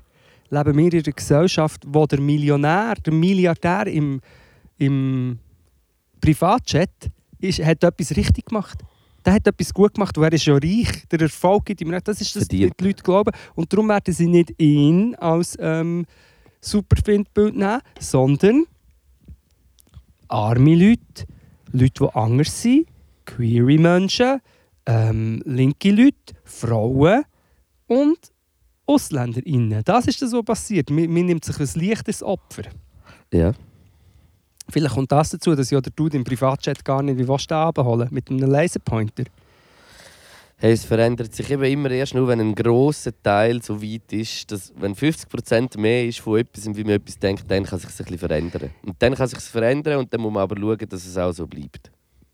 leben 0.50 0.78
wir 0.78 0.94
in 0.94 1.04
einer 1.04 1.14
Gesellschaft, 1.14 1.84
wo 1.86 2.06
der 2.06 2.22
Millionär, 2.22 2.96
der 2.96 3.14
Milliardär 3.14 3.88
im, 3.88 4.22
im 4.78 5.40
Privatjet 6.22 6.90
ist, 7.40 7.64
hat 7.64 7.84
etwas 7.84 8.16
richtig 8.16 8.46
gemacht. 8.46 8.80
Der 9.26 9.34
hat 9.34 9.48
etwas 9.48 9.74
gut 9.74 9.94
gemacht 9.94 10.18
er 10.18 10.32
ist 10.32 10.46
ja 10.46 10.54
reich. 10.54 11.06
Der 11.12 11.22
Erfolg 11.22 11.66
gibt 11.66 11.82
ihm 11.82 11.90
recht. 11.90 12.08
Das 12.08 12.22
ist 12.22 12.36
das, 12.36 12.44
was 12.44 12.48
die. 12.48 12.72
Leute 12.80 13.04
glauben. 13.04 13.32
Und 13.56 13.72
darum 13.72 13.90
werden 13.90 14.14
sie 14.14 14.28
nicht 14.28 14.54
ihn 14.58 15.16
als 15.16 15.58
ähm, 15.60 16.06
Superfindbild 16.62 17.56
nehmen, 17.56 17.82
sondern 18.00 18.66
arme 20.28 20.76
Leute, 20.76 21.26
Leute, 21.72 22.04
die 22.06 22.16
anders 22.16 22.62
sind, 22.62 22.88
queere 23.26 23.78
Menschen, 23.78 24.40
ähm, 24.86 25.42
linke 25.46 25.92
Leute, 25.92 26.36
Frauen 26.44 27.24
und 27.88 28.32
AusländerInnen. 28.86 29.84
Das 29.84 30.08
ist 30.08 30.22
das, 30.22 30.32
was 30.32 30.46
passiert. 30.46 30.90
Man, 30.90 31.12
man 31.12 31.26
nimmt 31.26 31.46
sich 31.46 31.60
ein 31.60 31.88
leichtes 31.88 32.24
Opfer. 32.24 32.64
Ja. 33.34 33.54
Vielleicht 34.70 34.96
kommt 34.96 35.12
das 35.12 35.30
dazu, 35.30 35.56
dass 35.56 35.70
ja 35.72 35.80
der 35.82 35.94
Dude 35.96 36.18
im 36.18 36.24
Privatchat 36.24 36.84
gar 36.84 37.02
nicht 37.02 37.18
wie 37.18 37.28
willst 37.28 37.50
du 37.50 37.56
abholen 37.56 38.08
mit 38.12 38.30
einem 38.30 38.50
Laserpointer. 38.50 39.24
Hey, 40.60 40.72
es 40.74 40.86
verändert 40.86 41.36
sich 41.36 41.52
eben 41.52 41.64
immer 41.64 41.92
erst 41.92 42.16
nur, 42.16 42.28
wenn 42.28 42.40
ein 42.42 42.56
grosser 42.56 43.12
Teil 43.22 43.62
so 43.62 43.80
weit 43.82 44.12
ist, 44.12 44.52
dass 44.52 44.74
wenn 44.76 44.96
50% 44.96 45.78
mehr 45.80 46.06
ist 46.08 46.20
von 46.20 46.40
etwas, 46.40 46.66
wie 46.76 46.84
man 46.84 46.94
etwas 46.94 47.20
denkt, 47.20 47.44
dann 47.48 47.64
kann 47.64 47.78
es 47.78 47.84
sich 47.84 47.92
ein 47.92 47.98
bisschen 48.06 48.18
verändern. 48.18 48.70
Und 48.84 48.96
dann 48.98 49.14
kann 49.14 49.26
es 49.26 49.32
sich 49.32 49.40
verändern 49.42 50.00
und 50.00 50.12
dann 50.12 50.20
muss 50.20 50.34
man 50.34 50.42
aber 50.42 50.60
schauen, 50.60 50.90
dass 50.90 51.06
es 51.06 51.16
auch 51.16 51.32
so 51.32 51.46
bleibt. 51.46 51.92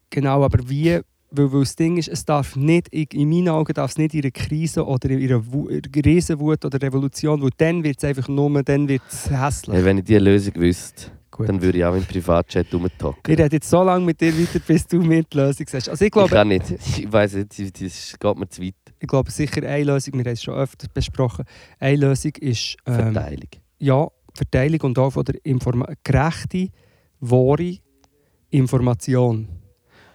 Genau, 0.10 0.42
aber 0.42 0.58
wie, 0.70 1.00
weil, 1.32 1.52
weil 1.52 1.60
das 1.62 1.76
Ding 1.76 1.98
ist, 1.98 2.08
es 2.08 2.24
darf 2.24 2.56
nicht, 2.56 2.88
in 2.94 3.08
in 3.12 3.30
meinen 3.30 3.50
Augen 3.50 3.74
darf 3.74 3.92
es 3.92 3.98
nicht 3.98 4.14
in 4.14 4.22
einer 4.22 4.32
Krise 4.32 4.86
oder 4.86 5.10
in 5.10 5.22
einer 5.30 5.46
Wu- 5.52 5.70
Riesenwut 6.06 6.64
oder 6.64 6.82
Revolution, 6.82 7.42
weil 7.42 7.50
dann 7.58 7.84
wird 7.84 7.98
es 7.98 8.06
einfach 8.06 8.30
nur, 8.30 8.64
dann 8.64 8.88
wird 8.88 9.02
es 9.12 9.30
hässlich. 9.30 9.76
Hey, 9.76 9.84
wenn 9.84 9.98
ich 9.98 10.06
diese 10.06 10.20
Lösung 10.20 10.56
wüsste, 10.56 11.12
Gut. 11.36 11.50
dann 11.50 11.60
würde 11.62 11.80
ich 11.80 11.84
auch 11.86 11.96
im 11.96 12.04
Privatchat 12.04 12.72
rumtalken. 12.72 13.22
Ich 13.26 13.40
rede 13.40 13.56
jetzt 13.56 13.68
so 13.70 13.82
lange 13.82 14.06
mit 14.06 14.22
dir 14.22 14.32
weiter, 14.40 14.60
bis 14.60 14.86
du 14.86 15.02
mir 15.02 15.24
die 15.24 15.36
Lösung 15.36 15.66
sagst. 15.68 15.90
Also 15.90 16.04
ich 16.06 16.08
Ich 16.08 16.12
glaube, 16.14 16.30
kann 16.30 16.48
nicht. 16.48 16.70
Ich 16.70 17.12
weiß 17.12 17.34
nicht, 17.34 17.60
das- 17.60 17.72
das 17.74 18.16
geht 18.20 18.38
mir 18.38 18.48
zu 18.50 18.62
weit. 18.62 18.76
ich 19.00 19.08
glaube 19.08 19.32
sicher 19.32 19.64
eine 19.68 19.84
Lösung, 19.84 20.14
wir 20.14 20.26
haben 20.26 20.34
es 20.34 20.44
schon 20.44 20.54
öfter 20.54 20.88
besprochen, 20.94 21.46
eine 21.80 21.98
Lösung 21.98 22.34
ist 22.40 22.78
ähm, 22.86 22.94
Verteilung. 23.14 23.50
ja, 23.80 24.08
Verteilung 24.36 24.82
und 24.82 25.00
auch 25.00 25.10
von 25.12 25.26
der 25.26 25.44
Informa 25.44 25.88
gerechte, 26.04 26.70
wahre 27.20 27.78
Information. 28.52 29.48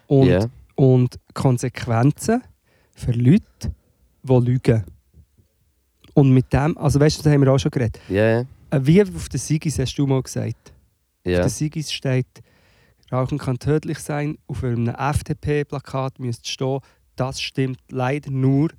Und, 0.06 0.28
Ja. 0.28 0.46
und 0.76 1.18
Konsequenzen 1.34 2.42
für 2.94 3.12
Leute, 3.12 3.42
die 4.22 4.32
lügen. 4.40 4.84
Und 6.14 6.30
mit 6.32 6.52
dem, 6.52 6.76
also 6.78 6.98
weißt 7.00 7.18
du, 7.18 7.22
da 7.24 7.30
haben 7.32 7.42
wir 7.42 7.52
auch 7.52 7.58
schon 7.58 7.70
geredet. 7.70 8.00
Ja, 8.08 8.24
ja. 8.30 8.40
Äh, 8.70 8.80
Wie 8.82 9.02
auf 9.02 9.28
der 9.28 9.38
Sigis 9.40 9.78
hast 9.78 9.94
du 9.96 10.06
mal 10.06 10.22
gesagt. 10.22 10.72
Auf 11.28 11.34
ja. 11.34 11.40
der 11.40 11.50
Sigis 11.50 11.92
steht, 11.92 12.26
Rauchen 13.10 13.38
kann 13.38 13.58
tödlich 13.58 13.98
sein. 13.98 14.38
Auf 14.46 14.62
einem 14.64 14.88
FDP-Plakat 14.88 16.18
müsste 16.18 16.48
stehen, 16.48 16.80
das 17.16 17.40
stimmt 17.40 17.80
leider 17.90 18.30
nur 18.30 18.70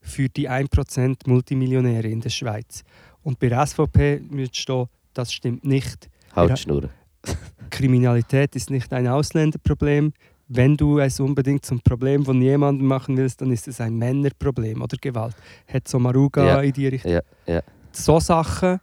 für 0.00 0.28
die 0.28 0.48
1% 0.48 1.16
Multimillionäre 1.26 2.08
in 2.08 2.20
der 2.20 2.30
Schweiz. 2.30 2.84
Und 3.22 3.38
bei 3.38 3.48
der 3.48 3.66
SVP 3.66 4.20
müsste 4.30 4.58
stehen, 4.58 4.86
das 5.12 5.32
stimmt 5.32 5.64
nicht. 5.64 6.08
Schnurren. 6.56 6.90
Kriminalität 7.70 8.54
ist 8.54 8.70
nicht 8.70 8.92
ein 8.92 9.06
Ausländerproblem. 9.08 10.12
Wenn 10.48 10.76
du 10.76 10.98
es 10.98 11.20
unbedingt 11.20 11.64
zum 11.64 11.80
Problem 11.80 12.24
von 12.24 12.40
jemandem 12.42 12.86
machen 12.86 13.16
willst, 13.16 13.40
dann 13.40 13.50
ist 13.50 13.66
es 13.66 13.80
ein 13.80 13.96
Männerproblem 13.96 14.82
oder 14.82 14.96
Gewalt. 15.00 15.34
Hat 15.72 15.88
so 15.88 15.98
Maruga 15.98 16.44
Ja. 16.44 16.60
in 16.60 16.72
die 16.72 16.88
Richtung. 16.88 17.12
Ja, 17.12 17.20
ja. 17.46 17.62
So 17.92 18.20
Sachen, 18.20 18.78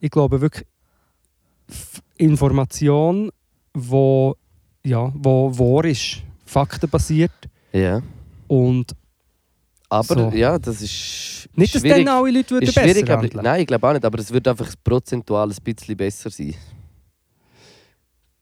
ich 0.00 0.10
glaube 0.10 0.40
wirklich 0.40 0.66
Information, 2.16 3.30
wo 3.74 4.34
ja, 4.84 5.12
wo 5.14 5.50
wahr 5.58 5.84
ist, 5.84 6.22
faktenbasiert 6.46 7.32
Ja. 7.72 8.00
und 8.46 8.92
Aber 9.90 10.14
So. 10.14 10.30
ja, 10.36 10.58
das 10.58 10.80
ist 10.82 11.48
nicht, 11.54 11.74
dass 11.74 11.82
schwierig. 11.82 12.04
dann 12.06 12.14
alle 12.16 12.30
Leute 12.30 12.50
würden 12.54 12.72
besser 12.74 13.10
aber, 13.18 13.42
nein, 13.42 13.60
ich 13.62 13.66
glaube 13.66 13.88
auch 13.88 13.92
nicht, 13.92 14.04
aber 14.04 14.18
es 14.18 14.30
wird 14.32 14.46
einfach 14.48 14.72
prozentual 14.82 15.48
ein 15.50 15.56
bisschen 15.64 15.96
besser 15.96 16.30
sein. 16.30 16.54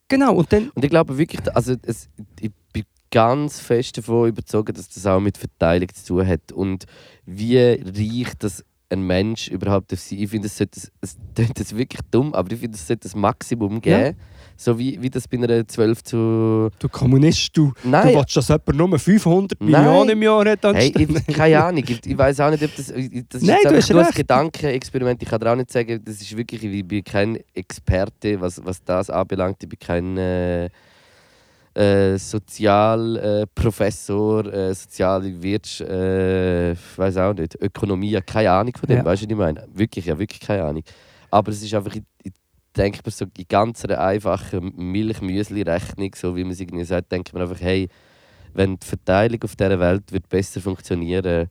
Genau, 0.08 0.34
und 0.36 0.52
dann 0.52 0.70
Und 0.70 0.84
ich 0.84 0.90
glaube 0.90 1.16
wirklich, 1.18 1.40
also 1.54 1.74
es, 1.82 2.08
ich 2.40 2.50
bin 2.72 2.84
ganz 3.10 3.60
fest 3.60 3.98
davon 3.98 4.28
überzeugt, 4.28 4.76
dass 4.76 4.88
das 4.88 5.06
auch 5.06 5.20
mit 5.20 5.36
Verteilung 5.38 5.88
zu 5.92 6.04
tun 6.06 6.26
hat. 6.26 6.52
Und 6.52 6.84
wie 7.24 7.58
reich 7.58 8.32
das 8.38 8.64
ein 8.88 9.02
Mensch 9.02 9.48
überhaupt 9.48 9.92
darf 9.92 10.00
sein. 10.00 10.18
Ich 10.18 10.30
finde, 10.30 10.46
es 10.46 10.56
sollte, 10.56 10.80
es 11.00 11.16
klingt 11.34 11.58
jetzt 11.58 11.76
wirklich 11.76 12.00
dumm, 12.10 12.34
aber 12.34 12.52
ich 12.52 12.60
finde, 12.60 12.76
es 12.76 12.86
sollte 12.86 13.08
ein 13.12 13.20
Maximum 13.20 13.80
geben. 13.80 14.16
So 14.58 14.78
wie, 14.78 15.00
wie 15.02 15.10
das 15.10 15.28
bei 15.28 15.36
einer 15.36 15.68
12 15.68 16.04
zu... 16.04 16.70
du 16.78 16.88
Kommunist, 16.88 17.54
du, 17.54 17.74
du 17.84 17.92
willst, 17.92 18.36
dass 18.36 18.48
jemand 18.48 18.74
nur 18.74 18.98
500 18.98 19.60
Nein. 19.60 19.70
Millionen 19.70 20.10
im 20.10 20.22
Jahr 20.22 20.48
hat 20.48 20.64
Hey, 20.64 20.94
ich, 20.96 21.26
keine 21.36 21.62
Ahnung, 21.64 21.84
ich, 21.86 22.06
ich 22.06 22.16
weiß 22.16 22.40
auch 22.40 22.50
nicht, 22.50 22.64
ob 22.64 22.74
das. 22.74 22.86
das 22.86 22.96
ist 22.96 23.42
Nein, 23.42 23.58
du 23.64 23.76
hast 23.76 23.90
nur 23.90 23.98
ein 24.00 24.06
recht. 24.06 24.16
Gedankenexperiment. 24.16 25.22
Ich 25.22 25.28
kann 25.28 25.40
dir 25.40 25.52
auch 25.52 25.56
nicht 25.56 25.70
sagen, 25.70 26.00
das 26.02 26.22
ist 26.22 26.34
wirklich, 26.34 26.64
ich 26.64 26.84
bin 26.86 27.04
kein 27.04 27.38
Experte, 27.52 28.40
was, 28.40 28.64
was 28.64 28.82
das 28.82 29.10
anbelangt. 29.10 29.62
Ich 29.62 29.68
bin 29.68 29.78
kein 29.78 30.16
äh, 30.16 30.70
äh, 31.76 32.16
Sozialprofessor, 32.18 34.46
äh, 34.46 34.70
äh, 34.70 34.74
soziale 34.74 35.42
Wirtschaft, 35.42 35.90
äh, 35.90 36.72
ich 36.72 36.98
weiß 36.98 37.18
auch 37.18 37.34
nicht, 37.34 37.54
Ökonomie, 37.60 38.18
keine 38.24 38.50
Ahnung 38.50 38.74
von 38.76 38.86
dem, 38.88 38.96
Ja. 38.98 39.04
weißt 39.04 39.22
du, 39.22 39.26
was 39.26 39.30
ich 39.32 39.36
meine? 39.36 39.68
Wirklich, 39.74 40.06
ja, 40.06 40.18
wirklich 40.18 40.40
keine 40.40 40.64
Ahnung. 40.64 40.82
Aber 41.30 41.52
es 41.52 41.62
ist 41.62 41.74
einfach, 41.74 41.94
ich, 41.94 42.02
denke 42.76 43.00
mir 43.04 43.10
so, 43.10 43.26
in 43.36 43.44
ganz 43.48 43.84
einer 43.84 44.00
einfachen 44.00 44.72
Milch-Müsli-Rechnung, 44.76 46.14
so 46.14 46.36
wie 46.36 46.44
man 46.44 46.52
es 46.52 46.60
irgendwie 46.60 46.84
sagt, 46.84 47.10
denkt 47.12 47.32
man 47.32 47.42
einfach, 47.42 47.60
hey, 47.60 47.88
wenn 48.54 48.78
die 48.78 48.86
Verteilung 48.86 49.42
auf 49.42 49.56
dieser 49.56 49.80
Welt 49.80 50.12
wird 50.12 50.28
besser 50.28 50.60
funktionieren 50.60 51.48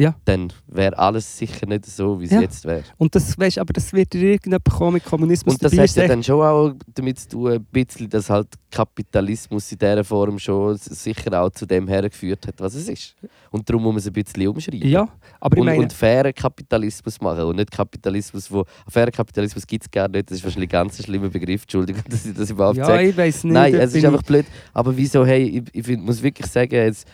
Ja. 0.00 0.14
dann 0.24 0.52
wäre 0.66 0.96
alles 0.98 1.36
sicher 1.36 1.66
nicht 1.66 1.84
so, 1.84 2.18
wie 2.20 2.24
es 2.24 2.30
Ja. 2.30 2.40
jetzt 2.40 2.64
wäre. 2.64 2.82
Und 2.96 3.14
das, 3.14 3.38
weißt, 3.38 3.58
aber 3.58 3.72
das 3.74 3.92
wird 3.92 4.12
dir 4.14 4.22
irgendjemand 4.22 4.64
kommen 4.64 4.94
mit 4.94 5.04
Kommunismus 5.04 5.54
Und 5.54 5.62
das 5.64 5.72
dabei 5.72 5.86
hat 5.86 5.94
ja 5.96 6.08
dann 6.08 6.22
schon 6.24 6.40
auch 6.42 6.72
damit 6.94 7.18
zu 7.18 7.28
tun, 7.28 7.52
ein 7.52 7.64
bisschen, 7.64 8.08
dass 8.08 8.30
halt 8.30 8.48
Kapitalismus 8.70 9.70
in 9.72 9.78
dieser 9.78 10.02
Form 10.04 10.38
schon 10.38 10.74
s- 10.74 10.84
sicher 10.86 11.40
auch 11.40 11.50
zu 11.50 11.66
dem 11.66 11.86
hergeführt 11.88 12.46
hat, 12.46 12.54
was 12.60 12.74
es 12.74 12.88
ist. 12.88 13.14
Und 13.50 13.68
darum 13.68 13.82
muss 13.82 13.92
man 13.92 13.98
es 13.98 14.06
ein 14.06 14.12
bisschen 14.12 14.48
umschreiben. 14.48 14.88
Ja, 14.88 15.08
aber 15.40 15.56
ich 15.56 15.60
und, 15.60 15.66
meine, 15.66 15.82
und 15.82 15.92
fairen 15.92 16.32
Kapitalismus 16.34 17.20
machen 17.20 17.44
und 17.44 17.56
nicht 17.56 17.70
Kapitalismus, 17.70 18.50
wo 18.50 18.64
fairen 18.88 19.12
Kapitalismus 19.12 19.66
gibt 19.66 19.84
es 19.84 19.90
gar 19.90 20.08
nicht. 20.08 20.30
Das 20.30 20.38
ist 20.38 20.44
wahrscheinlich 20.44 20.68
ein 20.70 20.72
ganz 20.72 21.02
schlimmer 21.04 21.28
Begriff. 21.28 21.62
Entschuldigung, 21.62 22.02
dass 22.08 22.24
ich 22.26 22.34
das 22.34 22.50
überhaupt 22.50 22.78
ja, 22.78 22.86
sage. 22.86 23.08
ich 23.08 23.16
weiß 23.16 23.44
nicht. 23.44 23.52
Nein, 23.52 23.74
es 23.74 23.86
ist 23.94 24.00
bin 24.00 24.06
einfach 24.06 24.22
blöd. 24.22 24.46
Aber 24.72 24.96
wieso, 24.96 25.26
hey, 25.26 25.44
ich, 25.44 25.62
ich 25.74 25.84
find, 25.86 26.04
muss 26.04 26.22
wirklich 26.22 26.46
sagen, 26.46 26.74
es, 26.74 27.04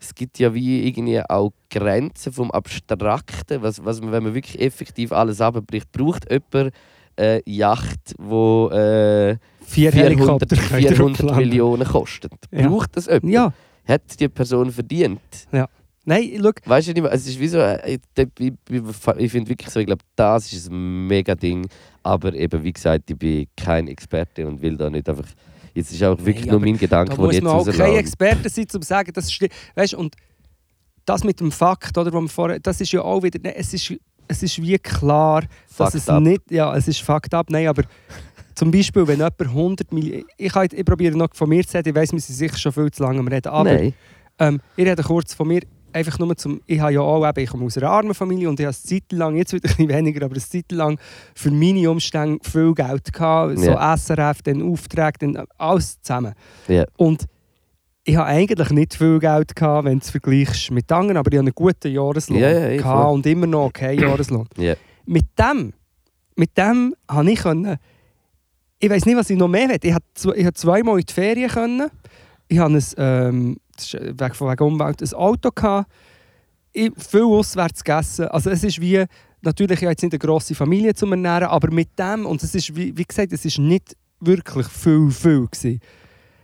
es 0.00 0.14
gibt 0.14 0.38
ja 0.38 0.54
wie 0.54 0.86
irgendwie 0.86 1.20
auch 1.20 1.52
Grenzen 1.70 2.32
vom 2.32 2.50
Abstrakten, 2.50 3.62
was, 3.62 3.84
was 3.84 4.00
man, 4.00 4.12
wenn 4.12 4.22
man 4.22 4.34
wirklich 4.34 4.60
effektiv 4.60 5.12
alles 5.12 5.40
abbricht, 5.40 5.90
braucht 5.92 6.30
jemand 6.30 6.72
eine 7.16 7.42
Yacht, 7.46 8.14
die 8.18 8.24
äh, 8.24 9.36
vier 9.64 9.92
400, 9.92 9.94
Helikopter 9.94 10.56
können 10.56 10.68
400 10.68 10.98
drauflanden. 10.98 11.36
Millionen 11.36 11.84
kostet. 11.84 12.32
Ja. 12.50 12.68
Braucht 12.68 12.96
das 12.96 13.06
jemand? 13.06 13.32
Ja, 13.32 13.52
Hat 13.86 14.20
die 14.20 14.28
Person 14.28 14.70
verdient? 14.70 15.20
nein, 16.04 16.30
schau, 16.40 16.50
Weißt 16.64 16.88
du 16.88 16.92
nicht 16.92 17.02
mehr, 17.02 17.12
es 17.12 17.26
ist 17.26 17.38
wie 17.38 17.48
so, 17.48 17.58
äh, 17.58 17.94
ich, 17.94 18.00
ich, 18.38 18.52
ich, 18.70 18.82
ich 19.18 19.32
finde 19.32 19.50
wirklich 19.50 19.70
so, 19.70 19.80
ich 19.80 19.86
glaube, 19.86 20.04
das 20.16 20.52
ist 20.52 20.70
ein 20.70 21.06
mega 21.06 21.34
Ding. 21.34 21.68
Aber 22.02 22.32
eben, 22.32 22.62
wie 22.62 22.72
gesagt, 22.72 23.10
ich 23.10 23.18
bin 23.18 23.46
kein 23.56 23.88
Experte 23.88 24.46
und 24.46 24.62
will 24.62 24.76
da 24.76 24.88
nicht 24.88 25.08
einfach. 25.08 25.26
Jetzt 25.78 25.92
ist 25.92 26.02
auch 26.02 26.18
wirklich 26.18 26.46
Nein, 26.46 26.50
nur 26.50 26.60
mein 26.60 26.76
Gedanke, 26.76 27.10
da 27.10 27.14
den 27.16 27.24
muss 27.24 27.30
ich 27.30 27.36
jetzt 27.36 27.44
man 27.44 27.52
auch 27.52 27.64
kein 27.64 27.70
rauslasse. 27.72 27.98
Experte 27.98 28.48
sein, 28.48 28.64
um 28.64 28.82
zu 28.82 28.86
sagen, 28.86 29.12
das 29.14 29.26
ist, 29.26 29.46
weißt, 29.76 29.94
und 29.94 30.16
das 31.04 31.22
mit 31.22 31.38
dem 31.38 31.52
Fakt, 31.52 31.96
oder, 31.96 32.12
wo 32.12 32.20
man 32.20 32.28
vorher, 32.28 32.58
das 32.58 32.80
ist 32.80 32.90
ja 32.90 33.00
auch 33.00 33.22
wieder, 33.22 33.38
nein, 33.40 33.54
es 33.56 33.72
ist, 33.72 33.94
es 34.26 34.42
ist 34.42 34.60
wie 34.60 34.76
klar, 34.78 35.42
dass 35.76 35.92
Fucked 35.92 35.94
es 35.94 36.08
up. 36.08 36.20
nicht, 36.20 36.42
ja, 36.50 36.74
es 36.74 36.88
ist 36.88 37.00
fucked 37.00 37.32
up, 37.32 37.48
nein, 37.50 37.68
aber 37.68 37.84
zum 38.56 38.72
Beispiel, 38.72 39.06
wenn 39.06 39.18
jemand 39.18 39.40
100 39.40 39.92
Millionen, 39.92 40.24
ich, 40.36 40.52
ich 40.52 40.84
probiere 40.84 41.16
noch 41.16 41.32
von 41.32 41.48
mir 41.48 41.64
zu 41.64 41.76
reden, 41.76 41.90
ich 41.90 41.94
weiss, 41.94 42.12
wir 42.12 42.20
sind 42.20 42.34
sicher 42.34 42.58
schon 42.58 42.72
viel 42.72 42.90
zu 42.90 43.04
lange 43.04 43.20
am 43.20 43.28
Reden, 43.28 43.48
aber 43.48 43.72
Nein. 43.72 43.94
ähm, 44.40 44.60
ich 44.74 44.84
rede 44.84 45.02
kurz 45.04 45.32
von 45.32 45.46
mir, 45.46 45.60
einfach 45.92 46.18
nur 46.18 46.36
zum, 46.36 46.60
ich 46.66 46.80
habe 46.80 46.92
ja 46.92 47.00
auch, 47.00 47.26
eben, 47.26 47.40
ich 47.40 47.50
komme 47.50 47.64
aus 47.64 47.76
einer 47.76 47.90
armen 47.90 48.14
Familie 48.14 48.48
und 48.48 48.58
ich 48.60 48.66
habe 48.66 48.76
eine 48.76 49.00
Zeit 49.00 49.12
lang, 49.12 49.36
jetzt 49.36 49.52
wieder 49.52 49.68
ein 49.68 49.76
bisschen 49.76 49.88
weniger, 49.88 50.24
aber 50.24 50.34
eine 50.34 50.44
Zeit 50.44 50.70
lang 50.72 50.98
für 51.34 51.50
meine 51.50 51.90
Umstände 51.90 52.38
viel 52.42 52.74
Geld 52.74 53.12
gehabt, 53.12 53.58
so 53.58 53.72
SRF, 53.72 54.42
dann 54.42 54.62
Aufträge, 54.62 55.18
dann 55.20 55.44
alles 55.56 56.00
zusammen. 56.00 56.34
Ja. 56.68 56.84
Und 56.96 57.24
ich 58.04 58.16
habe 58.16 58.26
eigentlich 58.26 58.70
nicht 58.70 58.94
viel 58.94 59.18
Geld 59.18 59.54
gehabt, 59.54 59.84
wenn 59.84 59.98
du 59.98 60.04
es 60.04 60.10
vergleichst 60.10 60.70
mit 60.70 60.90
anderen, 60.90 61.18
aber 61.18 61.30
ich 61.30 61.38
hatte 61.38 61.46
einen 61.46 61.54
guten 61.54 61.92
Jahreslohn 61.92 62.38
Ja, 62.38 62.50
ja, 62.50 62.68
ich 62.70 62.78
gehabt 62.78 63.12
und 63.12 63.26
immer 63.26 63.46
noch 63.46 63.66
okay 63.66 63.94
Jahreslohn. 64.00 64.48
Ja. 64.56 64.74
Mit 65.04 65.26
dem, 65.38 65.72
mit 66.36 66.56
dem 66.56 66.94
habe 67.08 67.30
ich 67.30 67.40
können, 67.40 67.76
ich 68.80 68.90
weiß 68.90 69.06
nicht, 69.06 69.16
was 69.16 69.28
ich 69.28 69.36
noch 69.36 69.48
mehr 69.48 69.68
will. 69.68 69.78
Ich 69.82 69.92
habe 69.92 70.04
habe 70.44 70.54
zweimal 70.54 70.98
in 70.98 71.04
die 71.04 71.12
Ferien 71.12 71.50
können. 71.50 71.90
Ich 72.46 72.58
habe 72.58 72.74
ein, 72.74 72.84
ähm, 72.96 73.56
wegen, 73.92 74.18
wegen 74.18 74.62
Umwelt, 74.64 75.02
ein 75.02 75.12
Auto 75.14 75.50
gehabt. 75.54 75.90
Viel 76.74 77.22
auswärts 77.22 77.82
gegessen. 77.82 78.28
Also 78.28 78.50
es 78.50 78.62
ist 78.62 78.80
wie, 78.80 79.04
natürlich 79.42 79.78
ich 79.78 79.84
habe 79.84 79.92
jetzt 79.92 80.02
nicht 80.02 80.12
eine 80.12 80.18
grosse 80.18 80.54
Familie 80.54 80.94
zu 80.94 81.06
ernähren, 81.06 81.48
aber 81.48 81.72
mit 81.72 81.98
dem, 81.98 82.26
und 82.26 82.42
es 82.42 82.54
ist, 82.54 82.74
wie, 82.76 82.96
wie 82.96 83.04
gesagt, 83.04 83.32
es 83.32 83.44
ist 83.44 83.58
nicht 83.58 83.96
wirklich 84.20 84.66
viel, 84.68 85.10
viel 85.10 85.46
gewesen. 85.46 85.80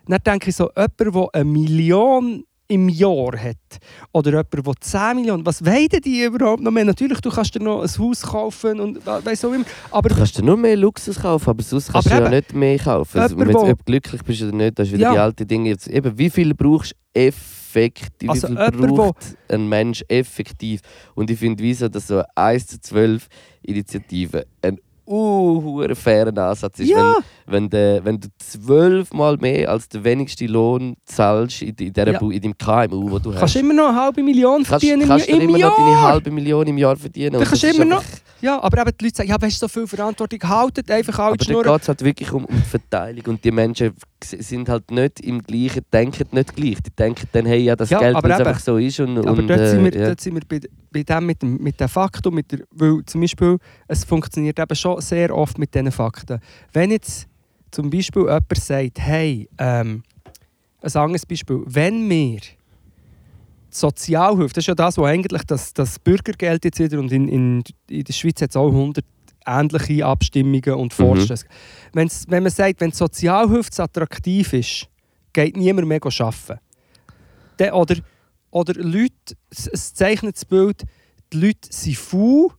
Dann 0.06 0.20
denke 0.24 0.50
ich 0.50 0.56
so, 0.56 0.70
jemand, 0.76 1.00
der 1.00 1.28
eine 1.32 1.44
Million 1.44 2.44
im 2.68 2.88
Jahr 2.88 3.32
hat, 3.38 3.56
oder 4.12 4.30
jemand, 4.30 4.54
der 4.54 4.74
10 4.80 5.16
Millionen, 5.16 5.44
was 5.46 5.64
wollen 5.64 5.88
die 6.04 6.22
überhaupt 6.22 6.62
noch 6.62 6.70
mehr? 6.70 6.84
Natürlich, 6.84 7.20
du 7.20 7.30
kannst 7.30 7.54
dir 7.54 7.62
noch 7.62 7.82
ein 7.82 7.88
Haus 7.98 8.22
kaufen 8.22 8.80
und 8.80 9.04
weiss 9.06 9.44
auch 9.44 9.52
immer, 9.52 9.64
aber 9.90 10.08
Du 10.08 10.14
kannst 10.16 10.38
dir 10.38 10.42
nur 10.42 10.56
mehr 10.56 10.76
Luxus 10.76 11.20
kaufen, 11.20 11.50
aber 11.50 11.62
sonst 11.62 11.92
kannst 11.92 12.10
Aber 12.10 12.20
du 12.20 12.24
ja 12.24 12.30
nicht 12.30 12.54
mehr 12.54 12.78
kaufen. 12.78 13.18
Also, 13.20 13.38
wenn 13.38 13.48
du 13.48 13.58
ob 13.58 13.78
du 13.78 13.84
glücklich 13.84 14.22
bist 14.22 14.42
oder 14.42 14.52
nicht, 14.52 14.78
das 14.78 14.88
ist 14.88 14.94
wieder 14.94 15.04
Ja. 15.04 15.12
die 15.12 15.18
alte 15.18 15.46
Dinge. 15.46 15.68
Jetzt, 15.70 15.88
eben, 15.88 16.16
wie 16.16 16.30
viel 16.30 16.54
brauchst 16.54 16.92
du 16.92 17.20
effektiv? 17.20 18.30
Also 18.30 18.48
wie 18.48 18.56
viel 18.56 18.74
jemand, 18.74 18.96
braucht 18.96 19.36
ein 19.48 19.68
Mensch 19.68 20.02
effektiv? 20.08 20.80
Und 21.14 21.30
ich 21.30 21.38
finde, 21.38 21.62
wieso, 21.62 21.88
dass 21.88 22.06
so 22.06 22.22
1 22.34 22.66
zu 22.66 22.80
12 22.80 23.26
Initiative 23.62 24.46
ein 24.62 24.78
uh, 25.06 25.94
fairen 25.94 26.38
Ansatz 26.38 26.78
ist. 26.80 26.88
ja, 26.88 27.16
Wenn, 27.46 27.54
wenn, 27.64 27.70
de, 27.70 28.00
wenn 28.04 28.20
du 28.20 28.28
zwölfmal 28.38 29.36
mehr 29.38 29.70
als 29.70 29.88
den 29.88 30.04
wenigsten 30.04 30.48
Lohn 30.48 30.96
zahlst 31.04 31.62
in, 31.62 31.68
in, 31.78 31.92
dieser 31.92 32.12
Ja. 32.12 32.20
In 32.20 32.40
deinem 32.40 32.58
KMU, 32.58 33.10
wo 33.10 33.18
du 33.18 33.30
kannst 33.30 33.42
hast, 33.42 33.56
immer 33.56 33.74
noch 33.74 33.88
eine 33.88 34.00
halbe 34.00 34.22
Million 34.22 34.56
kannst, 34.64 34.68
verdienen 34.70 35.06
kannst 35.06 35.28
du 35.28 35.32
im, 35.32 35.40
immer 35.42 35.58
Jahr. 35.58 35.70
noch 35.70 35.76
deine 35.78 36.02
halbe 36.02 36.30
Million 36.30 36.66
im 36.66 36.78
Jahr 36.78 36.96
verdienen. 36.96 37.38
Du 37.40 37.44
kannst 37.46 37.64
immer 37.64 37.84
noch- 37.84 38.02
Ja, 38.44 38.62
aber 38.62 38.82
eben 38.82 38.90
die 39.00 39.04
Leute 39.06 39.16
sagen, 39.16 39.30
ja, 39.30 39.40
weißt 39.40 39.56
du, 39.56 39.66
so 39.66 39.68
viel 39.68 39.86
Verantwortung, 39.86 40.38
haltet 40.42 40.90
einfach 40.90 41.18
alle 41.18 41.36
Aber 41.40 41.62
da 41.62 41.72
geht 41.72 41.80
es 41.80 41.88
halt 41.88 42.04
wirklich 42.04 42.30
um, 42.30 42.44
um 42.44 42.54
die 42.54 42.60
Verteilung 42.60 43.24
und 43.28 43.42
die 43.42 43.50
Menschen 43.50 43.94
sind 44.22 44.68
halt 44.68 44.90
nicht 44.90 45.20
im 45.20 45.42
gleichen, 45.42 45.80
denken 45.90 46.28
nicht 46.30 46.54
gleich. 46.54 46.76
Die 46.82 46.90
denken 46.90 47.26
dann, 47.32 47.46
hey, 47.46 47.60
ja, 47.60 47.74
das 47.74 47.88
Ja, 47.88 48.00
Geld, 48.00 48.22
weil 48.22 48.30
es 48.32 48.38
einfach 48.40 48.60
so 48.60 48.76
ist 48.76 49.00
und, 49.00 49.16
Aber 49.16 49.30
und 49.30 49.48
dort, 49.48 49.66
sind 49.66 49.82
wir, 49.82 49.94
äh, 49.94 49.98
ja. 49.98 50.06
dort 50.08 50.20
sind 50.20 50.34
wir 50.34 50.42
bei, 50.46 50.60
bei 50.92 51.02
dem 51.02 51.24
mit 51.24 51.40
dem, 51.40 51.56
mit 51.56 51.80
dem 51.80 51.88
Faktum, 51.88 52.34
mit 52.34 52.52
der, 52.52 52.58
weil 52.70 53.02
zum 53.06 53.22
Beispiel, 53.22 53.56
es 53.88 54.04
funktioniert 54.04 54.58
eben 54.58 54.76
schon 54.76 55.00
sehr 55.00 55.34
oft 55.34 55.56
mit 55.56 55.74
diesen 55.74 55.90
Fakten. 55.90 56.38
Wenn 56.74 56.90
jetzt 56.90 57.26
zum 57.70 57.88
Beispiel 57.88 58.24
jemand 58.24 58.58
sagt, 58.58 59.00
hey, 59.00 59.48
ähm, 59.56 60.02
ein 60.82 60.92
anderes 60.92 61.24
Beispiel, 61.24 61.62
wenn 61.64 62.10
wir 62.10 62.40
die 63.74 63.78
Sozialhilfe, 63.78 64.54
das 64.54 64.62
ist 64.62 64.68
ja 64.68 64.74
das, 64.74 64.98
was 64.98 65.06
eigentlich 65.06 65.42
das, 65.44 65.72
das 65.72 65.98
Bürgergeld 65.98 66.64
jetzt 66.64 66.78
wieder, 66.78 66.98
und 66.98 67.10
in, 67.12 67.28
in, 67.28 67.64
in 67.88 68.04
der 68.04 68.12
Schweiz 68.12 68.40
hat 68.40 68.50
es 68.50 68.56
auch 68.56 68.68
100 68.68 69.04
ähnliche 69.46 70.06
Abstimmungen 70.06 70.74
und 70.74 70.98
Mhm. 70.98 71.04
Vorstöße. 71.04 71.46
Wenn's, 71.92 72.24
wenn 72.28 72.42
man 72.42 72.52
sagt, 72.52 72.80
wenn 72.80 72.90
die 72.90 72.96
Sozialhilfe 72.96 73.82
attraktiv 73.82 74.52
ist, 74.52 74.88
geht 75.32 75.56
niemand 75.56 75.88
mehr 75.88 76.00
arbeiten. 76.02 76.60
Dann, 77.58 77.72
oder, 77.72 77.96
oder 78.50 78.74
Leute, 78.74 79.36
es, 79.50 79.66
es 79.66 79.94
zeichnet 79.94 80.36
das 80.36 80.44
Bild, 80.44 80.84
die 81.32 81.38
Leute 81.38 81.68
sind 81.70 81.96
faul 81.96 82.50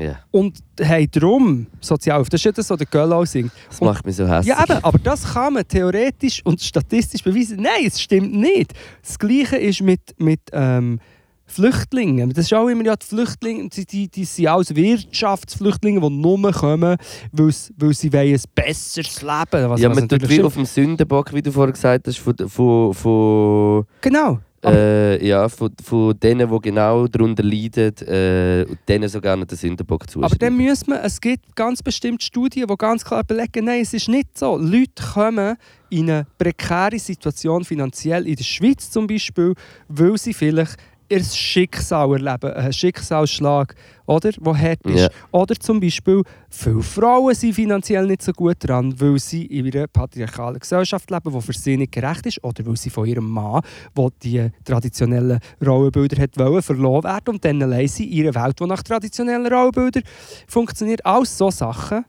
ja, 0.00 0.18
und 0.30 0.58
haben 0.82 1.08
darum 1.10 1.66
Sozialhilfe. 1.80 2.30
Das 2.30 2.40
ist 2.40 2.44
ja 2.44 2.52
das, 2.52 2.68
was 2.70 2.78
der 2.78 2.86
Göll 2.86 3.26
singt. 3.26 3.52
das 3.68 3.80
Und- 3.80 3.88
macht 3.88 4.04
mich 4.06 4.16
so 4.16 4.26
hässlich. 4.28 4.54
Ja, 4.56 4.62
eben, 4.62 4.82
aber 4.84 4.98
das 4.98 5.24
kann 5.32 5.54
man 5.54 5.66
theoretisch 5.66 6.40
und 6.44 6.60
statistisch 6.60 7.22
beweisen. 7.22 7.58
Nein, 7.62 7.86
es 7.86 8.00
stimmt 8.00 8.32
nicht. 8.34 8.72
Das 9.02 9.18
Gleiche 9.18 9.56
ist 9.56 9.80
mit, 9.82 10.00
mit 10.18 10.40
ähm, 10.52 11.00
Flüchtlingen. 11.48 12.30
Das 12.30 12.46
ist 12.46 12.54
auch 12.54 12.66
immer 12.66 12.84
ja, 12.84 12.96
die 12.96 13.06
Flüchtlinge, 13.06 13.68
die, 13.68 13.86
die, 13.86 14.08
die 14.08 14.24
sind 14.24 14.48
alles 14.48 14.74
Wirtschaftsflüchtlinge, 14.74 16.00
die 16.00 16.10
nur 16.10 16.52
kommen, 16.52 16.96
weil 17.32 17.52
sie- 17.52 17.72
weil 17.78 17.94
sie 17.94 18.12
wollen 18.12 18.34
ein 18.34 18.40
besseres 18.54 19.22
Leben 19.22 19.70
was, 19.70 19.80
ja, 19.80 19.88
man 19.88 20.08
tut 20.08 20.28
wie 20.28 20.42
auf 20.42 20.54
dem 20.54 20.64
Sündenbock, 20.64 21.32
wie 21.32 21.42
du 21.42 21.52
vorher 21.52 21.72
gesagt 21.72 22.08
hast, 22.08 22.18
von, 22.18 22.34
von, 22.48 22.92
von, 22.94 23.84
Genau. 24.00 24.40
Äh, 24.66 25.26
ja, 25.26 25.48
von, 25.48 25.70
von 25.82 26.18
denen, 26.18 26.50
die 26.50 26.58
genau 26.60 27.06
darunter 27.06 27.42
leiden, 27.42 27.96
äh, 28.06 28.66
denen 28.88 29.08
sogar 29.08 29.36
noch 29.36 29.46
den 29.46 29.56
Sündenbock 29.56 30.08
zu 30.08 30.22
Aber 30.22 30.36
dann 30.36 30.56
müssen 30.56 30.88
wir, 30.88 31.02
es 31.02 31.20
gibt 31.20 31.54
ganz 31.54 31.82
bestimmte 31.82 32.24
Studien, 32.24 32.66
die 32.66 32.76
ganz 32.76 33.04
klar 33.04 33.24
belegen, 33.24 33.64
nein, 33.64 33.80
es 33.80 33.94
ist 33.94 34.08
nicht 34.08 34.36
so. 34.38 34.56
Leute 34.56 35.02
kommen 35.14 35.56
in 35.90 36.10
eine 36.10 36.26
prekäre 36.38 36.98
Situation 36.98 37.64
finanziell, 37.64 38.26
in 38.26 38.36
der 38.36 38.44
Schweiz 38.44 38.90
zum 38.90 39.06
Beispiel, 39.06 39.54
weil 39.88 40.18
sie 40.18 40.34
vielleicht 40.34 40.76
ihr 41.08 41.24
Schicksal 41.24 42.12
erleben, 42.12 42.52
einen 42.52 42.72
Schicksalsschlag, 42.72 43.74
oder, 44.06 44.30
der 44.30 44.58
hart 44.58 44.86
ist. 44.86 45.00
Ja. 45.00 45.08
Oder 45.32 45.56
zum 45.56 45.80
Beispiel, 45.80 46.22
viele 46.48 46.82
Frauen 46.82 47.34
sind 47.34 47.54
finanziell 47.54 48.06
nicht 48.06 48.22
so 48.22 48.32
gut 48.32 48.56
dran, 48.60 48.94
weil 49.00 49.18
sie 49.18 49.46
in 49.46 49.66
einer 49.66 49.88
patriarchalen 49.88 50.60
Gesellschaft 50.60 51.10
leben, 51.10 51.32
die 51.32 51.40
für 51.40 51.52
sie 51.52 51.76
nicht 51.76 51.92
gerecht 51.92 52.24
ist, 52.26 52.42
oder 52.44 52.64
weil 52.64 52.76
sie 52.76 52.90
von 52.90 53.06
ihrem 53.06 53.28
Mann, 53.28 53.62
der 53.96 54.10
die 54.22 54.50
traditionellen 54.64 55.40
Rollenbilder 55.64 56.22
hat 56.22 56.38
wollen, 56.38 56.62
verloren 56.62 57.04
werden 57.04 57.34
und 57.34 57.44
dann 57.44 57.62
allein 57.62 57.88
sie 57.88 58.04
in 58.04 58.28
einer 58.28 58.44
Welt, 58.44 58.60
die 58.60 58.66
nach 58.66 58.82
traditionellen 58.82 59.52
Rollenbildern 59.52 60.04
funktioniert. 60.46 61.04
Alles 61.04 61.36
so 61.36 61.50
Sachen. 61.50 62.04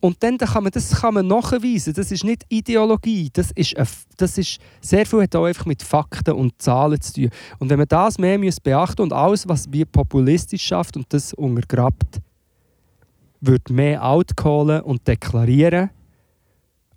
Und 0.00 0.22
dann 0.22 0.38
kann 0.38 0.62
man, 0.62 0.70
das 0.70 1.00
kann 1.00 1.14
man 1.14 1.26
nachweisen. 1.26 1.92
Das 1.92 2.12
ist 2.12 2.22
nicht 2.22 2.44
Ideologie. 2.48 3.30
Das 3.32 3.50
ist, 3.50 3.74
das 4.16 4.38
ist 4.38 4.58
sehr 4.80 5.04
viel 5.04 5.22
hat 5.22 5.34
auch 5.34 5.44
einfach 5.44 5.66
mit 5.66 5.82
Fakten 5.82 6.34
und 6.34 6.60
Zahlen 6.62 7.00
zu 7.00 7.14
tun. 7.14 7.30
Und 7.58 7.70
wenn 7.70 7.78
man 7.78 7.88
das 7.88 8.18
mehr 8.18 8.38
muss 8.38 8.60
beachten 8.60 9.02
und 9.02 9.12
alles, 9.12 9.48
was 9.48 9.72
wie 9.72 9.84
populistisch 9.84 10.62
schafft 10.62 10.96
und 10.96 11.06
das 11.12 11.34
untergrabt, 11.34 12.20
wird 13.40 13.70
mehr 13.70 14.04
outcallen 14.04 14.82
und 14.82 15.06
deklarieren 15.06 15.90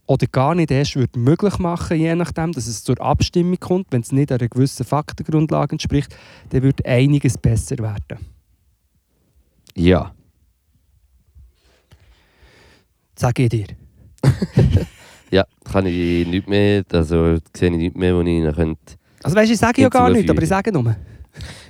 oder 0.06 0.28
gar 0.28 0.56
nicht 0.56 0.72
erst 0.72 0.96
wird 0.96 1.16
möglich 1.16 1.58
machen, 1.58 1.98
je 1.98 2.14
nachdem, 2.16 2.52
dass 2.52 2.68
es 2.68 2.84
zur 2.84 3.00
Abstimmung 3.00 3.60
kommt, 3.60 3.88
wenn 3.92 4.02
es 4.02 4.12
nicht 4.12 4.32
einer 4.32 4.48
gewissen 4.48 4.86
Faktengrundlage 4.86 5.74
entspricht, 5.74 6.16
dann 6.50 6.64
wird 6.64 6.86
einiges 6.86 7.38
besser 7.38 7.78
werden. 7.80 8.20
Ja. 9.76 10.14
Sage 13.22 13.44
ich 13.44 13.50
dir. 13.50 13.68
Ja, 15.30 15.46
kann 15.64 15.86
ich 15.86 16.28
nicht 16.28 16.50
mehr, 16.50 16.84
also 16.92 17.38
sehe 17.56 17.70
ich 17.70 17.78
nicht 17.78 17.96
mehr, 17.96 18.14
wo 18.16 18.22
ich 18.22 18.44
noch 18.44 18.54
könnte. 18.54 18.96
Also 19.24 19.38
weißt 19.38 19.48
du, 19.48 19.54
ich 19.54 19.60
sage 19.60 19.82
ja 19.82 19.88
gar 19.88 20.10
nichts, 20.10 20.30
aber 20.30 20.42
ich 20.42 20.50
sage 20.50 20.74
nur. 20.74 20.94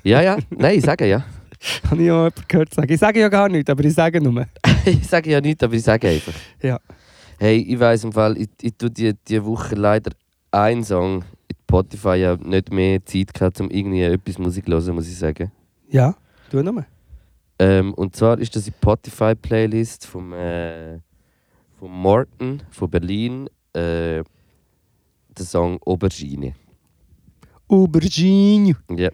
Ja, 0.02 0.20
ja, 0.20 0.38
nein, 0.50 0.80
ich 0.80 0.84
sage 0.84 1.08
ja. 1.08 1.24
Habe 1.92 2.02
ich 2.02 2.10
auch 2.10 2.24
jemanden 2.24 2.42
gehört 2.48 2.74
sagen. 2.74 2.92
Ich 2.92 3.00
sage 3.00 3.20
ja 3.20 3.30
gar 3.30 3.50
nichts, 3.50 3.70
aber 3.70 3.84
ich 3.84 3.94
sage 3.94 4.20
nur. 4.20 4.48
ich 4.86 5.08
sage 5.08 5.30
ja 5.30 5.40
nichts, 5.42 5.62
aber 5.62 5.76
ich 5.76 5.84
sage 5.84 6.08
einfach. 6.08 6.34
Ja. 6.60 6.80
Hey, 7.38 7.58
ich 7.58 7.80
weiss 7.80 8.04
im 8.04 8.14
Fall, 8.14 8.36
ich, 8.38 8.50
ich 8.62 8.74
tue 8.76 8.90
die, 8.90 9.14
die 9.28 9.44
Woche 9.46 9.76
leider 9.76 10.12
einen 10.50 10.84
Song 10.84 11.24
in 11.50 11.56
Spotify 11.68 12.16
ja 12.16 12.36
nicht 12.38 12.72
mehr 12.72 13.06
Zeit 13.06 13.32
gehabt, 13.32 13.60
um 13.60 13.70
irgendwie 13.70 14.02
etwas 14.02 14.40
Musik 14.40 14.66
zu 14.66 14.72
hören, 14.72 14.96
muss 14.96 15.08
ich 15.08 15.18
sagen. 15.18 15.52
Ja, 15.90 16.16
tu 16.50 16.64
nur. 16.64 16.86
Ähm, 17.60 17.94
und 17.94 18.16
zwar 18.16 18.40
ist 18.40 18.56
das 18.56 18.64
die 18.64 18.72
Spotify-Playlist 18.72 20.08
vom, 20.08 20.34
äh, 20.34 20.98
vom 21.82 22.00
Morten 22.00 22.62
von 22.70 22.92
Berlin, 22.92 23.48
äh, 23.74 24.22
der 24.22 25.46
Song 25.46 25.80
Aubergine. 25.84 26.54
Aubergine. 27.68 28.76
Ja. 28.96 29.10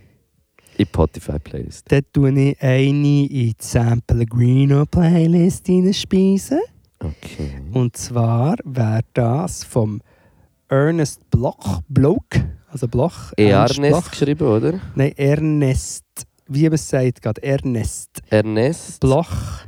In 0.78 0.86
Spotify-Playlist. 0.86 1.90
Dort 1.90 2.12
tue 2.12 2.30
ich 2.30 2.62
eine 2.62 2.84
in 2.84 3.04
die 3.04 3.56
San 3.58 4.02
Pellegrino 4.02 4.86
Playlist 4.86 5.66
hineinspeisen. 5.66 6.60
Okay. 7.00 7.62
Und 7.72 7.96
zwar 7.96 8.58
wäre 8.66 9.00
das 9.14 9.64
vom 9.64 10.02
Ernest 10.68 11.22
Bloch. 11.30 11.82
Bloch. 11.88 12.20
Also 12.68 12.90
Bloch. 12.90 13.32
Ernst 13.38 13.78
Ernest 13.78 14.02
Bloch. 14.02 14.12
geschrieben, 14.12 14.46
oder? 14.46 14.82
Nein, 14.94 15.14
Ernest. 15.16 16.04
Wie 16.50 16.64
man 16.64 16.74
es 16.74 16.90
sagt 16.90 17.22
gerade. 17.22 17.42
Ernest. 17.42 18.22
Ernest. 18.30 19.00
Bloch 19.00 19.68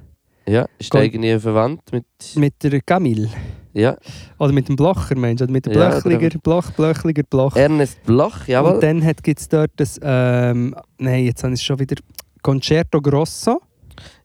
Ja, 0.50 0.68
ist 0.80 0.94
der 0.94 1.04
irgendwie 1.04 1.40
verwandt 1.40 1.92
mit. 1.92 2.06
mit 2.36 2.64
der 2.64 2.82
Camille. 2.82 3.30
Ja. 3.74 3.96
Oder 4.40 4.52
mit 4.52 4.68
dem 4.68 4.76
Blocher, 4.76 5.16
meinst 5.16 5.42
du? 5.42 5.44
Oder 5.46 5.54
mit 5.54 5.66
dem 5.68 5.74
Ja, 5.74 5.90
Blöchliger, 6.00 6.40
Bloch, 6.40 6.72
Blöchliger, 6.72 7.24
Bloch. 7.24 7.56
Ernest 7.56 8.02
Bloch, 8.04 8.40
Und 8.42 8.48
jawohl. 8.48 8.80
dann 8.80 9.02
gibt 9.22 9.40
es 9.40 9.48
dort 9.48 9.72
das, 9.76 10.00
ähm, 10.02 10.76
nein, 10.98 11.26
jetzt 11.26 11.44
habe 11.44 11.54
ich 11.54 11.60
es 11.60 11.64
schon 11.64 11.78
wieder, 11.80 11.96
Concerto 12.42 13.00
Grosso. 13.00 13.62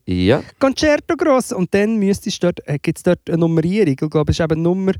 Ja. 0.06 0.42
Concerto 0.58 1.14
Grosso. 1.16 1.56
Und 1.56 1.72
dann 1.74 1.96
müsstest 1.98 2.42
dort, 2.42 2.66
äh, 2.66 2.78
gibt 2.78 2.98
es 2.98 3.02
dort 3.02 3.20
eine 3.28 3.38
Nummerierung. 3.38 3.96
Ich 4.00 4.10
glaube, 4.10 4.32
es 4.32 4.38
ist 4.38 4.44
eben 4.44 4.62
Nummer, 4.62 4.92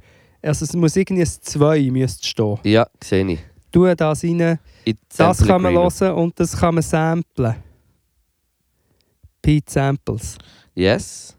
also 0.42 0.64
es 0.64 0.74
muss 0.74 0.94
irgendwie 0.96 1.22
ein 1.22 1.28
2 1.40 1.90
müsste 1.90 2.26
stehen. 2.26 2.58
Ja, 2.64 2.86
sehe 3.02 3.26
ich. 3.26 3.40
Tu 3.72 3.92
das 3.94 4.22
rein, 4.22 4.58
In 4.84 4.98
das 5.16 5.44
kann 5.44 5.62
man 5.62 5.74
hören 5.74 6.12
und 6.14 6.38
das 6.38 6.56
kann 6.56 6.74
man 6.74 6.82
samplen. 6.82 7.56
Pete 9.42 9.70
Samples. 9.72 10.36
Yes. 10.74 11.36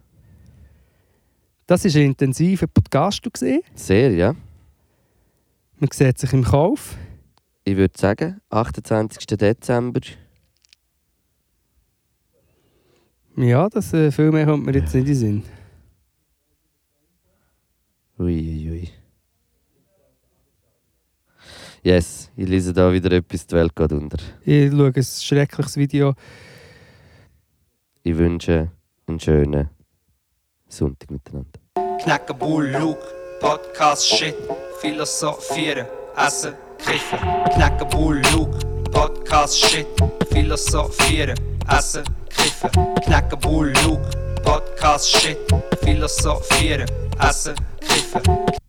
Das 1.67 1.83
ist 1.83 1.95
ein 1.95 2.03
intensiver 2.03 2.67
Podcast. 2.67 3.27
Sehr, 3.73 4.11
ja. 4.11 4.35
Man 5.77 5.89
sieht 5.91 6.17
sich 6.17 6.31
im 6.31 6.43
Kauf. 6.43 6.95
Ich 7.63 7.75
würde 7.75 7.97
sagen, 7.97 8.39
28. 8.49 9.25
Dezember. 9.25 10.01
Ja, 13.35 13.67
das, 13.67 13.93
äh, 13.93 14.11
viel 14.11 14.31
mehr 14.31 14.45
kommt 14.45 14.65
mir 14.65 14.73
jetzt 14.73 14.93
nicht 14.93 15.01
in 15.01 15.05
den 15.05 15.15
Sinn. 15.15 15.43
Uiuiui. 18.17 18.69
Ui, 18.69 18.71
ui. 18.71 18.89
Yes, 21.83 22.31
ich 22.35 22.47
lese 22.47 22.73
da 22.73 22.91
wieder 22.91 23.11
etwas, 23.11 23.45
die 23.45 23.55
Welt 23.55 23.75
geht 23.75 23.91
unter. 23.91 24.17
Ich 24.43 24.71
schaue 24.71 24.93
ein 24.95 25.03
schreckliches 25.03 25.77
Video. 25.77 26.15
Ich 28.01 28.17
wünsche 28.17 28.71
einen 29.07 29.19
schönen 29.19 29.69
Sonntag 30.67 31.11
miteinander. 31.11 31.59
Knacken 32.01 32.37
Bull, 32.37 32.67
Luke, 32.67 33.01
Podcast, 33.39 34.05
Shit, 34.07 34.35
Philosophieren, 34.79 35.85
Essen, 36.17 36.53
Kiffen. 36.77 37.19
Knacken 37.53 37.87
Bull, 37.89 38.21
Luke, 38.33 38.57
Podcast, 38.91 39.57
Shit, 39.59 39.87
Philosophieren, 40.31 41.39
Essen, 41.69 42.03
Kiffen. 42.29 42.71
Knacken 43.03 43.39
Bull, 43.39 43.73
Luke, 43.83 44.09
Podcast, 44.43 45.09
Shit, 45.09 45.37
Philosophieren, 45.83 46.89
Essen, 47.19 47.55
Kiffen. 47.81 48.64